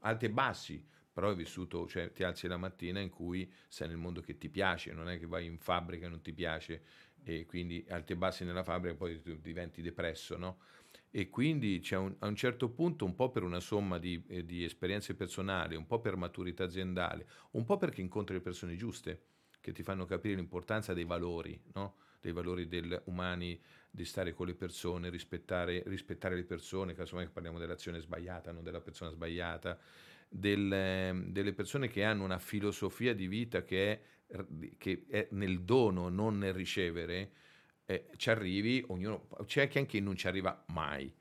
alti 0.00 0.26
e 0.26 0.30
bassi, 0.30 0.86
però 1.12 1.28
hai 1.28 1.34
vissuto, 1.34 1.86
cioè 1.88 2.12
ti 2.12 2.22
alzi 2.22 2.46
la 2.46 2.56
mattina 2.56 3.00
in 3.00 3.10
cui 3.10 3.50
sei 3.68 3.88
nel 3.88 3.96
mondo 3.96 4.20
che 4.20 4.38
ti 4.38 4.48
piace, 4.48 4.92
non 4.92 5.08
è 5.08 5.18
che 5.18 5.26
vai 5.26 5.44
in 5.46 5.58
fabbrica 5.58 6.06
e 6.06 6.08
non 6.08 6.22
ti 6.22 6.32
piace 6.32 6.82
e 7.24 7.46
quindi 7.46 7.84
alti 7.88 8.12
e 8.12 8.16
bassi 8.16 8.44
nella 8.44 8.62
fabbrica 8.62 8.94
e 8.94 8.96
poi 8.96 9.38
diventi 9.40 9.82
depresso, 9.82 10.36
no? 10.36 10.58
E 11.10 11.28
quindi 11.28 11.82
un, 11.90 12.14
a 12.20 12.26
un 12.26 12.36
certo 12.36 12.70
punto, 12.70 13.04
un 13.04 13.14
po' 13.14 13.30
per 13.30 13.42
una 13.42 13.60
somma 13.60 13.98
di, 13.98 14.22
eh, 14.28 14.44
di, 14.46 14.64
esperienze 14.64 15.14
personali, 15.14 15.76
un 15.76 15.86
po' 15.86 16.00
per 16.00 16.16
maturità 16.16 16.64
aziendale, 16.64 17.26
un 17.52 17.64
po' 17.64 17.76
perché 17.76 18.00
incontri 18.00 18.36
le 18.36 18.40
persone 18.40 18.76
giuste 18.76 19.24
che 19.60 19.72
ti 19.72 19.82
fanno 19.82 20.06
capire 20.06 20.36
l'importanza 20.36 20.94
dei 20.94 21.04
valori, 21.04 21.60
no? 21.74 21.96
Dei 22.22 22.32
valori 22.32 22.68
del, 22.68 23.02
umani, 23.06 23.60
di 23.90 24.04
stare 24.04 24.32
con 24.32 24.46
le 24.46 24.54
persone, 24.54 25.10
rispettare, 25.10 25.82
rispettare 25.86 26.36
le 26.36 26.44
persone, 26.44 26.94
casomai 26.94 27.28
parliamo 27.28 27.58
dell'azione 27.58 28.00
sbagliata, 28.00 28.52
non 28.52 28.62
della 28.62 28.80
persona 28.80 29.10
sbagliata, 29.10 29.78
del, 30.28 31.26
delle 31.26 31.52
persone 31.52 31.88
che 31.88 32.04
hanno 32.04 32.24
una 32.24 32.38
filosofia 32.38 33.12
di 33.12 33.26
vita 33.26 33.64
che 33.64 33.92
è, 33.92 34.44
che 34.78 35.04
è 35.08 35.26
nel 35.32 35.62
dono, 35.62 36.08
non 36.08 36.38
nel 36.38 36.54
ricevere, 36.54 37.32
eh, 37.84 38.06
ci 38.16 38.30
arrivi, 38.30 38.82
ognuno, 38.86 39.28
c'è 39.44 39.68
chi 39.68 40.00
non 40.00 40.16
ci 40.16 40.28
arriva 40.28 40.64
mai. 40.68 41.12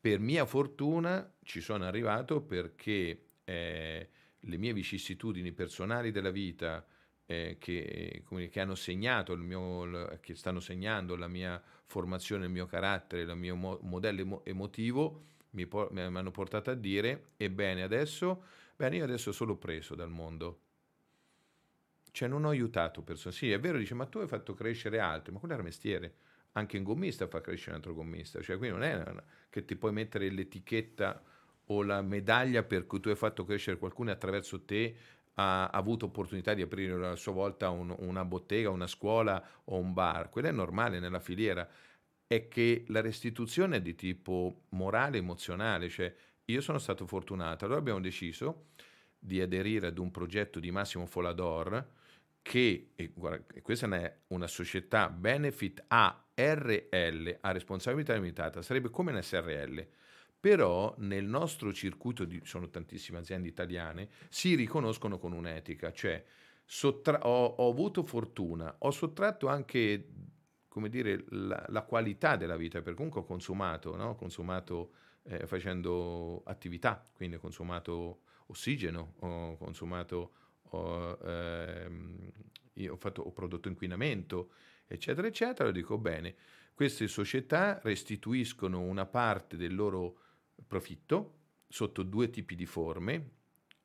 Per 0.00 0.20
mia 0.20 0.46
fortuna 0.46 1.34
ci 1.42 1.60
sono 1.60 1.84
arrivato 1.84 2.40
perché 2.40 3.24
eh, 3.44 4.08
le 4.38 4.56
mie 4.56 4.72
vicissitudini 4.72 5.52
personali 5.52 6.10
della 6.10 6.30
vita 6.30 6.86
eh, 7.26 7.56
che, 7.58 8.22
come, 8.24 8.48
che, 8.48 8.60
hanno 8.60 8.74
segnato 8.74 9.32
il 9.32 9.40
mio, 9.40 10.18
che 10.20 10.34
stanno 10.34 10.60
segnando 10.60 11.16
la 11.16 11.28
mia 11.28 11.62
formazione, 11.86 12.44
il 12.46 12.50
mio 12.50 12.66
carattere, 12.66 13.22
il 13.22 13.36
mio 13.36 13.54
mo- 13.54 13.78
modello 13.82 14.20
emo- 14.20 14.44
emotivo, 14.44 15.22
mi, 15.50 15.66
por- 15.66 15.92
mi 15.92 16.00
hanno 16.00 16.30
portato 16.30 16.70
a 16.70 16.74
dire, 16.74 17.28
ebbene 17.36 17.82
adesso, 17.82 18.44
bene, 18.76 18.96
io 18.96 19.04
adesso 19.04 19.32
sono 19.32 19.56
preso 19.56 19.94
dal 19.94 20.10
mondo. 20.10 20.60
Cioè 22.10 22.28
non 22.28 22.44
ho 22.44 22.50
aiutato 22.50 23.02
persone. 23.02 23.34
Sì, 23.34 23.50
è 23.50 23.58
vero, 23.58 23.78
dice, 23.78 23.94
ma 23.94 24.06
tu 24.06 24.18
hai 24.18 24.28
fatto 24.28 24.54
crescere 24.54 25.00
altri, 25.00 25.32
ma 25.32 25.38
quello 25.40 25.54
era 25.54 25.62
mestiere. 25.62 26.14
Anche 26.52 26.78
un 26.78 26.84
gommista 26.84 27.26
fa 27.26 27.40
crescere 27.40 27.70
un 27.70 27.76
altro 27.78 27.94
gommista. 27.94 28.40
Cioè, 28.40 28.56
qui 28.56 28.68
non 28.68 28.84
è 28.84 29.02
che 29.50 29.64
ti 29.64 29.74
puoi 29.74 29.92
mettere 29.92 30.30
l'etichetta 30.30 31.20
o 31.68 31.82
la 31.82 32.02
medaglia 32.02 32.62
per 32.62 32.86
cui 32.86 33.00
tu 33.00 33.08
hai 33.08 33.16
fatto 33.16 33.44
crescere 33.44 33.78
qualcuno 33.78 34.12
attraverso 34.12 34.64
te 34.64 34.96
ha 35.34 35.68
avuto 35.68 36.06
opportunità 36.06 36.54
di 36.54 36.62
aprire 36.62 37.06
a 37.06 37.16
sua 37.16 37.32
volta 37.32 37.70
un, 37.70 37.94
una 37.98 38.24
bottega, 38.24 38.70
una 38.70 38.86
scuola 38.86 39.42
o 39.64 39.78
un 39.78 39.92
bar. 39.92 40.30
Quello 40.30 40.48
è 40.48 40.52
normale 40.52 41.00
nella 41.00 41.20
filiera. 41.20 41.68
È 42.26 42.48
che 42.48 42.84
la 42.88 43.00
restituzione 43.00 43.76
è 43.76 43.82
di 43.82 43.94
tipo 43.94 44.62
morale, 44.70 45.18
emozionale, 45.18 45.88
cioè 45.88 46.14
io 46.46 46.60
sono 46.60 46.78
stato 46.78 47.06
fortunato, 47.06 47.64
allora 47.64 47.80
abbiamo 47.80 48.00
deciso 48.00 48.66
di 49.18 49.40
aderire 49.40 49.86
ad 49.86 49.98
un 49.98 50.10
progetto 50.10 50.60
di 50.60 50.70
Massimo 50.70 51.06
Folador 51.06 51.86
che, 52.42 52.90
e 52.94 53.12
guarda, 53.14 53.42
questa 53.62 53.88
è 53.88 54.18
una 54.28 54.46
società 54.46 55.08
benefit 55.08 55.84
ARL, 55.88 57.38
a 57.40 57.52
responsabilità 57.52 58.12
limitata, 58.12 58.60
sarebbe 58.60 58.90
come 58.90 59.12
un 59.12 59.22
SRL, 59.22 59.86
però 60.44 60.94
nel 60.98 61.24
nostro 61.24 61.72
circuito, 61.72 62.26
di, 62.26 62.38
sono 62.44 62.68
tantissime 62.68 63.16
aziende 63.16 63.48
italiane, 63.48 64.10
si 64.28 64.54
riconoscono 64.54 65.18
con 65.18 65.32
un'etica, 65.32 65.90
cioè 65.90 66.22
sottra- 66.66 67.26
ho, 67.26 67.46
ho 67.46 67.70
avuto 67.70 68.02
fortuna, 68.02 68.74
ho 68.80 68.90
sottratto 68.90 69.46
anche 69.48 70.06
come 70.68 70.90
dire, 70.90 71.24
la, 71.30 71.64
la, 71.68 71.80
qualità 71.80 72.36
della 72.36 72.58
vita, 72.58 72.82
perché 72.82 72.94
comunque 72.94 73.22
ho 73.22 73.24
consumato, 73.24 73.96
no? 73.96 74.10
ho 74.10 74.14
consumato 74.16 74.92
eh, 75.22 75.46
facendo 75.46 76.42
attività, 76.44 77.02
quindi 77.14 77.36
ho 77.36 77.40
consumato 77.40 78.24
ossigeno, 78.48 79.14
ho 79.20 79.56
consumato, 79.56 80.32
ho, 80.72 81.18
ehm, 81.24 82.32
ho, 82.90 82.96
fatto, 82.96 83.22
ho 83.22 83.32
prodotto 83.32 83.68
inquinamento, 83.68 84.50
eccetera, 84.86 85.26
eccetera, 85.26 85.64
lo 85.64 85.72
dico 85.72 85.96
bene, 85.96 86.34
queste 86.74 87.08
società 87.08 87.80
restituiscono 87.82 88.80
una 88.80 89.06
parte 89.06 89.56
del 89.56 89.74
loro 89.74 90.18
profitto 90.66 91.38
sotto 91.68 92.02
due 92.02 92.30
tipi 92.30 92.54
di 92.54 92.66
forme, 92.66 93.30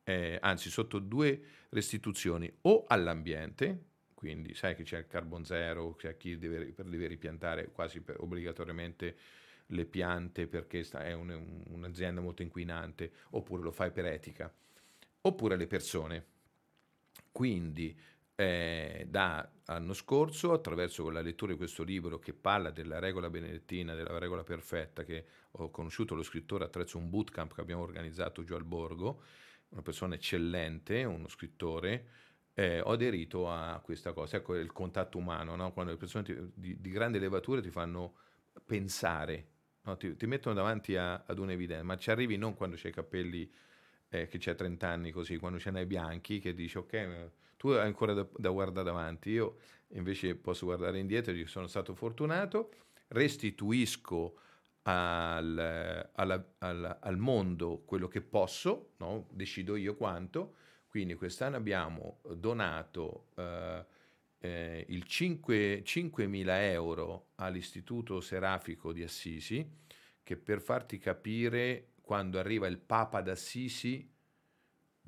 eh, 0.04 0.38
anzi 0.42 0.70
sotto 0.70 1.00
due 1.00 1.42
restituzioni, 1.70 2.52
o 2.62 2.86
all'ambiente, 2.88 3.86
quindi 4.14 4.54
sai 4.54 4.76
che 4.76 4.84
c'è 4.84 4.98
il 4.98 5.08
carbon 5.08 5.46
zero, 5.46 5.96
c'è 5.96 6.18
chi 6.18 6.38
deve, 6.38 6.74
deve 6.76 7.08
ripiantare 7.08 7.72
quasi 7.72 8.02
per, 8.02 8.18
obbligatoriamente 8.20 9.18
le 9.68 9.86
piante 9.86 10.48
perché 10.48 10.84
sta, 10.84 11.04
è 11.04 11.14
un, 11.14 11.64
un'azienda 11.68 12.22
molto 12.22 12.42
inquinante, 12.42 13.12
oppure 13.32 13.64
lo 13.64 13.72
fai 13.72 13.92
per 13.92 14.06
etica, 14.06 14.54
oppure 15.22 15.56
le 15.56 15.68
persone. 15.68 16.26
Quindi 17.32 17.98
eh, 18.40 19.06
da 19.10 19.52
anno 19.66 19.92
scorso, 19.92 20.54
attraverso 20.54 21.10
la 21.10 21.20
lettura 21.20 21.52
di 21.52 21.58
questo 21.58 21.84
libro 21.84 22.20
che 22.20 22.32
parla 22.32 22.70
della 22.72 22.98
regola 22.98 23.30
benedettina, 23.30 23.94
della 23.94 24.18
regola 24.18 24.46
perfetta, 24.46 25.04
che 25.04 25.26
ho 25.52 25.70
conosciuto 25.70 26.16
lo 26.16 26.24
scrittore 26.24 26.64
attraverso 26.64 26.98
un 26.98 27.10
bootcamp 27.10 27.54
che 27.54 27.60
abbiamo 27.60 27.82
organizzato 27.82 28.46
giù 28.46 28.54
al 28.54 28.64
Borgo, 28.64 29.24
una 29.72 29.82
persona 29.82 30.16
eccellente, 30.16 31.04
uno 31.04 31.28
scrittore, 31.28 32.08
eh, 32.54 32.80
ho 32.80 32.92
aderito 32.94 33.52
a 33.52 33.82
questa 33.84 34.14
cosa, 34.14 34.38
ecco 34.38 34.56
il 34.56 34.72
contatto 34.72 35.18
umano, 35.18 35.58
no? 35.58 35.74
quando 35.74 35.92
le 35.92 35.98
persone 35.98 36.24
ti, 36.24 36.34
di, 36.54 36.80
di, 36.80 36.90
grande 36.92 37.20
levatura 37.20 37.60
ti 37.60 37.72
fanno 37.72 38.20
pensare, 38.66 39.48
no? 39.82 39.98
ti, 39.98 40.16
ti, 40.16 40.28
mettono 40.28 40.56
davanti 40.56 40.96
a, 40.96 41.26
ad 41.26 41.40
un'evidenza, 41.40 41.84
ma 41.84 41.98
ci 41.98 42.10
arrivi 42.10 42.38
non 42.38 42.54
quando 42.56 42.78
c'hai 42.80 42.92
i 42.92 42.94
capelli 42.94 43.52
eh, 44.08 44.28
che 44.28 44.38
c'hai 44.40 44.56
30 44.56 44.88
anni 44.88 45.12
così, 45.12 45.36
quando 45.36 45.60
ce 45.60 45.72
n'hai 45.72 45.86
bianchi 45.86 46.40
che 46.40 46.54
dici 46.54 46.78
ok, 46.78 47.32
tu 47.60 47.68
hai 47.72 47.86
ancora 47.86 48.14
da, 48.14 48.26
da 48.38 48.50
guardare 48.52 48.86
davanti, 48.86 49.32
io 49.32 49.58
invece 49.90 50.36
posso 50.36 50.66
guardare 50.66 50.98
indietro 50.98 51.34
dico 51.34 51.50
sono 51.50 51.68
stato 51.68 51.94
fortunato, 51.94 52.72
restituisco 53.10 54.40
al, 54.84 56.10
alla, 56.14 56.46
al, 56.60 56.98
al 57.02 57.18
mondo 57.18 57.82
quello 57.84 58.08
che 58.08 58.22
posso, 58.22 58.92
no? 59.00 59.28
decido 59.34 59.76
io 59.76 59.96
quanto, 59.96 60.56
quindi 60.88 61.16
quest'anno 61.16 61.58
abbiamo 61.58 62.22
donato 62.34 63.28
eh, 63.36 63.86
eh, 64.40 64.86
il 64.88 65.04
5, 65.04 65.84
5.000 65.84 66.46
euro 66.72 67.32
all'Istituto 67.36 68.22
Serafico 68.22 68.94
di 68.94 69.04
Assisi, 69.04 69.70
che 70.24 70.38
per 70.38 70.62
farti 70.62 70.98
capire, 70.98 71.90
quando 72.00 72.40
arriva 72.40 72.68
il 72.68 72.78
Papa 72.78 73.20
d'Assisi, 73.20 74.10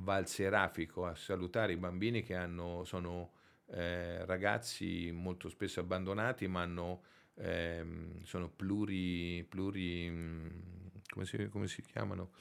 va 0.02 0.16
al 0.16 0.28
Serafico 0.28 1.06
a 1.06 1.16
salutare 1.16 1.74
i 1.74 1.78
bambini 1.78 2.24
che 2.24 2.36
hanno, 2.36 2.84
sono 2.84 3.32
eh, 3.68 4.26
ragazzi 4.26 5.12
molto 5.12 5.50
spesso 5.50 5.80
abbandonati, 5.80 6.48
ma 6.48 6.62
hanno, 6.62 7.04
ehm, 7.36 8.24
sono 8.24 8.50
pluri, 8.50 9.44
pluri 9.48 10.10
mm, 10.10 10.48
come, 11.10 11.26
si, 11.26 11.50
come 11.50 11.68
si 11.68 11.82
chiamano? 11.82 12.32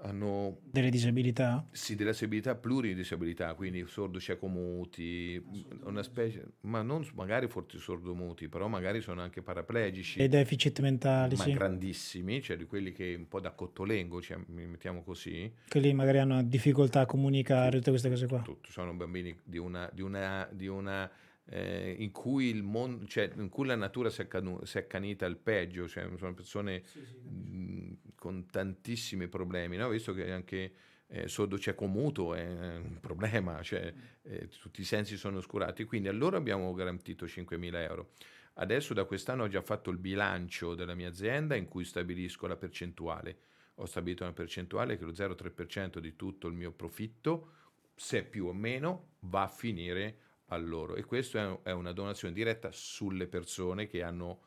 Hanno 0.00 0.58
delle 0.62 0.90
disabilità? 0.90 1.66
Sì, 1.70 1.94
delle 1.94 2.10
disabilità, 2.10 2.54
pluridisabilità, 2.54 3.54
quindi 3.54 3.84
sordo 3.86 4.20
ciecomuti, 4.20 5.42
una 5.84 6.02
specie, 6.02 6.44
ma 6.62 6.82
non 6.82 7.06
magari 7.14 7.48
forse 7.48 7.78
sordomuti, 7.78 8.48
però 8.48 8.68
magari 8.68 9.00
sono 9.00 9.20
anche 9.20 9.42
paraplegici. 9.42 10.18
E 10.18 10.28
deficit 10.28 10.80
mentali, 10.80 11.36
ma 11.36 11.44
sì. 11.44 11.52
grandissimi, 11.52 12.42
cioè 12.42 12.56
di 12.56 12.64
quelli 12.64 12.92
che 12.92 13.14
un 13.16 13.28
po' 13.28 13.40
da 13.40 13.52
cottolengo, 13.52 14.20
cioè, 14.20 14.38
mettiamo 14.48 15.02
così. 15.02 15.52
Quelli 15.68 15.92
magari 15.92 16.18
hanno 16.18 16.42
difficoltà 16.42 17.00
a 17.00 17.06
comunicare, 17.06 17.76
tutte 17.78 17.90
queste 17.90 18.08
cose 18.08 18.26
qua. 18.26 18.42
Tutto, 18.42 18.70
sono 18.70 18.92
bambini 18.94 19.36
di 19.44 19.58
una, 19.58 19.90
di 19.92 20.02
una, 20.02 20.48
di 20.52 20.66
una 20.66 21.10
eh, 21.48 21.94
in, 21.98 22.10
cui 22.10 22.46
il 22.48 22.62
mondo, 22.62 23.06
cioè, 23.06 23.30
in 23.36 23.48
cui 23.48 23.66
la 23.66 23.76
natura 23.76 24.10
si 24.10 24.22
è, 24.22 24.28
canu- 24.28 24.64
si 24.64 24.78
è 24.78 24.82
accanita 24.82 25.26
al 25.26 25.36
peggio, 25.36 25.86
cioè, 25.88 26.08
sono 26.16 26.34
persone 26.34 26.82
sì, 26.84 27.04
sì. 27.04 27.28
Mh, 27.28 27.98
con 28.16 28.46
tantissimi 28.46 29.28
problemi, 29.28 29.76
no? 29.76 29.88
visto 29.88 30.12
che 30.12 30.30
anche 30.32 30.72
eh, 31.08 31.28
sordo 31.28 31.58
cieco 31.58 31.86
muto 31.86 32.34
è 32.34 32.76
un 32.76 32.98
problema, 33.00 33.62
cioè, 33.62 33.92
eh, 34.22 34.48
tutti 34.48 34.80
i 34.80 34.84
sensi 34.84 35.16
sono 35.16 35.38
oscurati, 35.38 35.84
quindi 35.84 36.08
allora 36.08 36.36
abbiamo 36.36 36.72
garantito 36.74 37.26
5.000 37.26 37.74
euro. 37.76 38.10
Adesso 38.54 38.94
da 38.94 39.04
quest'anno 39.04 39.44
ho 39.44 39.48
già 39.48 39.60
fatto 39.60 39.90
il 39.90 39.98
bilancio 39.98 40.74
della 40.74 40.94
mia 40.94 41.08
azienda 41.08 41.54
in 41.54 41.68
cui 41.68 41.84
stabilisco 41.84 42.46
la 42.46 42.56
percentuale. 42.56 43.38
Ho 43.76 43.84
stabilito 43.84 44.22
una 44.24 44.32
percentuale 44.32 44.96
che 44.96 45.04
lo 45.04 45.12
0,3% 45.12 45.98
di 45.98 46.16
tutto 46.16 46.48
il 46.48 46.54
mio 46.54 46.72
profitto, 46.72 47.52
se 47.94 48.24
più 48.24 48.46
o 48.46 48.54
meno, 48.54 49.16
va 49.20 49.42
a 49.42 49.48
finire 49.48 50.25
a 50.46 50.56
loro. 50.56 50.94
E 50.94 51.04
questa 51.04 51.58
è 51.62 51.72
una 51.72 51.92
donazione 51.92 52.32
diretta 52.32 52.70
sulle 52.72 53.26
persone 53.26 53.86
che 53.86 54.02
hanno 54.02 54.40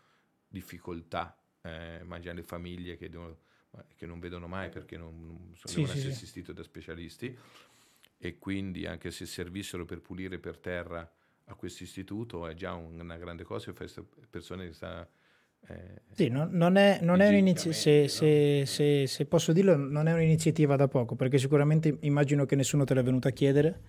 difficoltà, 0.48 1.38
eh, 1.62 2.02
mangiano 2.04 2.38
le 2.38 2.44
famiglie 2.44 2.98
che, 2.98 3.10
devono, 3.10 3.38
che, 3.96 4.06
non 4.06 4.20
vedono 4.20 4.48
mai 4.48 4.70
perché 4.70 4.98
non, 4.98 5.16
non 5.18 5.56
sono, 5.56 5.74
sì, 5.74 5.76
devono 5.76 5.94
sì, 5.94 5.98
essere 5.98 6.14
sì. 6.14 6.24
assistite 6.24 6.54
da 6.54 6.64
specialisti. 6.64 7.38
E 8.22 8.38
quindi 8.38 8.86
anche 8.86 9.12
se 9.12 9.26
servissero 9.26 9.86
per 9.86 10.02
pulire 10.02 10.40
per 10.40 10.58
terra 10.58 11.10
a 11.46 11.54
questo 11.56 11.84
istituto 11.84 12.48
è 12.48 12.54
già 12.54 12.74
una 12.74 13.18
grande 13.18 13.44
cosa 13.44 13.72
per 13.72 13.76
queste 13.76 14.04
persone 14.30 14.68
che 14.68 14.74
sta... 14.74 15.08
Eh, 15.68 16.02
sì, 16.12 16.30
no, 16.30 16.48
non 16.50 16.78
è, 16.78 17.00
non 17.02 17.20
è 17.22 17.28
un'iniziativa, 17.28 17.74
se, 17.74 18.08
se, 18.08 18.64
se, 18.66 19.08
se 19.08 19.26
posso 19.26 19.52
dirlo, 19.52 19.76
non 19.76 20.08
è 20.08 20.14
un'iniziativa 20.14 20.76
da 20.76 20.88
poco, 20.88 21.16
perché 21.16 21.38
sicuramente 21.38 21.98
immagino 22.02 22.46
che 22.46 22.56
nessuno 22.56 22.86
te 22.86 22.94
l'ha 22.94 23.02
venuto 23.02 23.28
a 23.28 23.32
chiedere 23.32 23.82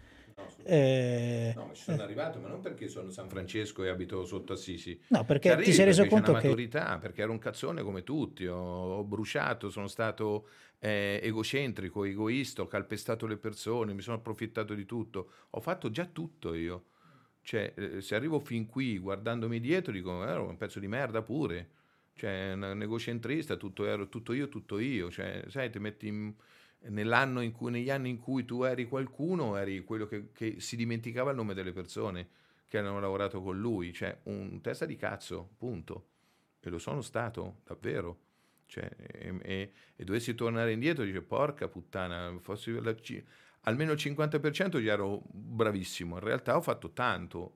eh, 0.65 1.53
no, 1.57 1.71
ci 1.73 1.83
sono 1.83 1.99
eh. 1.99 2.03
arrivato, 2.03 2.39
ma 2.39 2.49
non 2.49 2.61
perché 2.61 2.89
sono 2.89 3.11
San 3.11 3.29
Francesco 3.29 3.85
e 3.85 3.89
abito 3.89 4.25
sotto 4.25 4.53
Assisi. 4.53 4.99
No, 5.09 5.25
perché 5.25 5.57
ti 5.59 5.73
sei 5.73 5.87
reso 5.87 6.07
conto 6.07 6.33
che... 6.33 6.43
maturità, 6.43 6.99
perché 6.99 7.23
ero 7.23 7.33
un 7.33 7.39
cazzone 7.39 7.83
come 7.83 8.03
tutti, 8.03 8.47
ho, 8.47 8.57
ho 8.57 9.05
bruciato, 9.05 9.71
sono 9.71 9.87
stato 9.87 10.49
eh, 10.79 11.21
egocentrico, 11.23 12.05
egoista, 12.05 12.63
ho 12.63 12.67
calpestato 12.67 13.27
le 13.27 13.37
persone, 13.37 13.93
mi 13.93 14.03
sono 14.03 14.17
approfittato 14.17 14.75
di 14.75 14.87
tutto, 14.87 15.31
ho 15.51 15.61
fatto 15.61 15.91
già 15.91 16.07
tutto 16.07 16.55
io. 16.55 16.85
Cioè, 17.43 17.73
eh, 17.77 18.01
se 18.01 18.15
arrivo 18.15 18.39
fin 18.39 18.67
qui 18.67 18.99
guardandomi 18.99 19.61
dietro, 19.61 19.93
dico, 19.93 20.25
ero 20.25 20.49
un 20.49 20.57
pezzo 20.57 20.79
di 20.79 20.89
merda 20.89 21.23
pure. 21.23 21.71
Cioè, 22.15 22.53
un 22.53 22.83
egocentrista, 22.83 23.57
tutto, 23.57 23.87
ero, 23.87 24.09
tutto 24.09 24.33
io, 24.35 24.49
tutto 24.49 24.79
io. 24.79 25.11
Cioè, 25.11 25.45
sai, 25.49 25.71
ti 25.71 25.79
metti 25.79 26.07
in 26.07 26.35
nell'anno 26.89 27.41
in 27.41 27.53
cui, 27.53 27.71
negli 27.71 27.91
anni 27.91 28.11
in 28.11 28.19
cui 28.19 28.45
tu 28.45 28.63
eri 28.63 28.87
qualcuno, 28.87 29.57
eri 29.57 29.85
quello 29.85 30.07
che, 30.07 30.33
che, 30.33 30.61
si 30.61 30.77
dimenticava 30.77 31.31
il 31.31 31.37
nome 31.37 31.55
delle 31.55 31.73
persone 31.73 32.29
che 32.69 32.79
hanno 32.79 32.99
lavorato 33.01 33.43
con 33.43 33.59
lui, 33.59 33.93
cioè 33.93 34.17
un 34.25 34.61
testa 34.61 34.87
di 34.87 34.97
cazzo, 34.97 35.51
punto. 35.59 36.07
E 36.61 36.71
lo 36.71 36.79
sono 36.79 37.01
stato, 37.01 37.61
davvero. 37.65 38.29
Cioè, 38.67 38.89
e, 38.97 39.39
e, 39.43 39.73
e, 39.97 40.05
dovessi 40.05 40.35
tornare 40.35 40.73
indietro, 40.73 41.03
dice 41.05 41.23
porca 41.23 41.67
puttana, 41.67 42.37
fossi 42.39 42.71
la, 42.81 42.95
almeno 43.63 43.93
il 43.93 43.99
50% 43.99 44.83
già 44.83 44.93
ero 44.93 45.23
bravissimo, 45.25 46.15
in 46.15 46.23
realtà 46.23 46.57
ho 46.57 46.61
fatto 46.61 46.93
tanto. 46.93 47.55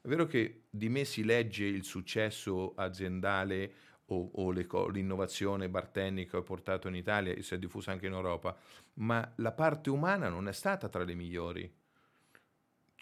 È 0.00 0.06
vero 0.06 0.26
che 0.26 0.62
di 0.70 0.88
me 0.88 1.04
si 1.04 1.24
legge 1.24 1.64
il 1.64 1.84
successo 1.84 2.74
aziendale 2.76 3.72
o, 4.12 4.30
o 4.32 4.50
le, 4.50 4.66
l'innovazione 4.92 5.68
bartennica 5.68 6.32
che 6.32 6.36
ho 6.38 6.42
portato 6.42 6.88
in 6.88 6.94
Italia 6.94 7.32
e 7.32 7.42
si 7.42 7.54
è 7.54 7.58
diffusa 7.58 7.92
anche 7.92 8.06
in 8.06 8.12
Europa, 8.12 8.56
ma 8.94 9.32
la 9.36 9.52
parte 9.52 9.90
umana 9.90 10.28
non 10.28 10.48
è 10.48 10.52
stata 10.52 10.88
tra 10.88 11.04
le 11.04 11.14
migliori. 11.14 11.72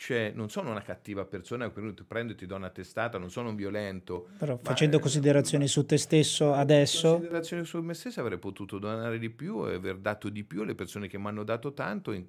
Cioè, 0.00 0.30
non 0.32 0.48
sono 0.48 0.70
una 0.70 0.82
cattiva 0.82 1.24
persona 1.24 1.72
che 1.72 1.94
ti 1.94 2.04
prendo 2.04 2.32
e 2.32 2.36
ti 2.36 2.46
do 2.46 2.54
una 2.54 2.70
testata, 2.70 3.18
non 3.18 3.30
sono 3.30 3.48
un 3.48 3.56
violento. 3.56 4.28
Però 4.38 4.56
facendo 4.62 5.00
considerazioni 5.00 5.64
ma, 5.64 5.70
su 5.70 5.84
te 5.86 5.96
stesso 5.96 6.52
adesso... 6.52 7.14
Considerazioni 7.14 7.64
su 7.64 7.80
me 7.80 7.94
stesso 7.94 8.20
avrei 8.20 8.38
potuto 8.38 8.78
donare 8.78 9.18
di 9.18 9.28
più 9.28 9.68
e 9.68 9.74
aver 9.74 9.96
dato 9.96 10.28
di 10.28 10.44
più 10.44 10.62
alle 10.62 10.76
persone 10.76 11.08
che 11.08 11.18
mi 11.18 11.26
hanno 11.26 11.42
dato 11.42 11.72
tanto, 11.72 12.12
in, 12.12 12.24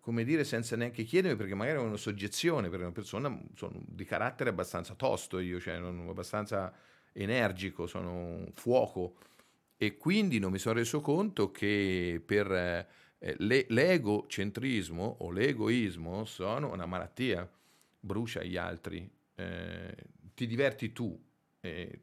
come 0.00 0.24
dire, 0.24 0.42
senza 0.42 0.74
neanche 0.74 1.04
chiedermi, 1.04 1.36
perché 1.36 1.54
magari 1.54 1.78
ho 1.78 1.82
una 1.82 1.96
soggezione, 1.96 2.68
perché 2.68 2.82
una 2.82 2.92
persona 2.92 3.40
sono 3.54 3.80
di 3.86 4.04
carattere 4.04 4.50
abbastanza 4.50 4.94
tosto 4.94 5.38
io, 5.38 5.60
cioè 5.60 5.78
non 5.78 6.08
abbastanza 6.08 6.74
energico, 7.12 7.86
sono 7.86 8.12
un 8.12 8.50
fuoco 8.54 9.16
e 9.76 9.96
quindi 9.96 10.38
non 10.38 10.52
mi 10.52 10.58
sono 10.58 10.74
reso 10.74 11.00
conto 11.00 11.50
che 11.50 12.22
per 12.24 12.50
eh, 12.52 13.34
le, 13.38 13.66
l'egocentrismo 13.68 15.16
o 15.20 15.30
l'egoismo 15.30 16.24
sono 16.24 16.72
una 16.72 16.86
malattia, 16.86 17.48
brucia 17.98 18.42
gli 18.42 18.56
altri, 18.56 19.10
eh, 19.34 19.94
ti 20.34 20.46
diverti 20.46 20.92
tu, 20.92 21.18
eh, 21.60 22.00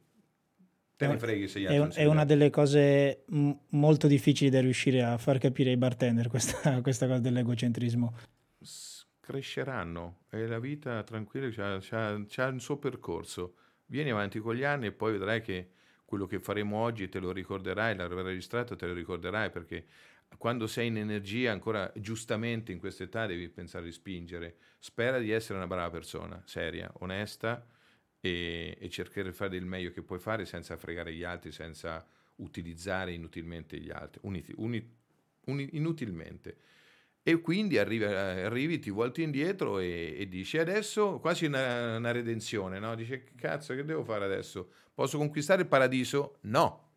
te 0.96 1.08
ne 1.08 1.18
freghi 1.20 1.48
se 1.48 1.60
gli 1.60 1.66
altri. 1.66 2.02
È, 2.02 2.04
è 2.04 2.06
una 2.06 2.26
delle 2.26 2.50
cose 2.50 3.24
m- 3.28 3.52
molto 3.70 4.08
difficili 4.08 4.50
da 4.50 4.60
riuscire 4.60 5.04
a 5.04 5.18
far 5.18 5.38
capire 5.38 5.70
ai 5.70 5.78
bartender, 5.78 6.28
questa, 6.30 6.82
questa 6.82 7.08
cosa 7.08 7.20
dell'egocentrismo. 7.20 8.16
S- 8.60 9.06
cresceranno 9.20 10.22
e 10.30 10.48
la 10.48 10.60
vita 10.60 11.04
tranquilla 11.04 11.50
c'ha 11.80 12.48
un 12.48 12.60
suo 12.60 12.78
percorso 12.78 13.56
Vieni 13.88 14.12
avanti 14.12 14.40
con 14.40 14.56
gli 14.56 14.64
anni 14.64 14.88
e 14.88 14.92
poi 14.92 15.14
vedrai 15.14 15.42
che 15.42 15.72
quello 16.06 16.26
che 16.26 16.40
faremo 16.40 16.78
oggi 16.78 17.10
te 17.10 17.20
lo 17.20 17.32
ricorderai, 17.32 17.96
l'avrai 17.96 18.24
registrato 18.24 18.76
te 18.76 18.88
lo 18.88 18.94
ricorderai 18.94 19.50
perché 19.50 19.86
quando 20.38 20.68
sei 20.68 20.88
in 20.88 20.98
energia 20.98 21.52
ancora 21.52 21.92
giustamente 21.96 22.72
in 22.72 22.80
questa 22.80 23.04
età 23.04 23.26
devi 23.26 23.48
pensare 23.50 23.86
di 23.86 23.92
spingere. 23.92 24.58
Spera 24.80 25.20
di 25.20 25.32
essere 25.32 25.58
una 25.58 25.68
brava 25.68 25.90
persona, 25.90 26.42
seria, 26.46 26.92
onesta 27.00 27.66
e, 28.20 28.78
e 28.80 28.90
cercare 28.90 29.30
di 29.30 29.36
fare 29.36 29.56
il 29.56 29.66
meglio 29.66 29.92
che 29.92 30.02
puoi 30.02 30.20
fare 30.20 30.46
senza 30.46 30.76
fregare 30.76 31.14
gli 31.14 31.24
altri, 31.24 31.52
senza 31.52 32.06
utilizzare 32.36 33.14
inutilmente 33.14 33.78
gli 33.80 33.90
altri, 33.90 34.20
uniti, 34.24 34.54
uni, 34.58 34.96
uni, 35.46 35.70
inutilmente. 35.74 36.58
E 37.28 37.41
quindi 37.41 37.78
arrivi, 37.78 38.06
arrivi, 38.06 38.80
ti 38.80 38.90
volti 38.90 39.22
indietro 39.22 39.80
e, 39.80 40.16
e 40.18 40.30
dici 40.30 40.58
adesso 40.58 41.20
quasi 41.20 41.44
una, 41.44 41.98
una 41.98 42.12
redenzione, 42.12 42.80
no? 42.80 42.95
Dice 42.95 43.26
cazzo 43.36 43.76
che 43.76 43.84
devo 43.84 44.06
fare 44.06 44.24
adesso? 44.24 44.70
Posso 44.94 45.18
conquistare 45.18 45.64
il 45.64 45.68
paradiso? 45.68 46.38
No, 46.44 46.91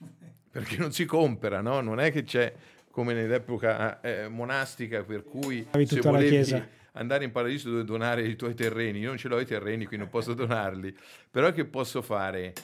perché 0.50 0.78
non 0.78 0.92
si 0.92 1.04
compra, 1.04 1.60
no? 1.60 1.82
Non 1.82 2.00
è 2.00 2.10
che 2.10 2.22
c'è 2.22 2.54
come 2.90 3.12
nell'epoca 3.12 4.00
eh, 4.00 4.28
monastica 4.28 5.04
per 5.04 5.24
cui 5.24 5.68
se 5.84 6.00
volevi 6.00 6.62
andare 6.92 7.24
in 7.24 7.30
paradiso 7.30 7.68
dovevi 7.68 7.86
donare 7.86 8.26
i 8.26 8.34
tuoi 8.34 8.54
terreni, 8.54 9.00
io 9.00 9.08
non 9.08 9.18
ce 9.18 9.28
l'ho 9.28 9.38
i 9.40 9.44
terreni 9.44 9.84
quindi 9.84 10.06
non 10.06 10.08
posso 10.08 10.32
donarli, 10.32 10.96
però 11.30 11.52
che 11.52 11.66
posso 11.66 12.00
fare? 12.00 12.54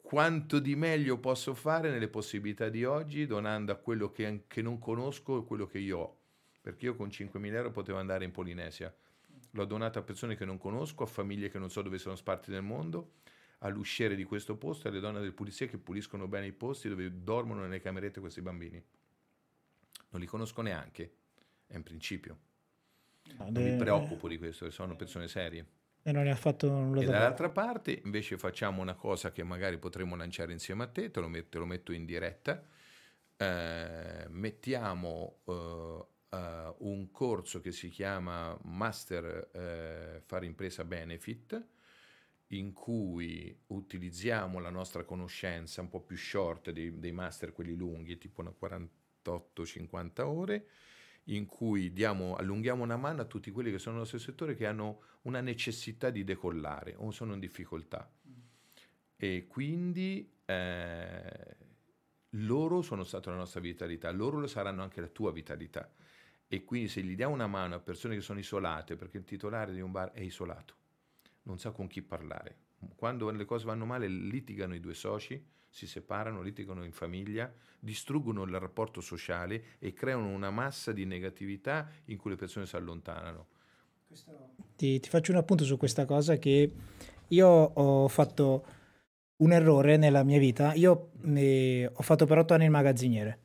Quanto 0.00 0.60
di 0.60 0.76
meglio 0.76 1.18
posso 1.18 1.52
fare 1.52 1.90
nelle 1.90 2.06
possibilità 2.06 2.68
di 2.68 2.84
oggi 2.84 3.26
donando 3.26 3.72
a 3.72 3.74
quello 3.74 4.12
che, 4.12 4.44
che 4.46 4.62
non 4.62 4.78
conosco 4.78 5.40
e 5.40 5.44
quello 5.44 5.66
che 5.66 5.78
io 5.78 5.98
ho 5.98 6.19
perché 6.60 6.86
io 6.86 6.94
con 6.94 7.08
5.000 7.08 7.52
euro 7.54 7.70
potevo 7.70 7.98
andare 7.98 8.24
in 8.24 8.32
Polinesia. 8.32 8.94
L'ho 9.52 9.64
donata 9.64 9.98
a 10.00 10.02
persone 10.02 10.36
che 10.36 10.44
non 10.44 10.58
conosco, 10.58 11.02
a 11.02 11.06
famiglie 11.06 11.48
che 11.48 11.58
non 11.58 11.70
so 11.70 11.82
dove 11.82 11.98
sono 11.98 12.14
sparti 12.14 12.50
nel 12.50 12.62
mondo, 12.62 13.14
all'usciere 13.58 14.14
di 14.14 14.24
questo 14.24 14.56
posto, 14.56 14.88
alle 14.88 15.00
donne 15.00 15.20
del 15.20 15.32
pulizia 15.32 15.66
che 15.66 15.78
puliscono 15.78 16.28
bene 16.28 16.46
i 16.46 16.52
posti 16.52 16.88
dove 16.88 17.22
dormono 17.22 17.62
nelle 17.62 17.80
camerette 17.80 18.20
questi 18.20 18.40
bambini. 18.42 18.82
Non 20.10 20.20
li 20.20 20.26
conosco 20.26 20.62
neanche, 20.62 21.12
è 21.66 21.76
un 21.76 21.82
principio. 21.82 22.38
Non 23.38 23.52
mi 23.52 23.76
preoccupo 23.76 24.28
di 24.28 24.38
questo, 24.38 24.70
sono 24.70 24.96
persone 24.96 25.28
serie. 25.28 25.66
E 26.02 26.12
non 26.12 26.24
ne 26.24 26.30
ha 26.30 26.36
fatto 26.36 26.70
nulla 26.70 27.02
e 27.02 27.04
da 27.04 27.12
dall'altra 27.12 27.50
parte 27.50 28.00
invece 28.04 28.38
facciamo 28.38 28.80
una 28.80 28.94
cosa 28.94 29.32
che 29.32 29.42
magari 29.42 29.76
potremmo 29.76 30.16
lanciare 30.16 30.52
insieme 30.52 30.84
a 30.84 30.86
te, 30.86 31.10
te 31.10 31.20
lo 31.20 31.28
metto, 31.28 31.48
te 31.50 31.58
lo 31.58 31.66
metto 31.66 31.92
in 31.92 32.06
diretta, 32.06 32.64
eh, 33.36 34.26
mettiamo 34.28 35.40
uh, 35.44 36.06
uh, 36.30 36.74
un 36.78 37.10
corso 37.10 37.60
che 37.60 37.72
si 37.72 37.88
chiama 37.88 38.58
Master 38.62 39.50
uh, 39.52 40.22
Fare 40.24 40.46
Impresa 40.46 40.84
Benefit, 40.84 41.66
in 42.48 42.72
cui 42.72 43.56
utilizziamo 43.68 44.58
la 44.58 44.70
nostra 44.70 45.04
conoscenza 45.04 45.80
un 45.80 45.88
po' 45.88 46.00
più 46.00 46.16
short 46.16 46.70
dei, 46.70 46.98
dei 46.98 47.12
master, 47.12 47.52
quelli 47.52 47.74
lunghi, 47.74 48.18
tipo 48.18 48.40
una 48.40 48.52
48-50 48.60 50.20
ore, 50.22 50.66
in 51.24 51.46
cui 51.46 51.92
diamo, 51.92 52.34
allunghiamo 52.34 52.82
una 52.82 52.96
mano 52.96 53.22
a 53.22 53.26
tutti 53.26 53.50
quelli 53.50 53.70
che 53.70 53.78
sono 53.78 53.96
nel 53.96 54.02
nostro 54.02 54.18
settore 54.18 54.56
che 54.56 54.66
hanno 54.66 55.02
una 55.22 55.40
necessità 55.40 56.10
di 56.10 56.24
decollare 56.24 56.94
o 56.96 57.10
sono 57.10 57.34
in 57.34 57.40
difficoltà. 57.40 58.10
E 59.16 59.46
quindi 59.46 60.32
eh, 60.44 61.56
loro 62.30 62.82
sono 62.82 63.04
stata 63.04 63.30
la 63.30 63.36
nostra 63.36 63.60
vitalità, 63.60 64.10
loro 64.10 64.38
lo 64.40 64.46
saranno 64.46 64.82
anche 64.82 65.00
la 65.00 65.08
tua 65.08 65.30
vitalità. 65.30 65.92
E 66.52 66.64
quindi 66.64 66.88
se 66.88 67.00
gli 67.02 67.14
diamo 67.14 67.32
una 67.32 67.46
mano 67.46 67.76
a 67.76 67.78
persone 67.78 68.16
che 68.16 68.22
sono 68.22 68.40
isolate, 68.40 68.96
perché 68.96 69.18
il 69.18 69.24
titolare 69.24 69.72
di 69.72 69.80
un 69.80 69.92
bar 69.92 70.10
è 70.10 70.18
isolato, 70.18 70.74
non 71.42 71.60
sa 71.60 71.70
con 71.70 71.86
chi 71.86 72.02
parlare. 72.02 72.56
Quando 72.96 73.30
le 73.30 73.44
cose 73.44 73.66
vanno 73.66 73.84
male 73.84 74.08
litigano 74.08 74.74
i 74.74 74.80
due 74.80 74.94
soci, 74.94 75.40
si 75.68 75.86
separano, 75.86 76.42
litigano 76.42 76.84
in 76.84 76.90
famiglia, 76.90 77.54
distruggono 77.78 78.42
il 78.42 78.58
rapporto 78.58 79.00
sociale 79.00 79.76
e 79.78 79.92
creano 79.92 80.26
una 80.26 80.50
massa 80.50 80.90
di 80.90 81.04
negatività 81.04 81.88
in 82.06 82.16
cui 82.16 82.30
le 82.30 82.36
persone 82.36 82.66
si 82.66 82.74
allontanano. 82.74 83.46
Ti, 84.74 84.98
ti 84.98 85.08
faccio 85.08 85.30
un 85.30 85.38
appunto 85.38 85.62
su 85.62 85.76
questa 85.76 86.04
cosa 86.04 86.36
che 86.36 86.72
io 87.28 87.46
ho 87.46 88.08
fatto 88.08 88.64
un 89.36 89.52
errore 89.52 89.96
nella 89.96 90.24
mia 90.24 90.40
vita. 90.40 90.74
Io 90.74 91.12
eh, 91.32 91.88
ho 91.92 92.02
fatto 92.02 92.26
per 92.26 92.38
otto 92.38 92.54
anni 92.54 92.64
il 92.64 92.70
magazziniere. 92.72 93.38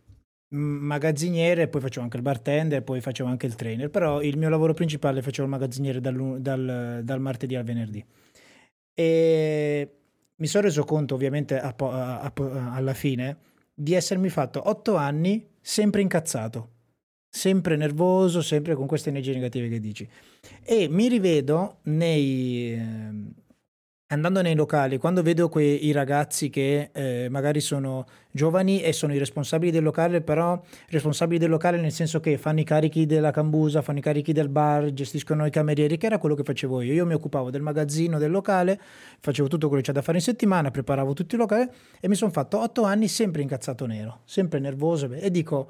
Magazziniere, 0.47 1.67
poi 1.67 1.81
facevo 1.81 2.03
anche 2.03 2.17
il 2.17 2.23
bartender, 2.23 2.84
poi 2.84 3.01
facevo 3.01 3.27
anche 3.27 3.45
il 3.47 3.55
trainer, 3.55 3.89
però 3.89 4.22
il 4.22 4.38
mio 4.38 4.49
lavoro 4.49 4.73
principale 4.73 5.22
facevo 5.22 5.43
il 5.43 5.53
magazziniere 5.53 5.99
dal, 5.99 6.39
dal, 6.39 7.01
dal 7.03 7.19
martedì 7.19 7.55
al 7.55 7.63
venerdì. 7.63 8.05
E 8.93 9.89
mi 10.35 10.47
sono 10.47 10.65
reso 10.65 10.84
conto, 10.84 11.15
ovviamente, 11.15 11.59
a, 11.59 11.73
a, 11.77 12.22
a, 12.22 12.34
alla 12.73 12.93
fine, 12.93 13.38
di 13.73 13.93
essermi 13.93 14.30
fatto 14.30 14.69
otto 14.69 14.95
anni 14.95 15.45
sempre 15.59 16.01
incazzato, 16.01 16.69
sempre 17.27 17.76
nervoso, 17.76 18.41
sempre 18.41 18.76
con 18.76 18.85
queste 18.85 19.09
energie 19.09 19.34
negative 19.34 19.67
che 19.67 19.80
dici. 19.80 20.07
E 20.63 20.88
mi 20.88 21.09
rivedo 21.09 21.80
nei... 21.84 23.43
Andando 24.15 24.41
nei 24.41 24.55
locali, 24.55 24.97
quando 24.97 25.21
vedo 25.21 25.49
quei 25.49 25.91
ragazzi 25.91 26.49
che 26.49 26.89
eh, 26.93 27.27
magari 27.29 27.59
sono 27.59 28.05
giovani 28.31 28.81
e 28.81 28.93
sono 28.93 29.13
i 29.13 29.17
responsabili 29.17 29.71
del 29.71 29.83
locale, 29.83 30.21
però 30.21 30.61
responsabili 30.87 31.37
del 31.37 31.49
locale 31.49 31.81
nel 31.81 31.91
senso 31.91 32.21
che 32.21 32.37
fanno 32.37 32.61
i 32.61 32.63
carichi 32.63 33.05
della 33.05 33.31
cambusa, 33.31 33.81
fanno 33.81 33.97
i 33.97 34.01
carichi 34.01 34.31
del 34.31 34.47
bar, 34.47 34.93
gestiscono 34.93 35.45
i 35.45 35.49
camerieri, 35.49 35.97
che 35.97 36.05
era 36.05 36.17
quello 36.17 36.33
che 36.33 36.43
facevo 36.43 36.79
io. 36.79 36.93
Io 36.93 37.05
mi 37.05 37.13
occupavo 37.13 37.49
del 37.51 37.61
magazzino 37.61 38.17
del 38.17 38.31
locale, 38.31 38.79
facevo 39.19 39.49
tutto 39.49 39.67
quello 39.67 39.81
che 39.81 39.89
c'è 39.89 39.93
da 39.93 40.01
fare 40.01 40.17
in 40.19 40.23
settimana, 40.23 40.71
preparavo 40.71 41.11
tutti 41.11 41.35
i 41.35 41.37
locali 41.37 41.67
e 41.99 42.07
mi 42.07 42.15
sono 42.15 42.31
fatto 42.31 42.61
otto 42.61 42.83
anni 42.83 43.09
sempre 43.09 43.41
incazzato 43.41 43.85
nero, 43.85 44.21
sempre 44.23 44.59
nervoso 44.59 45.11
e 45.11 45.29
dico, 45.29 45.69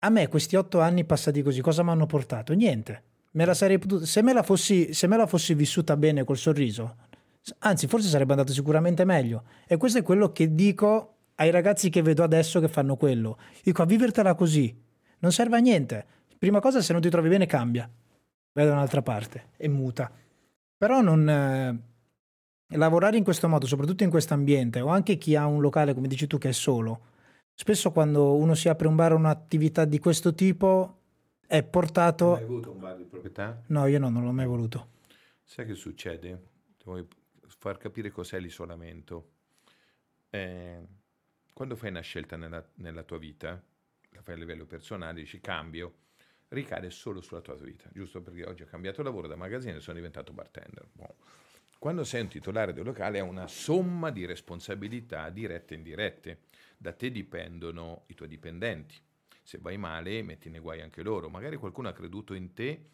a 0.00 0.10
me 0.10 0.26
questi 0.26 0.56
otto 0.56 0.80
anni 0.80 1.04
passati 1.04 1.42
così, 1.42 1.60
cosa 1.60 1.84
mi 1.84 1.90
hanno 1.90 2.06
portato? 2.06 2.54
Niente. 2.54 3.04
Me 3.32 3.46
potuta, 3.78 4.04
se, 4.04 4.22
me 4.22 4.42
fossi, 4.42 4.92
se 4.92 5.06
me 5.06 5.16
la 5.16 5.28
fossi 5.28 5.54
vissuta 5.54 5.96
bene 5.96 6.24
col 6.24 6.36
sorriso, 6.36 6.96
Anzi, 7.58 7.86
forse 7.86 8.08
sarebbe 8.08 8.32
andato 8.32 8.52
sicuramente 8.52 9.04
meglio. 9.04 9.44
E 9.66 9.76
questo 9.76 9.98
è 9.98 10.02
quello 10.02 10.32
che 10.32 10.54
dico 10.54 11.16
ai 11.36 11.50
ragazzi 11.50 11.88
che 11.90 12.02
vedo 12.02 12.22
adesso 12.22 12.60
che 12.60 12.68
fanno 12.68 12.96
quello. 12.96 13.38
Dico, 13.62 13.82
a 13.82 13.86
vivertela 13.86 14.34
così. 14.34 14.74
Non 15.20 15.32
serve 15.32 15.56
a 15.56 15.60
niente. 15.60 16.06
Prima 16.38 16.60
cosa, 16.60 16.80
se 16.80 16.92
non 16.92 17.02
ti 17.02 17.10
trovi 17.10 17.28
bene, 17.28 17.46
cambia. 17.46 17.90
Vai 18.52 18.66
da 18.66 18.72
un'altra 18.72 19.02
parte 19.02 19.50
e 19.56 19.68
muta. 19.68 20.10
Però 20.76 21.00
non... 21.00 21.28
Eh, 21.28 21.88
lavorare 22.76 23.16
in 23.16 23.24
questo 23.24 23.48
modo, 23.48 23.66
soprattutto 23.66 24.04
in 24.04 24.10
questo 24.10 24.34
ambiente, 24.34 24.80
o 24.80 24.88
anche 24.88 25.16
chi 25.18 25.34
ha 25.34 25.46
un 25.46 25.60
locale, 25.60 25.94
come 25.94 26.08
dici 26.08 26.26
tu, 26.26 26.38
che 26.38 26.50
è 26.50 26.52
solo, 26.52 27.00
spesso 27.54 27.90
quando 27.90 28.34
uno 28.34 28.54
si 28.54 28.68
apre 28.68 28.88
un 28.88 28.96
bar 28.96 29.12
o 29.12 29.16
un'attività 29.16 29.84
di 29.84 29.98
questo 29.98 30.34
tipo, 30.34 30.98
è 31.46 31.62
portato... 31.62 32.34
Hai 32.34 32.42
avuto 32.42 32.70
un 32.70 32.78
bar 32.78 32.96
di 32.96 33.04
proprietà? 33.04 33.62
No, 33.66 33.86
io 33.86 33.98
no, 33.98 34.08
non 34.08 34.24
l'ho 34.24 34.32
mai 34.32 34.46
voluto. 34.46 34.88
Sai 35.42 35.66
che 35.66 35.74
succede? 35.74 36.42
Ti 36.78 36.84
vuoi 36.84 37.06
far 37.60 37.76
capire 37.76 38.10
cos'è 38.10 38.40
l'isolamento. 38.40 39.32
Eh, 40.30 40.80
quando 41.52 41.76
fai 41.76 41.90
una 41.90 42.00
scelta 42.00 42.36
nella, 42.36 42.66
nella, 42.76 43.02
tua 43.02 43.18
vita, 43.18 43.62
la 44.12 44.22
fai 44.22 44.34
a 44.34 44.38
livello 44.38 44.64
personale, 44.64 45.20
dici 45.20 45.40
cambio, 45.40 45.94
ricade 46.48 46.88
solo 46.88 47.20
sulla 47.20 47.42
tua 47.42 47.54
vita, 47.56 47.90
giusto 47.92 48.22
perché 48.22 48.46
oggi 48.46 48.62
ho 48.62 48.66
cambiato 48.66 49.02
lavoro 49.02 49.28
da 49.28 49.36
magazzino 49.36 49.76
e 49.76 49.80
sono 49.80 49.96
diventato 49.96 50.32
bartender. 50.32 50.88
Bon. 50.90 51.12
Quando 51.78 52.02
sei 52.02 52.22
un 52.22 52.28
titolare 52.28 52.72
del 52.72 52.84
locale 52.84 53.20
hai 53.20 53.28
una 53.28 53.46
somma 53.46 54.10
di 54.10 54.24
responsabilità 54.24 55.28
dirette 55.28 55.74
e 55.74 55.76
indirette. 55.76 56.38
Da 56.78 56.94
te 56.94 57.10
dipendono 57.10 58.04
i 58.06 58.14
tuoi 58.14 58.28
dipendenti. 58.28 58.98
Se 59.42 59.58
vai 59.58 59.76
male, 59.76 60.22
metti 60.22 60.48
nei 60.48 60.60
guai 60.60 60.80
anche 60.80 61.02
loro. 61.02 61.28
Magari 61.28 61.56
qualcuno 61.56 61.88
ha 61.88 61.92
creduto 61.92 62.32
in 62.32 62.54
te 62.54 62.84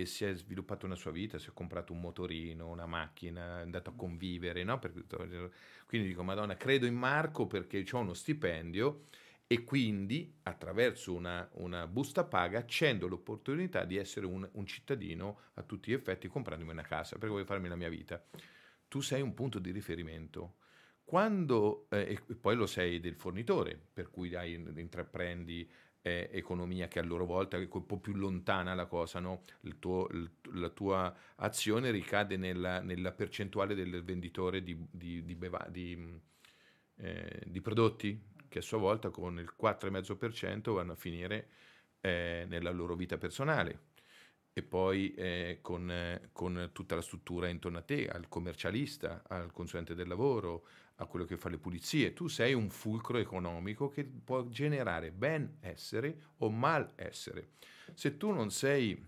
e 0.00 0.06
si 0.06 0.24
è 0.24 0.32
sviluppato 0.32 0.86
una 0.86 0.94
sua 0.94 1.10
vita, 1.10 1.40
si 1.40 1.48
è 1.48 1.52
comprato 1.52 1.92
un 1.92 1.98
motorino, 1.98 2.68
una 2.68 2.86
macchina, 2.86 3.58
è 3.58 3.62
andato 3.62 3.90
a 3.90 3.94
convivere, 3.96 4.62
no? 4.62 4.78
quindi 5.86 6.06
dico, 6.06 6.22
Madonna, 6.22 6.56
credo 6.56 6.86
in 6.86 6.94
Marco 6.94 7.48
perché 7.48 7.84
ho 7.90 7.98
uno 7.98 8.14
stipendio 8.14 9.06
e 9.48 9.64
quindi 9.64 10.38
attraverso 10.44 11.12
una, 11.12 11.48
una 11.54 11.88
busta 11.88 12.22
paga 12.22 12.60
accendo 12.60 13.08
l'opportunità 13.08 13.84
di 13.84 13.96
essere 13.96 14.26
un, 14.26 14.48
un, 14.52 14.66
cittadino 14.66 15.40
a 15.54 15.64
tutti 15.64 15.90
gli 15.90 15.94
effetti 15.94 16.28
comprandomi 16.28 16.70
una 16.70 16.82
casa, 16.82 17.16
perché 17.16 17.32
voglio 17.32 17.44
farmi 17.44 17.66
la 17.66 17.74
mia 17.74 17.88
vita. 17.88 18.24
Tu 18.86 19.00
sei 19.00 19.20
un 19.20 19.34
punto 19.34 19.58
di 19.58 19.72
riferimento. 19.72 20.58
Quando, 21.02 21.88
eh, 21.90 22.20
e 22.24 22.34
poi 22.36 22.54
lo 22.54 22.66
sei 22.66 23.00
del 23.00 23.16
fornitore, 23.16 23.76
per 23.92 24.10
cui 24.10 24.32
hai, 24.36 24.52
intraprendi 24.52 25.68
eh, 26.02 26.28
economia 26.32 26.88
che 26.88 26.98
a 26.98 27.02
loro 27.02 27.24
volta 27.26 27.56
è 27.56 27.68
un 27.70 27.86
po' 27.86 27.98
più 27.98 28.14
lontana 28.14 28.74
la 28.74 28.86
cosa, 28.86 29.20
no? 29.20 29.42
tuo, 29.78 30.08
la 30.52 30.68
tua 30.70 31.14
azione 31.36 31.90
ricade 31.90 32.36
nella, 32.36 32.80
nella, 32.80 33.12
percentuale 33.12 33.74
del 33.74 34.02
venditore 34.02 34.62
di, 34.62 34.76
di, 34.90 35.24
di, 35.24 35.34
beva, 35.34 35.66
eh, 35.70 37.42
di, 37.46 37.60
prodotti 37.60 38.20
che 38.48 38.58
a 38.58 38.62
sua 38.62 38.78
volta 38.78 39.10
con 39.10 39.38
il 39.38 39.52
4,5% 39.60 40.72
vanno 40.72 40.92
a 40.92 40.96
finire 40.96 41.48
eh, 42.00 42.46
nella 42.48 42.70
loro 42.70 42.94
vita 42.94 43.18
personale 43.18 43.86
e 44.58 44.62
poi 44.62 45.14
eh, 45.14 45.58
con, 45.62 45.90
eh, 45.90 46.30
con, 46.32 46.70
tutta 46.72 46.96
la 46.96 47.02
struttura 47.02 47.48
intorno 47.48 47.78
a 47.78 47.82
te, 47.82 48.08
al 48.08 48.28
commercialista, 48.28 49.22
al 49.28 49.52
consulente 49.52 49.94
del 49.94 50.08
lavoro, 50.08 50.66
a 51.00 51.06
quello 51.06 51.24
che 51.24 51.36
fa 51.36 51.48
le 51.48 51.58
pulizie. 51.58 52.12
Tu 52.12 52.28
sei 52.28 52.54
un 52.54 52.70
fulcro 52.70 53.18
economico 53.18 53.88
che 53.88 54.04
può 54.04 54.46
generare 54.48 55.10
benessere 55.10 56.22
o 56.38 56.50
malessere. 56.50 57.50
Se 57.94 58.16
tu 58.16 58.30
non 58.30 58.50
sei, 58.50 59.04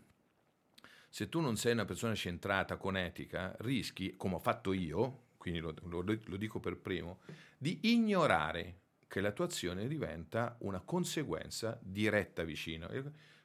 se 1.08 1.28
tu 1.28 1.40
non 1.40 1.56
sei 1.56 1.72
una 1.72 1.84
persona 1.84 2.14
centrata 2.14 2.76
con 2.76 2.96
etica, 2.96 3.54
rischi, 3.60 4.16
come 4.16 4.36
ho 4.36 4.40
fatto 4.40 4.72
io, 4.72 5.28
quindi 5.36 5.60
lo, 5.60 5.74
lo, 5.84 6.02
lo 6.02 6.36
dico 6.36 6.60
per 6.60 6.76
primo, 6.76 7.20
di 7.56 7.78
ignorare 7.82 8.78
che 9.08 9.20
la 9.20 9.32
tua 9.32 9.46
azione 9.46 9.88
diventa 9.88 10.56
una 10.60 10.80
conseguenza 10.80 11.78
diretta 11.82 12.44
vicino. 12.44 12.88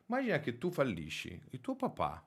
Immagina 0.08 0.40
che 0.40 0.60
tu 0.60 0.70
fallisci, 0.70 1.42
il 1.50 1.62
tuo 1.62 1.76
papà. 1.76 2.24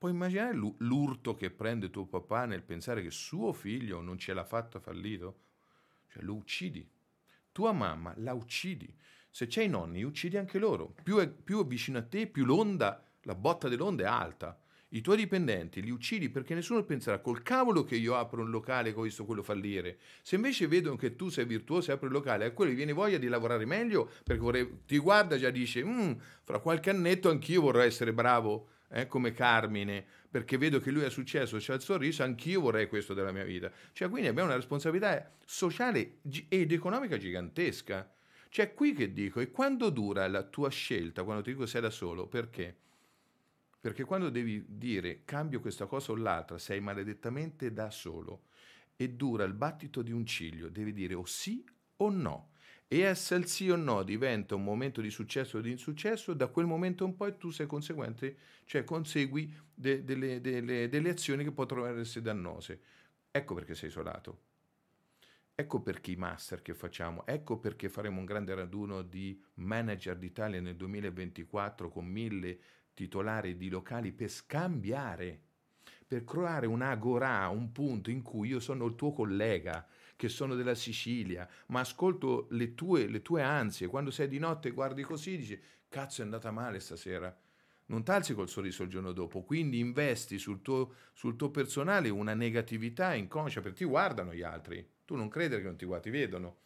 Puoi 0.00 0.12
immaginare 0.12 0.54
l'urto 0.78 1.34
che 1.34 1.50
prende 1.50 1.90
tuo 1.90 2.06
papà 2.06 2.46
nel 2.46 2.62
pensare 2.62 3.02
che 3.02 3.10
suo 3.10 3.52
figlio 3.52 4.00
non 4.00 4.16
ce 4.16 4.32
l'ha 4.32 4.46
fatto 4.46 4.80
fallito? 4.80 5.40
Cioè 6.08 6.22
lo 6.22 6.36
uccidi. 6.36 6.88
Tua 7.52 7.72
mamma 7.72 8.14
la 8.16 8.32
uccidi. 8.32 8.96
Se 9.28 9.46
c'hai 9.46 9.66
i 9.66 9.68
nonni, 9.68 10.02
uccidi 10.02 10.38
anche 10.38 10.58
loro. 10.58 10.94
Più 11.02 11.18
è, 11.18 11.28
più 11.28 11.62
è 11.62 11.66
vicino 11.66 11.98
a 11.98 12.02
te, 12.02 12.28
più 12.28 12.46
l'onda, 12.46 13.04
la 13.24 13.34
botta 13.34 13.68
dell'onda 13.68 14.04
è 14.04 14.06
alta 14.06 14.58
i 14.92 15.02
tuoi 15.02 15.18
dipendenti 15.18 15.82
li 15.82 15.90
uccidi 15.90 16.30
perché 16.30 16.54
nessuno 16.54 16.82
penserà 16.82 17.20
col 17.20 17.42
cavolo 17.42 17.84
che 17.84 17.94
io 17.94 18.16
apro 18.16 18.40
un 18.40 18.50
locale 18.50 18.92
che 18.92 18.98
ho 18.98 19.02
visto 19.02 19.24
quello 19.24 19.42
fallire. 19.42 19.98
Se 20.22 20.34
invece 20.34 20.66
vedono 20.66 20.96
che 20.96 21.14
tu 21.14 21.28
sei 21.28 21.44
virtuoso 21.44 21.90
e 21.90 21.94
apri 21.94 22.06
il 22.06 22.12
locale, 22.12 22.46
a 22.46 22.50
quello 22.52 22.72
gli 22.72 22.76
viene 22.76 22.92
voglia 22.92 23.18
di 23.18 23.28
lavorare 23.28 23.66
meglio 23.66 24.10
perché 24.24 24.40
vorrei, 24.40 24.80
ti 24.86 24.98
guarda 24.98 25.36
e 25.36 25.38
già 25.38 25.50
dice, 25.50 25.84
mm, 25.84 26.12
fra 26.42 26.58
qualche 26.58 26.90
annetto 26.90 27.28
anch'io 27.28 27.60
vorrei 27.60 27.86
essere 27.86 28.12
bravo 28.12 28.70
eh, 28.92 29.06
come 29.06 29.32
Carmine 29.32 30.04
perché 30.30 30.58
vedo 30.58 30.78
che 30.78 30.90
lui 30.90 31.04
ha 31.04 31.10
successo, 31.10 31.56
c'ha 31.58 31.74
il 31.74 31.80
sorriso, 31.80 32.22
anch'io 32.22 32.60
vorrei 32.60 32.86
questo 32.88 33.14
della 33.14 33.32
mia 33.32 33.44
vita. 33.44 33.70
Cioè 33.92 34.08
quindi 34.08 34.28
abbiamo 34.28 34.48
una 34.48 34.56
responsabilità 34.56 35.32
sociale 35.44 36.18
ed 36.48 36.70
economica 36.70 37.16
gigantesca. 37.16 38.12
Cioè 38.48 38.74
qui 38.74 38.94
che 38.94 39.12
dico, 39.12 39.40
e 39.40 39.50
quando 39.50 39.90
dura 39.90 40.26
la 40.28 40.42
tua 40.42 40.70
scelta, 40.70 41.24
quando 41.24 41.42
ti 41.42 41.50
dico 41.50 41.66
sei 41.66 41.80
da 41.80 41.90
solo, 41.90 42.26
perché? 42.26 42.76
Perché 43.80 44.04
quando 44.04 44.28
devi 44.28 44.64
dire 44.68 45.22
cambio 45.24 45.60
questa 45.60 45.86
cosa 45.86 46.12
o 46.12 46.16
l'altra, 46.16 46.58
sei 46.58 46.80
maledettamente 46.80 47.72
da 47.72 47.90
solo 47.90 48.42
e 48.94 49.08
dura 49.10 49.44
il 49.44 49.54
battito 49.54 50.02
di 50.02 50.12
un 50.12 50.26
ciglio, 50.26 50.68
devi 50.68 50.92
dire 50.92 51.14
o 51.14 51.24
sì 51.24 51.64
o 51.96 52.10
no. 52.10 52.50
E 52.92 53.02
essere 53.02 53.38
il 53.38 53.46
sì 53.46 53.70
o 53.70 53.76
no 53.76 54.02
diventa 54.02 54.56
un 54.56 54.64
momento 54.64 55.00
di 55.00 55.10
successo 55.10 55.58
o 55.58 55.60
di 55.60 55.70
insuccesso, 55.70 56.34
da 56.34 56.48
quel 56.48 56.66
momento 56.66 57.04
in 57.04 57.14
poi 57.14 57.36
tu 57.38 57.50
sei 57.50 57.68
conseguente, 57.68 58.36
cioè 58.64 58.82
consegui 58.82 59.54
de, 59.72 60.02
delle, 60.02 60.40
delle, 60.40 60.88
delle 60.88 61.10
azioni 61.10 61.44
che 61.44 61.52
potrebbero 61.52 62.00
essere 62.00 62.24
dannose. 62.24 62.80
Ecco 63.30 63.54
perché 63.54 63.76
sei 63.76 63.90
isolato. 63.90 64.40
Ecco 65.54 65.82
perché 65.82 66.10
i 66.10 66.16
master 66.16 66.62
che 66.62 66.74
facciamo, 66.74 67.24
ecco 67.26 67.58
perché 67.58 67.88
faremo 67.88 68.18
un 68.18 68.24
grande 68.24 68.56
raduno 68.56 69.02
di 69.02 69.40
manager 69.54 70.16
d'Italia 70.16 70.60
nel 70.60 70.74
2024 70.74 71.90
con 71.90 72.06
mille 72.06 72.58
titolari 72.92 73.56
di 73.56 73.68
locali 73.68 74.10
per 74.10 74.30
scambiare, 74.30 75.40
per 76.08 76.24
creare 76.24 76.66
un'agora, 76.66 77.46
un 77.50 77.70
punto 77.70 78.10
in 78.10 78.22
cui 78.22 78.48
io 78.48 78.58
sono 78.58 78.86
il 78.86 78.96
tuo 78.96 79.12
collega, 79.12 79.86
che 80.20 80.28
sono 80.28 80.54
della 80.54 80.74
Sicilia, 80.74 81.48
ma 81.68 81.80
ascolto 81.80 82.46
le 82.50 82.74
tue, 82.74 83.06
le 83.06 83.22
tue 83.22 83.40
ansie. 83.40 83.86
Quando 83.86 84.10
sei 84.10 84.28
di 84.28 84.38
notte 84.38 84.70
guardi 84.72 85.02
così 85.02 85.38
dici, 85.38 85.58
cazzo 85.88 86.20
è 86.20 86.24
andata 86.24 86.50
male 86.50 86.78
stasera. 86.78 87.34
Non 87.86 88.04
talzi 88.04 88.34
col 88.34 88.50
sorriso 88.50 88.82
il 88.82 88.90
giorno 88.90 89.12
dopo, 89.12 89.40
quindi 89.40 89.78
investi 89.78 90.38
sul 90.38 90.60
tuo, 90.60 90.92
sul 91.14 91.36
tuo 91.36 91.50
personale 91.50 92.10
una 92.10 92.34
negatività 92.34 93.14
inconscia, 93.14 93.62
perché 93.62 93.78
ti 93.78 93.84
guardano 93.86 94.34
gli 94.34 94.42
altri. 94.42 94.86
Tu 95.06 95.16
non 95.16 95.30
credere 95.30 95.62
che 95.62 95.68
non 95.68 95.76
ti 95.78 95.86
guardano, 95.86 96.12
ti 96.12 96.20
vedono 96.20 96.56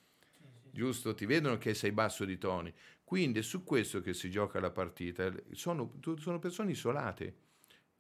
giusto? 0.73 1.15
Ti 1.15 1.25
vedono 1.25 1.57
che 1.57 1.75
sei 1.75 1.93
basso 1.93 2.25
di 2.25 2.37
toni. 2.37 2.75
Quindi 3.05 3.39
è 3.39 3.43
su 3.43 3.63
questo 3.63 4.01
che 4.01 4.15
si 4.15 4.33
gioca 4.33 4.59
la 4.59 4.71
partita. 4.71 5.33
Sono, 5.53 5.93
sono 6.19 6.41
persone 6.41 6.73
isolate. 6.73 7.37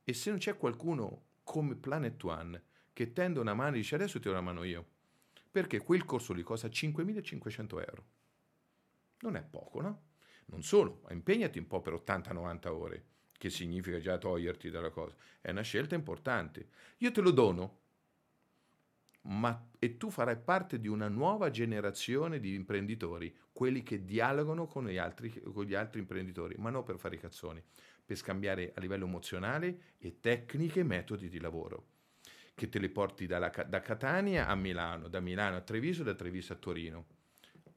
E 0.02 0.12
se 0.14 0.31
non 0.31 0.40
c'è 0.40 0.56
qualcuno 0.56 1.26
come 1.44 1.76
Planet 1.76 2.24
One 2.24 2.62
che 2.93 3.12
tende 3.12 3.39
una 3.39 3.55
mano 3.55 3.76
e 3.76 3.78
dice 3.78 3.94
adesso 3.94 4.18
ti 4.18 4.24
do 4.24 4.32
una 4.32 4.40
mano 4.40 4.64
io, 4.64 4.86
perché 5.55 5.78
quel 5.78 6.05
corso 6.05 6.32
lì 6.32 6.43
costa 6.43 6.66
5.500 6.66 7.85
euro. 7.86 8.05
Non 9.20 9.36
è 9.36 9.43
poco, 9.44 9.81
no? 9.81 10.02
Non 10.47 10.64
solo, 10.64 11.02
impegnati 11.10 11.60
un 11.60 11.68
po' 11.68 11.81
per 11.81 11.93
80-90 11.93 12.68
ore, 12.70 13.05
che 13.31 13.51
significa 13.51 14.01
già 14.01 14.18
toglierti 14.18 14.68
dalla 14.68 14.90
cosa. 14.90 15.14
È 15.40 15.52
una 15.52 15.62
scelta 15.62 15.94
importante. 15.94 16.70
Io 16.98 17.12
te 17.12 17.20
lo 17.20 17.31
dono, 17.31 17.78
ma 19.26 19.68
e 19.78 19.97
tu 19.97 20.10
farai 20.10 20.39
parte 20.39 20.81
di 20.81 20.89
una 20.89 21.06
nuova 21.06 21.51
generazione 21.51 22.40
di 22.40 22.52
imprenditori, 22.55 23.32
quelli 23.52 23.85
che 23.85 24.05
dialogano 24.05 24.66
con 24.66 24.89
gli 24.89 24.98
altri, 24.98 25.40
con 25.40 25.64
gli 25.64 25.74
altri 25.74 26.01
imprenditori, 26.01 26.56
ma 26.59 26.70
non 26.70 26.82
per 26.82 26.98
fare 26.98 27.14
i 27.14 27.20
cazzoni, 27.20 27.62
per 28.05 28.16
scambiare 28.16 28.72
a 28.74 28.81
livello 28.81 29.05
emozionale 29.05 29.94
e 29.98 30.18
tecniche 30.18 30.81
e 30.81 30.85
metodi 30.85 31.28
di 31.28 31.39
lavoro, 31.39 31.93
che 32.55 32.68
te 32.68 32.78
le 32.78 32.89
porti 32.89 33.26
dalla, 33.26 33.51
da 33.51 33.81
Catania 33.81 34.47
a 34.47 34.55
Milano, 34.55 35.09
da 35.09 35.20
Milano 35.20 35.56
a 35.56 35.60
Treviso, 35.60 36.02
da 36.02 36.14
Treviso 36.14 36.52
a 36.52 36.56
Torino. 36.56 37.06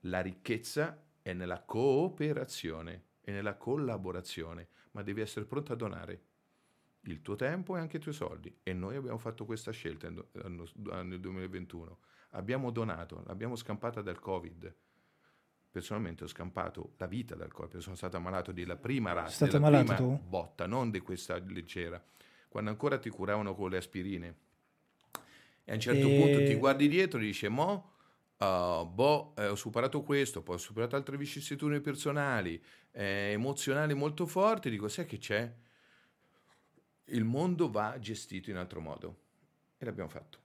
La 0.01 0.21
ricchezza 0.21 1.03
è 1.21 1.33
nella 1.33 1.61
cooperazione 1.63 3.03
e 3.21 3.31
nella 3.31 3.55
collaborazione, 3.55 4.67
ma 4.91 5.01
devi 5.01 5.21
essere 5.21 5.45
pronto 5.45 5.73
a 5.73 5.75
donare 5.75 6.21
il 7.01 7.21
tuo 7.21 7.35
tempo 7.35 7.75
e 7.75 7.79
anche 7.79 7.97
i 7.97 7.99
tuoi 7.99 8.13
soldi. 8.13 8.55
E 8.63 8.73
noi 8.73 8.95
abbiamo 8.95 9.17
fatto 9.17 9.45
questa 9.45 9.71
scelta 9.71 10.09
nel 10.09 11.19
2021. 11.19 11.99
Abbiamo 12.31 12.71
donato, 12.71 13.23
l'abbiamo 13.25 13.55
scampata 13.55 14.01
dal 14.01 14.19
Covid. 14.19 14.75
Personalmente 15.69 16.23
ho 16.23 16.27
scampato 16.27 16.93
la 16.97 17.07
vita 17.07 17.35
dal 17.35 17.51
Covid, 17.51 17.79
sono 17.79 17.95
stato 17.95 18.17
ammalato 18.17 18.51
della 18.51 18.77
prima 18.77 19.13
razza, 19.13 19.45
della 19.45 19.67
prima 19.67 19.95
tu? 19.95 20.19
botta, 20.27 20.65
non 20.65 20.91
di 20.91 20.99
questa 20.99 21.37
leggera. 21.37 22.03
Quando 22.47 22.69
ancora 22.69 22.97
ti 22.97 23.09
curavano 23.09 23.53
con 23.53 23.69
le 23.69 23.77
aspirine. 23.77 24.35
E 25.69 25.71
a 25.71 25.73
un 25.73 25.81
certo 25.81 26.07
e... 26.07 26.17
punto 26.17 26.45
ti 26.45 26.55
guardi 26.55 26.87
dietro 26.87 27.19
e 27.19 27.23
dici, 27.23 27.47
mo... 27.47 27.91
Uh, 28.37 28.85
boh, 28.85 29.33
eh, 29.35 29.47
ho 29.47 29.55
superato 29.55 30.03
questo, 30.03 30.43
poi 30.43 30.55
ho 30.55 30.59
superato 30.59 30.95
altre 30.95 31.17
vicissitudini 31.17 31.81
personali, 31.81 32.61
eh, 32.91 33.31
emozionali 33.31 33.95
molto 33.95 34.27
forti, 34.27 34.69
dico, 34.69 34.87
sai 34.87 35.07
che 35.07 35.17
c'è? 35.17 35.51
il 37.09 37.23
mondo 37.23 37.69
va 37.69 37.97
gestito 37.99 38.49
in 38.49 38.57
altro 38.57 38.81
modo 38.81 39.19
e 39.77 39.85
l'abbiamo 39.85 40.09
fatto. 40.09 40.39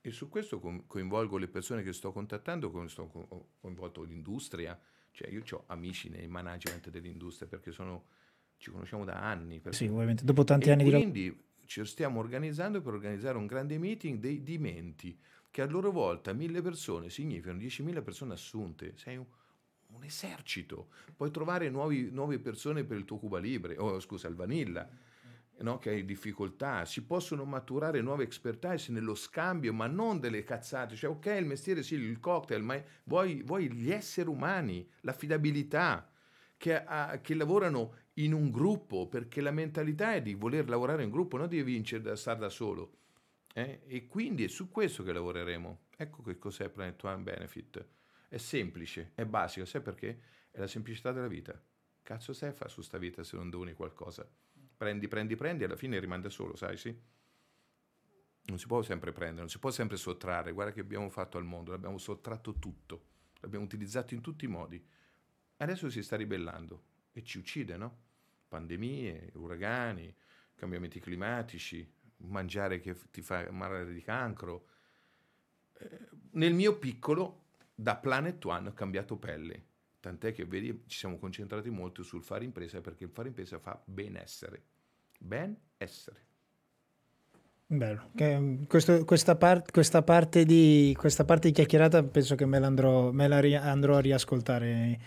E 0.00 0.10
su 0.10 0.28
questo 0.28 0.58
coinvolgo 0.86 1.36
le 1.36 1.48
persone 1.48 1.82
che 1.82 1.92
sto 1.92 2.12
contattando, 2.12 2.68
ho 2.68 3.48
coinvolto 3.60 4.02
l'industria, 4.02 4.78
cioè 5.10 5.28
io 5.28 5.42
ho 5.50 5.64
amici 5.66 6.08
nei 6.08 6.28
management 6.28 6.88
dell'industria 6.88 7.48
perché 7.48 7.72
sono, 7.72 8.06
ci 8.56 8.70
conosciamo 8.70 9.04
da 9.04 9.14
anni. 9.14 9.60
Sì, 9.70 9.86
ovviamente, 9.86 10.24
dopo 10.24 10.44
tanti 10.44 10.70
anni 10.70 10.88
quindi 10.88 11.12
di... 11.12 11.28
Quindi 11.28 11.46
ci 11.68 11.84
stiamo 11.84 12.18
organizzando 12.18 12.80
per 12.80 12.94
organizzare 12.94 13.36
un 13.36 13.44
grande 13.44 13.76
meeting 13.76 14.18
dei 14.18 14.42
dimenti, 14.42 15.14
che 15.50 15.60
a 15.60 15.66
loro 15.66 15.90
volta 15.90 16.32
mille 16.32 16.62
persone 16.62 17.10
significano 17.10 17.58
10.000 17.58 18.02
persone 18.02 18.32
assunte. 18.32 18.94
Sei 18.96 19.18
un, 19.18 19.26
un 19.88 20.02
esercito. 20.02 20.88
Puoi 21.14 21.30
trovare 21.30 21.68
nuovi, 21.68 22.08
nuove 22.10 22.38
persone 22.38 22.84
per 22.84 22.96
il 22.96 23.04
tuo 23.04 23.18
Cuba 23.18 23.38
Libre, 23.38 23.76
oh, 23.76 24.00
scusa, 24.00 24.28
il 24.28 24.34
Vanilla 24.34 24.88
no, 25.58 25.78
che 25.78 25.90
hai 25.90 26.04
difficoltà, 26.04 26.84
si 26.86 27.02
possono 27.02 27.44
maturare 27.44 28.00
nuove 28.00 28.22
expertise 28.22 28.92
nello 28.92 29.14
scambio, 29.14 29.74
ma 29.74 29.88
non 29.88 30.20
delle 30.20 30.44
cazzate, 30.44 30.94
cioè 30.94 31.10
ok 31.10 31.26
il 31.38 31.46
mestiere 31.46 31.82
sì, 31.82 31.96
il 31.96 32.20
cocktail, 32.20 32.62
ma 32.62 32.80
vuoi, 33.04 33.42
vuoi 33.42 33.70
gli 33.70 33.90
esseri 33.90 34.28
umani, 34.28 34.88
l'affidabilità, 35.00 36.08
che, 36.58 36.84
a, 36.84 37.20
che, 37.22 37.34
lavorano 37.34 37.94
in 38.14 38.34
un 38.34 38.50
gruppo, 38.50 39.06
perché 39.06 39.40
la 39.40 39.52
mentalità 39.52 40.12
è 40.12 40.20
di 40.20 40.34
voler 40.34 40.68
lavorare 40.68 41.04
in 41.04 41.10
gruppo, 41.10 41.38
non 41.38 41.48
di 41.48 41.62
vincere 41.62 42.02
da 42.02 42.16
stare 42.16 42.40
da 42.40 42.50
solo. 42.50 42.96
Eh? 43.54 43.80
E 43.86 44.06
quindi 44.06 44.44
è 44.44 44.48
su 44.48 44.70
questo 44.70 45.02
che 45.02 45.12
lavoreremo. 45.12 45.86
Ecco 45.96 46.22
che 46.22 46.36
cos'è 46.36 46.68
Planet 46.68 47.02
One 47.04 47.22
Benefit. 47.22 47.86
È 48.28 48.36
semplice, 48.36 49.12
è 49.14 49.24
basico, 49.24 49.64
sai 49.64 49.80
perché? 49.80 50.20
È 50.50 50.58
la 50.58 50.66
semplicità 50.66 51.12
della 51.12 51.28
vita. 51.28 51.58
Cazzo 52.02 52.34
stai 52.34 52.50
a 52.50 52.52
fare 52.52 52.70
su 52.70 52.82
sta 52.82 52.98
vita 52.98 53.22
se 53.22 53.36
non 53.36 53.48
doni 53.48 53.72
qualcosa? 53.72 54.28
prendi, 54.78 55.08
prendi, 55.08 55.34
prendi, 55.34 55.64
alla 55.64 55.76
fine 55.76 55.98
rimane 55.98 56.30
solo, 56.30 56.54
sai, 56.54 56.76
sì? 56.76 56.96
Non 58.42 58.58
si 58.58 58.66
può 58.66 58.80
sempre 58.82 59.12
prendere, 59.12 59.40
non 59.40 59.48
si 59.48 59.58
può 59.58 59.70
sempre 59.70 59.96
sottrarre. 59.96 60.52
Guarda 60.52 60.72
che 60.72 60.80
abbiamo 60.80 61.10
fatto 61.10 61.36
al 61.36 61.44
mondo, 61.44 61.72
l'abbiamo 61.72 61.98
sottratto 61.98 62.54
tutto, 62.54 63.02
l'abbiamo 63.40 63.64
utilizzato 63.64 64.14
in 64.14 64.20
tutti 64.20 64.44
i 64.44 64.48
modi. 64.48 64.82
Adesso 65.58 65.90
si 65.90 66.02
sta 66.02 66.16
ribellando 66.16 66.84
e 67.12 67.22
ci 67.22 67.38
uccide, 67.38 67.76
no? 67.76 68.06
Pandemie, 68.48 69.30
uragani, 69.34 70.14
cambiamenti 70.54 71.00
climatici, 71.00 71.88
mangiare 72.18 72.80
che 72.80 72.96
ti 73.10 73.22
fa 73.22 73.50
male 73.50 73.92
di 73.92 74.02
cancro. 74.02 74.68
Eh, 75.74 76.08
nel 76.32 76.54
mio 76.54 76.78
piccolo, 76.78 77.44
da 77.74 77.96
Planet 77.96 78.44
One 78.44 78.68
ho 78.68 78.72
cambiato 78.72 79.16
pelle 79.16 79.68
Tant'è 80.00 80.32
che 80.32 80.44
vedi, 80.44 80.84
ci 80.86 80.96
siamo 80.96 81.18
concentrati 81.18 81.70
molto 81.70 82.02
sul 82.02 82.22
fare 82.22 82.44
impresa 82.44 82.80
perché 82.80 83.04
il 83.04 83.10
fare 83.10 83.28
impresa 83.28 83.58
fa 83.58 83.80
benessere. 83.84 84.62
Benessere. 85.18 86.27
Bello. 87.70 88.08
Questo, 88.66 89.04
questa, 89.04 89.36
part, 89.36 89.72
questa, 89.72 90.02
parte 90.02 90.46
di, 90.46 90.94
questa, 90.96 91.26
parte 91.26 91.48
di, 91.48 91.54
chiacchierata 91.54 92.02
penso 92.02 92.34
che 92.34 92.46
me, 92.46 92.58
l'andrò, 92.58 93.10
me 93.12 93.28
la 93.28 93.40
ri, 93.40 93.54
andrò 93.54 93.96
a 93.96 94.00
riascoltare. 94.00 94.98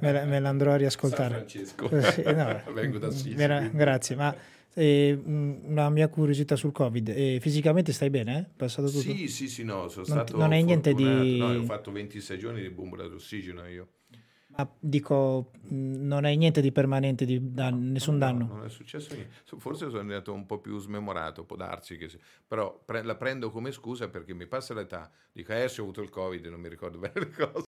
Me, 0.00 0.12
la, 0.12 0.24
me 0.24 0.40
l'andrò 0.40 0.72
a 0.72 0.76
riascoltare. 0.76 1.44
San 1.46 1.74
Francesco. 1.76 1.90
Eh, 2.26 2.32
no, 2.32 2.62
Vengo 2.72 2.96
da 2.96 3.10
Sicilia. 3.10 3.36
Vera, 3.36 3.60
grazie, 3.68 4.16
ma 4.16 4.34
eh, 4.72 5.20
una 5.22 5.90
mia 5.90 6.08
curiosità 6.08 6.56
sul 6.56 6.72
Covid. 6.72 7.10
Eh, 7.10 7.38
fisicamente 7.38 7.92
stai 7.92 8.08
bene? 8.08 8.38
Eh? 8.38 8.46
Passato 8.56 8.88
tutto? 8.88 9.00
Sì, 9.00 9.28
sì, 9.28 9.46
sì, 9.46 9.62
no, 9.62 9.88
sono 9.88 10.06
non, 10.08 10.16
stato 10.16 10.38
Non 10.38 10.52
hai 10.52 10.64
niente 10.64 10.94
di... 10.94 11.36
No, 11.36 11.52
ho 11.52 11.64
fatto 11.64 11.92
26 11.92 12.38
giorni 12.38 12.62
di 12.62 12.70
bombola 12.70 13.06
d'ossigeno 13.08 13.66
io. 13.68 13.88
Ma 14.56 14.68
dico, 14.78 15.52
non 15.68 16.24
hai 16.24 16.36
niente 16.36 16.60
di 16.60 16.72
permanente, 16.72 17.24
di 17.24 17.52
da, 17.52 17.70
nessun 17.70 18.14
no, 18.14 18.20
danno? 18.20 18.46
non 18.46 18.64
è 18.64 18.68
successo 18.68 19.14
niente. 19.14 19.32
Forse 19.58 19.88
sono 19.88 20.00
andato 20.00 20.32
un 20.32 20.44
po' 20.44 20.58
più 20.58 20.78
smemorato, 20.78 21.44
può 21.44 21.56
darsi 21.56 21.96
che... 21.96 22.10
Però 22.46 22.82
pre- 22.84 23.02
la 23.02 23.14
prendo 23.14 23.50
come 23.50 23.70
scusa 23.70 24.08
perché 24.08 24.34
mi 24.34 24.46
passa 24.46 24.74
l'età. 24.74 25.10
Dico, 25.32 25.52
eh, 25.52 25.68
se 25.68 25.80
ho 25.80 25.84
avuto 25.84 26.02
il 26.02 26.10
Covid, 26.10 26.44
non 26.46 26.60
mi 26.60 26.68
ricordo 26.68 26.98
bene 26.98 27.20
le 27.20 27.30
cose. 27.30 27.64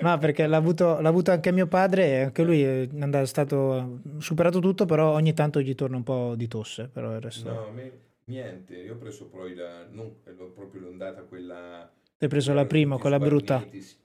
No, 0.00 0.16
perché 0.18 0.46
l'ha 0.46 0.56
avuto, 0.56 1.00
l'ha 1.00 1.08
avuto, 1.08 1.32
anche 1.32 1.52
mio 1.52 1.66
padre, 1.66 2.24
anche 2.24 2.42
lui 2.42 2.62
è 2.62 3.26
stato 3.26 4.00
superato 4.18 4.58
tutto, 4.58 4.86
però 4.86 5.12
ogni 5.12 5.34
tanto 5.34 5.60
gli 5.60 5.74
torna 5.74 5.96
un 5.96 6.02
po' 6.02 6.34
di 6.34 6.48
tosse. 6.48 6.88
Però 6.88 7.12
il 7.14 7.20
resto... 7.20 7.52
No, 7.52 7.70
me, 7.72 7.92
niente, 8.24 8.74
io 8.76 8.94
ho 8.94 8.96
preso 8.96 9.26
poi 9.26 9.54
la, 9.54 9.86
non, 9.90 10.16
proprio 10.54 10.80
l'ondata 10.80 11.22
quella... 11.22 11.92
Hai 12.18 12.28
preso 12.28 12.54
la 12.54 12.64
prima, 12.64 12.96
quella 12.96 13.18
brutta? 13.18 13.66
Sì 13.70 14.00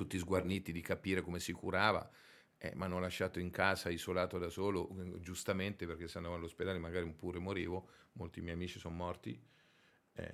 tutti 0.00 0.18
sguarniti 0.18 0.72
di 0.72 0.80
capire 0.80 1.20
come 1.20 1.38
si 1.40 1.52
curava, 1.52 2.08
eh, 2.58 2.72
mi 2.74 2.82
hanno 2.84 2.98
lasciato 2.98 3.38
in 3.38 3.50
casa 3.50 3.90
isolato 3.90 4.38
da 4.38 4.48
solo, 4.48 4.88
giustamente 5.20 5.86
perché 5.86 6.08
se 6.08 6.18
andavo 6.18 6.36
all'ospedale 6.36 6.78
magari 6.78 7.06
pure 7.10 7.38
morivo, 7.38 7.88
molti 8.12 8.40
miei 8.40 8.54
amici 8.54 8.78
sono 8.78 8.94
morti. 8.94 9.38
Eh, 10.14 10.24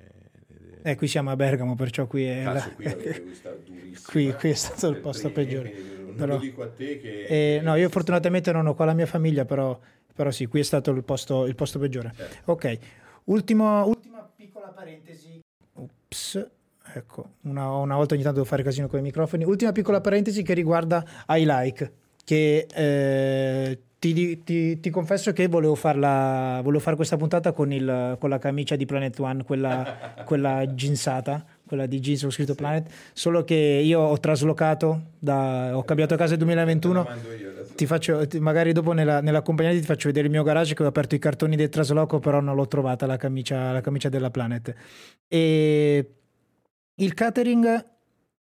eh, 0.82 0.94
qui 0.96 1.06
siamo 1.06 1.30
a 1.30 1.36
Bergamo, 1.36 1.74
perciò 1.74 2.06
qui 2.06 2.24
è, 2.24 2.44
la... 2.44 2.62
qui, 2.74 2.84
qui, 4.06 4.32
qui, 4.32 4.50
è 4.50 4.54
stato 4.54 4.88
il 4.88 4.96
posto 4.98 5.30
peggiore. 5.30 5.72
Non 5.72 6.14
però... 6.14 6.34
lo 6.34 6.40
dico 6.40 6.62
a 6.62 6.68
te 6.68 6.98
che... 6.98 7.56
Eh, 7.56 7.60
no, 7.60 7.74
io 7.74 7.88
fortunatamente 7.88 8.52
non 8.52 8.66
ho 8.66 8.74
qua 8.74 8.84
la 8.84 8.94
mia 8.94 9.06
famiglia, 9.06 9.44
però 9.44 9.78
però 10.14 10.30
sì, 10.30 10.46
qui 10.46 10.60
è 10.60 10.62
stato 10.62 10.92
il 10.92 11.04
posto, 11.04 11.44
il 11.44 11.54
posto 11.54 11.78
peggiore. 11.78 12.14
Certo. 12.16 12.52
Ok, 12.52 12.78
Ultimo, 13.24 13.84
ultima 13.86 14.30
piccola 14.36 14.68
parentesi. 14.68 15.40
Ups. 15.74 16.55
Ecco, 16.96 17.32
una, 17.42 17.70
una, 17.72 17.94
volta 17.94 18.14
ogni 18.14 18.22
tanto 18.22 18.38
devo 18.38 18.48
fare 18.48 18.62
casino 18.62 18.88
con 18.88 18.98
i 18.98 19.02
microfoni. 19.02 19.44
Ultima 19.44 19.70
piccola 19.70 20.00
parentesi 20.00 20.42
che 20.42 20.54
riguarda 20.54 21.04
I 21.28 21.44
Like, 21.44 21.92
che 22.24 22.66
eh, 22.72 23.78
ti, 23.98 24.42
ti, 24.42 24.80
ti, 24.80 24.90
confesso 24.90 25.32
che 25.34 25.46
volevo, 25.46 25.74
farla, 25.74 26.60
volevo 26.62 26.82
fare 26.82 26.96
questa 26.96 27.18
puntata 27.18 27.52
con, 27.52 27.70
il, 27.70 28.16
con, 28.18 28.30
la 28.30 28.38
camicia 28.38 28.76
di 28.76 28.86
Planet 28.86 29.18
One, 29.20 29.44
quella, 29.44 30.22
quella 30.24 30.74
ginsata, 30.74 31.44
quella 31.66 31.84
di 31.84 32.00
jeans 32.00 32.22
ho 32.22 32.30
scritto 32.30 32.52
sì. 32.52 32.58
Planet, 32.58 32.90
solo 33.12 33.44
che 33.44 33.54
io 33.54 34.00
ho 34.00 34.18
traslocato, 34.18 35.00
da, 35.18 35.76
ho 35.76 35.82
cambiato 35.82 36.16
casa 36.16 36.30
nel 36.30 36.38
2021, 36.38 37.08
ti 37.74 37.84
faccio, 37.84 38.26
magari 38.38 38.72
dopo 38.72 38.92
nella, 38.92 39.20
nella 39.20 39.42
compagnia 39.42 39.72
ti 39.72 39.82
faccio 39.82 40.08
vedere 40.08 40.28
il 40.28 40.32
mio 40.32 40.42
garage 40.42 40.74
che 40.74 40.82
ho 40.82 40.86
aperto 40.86 41.14
i 41.14 41.18
cartoni 41.18 41.56
del 41.56 41.68
trasloco, 41.68 42.20
però 42.20 42.40
non 42.40 42.56
l'ho 42.56 42.66
trovata 42.66 43.04
la 43.04 43.18
camicia, 43.18 43.72
la 43.72 43.82
camicia 43.82 44.08
della 44.08 44.30
Planet. 44.30 44.74
E 45.28 46.15
il 46.96 47.14
catering 47.14 47.86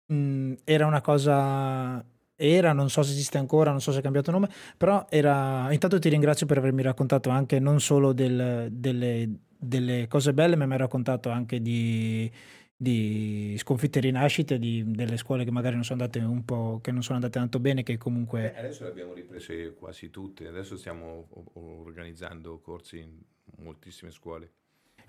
mh, 0.05 0.13
mm, 0.13 0.53
era 0.63 0.85
una 0.85 1.01
cosa 1.01 2.05
era, 2.41 2.73
non 2.73 2.89
so 2.89 3.03
se 3.03 3.11
esiste 3.11 3.37
ancora, 3.37 3.69
non 3.69 3.81
so 3.81 3.91
se 3.91 3.99
è 3.99 4.01
cambiato 4.01 4.31
nome, 4.31 4.49
però 4.75 5.05
era... 5.09 5.71
Intanto 5.71 5.99
ti 5.99 6.09
ringrazio 6.09 6.47
per 6.47 6.57
avermi 6.57 6.81
raccontato 6.81 7.29
anche 7.29 7.59
non 7.59 7.79
solo 7.79 8.13
del, 8.13 8.69
delle, 8.71 9.29
delle, 9.57 10.07
cose 10.07 10.33
belle, 10.33 10.55
ma 10.55 10.65
mi 10.65 10.73
hai 10.73 10.79
raccontato 10.79 11.29
anche 11.29 11.61
di, 11.61 12.29
di 12.75 13.55
sconfitte 13.59 13.99
e 13.99 14.01
rinascite 14.01 14.57
di, 14.57 14.83
delle 14.87 15.17
scuole 15.17 15.43
che 15.43 15.51
magari 15.51 15.75
non 15.75 15.83
sono 15.83 16.01
andate 16.01 16.19
un 16.25 16.43
po', 16.43 16.79
che 16.81 16.91
non 16.91 17.03
sono 17.03 17.17
andate 17.17 17.37
tanto 17.37 17.59
bene, 17.59 17.83
che 17.83 17.97
comunque... 17.97 18.55
Eh, 18.55 18.59
adesso 18.59 18.85
le 18.85 18.89
abbiamo 18.89 19.13
riprese 19.13 19.75
quasi 19.75 20.09
tutte, 20.09 20.47
adesso 20.47 20.77
stiamo 20.77 21.27
organizzando 21.53 22.59
corsi 22.59 22.99
in 22.99 23.19
moltissime 23.57 24.09
scuole. 24.09 24.51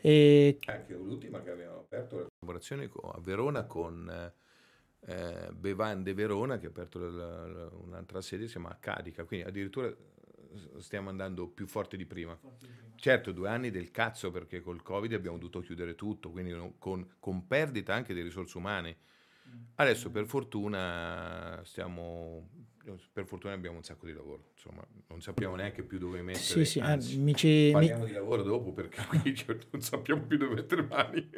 E... 0.04 0.58
Anche 0.64 0.94
l'ultima 0.94 1.40
che 1.42 1.50
abbiamo 1.50 1.78
aperto 1.78 2.18
la 2.18 2.26
collaborazione 2.40 2.90
a 3.14 3.20
Verona 3.20 3.64
con 3.66 4.32
eh, 5.06 5.48
Bevande 5.52 6.12
Verona 6.12 6.58
che 6.58 6.66
ha 6.66 6.70
aperto 6.70 6.98
la, 6.98 7.46
la, 7.46 7.68
un'altra 7.72 8.20
sede, 8.20 8.46
si 8.46 8.52
chiama 8.52 8.76
Cadica, 8.80 9.22
quindi 9.24 9.46
addirittura 9.46 9.86
eh, 9.86 9.96
stiamo 10.78 11.08
andando 11.08 11.46
più 11.46 11.68
forte 11.68 11.96
di 11.96 12.04
prima. 12.04 12.36
Certo, 12.96 13.30
due 13.30 13.48
anni 13.48 13.70
del 13.70 13.92
cazzo 13.92 14.32
perché 14.32 14.60
col 14.60 14.82
Covid 14.82 15.12
abbiamo 15.12 15.38
dovuto 15.38 15.60
chiudere 15.60 15.94
tutto, 15.94 16.30
quindi 16.30 16.52
con, 16.78 17.14
con 17.20 17.46
perdita 17.46 17.94
anche 17.94 18.12
di 18.12 18.22
risorse 18.22 18.58
umane. 18.58 18.96
Mm. 19.48 19.62
Adesso 19.76 20.10
per 20.10 20.26
fortuna 20.26 21.60
stiamo 21.64 22.48
per 23.12 23.26
fortuna 23.26 23.54
abbiamo 23.54 23.76
un 23.76 23.84
sacco 23.84 24.06
di 24.06 24.12
lavoro, 24.12 24.50
insomma, 24.54 24.84
non 25.08 25.20
sappiamo 25.20 25.54
neanche 25.56 25.82
più 25.82 25.98
dove 25.98 26.22
mettere. 26.22 26.42
Sì, 26.42 26.64
sì, 26.64 26.80
anzi, 26.80 27.14
eh, 27.14 27.18
mi 27.18 27.34
ci, 27.34 27.70
parliamo 27.72 28.04
mi... 28.04 28.08
di 28.08 28.14
lavoro 28.14 28.42
dopo 28.42 28.72
perché 28.72 29.04
qui 29.06 29.36
non 29.70 29.80
sappiamo 29.80 30.22
più 30.22 30.36
dove 30.36 30.54
mettere 30.54 30.82
mani 30.82 31.30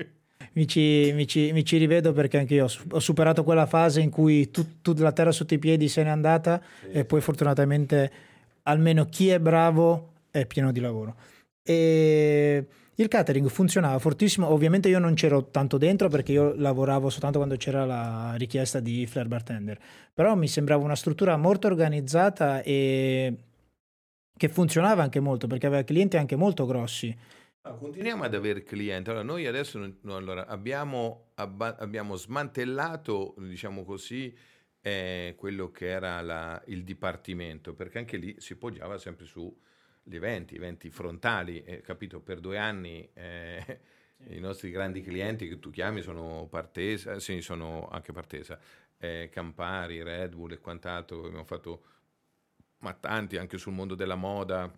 mi 0.53 0.69
ci, 0.69 1.11
mi, 1.15 1.27
ci, 1.27 1.53
mi 1.53 1.65
ci, 1.65 1.79
rivedo 1.79 2.12
perché 2.12 2.39
anche 2.39 2.55
io 2.55 2.66
ho 2.91 2.99
superato 2.99 3.45
quella 3.45 3.66
fase 3.66 4.01
in 4.01 4.11
cui 4.11 4.51
tutta 4.51 4.93
la 5.03 5.12
terra 5.12 5.33
sotto 5.33 5.55
i 5.55 5.59
piedi 5.59 5.89
se 5.89 6.03
n'è 6.03 6.09
andata 6.09 6.62
sì. 6.81 6.91
e 6.91 7.05
poi 7.05 7.21
fortunatamente 7.21 8.12
almeno 8.62 9.07
chi 9.07 9.29
è 9.29 9.41
bravo 9.41 10.12
è 10.31 10.47
pieno 10.47 10.73
di 10.73 10.81
lavoro. 10.81 11.16
E 11.62 12.66
il 12.97 13.09
catering 13.09 13.49
funzionava 13.49 13.99
fortissimo, 13.99 14.49
ovviamente 14.49 14.89
io 14.89 14.99
non 14.99 15.15
c'ero 15.15 15.47
tanto 15.51 15.79
dentro 15.79 16.09
perché 16.09 16.33
io 16.33 16.55
lavoravo 16.55 17.11
soltanto 17.11 17.39
quando 17.39 17.57
c'era 17.57 17.85
la 17.85 18.35
richiesta 18.37 18.81
di 18.81 19.07
flare 19.07 19.29
bartender, 19.29 19.79
però 20.12 20.35
mi 20.35 20.47
sembrava 20.47 20.85
una 20.85 20.95
struttura 20.95 21.37
molto 21.37 21.66
organizzata 21.66 22.62
e 22.62 23.37
che 24.37 24.49
funzionava 24.49 25.03
anche 25.03 25.21
molto 25.21 25.47
perché 25.47 25.66
aveva 25.66 25.83
clienti 25.83 26.16
anche 26.16 26.37
molto 26.37 26.66
grossi. 26.66 27.16
No, 27.66 27.77
continuiamo 27.77 28.25
ad 28.25 28.35
avere 28.35 28.62
clienti. 28.62 29.09
Allora, 29.09 29.25
noi 29.25 29.47
adesso 29.47 29.79
no, 30.03 30.16
allora, 30.16 30.47
abbiamo, 30.47 31.31
abba, 31.37 31.77
abbiamo, 31.79 32.15
smantellato, 32.15 33.35
diciamo 33.39 33.85
così, 33.85 34.37
eh, 34.83 35.35
quello 35.37 35.71
che 35.71 35.89
era 35.89 36.21
la, 36.21 36.62
il 36.66 36.85
dipartimento, 36.85 37.73
perché 37.73 37.99
anche 37.99 38.19
lì 38.19 38.37
si 38.39 38.57
poggiava 38.57 38.99
sempre 38.99 39.25
sugli 40.05 40.16
eventi, 40.16 40.55
eventi 40.55 40.90
frontali, 40.90 41.64
eh, 41.64 41.81
capito? 41.81 42.20
Per 42.20 42.40
due 42.40 42.59
anni 42.59 43.09
eh, 43.14 43.81
i 44.28 44.39
nostri 44.39 44.70
grandi 44.70 45.01
clienti 45.02 45.48
che 45.48 45.59
tu 45.59 45.70
chiami 45.70 46.02
sono 46.02 46.47
Partesa, 46.48 47.18
sì, 47.18 47.40
sono 47.40 47.89
anche 47.89 48.12
Partesa, 48.12 48.60
eh, 48.98 49.31
Campari, 49.32 50.02
Red 50.02 50.35
Bull 50.35 50.52
e 50.52 50.59
quant'altro, 50.59 51.24
abbiamo 51.24 51.44
fatto 51.44 51.85
ma 52.78 52.93
tanti 52.93 53.39
anche 53.39 53.56
sul 53.56 53.72
mondo 53.72 53.94
della 53.94 54.14
moda, 54.14 54.70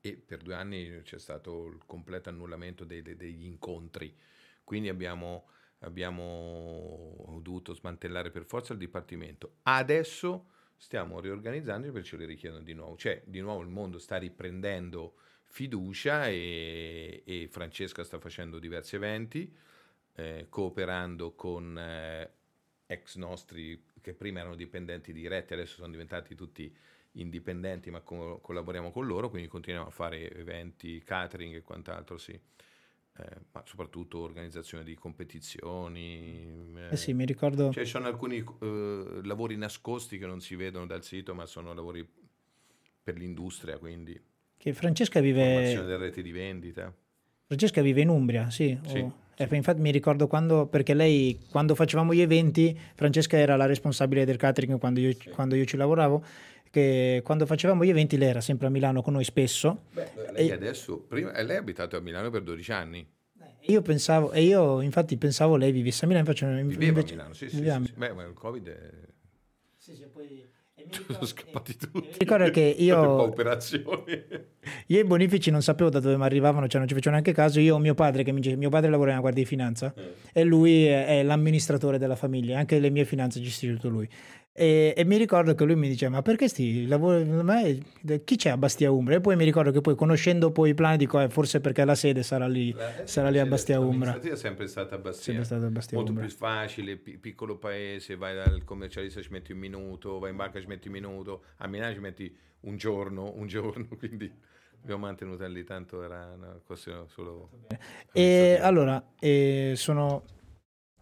e 0.00 0.16
per 0.16 0.42
due 0.42 0.54
anni 0.54 1.02
c'è 1.02 1.18
stato 1.20 1.66
il 1.66 1.82
completo 1.86 2.30
annullamento 2.30 2.84
dei, 2.84 3.00
dei, 3.00 3.14
degli 3.14 3.44
incontri, 3.44 4.16
quindi 4.64 4.88
abbiamo, 4.88 5.46
abbiamo, 5.80 7.38
dovuto 7.40 7.74
smantellare 7.74 8.30
per 8.30 8.44
forza 8.44 8.72
il 8.72 8.80
dipartimento. 8.80 9.58
Adesso 9.62 10.46
stiamo 10.80 11.20
riorganizzando 11.20 11.92
perché 11.92 12.08
ce 12.08 12.16
le 12.16 12.24
richiedono 12.24 12.62
di 12.62 12.72
nuovo, 12.72 12.96
cioè 12.96 13.20
di 13.26 13.40
nuovo 13.40 13.60
il 13.60 13.68
mondo 13.68 13.98
sta 13.98 14.16
riprendendo 14.16 15.14
fiducia 15.44 16.26
e, 16.28 17.22
e 17.26 17.48
Francesca 17.50 18.02
sta 18.02 18.18
facendo 18.18 18.58
diversi 18.58 18.96
eventi, 18.96 19.54
eh, 20.14 20.46
cooperando 20.48 21.34
con 21.34 21.76
eh, 21.78 22.30
ex 22.86 23.16
nostri 23.16 23.84
che 24.00 24.14
prima 24.14 24.40
erano 24.40 24.54
dipendenti 24.54 25.12
diretti, 25.12 25.52
adesso 25.52 25.74
sono 25.76 25.90
diventati 25.90 26.34
tutti 26.34 26.74
indipendenti, 27.12 27.90
ma 27.90 28.00
co- 28.00 28.38
collaboriamo 28.40 28.90
con 28.90 29.04
loro, 29.06 29.28
quindi 29.28 29.48
continuiamo 29.48 29.88
a 29.88 29.92
fare 29.92 30.30
eventi, 30.32 31.02
catering 31.04 31.56
e 31.56 31.62
quant'altro, 31.62 32.16
sì. 32.16 32.38
Eh, 33.20 33.36
ma 33.52 33.62
soprattutto 33.66 34.20
organizzazione 34.20 34.82
di 34.82 34.94
competizioni. 34.94 36.72
Eh, 36.74 36.92
eh 36.92 36.96
sì, 36.96 37.12
mi 37.12 37.26
ricordo. 37.26 37.70
Cioè, 37.72 37.84
ci 37.84 37.90
sono 37.90 38.06
alcuni 38.06 38.38
eh, 38.38 39.20
lavori 39.24 39.56
nascosti 39.56 40.18
che 40.18 40.26
non 40.26 40.40
si 40.40 40.56
vedono 40.56 40.86
dal 40.86 41.04
sito, 41.04 41.34
ma 41.34 41.44
sono 41.44 41.74
lavori 41.74 42.06
per 43.02 43.16
l'industria, 43.16 43.78
quindi. 43.78 44.18
Che 44.56 44.72
Francesca 44.72 45.20
vive. 45.20 45.42
Formazione 45.42 45.86
delle 45.86 46.04
reti 46.04 46.22
di 46.22 46.32
vendita. 46.32 46.94
Francesca 47.46 47.82
vive 47.82 48.00
in 48.00 48.08
Umbria, 48.08 48.48
sì. 48.48 48.78
sì, 48.86 48.98
o... 48.98 49.14
sì. 49.36 49.44
Eh, 49.48 49.56
infatti 49.56 49.80
mi 49.80 49.90
ricordo 49.90 50.26
quando, 50.26 50.66
perché 50.66 50.94
lei, 50.94 51.38
quando 51.50 51.74
facevamo 51.74 52.12
gli 52.12 52.20
eventi, 52.20 52.78
Francesca 52.94 53.38
era 53.38 53.56
la 53.56 53.66
responsabile 53.66 54.24
del 54.24 54.36
catering 54.36 54.78
quando 54.78 55.00
io, 55.00 55.12
sì. 55.12 55.30
quando 55.30 55.56
io 55.56 55.64
ci 55.64 55.76
lavoravo 55.76 56.22
che 56.70 57.20
quando 57.24 57.46
facevamo 57.46 57.84
gli 57.84 57.90
eventi 57.90 58.16
lei 58.16 58.28
era 58.28 58.40
sempre 58.40 58.68
a 58.68 58.70
Milano 58.70 59.02
con 59.02 59.12
noi 59.12 59.24
spesso. 59.24 59.84
Beh, 59.92 60.10
lei 60.32 60.48
e... 60.48 60.52
adesso, 60.52 60.98
prima, 61.00 61.32
lei 61.42 61.56
ha 61.56 61.60
abitato 61.60 61.96
a 61.96 62.00
Milano 62.00 62.30
per 62.30 62.42
12 62.42 62.72
anni. 62.72 63.06
Io 63.64 63.82
pensavo, 63.82 64.32
e 64.32 64.42
io 64.42 64.80
infatti 64.80 65.16
pensavo 65.18 65.56
lei 65.56 65.70
vivesse 65.70 66.04
a 66.04 66.08
Milano, 66.08 66.26
invece, 66.26 66.46
Viveva 66.46 66.84
invece, 66.86 67.12
a 67.12 67.16
Milano, 67.16 67.34
sì, 67.34 67.48
sì, 67.48 67.56
sì, 67.56 67.84
sì. 67.84 67.92
Beh, 67.94 68.12
ma 68.12 68.24
il 68.24 68.32
Covid 68.32 68.68
è... 68.68 68.90
Sì, 69.76 69.94
sì, 69.94 70.06
poi... 70.06 70.48
Sono 71.06 71.26
scappati 71.26 71.76
tutti. 71.76 72.00
Mi 72.00 72.16
ricordo 72.18 72.50
che 72.50 72.60
io. 72.60 73.34
Io 74.86 74.98
i 74.98 75.04
bonifici 75.04 75.50
non 75.50 75.62
sapevo 75.62 75.90
da 75.90 76.00
dove 76.00 76.16
mi 76.16 76.24
arrivavano, 76.24 76.66
cioè 76.68 76.78
non 76.78 76.88
ci 76.88 76.94
facevo 76.94 77.10
neanche 77.10 77.32
caso. 77.32 77.60
Io 77.60 77.74
ho 77.74 77.78
mio 77.78 77.94
padre 77.94 78.22
che 78.22 78.32
mi 78.32 78.40
dice: 78.40 78.56
Mio 78.56 78.70
padre 78.70 78.90
lavora 78.90 79.10
nella 79.10 79.20
Guardia 79.20 79.42
di 79.42 79.48
Finanza 79.48 79.92
eh. 79.94 80.14
e 80.32 80.44
lui 80.44 80.86
è, 80.86 81.06
è, 81.06 81.22
l'amministratore 81.22 81.98
della 81.98 82.16
famiglia, 82.16 82.58
anche 82.58 82.78
le 82.78 82.90
mie 82.90 83.04
finanze 83.04 83.40
gestisce 83.40 83.74
tutto 83.74 83.88
lui. 83.88 84.08
E, 84.52 84.94
e, 84.96 85.04
mi 85.04 85.16
ricordo 85.16 85.54
che 85.54 85.64
lui 85.64 85.76
mi 85.76 85.88
diceva: 85.88 86.16
Ma 86.16 86.22
perché 86.22 86.48
sti 86.48 86.86
lavori? 86.86 87.82
Chi 88.24 88.36
c'è 88.36 88.50
a 88.50 88.56
Bastia 88.56 88.90
Umbra? 88.90 89.14
E 89.14 89.20
poi 89.20 89.36
mi 89.36 89.44
ricordo 89.44 89.70
che 89.70 89.80
poi, 89.80 89.94
conoscendo 89.94 90.50
poi 90.50 90.70
i 90.70 90.74
plani, 90.74 90.96
dico: 90.96 91.20
eh, 91.20 91.28
Forse 91.28 91.60
perché 91.60 91.84
la 91.84 91.94
sede 91.94 92.24
sarà 92.24 92.48
lì, 92.48 92.72
la, 92.72 93.06
sarà 93.06 93.30
lì 93.30 93.38
a 93.38 93.46
Bastia 93.46 93.78
Umbra. 93.78 94.18
è 94.18 94.36
sempre 94.36 94.66
stata 94.66 94.96
a 94.96 94.98
Bastia. 94.98 95.22
Sempre 95.22 95.44
stata 95.44 95.66
a 95.66 95.70
Bastia 95.70 95.96
Molto 95.96 96.12
Umbra. 96.12 96.26
più 96.26 96.36
facile, 96.36 96.96
p- 96.96 97.18
piccolo 97.18 97.58
paese. 97.58 98.16
Vai 98.16 98.34
dal 98.34 98.64
commercialista, 98.64 99.22
ci 99.22 99.30
metti 99.30 99.52
un 99.52 99.58
minuto, 99.58 100.18
vai 100.18 100.30
in 100.30 100.36
banca, 100.36 100.60
ci 100.60 100.66
metti 100.66 100.88
un 100.88 100.94
minuto. 100.94 101.44
A 101.58 101.68
Milano 101.68 101.94
ci 101.94 102.00
metti 102.00 102.36
un 102.62 102.76
giorno, 102.76 103.32
un 103.36 103.46
giorno. 103.46 103.86
Quindi 103.96 104.30
abbiamo 104.82 105.06
mantenuto 105.06 105.46
lì, 105.46 105.62
tanto 105.62 106.02
era 106.02 106.32
una 106.36 106.60
questione 106.66 107.04
solo. 107.06 107.50
E 108.12 108.58
allora, 108.60 109.12
eh, 109.20 109.74
sono 109.76 110.24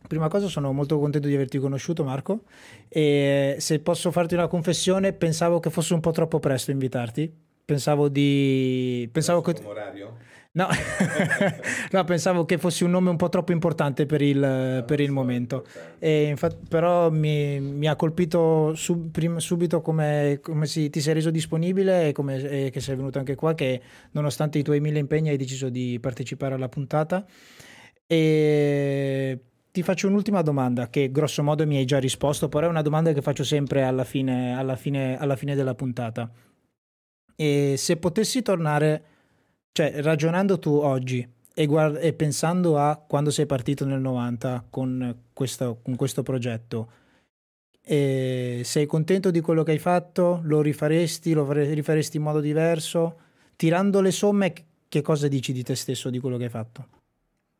Prima 0.06 0.28
cosa 0.28 0.46
sono 0.46 0.72
molto 0.72 0.98
contento 0.98 1.28
di 1.28 1.34
averti 1.34 1.58
conosciuto 1.58 2.04
Marco 2.04 2.44
e 2.88 3.56
se 3.58 3.80
posso 3.80 4.10
farti 4.10 4.34
una 4.34 4.46
confessione 4.46 5.12
pensavo 5.12 5.60
che 5.60 5.70
fosse 5.70 5.92
un 5.92 6.00
po' 6.00 6.12
troppo 6.12 6.38
presto 6.38 6.70
invitarti, 6.70 7.30
pensavo 7.64 8.08
di... 8.08 9.08
Pensavo 9.12 9.42
che... 9.42 9.54
orario? 9.64 10.16
No. 10.52 10.66
no, 11.92 12.04
pensavo 12.04 12.44
che 12.44 12.56
fossi 12.58 12.82
un 12.82 12.90
nome 12.90 13.10
un 13.10 13.16
po' 13.16 13.28
troppo 13.28 13.52
importante 13.52 14.06
per 14.06 14.22
il, 14.22 14.38
no, 14.38 14.82
per 14.84 15.00
il 15.00 15.10
momento. 15.10 15.66
Infatti, 16.00 16.66
però 16.68 17.10
mi, 17.10 17.60
mi, 17.60 17.86
ha 17.86 17.94
colpito 17.94 18.74
sub, 18.74 19.10
prim, 19.10 19.36
subito 19.36 19.82
come, 19.82 20.40
come 20.42 20.66
si, 20.66 20.88
ti 20.90 21.00
sei 21.00 21.14
reso 21.14 21.30
disponibile 21.30 22.08
e, 22.08 22.12
come, 22.12 22.40
e 22.42 22.70
che 22.70 22.80
sei 22.80 22.96
venuto 22.96 23.18
anche 23.18 23.34
qua, 23.34 23.54
che 23.54 23.80
nonostante 24.12 24.58
i 24.58 24.62
tuoi 24.62 24.80
mille 24.80 24.98
impegni 24.98 25.28
hai 25.28 25.36
deciso 25.36 25.68
di 25.68 25.98
partecipare 26.00 26.54
alla 26.54 26.68
puntata. 26.68 27.24
E 28.06 29.38
ti 29.78 29.84
faccio 29.84 30.08
un'ultima 30.08 30.42
domanda 30.42 30.90
che 30.90 31.12
grosso 31.12 31.44
modo 31.44 31.64
mi 31.64 31.76
hai 31.76 31.84
già 31.84 32.00
risposto, 32.00 32.48
però 32.48 32.66
è 32.66 32.70
una 32.70 32.82
domanda 32.82 33.12
che 33.12 33.22
faccio 33.22 33.44
sempre 33.44 33.84
alla 33.84 34.02
fine, 34.02 34.56
alla 34.58 34.74
fine, 34.74 35.16
alla 35.16 35.36
fine 35.36 35.54
della 35.54 35.76
puntata. 35.76 36.28
E 37.36 37.74
se 37.76 37.96
potessi 37.96 38.42
tornare, 38.42 39.04
cioè 39.70 40.02
ragionando 40.02 40.58
tu 40.58 40.70
oggi 40.70 41.24
e, 41.54 41.66
guard- 41.66 41.98
e 42.02 42.12
pensando 42.12 42.76
a 42.76 42.96
quando 42.96 43.30
sei 43.30 43.46
partito 43.46 43.84
nel 43.84 44.00
90 44.00 44.66
con 44.68 45.16
questo, 45.32 45.78
con 45.80 45.94
questo 45.94 46.24
progetto, 46.24 46.90
sei 47.80 48.86
contento 48.86 49.30
di 49.30 49.40
quello 49.40 49.62
che 49.62 49.70
hai 49.70 49.78
fatto? 49.78 50.40
Lo 50.42 50.60
rifaresti? 50.60 51.32
Lo 51.34 51.48
rifaresti 51.52 52.16
in 52.16 52.24
modo 52.24 52.40
diverso? 52.40 53.16
Tirando 53.54 54.00
le 54.00 54.10
somme, 54.10 54.52
che 54.88 55.02
cosa 55.02 55.28
dici 55.28 55.52
di 55.52 55.62
te 55.62 55.76
stesso 55.76 56.10
di 56.10 56.18
quello 56.18 56.36
che 56.36 56.44
hai 56.44 56.50
fatto? 56.50 56.97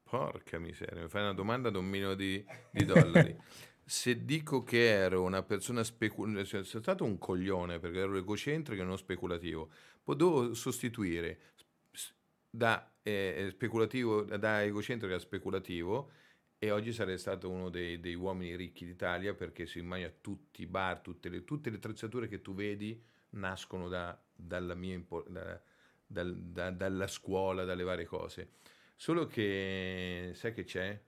Porca 0.09 0.59
miseria, 0.59 1.03
mi 1.03 1.09
fai 1.09 1.23
una 1.23 1.35
domanda 1.35 1.69
da 1.69 1.79
un 1.79 1.87
milione 1.87 2.17
di, 2.17 2.43
di 2.71 2.85
dollari. 2.87 3.37
Se 3.85 4.25
dico 4.25 4.63
che 4.63 4.87
ero 4.89 5.23
una 5.23 5.43
persona 5.43 5.85
speculativa, 5.85 6.45
cioè, 6.45 6.65
sono 6.65 6.83
stato 6.83 7.05
un 7.05 7.19
coglione 7.19 7.79
perché 7.79 7.99
ero 8.01 8.17
egocentrico 8.17 8.81
e 8.81 8.85
non 8.85 8.97
speculativo, 8.97 9.71
potevo 10.03 10.55
sostituire 10.55 11.41
da, 12.49 12.91
eh, 13.03 13.49
speculativo, 13.51 14.23
da 14.23 14.63
egocentrico 14.63 15.15
a 15.15 15.19
speculativo 15.19 16.11
e 16.59 16.71
oggi 16.71 16.93
sarei 16.93 17.19
stato 17.19 17.51
uno 17.51 17.69
dei, 17.69 18.01
dei 18.01 18.15
uomini 18.15 18.57
ricchi 18.57 18.87
d'Italia 18.87 19.35
perché 19.35 19.67
si 19.67 19.79
immagina 19.79 20.13
tutti 20.21 20.63
i 20.63 20.67
bar, 20.67 21.01
tutte 21.01 21.29
le, 21.29 21.45
tutte 21.45 21.71
le 21.71 21.77
attrezzature 21.77 22.29
che 22.29 22.41
tu 22.41 22.55
vedi 22.55 23.01
nascono 23.31 23.89
da, 23.89 24.19
dalla, 24.35 24.75
mia, 24.75 25.03
da, 26.07 26.71
dalla 26.71 27.07
scuola, 27.07 27.65
dalle 27.65 27.85
varie 27.85 28.07
cose. 28.07 28.51
Solo 29.01 29.27
che 29.29 30.33
sai 30.35 30.53
che 30.53 30.65
c'è? 30.65 31.01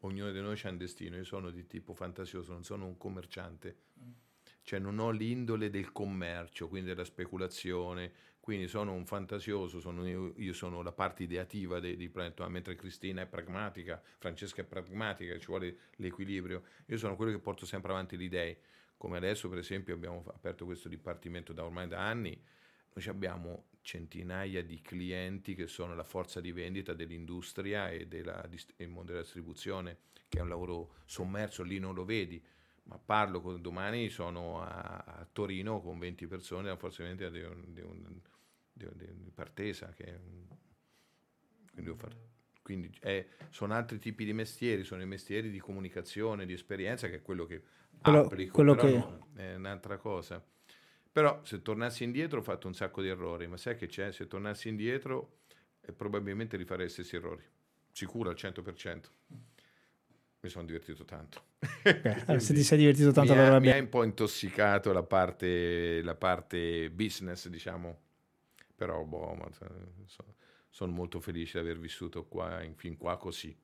Ognuno 0.00 0.32
di 0.32 0.40
noi 0.42 0.60
ha 0.64 0.68
un 0.68 0.76
destino. 0.76 1.16
Io 1.16 1.24
sono 1.24 1.50
di 1.50 1.66
tipo 1.66 1.94
fantasioso, 1.94 2.52
non 2.52 2.62
sono 2.62 2.84
un 2.84 2.98
commerciante. 2.98 3.76
Cioè 4.60 4.78
non 4.78 4.98
ho 4.98 5.10
l'indole 5.10 5.70
del 5.70 5.92
commercio, 5.92 6.68
quindi 6.68 6.90
della 6.90 7.04
speculazione, 7.04 8.12
quindi 8.38 8.68
sono 8.68 8.92
un 8.92 9.06
fantasioso, 9.06 9.80
sono 9.80 10.06
io, 10.06 10.34
io, 10.36 10.52
sono 10.52 10.82
la 10.82 10.92
parte 10.92 11.22
ideativa 11.22 11.80
di, 11.80 11.96
di 11.96 12.10
Planeta, 12.10 12.46
mentre 12.48 12.76
Cristina 12.76 13.22
è 13.22 13.26
pragmatica, 13.26 14.00
Francesca 14.18 14.60
è 14.60 14.64
pragmatica, 14.66 15.38
ci 15.38 15.46
vuole 15.46 15.78
l'equilibrio. 15.96 16.64
Io 16.86 16.98
sono 16.98 17.16
quello 17.16 17.32
che 17.32 17.38
porto 17.38 17.64
sempre 17.64 17.92
avanti 17.92 18.18
le 18.18 18.24
idee. 18.24 18.60
Come 18.98 19.16
adesso, 19.16 19.48
per 19.48 19.56
esempio, 19.56 19.94
abbiamo 19.94 20.22
aperto 20.34 20.66
questo 20.66 20.90
dipartimento 20.90 21.54
da 21.54 21.64
ormai 21.64 21.88
da 21.88 22.06
anni, 22.06 22.38
noi 22.94 23.06
abbiamo 23.08 23.64
centinaia 23.80 24.62
di 24.62 24.80
clienti 24.80 25.54
che 25.54 25.66
sono 25.66 25.94
la 25.94 26.04
forza 26.04 26.40
di 26.40 26.52
vendita 26.52 26.94
dell'industria 26.94 27.90
e 27.90 28.06
del 28.06 28.24
mondo 28.88 29.12
della 29.12 29.22
distribuzione, 29.22 29.98
che 30.28 30.38
è 30.38 30.40
un 30.42 30.48
lavoro 30.48 30.94
sommerso, 31.04 31.62
lì 31.62 31.78
non 31.78 31.94
lo 31.94 32.04
vedi, 32.04 32.42
ma 32.84 32.98
parlo 32.98 33.40
con, 33.40 33.60
domani, 33.60 34.08
sono 34.08 34.62
a, 34.62 35.04
a, 35.06 35.28
Torino 35.30 35.80
con 35.80 35.98
20 35.98 36.26
persone, 36.26 36.68
la 36.68 36.76
forza 36.76 37.02
di 37.02 37.08
vendita 37.08 37.30
di, 37.30 37.42
un, 37.42 37.64
di, 37.72 37.80
un, 37.80 38.20
di, 38.72 38.86
di 39.22 39.30
Partesa, 39.30 39.92
che 39.94 40.18
quindi, 41.72 41.94
far, 41.94 42.16
quindi 42.62 42.94
è, 43.00 43.26
sono 43.50 43.74
altri 43.74 43.98
tipi 43.98 44.24
di 44.24 44.32
mestieri, 44.32 44.84
sono 44.84 45.02
i 45.02 45.06
mestieri 45.06 45.50
di 45.50 45.58
comunicazione, 45.58 46.46
di 46.46 46.52
esperienza, 46.52 47.08
che 47.08 47.16
è 47.16 47.22
quello 47.22 47.46
che 47.46 47.62
quello, 48.02 48.20
applico, 48.20 48.52
quello 48.52 48.74
che... 48.74 49.20
È 49.34 49.54
un'altra 49.54 49.96
cosa. 49.96 50.44
Però 51.12 51.40
se 51.44 51.60
tornassi 51.60 52.04
indietro 52.04 52.38
ho 52.38 52.42
fatto 52.42 52.66
un 52.66 52.74
sacco 52.74 53.02
di 53.02 53.08
errori, 53.08 53.46
ma 53.46 53.58
sai 53.58 53.76
che 53.76 53.86
c'è? 53.86 54.10
Se 54.12 54.26
tornassi 54.26 54.70
indietro 54.70 55.40
eh, 55.82 55.92
probabilmente 55.92 56.56
rifarei 56.56 56.86
gli 56.86 56.90
stessi 56.90 57.16
errori, 57.16 57.42
sicuro 57.92 58.30
al 58.30 58.36
100%. 58.36 59.00
Mi 60.40 60.48
sono 60.48 60.64
divertito 60.64 61.04
tanto. 61.04 61.42
Okay. 61.84 62.40
se 62.40 62.54
ti 62.54 62.62
sei 62.62 62.78
divertito 62.78 63.12
tanto, 63.12 63.34
mi, 63.34 63.40
ha, 63.40 63.58
mi 63.60 63.70
ha 63.70 63.78
un 63.78 63.88
po' 63.90 64.04
intossicato 64.04 64.90
la 64.92 65.02
parte, 65.02 66.02
la 66.02 66.14
parte 66.14 66.90
business, 66.90 67.46
diciamo. 67.48 67.98
Però 68.74 69.04
boh, 69.04 69.34
ma, 69.34 69.48
sono, 70.06 70.34
sono 70.70 70.92
molto 70.92 71.20
felice 71.20 71.60
di 71.60 71.68
aver 71.68 71.78
vissuto 71.78 72.24
qua, 72.24 72.60
fin 72.74 72.96
qua 72.96 73.18
così. 73.18 73.54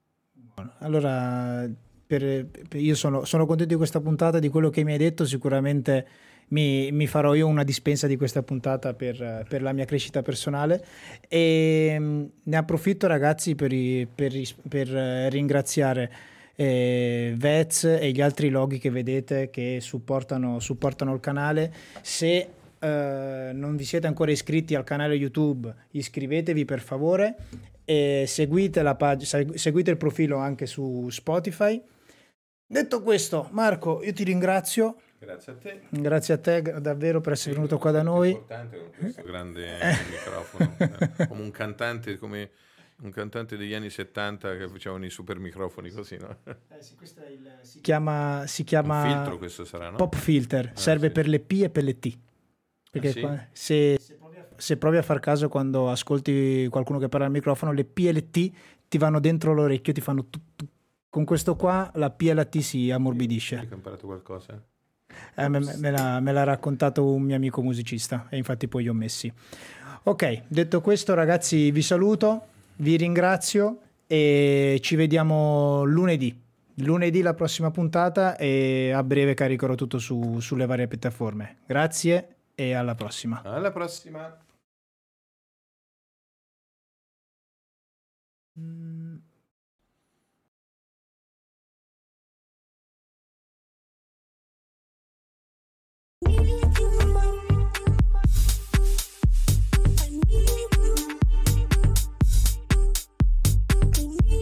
Allora, 0.80 1.68
per, 2.06 2.46
per, 2.46 2.80
io 2.80 2.94
sono, 2.94 3.24
sono 3.24 3.46
contento 3.46 3.72
di 3.72 3.78
questa 3.78 4.00
puntata, 4.00 4.38
di 4.38 4.48
quello 4.48 4.70
che 4.70 4.84
mi 4.84 4.92
hai 4.92 4.98
detto, 4.98 5.24
sicuramente 5.24 6.06
mi, 6.48 6.90
mi, 6.92 7.06
farò 7.06 7.34
io 7.34 7.46
una 7.46 7.64
dispensa 7.64 8.06
di 8.06 8.16
questa 8.16 8.42
puntata 8.42 8.94
per, 8.94 9.44
per 9.48 9.62
la 9.62 9.72
mia 9.72 9.84
crescita 9.84 10.22
personale 10.22 10.84
e 11.28 11.96
mm, 11.98 12.24
ne 12.44 12.56
approfitto 12.56 13.06
ragazzi 13.06 13.54
per, 13.54 13.70
per, 14.14 14.32
per 14.68 14.96
eh, 14.96 15.28
ringraziare 15.28 16.10
eh, 16.60 17.34
Vez 17.36 17.84
e 17.84 18.10
gli 18.10 18.20
altri 18.20 18.48
loghi 18.48 18.78
che 18.78 18.90
vedete 18.90 19.48
che 19.48 19.78
supportano, 19.80 20.58
supportano 20.58 21.14
il 21.14 21.20
canale. 21.20 21.72
Se 22.02 22.48
eh, 22.80 23.50
non 23.52 23.76
vi 23.76 23.84
siete 23.84 24.06
ancora 24.06 24.30
iscritti 24.30 24.74
al 24.74 24.84
canale 24.84 25.14
YouTube, 25.14 25.72
iscrivetevi 25.92 26.64
per 26.64 26.80
favore 26.80 27.36
e 27.84 28.24
seguite, 28.26 28.82
la 28.82 28.96
pag- 28.96 29.22
seguite 29.54 29.90
il 29.90 29.96
profilo 29.96 30.38
anche 30.38 30.66
su 30.66 31.08
Spotify. 31.10 31.80
Detto 32.66 33.02
questo, 33.02 33.48
Marco, 33.52 34.02
io 34.02 34.12
ti 34.12 34.24
ringrazio 34.24 34.96
Grazie 35.18 35.52
a 35.52 35.56
te. 35.56 35.80
Grazie 35.90 36.34
a 36.34 36.38
te 36.38 36.62
davvero 36.62 37.20
per 37.20 37.32
essere 37.32 37.50
sì, 37.50 37.56
venuto 37.56 37.78
qua 37.78 37.90
da 37.90 38.02
noi. 38.02 38.28
È 38.28 38.32
importante 38.32 38.78
con 38.78 38.90
questo 38.96 39.22
grande 39.22 39.78
microfono, 40.10 40.76
come 41.28 41.42
un 41.42 41.50
cantante, 41.50 42.18
come 42.18 42.50
un 43.02 43.10
cantante 43.10 43.56
degli 43.56 43.74
anni 43.74 43.90
70 43.90 44.56
che 44.56 44.68
facevano 44.68 45.04
i 45.04 45.10
super 45.10 45.38
microfoni 45.38 45.90
così, 45.90 46.16
no? 46.16 46.38
Eh 46.68 46.82
sì, 46.82 46.94
il, 47.00 47.58
si 47.62 47.80
chiama, 47.80 48.44
si 48.46 48.62
chiama 48.62 49.02
filtro 49.02 49.38
questo 49.38 49.64
sarà, 49.64 49.90
no? 49.90 49.96
Pop 49.96 50.14
filter, 50.14 50.70
ah, 50.72 50.78
serve 50.78 51.08
sì. 51.08 51.12
per 51.12 51.28
le 51.28 51.40
P 51.40 51.60
e 51.62 51.70
per 51.70 51.82
le 51.82 51.98
T. 51.98 52.18
Perché 52.90 53.08
ah, 53.08 53.12
sì? 53.12 53.20
qua, 53.20 53.46
se, 53.52 53.98
se, 54.56 54.76
provi 54.76 54.96
a 54.96 55.02
far 55.02 55.18
caso 55.18 55.48
quando 55.48 55.90
ascolti 55.90 56.68
qualcuno 56.70 56.98
che 56.98 57.08
parla 57.08 57.26
al 57.26 57.32
microfono, 57.32 57.72
le 57.72 57.84
P 57.84 57.98
e 58.06 58.12
le 58.12 58.30
T 58.30 58.52
ti 58.86 58.98
vanno 58.98 59.18
dentro 59.18 59.52
l'orecchio, 59.52 59.92
ti 59.92 60.00
fanno 60.00 60.26
tu, 60.26 60.40
tu. 60.54 60.66
Con 61.10 61.24
questo 61.24 61.56
qua 61.56 61.90
la 61.94 62.10
P 62.10 62.22
e 62.22 62.34
la 62.34 62.44
T 62.44 62.58
si 62.58 62.90
ammorbidisce. 62.90 63.56
Hai 63.56 63.68
imparato 63.70 64.06
qualcosa? 64.06 64.62
Eh, 65.34 65.48
me, 65.48 65.60
me, 65.60 65.90
l'ha, 65.90 66.20
me, 66.20 66.32
l'ha, 66.32 66.44
raccontato 66.44 67.04
un 67.04 67.22
mio 67.22 67.36
amico 67.36 67.62
musicista 67.62 68.26
e 68.28 68.36
infatti 68.36 68.68
poi 68.68 68.82
li 68.82 68.88
ho 68.88 68.94
messi. 68.94 69.32
Ok, 70.04 70.42
detto 70.48 70.80
questo 70.80 71.14
ragazzi 71.14 71.70
vi 71.70 71.82
saluto, 71.82 72.46
vi 72.76 72.96
ringrazio 72.96 73.80
e 74.06 74.78
ci 74.82 74.96
vediamo 74.96 75.84
lunedì. 75.84 76.46
Lunedì 76.82 77.22
la 77.22 77.34
prossima 77.34 77.70
puntata 77.70 78.36
e 78.36 78.92
a 78.92 79.02
breve 79.02 79.34
caricherò 79.34 79.74
tutto 79.74 79.98
su, 79.98 80.38
sulle 80.40 80.66
varie 80.66 80.86
piattaforme. 80.86 81.58
Grazie 81.66 82.36
e 82.54 82.72
alla 82.72 82.94
prossima. 82.94 83.42
Alla 83.44 83.72
prossima. 83.72 84.36
Mm. 88.58 88.97
Baby, 96.28 96.60
you 96.78 96.97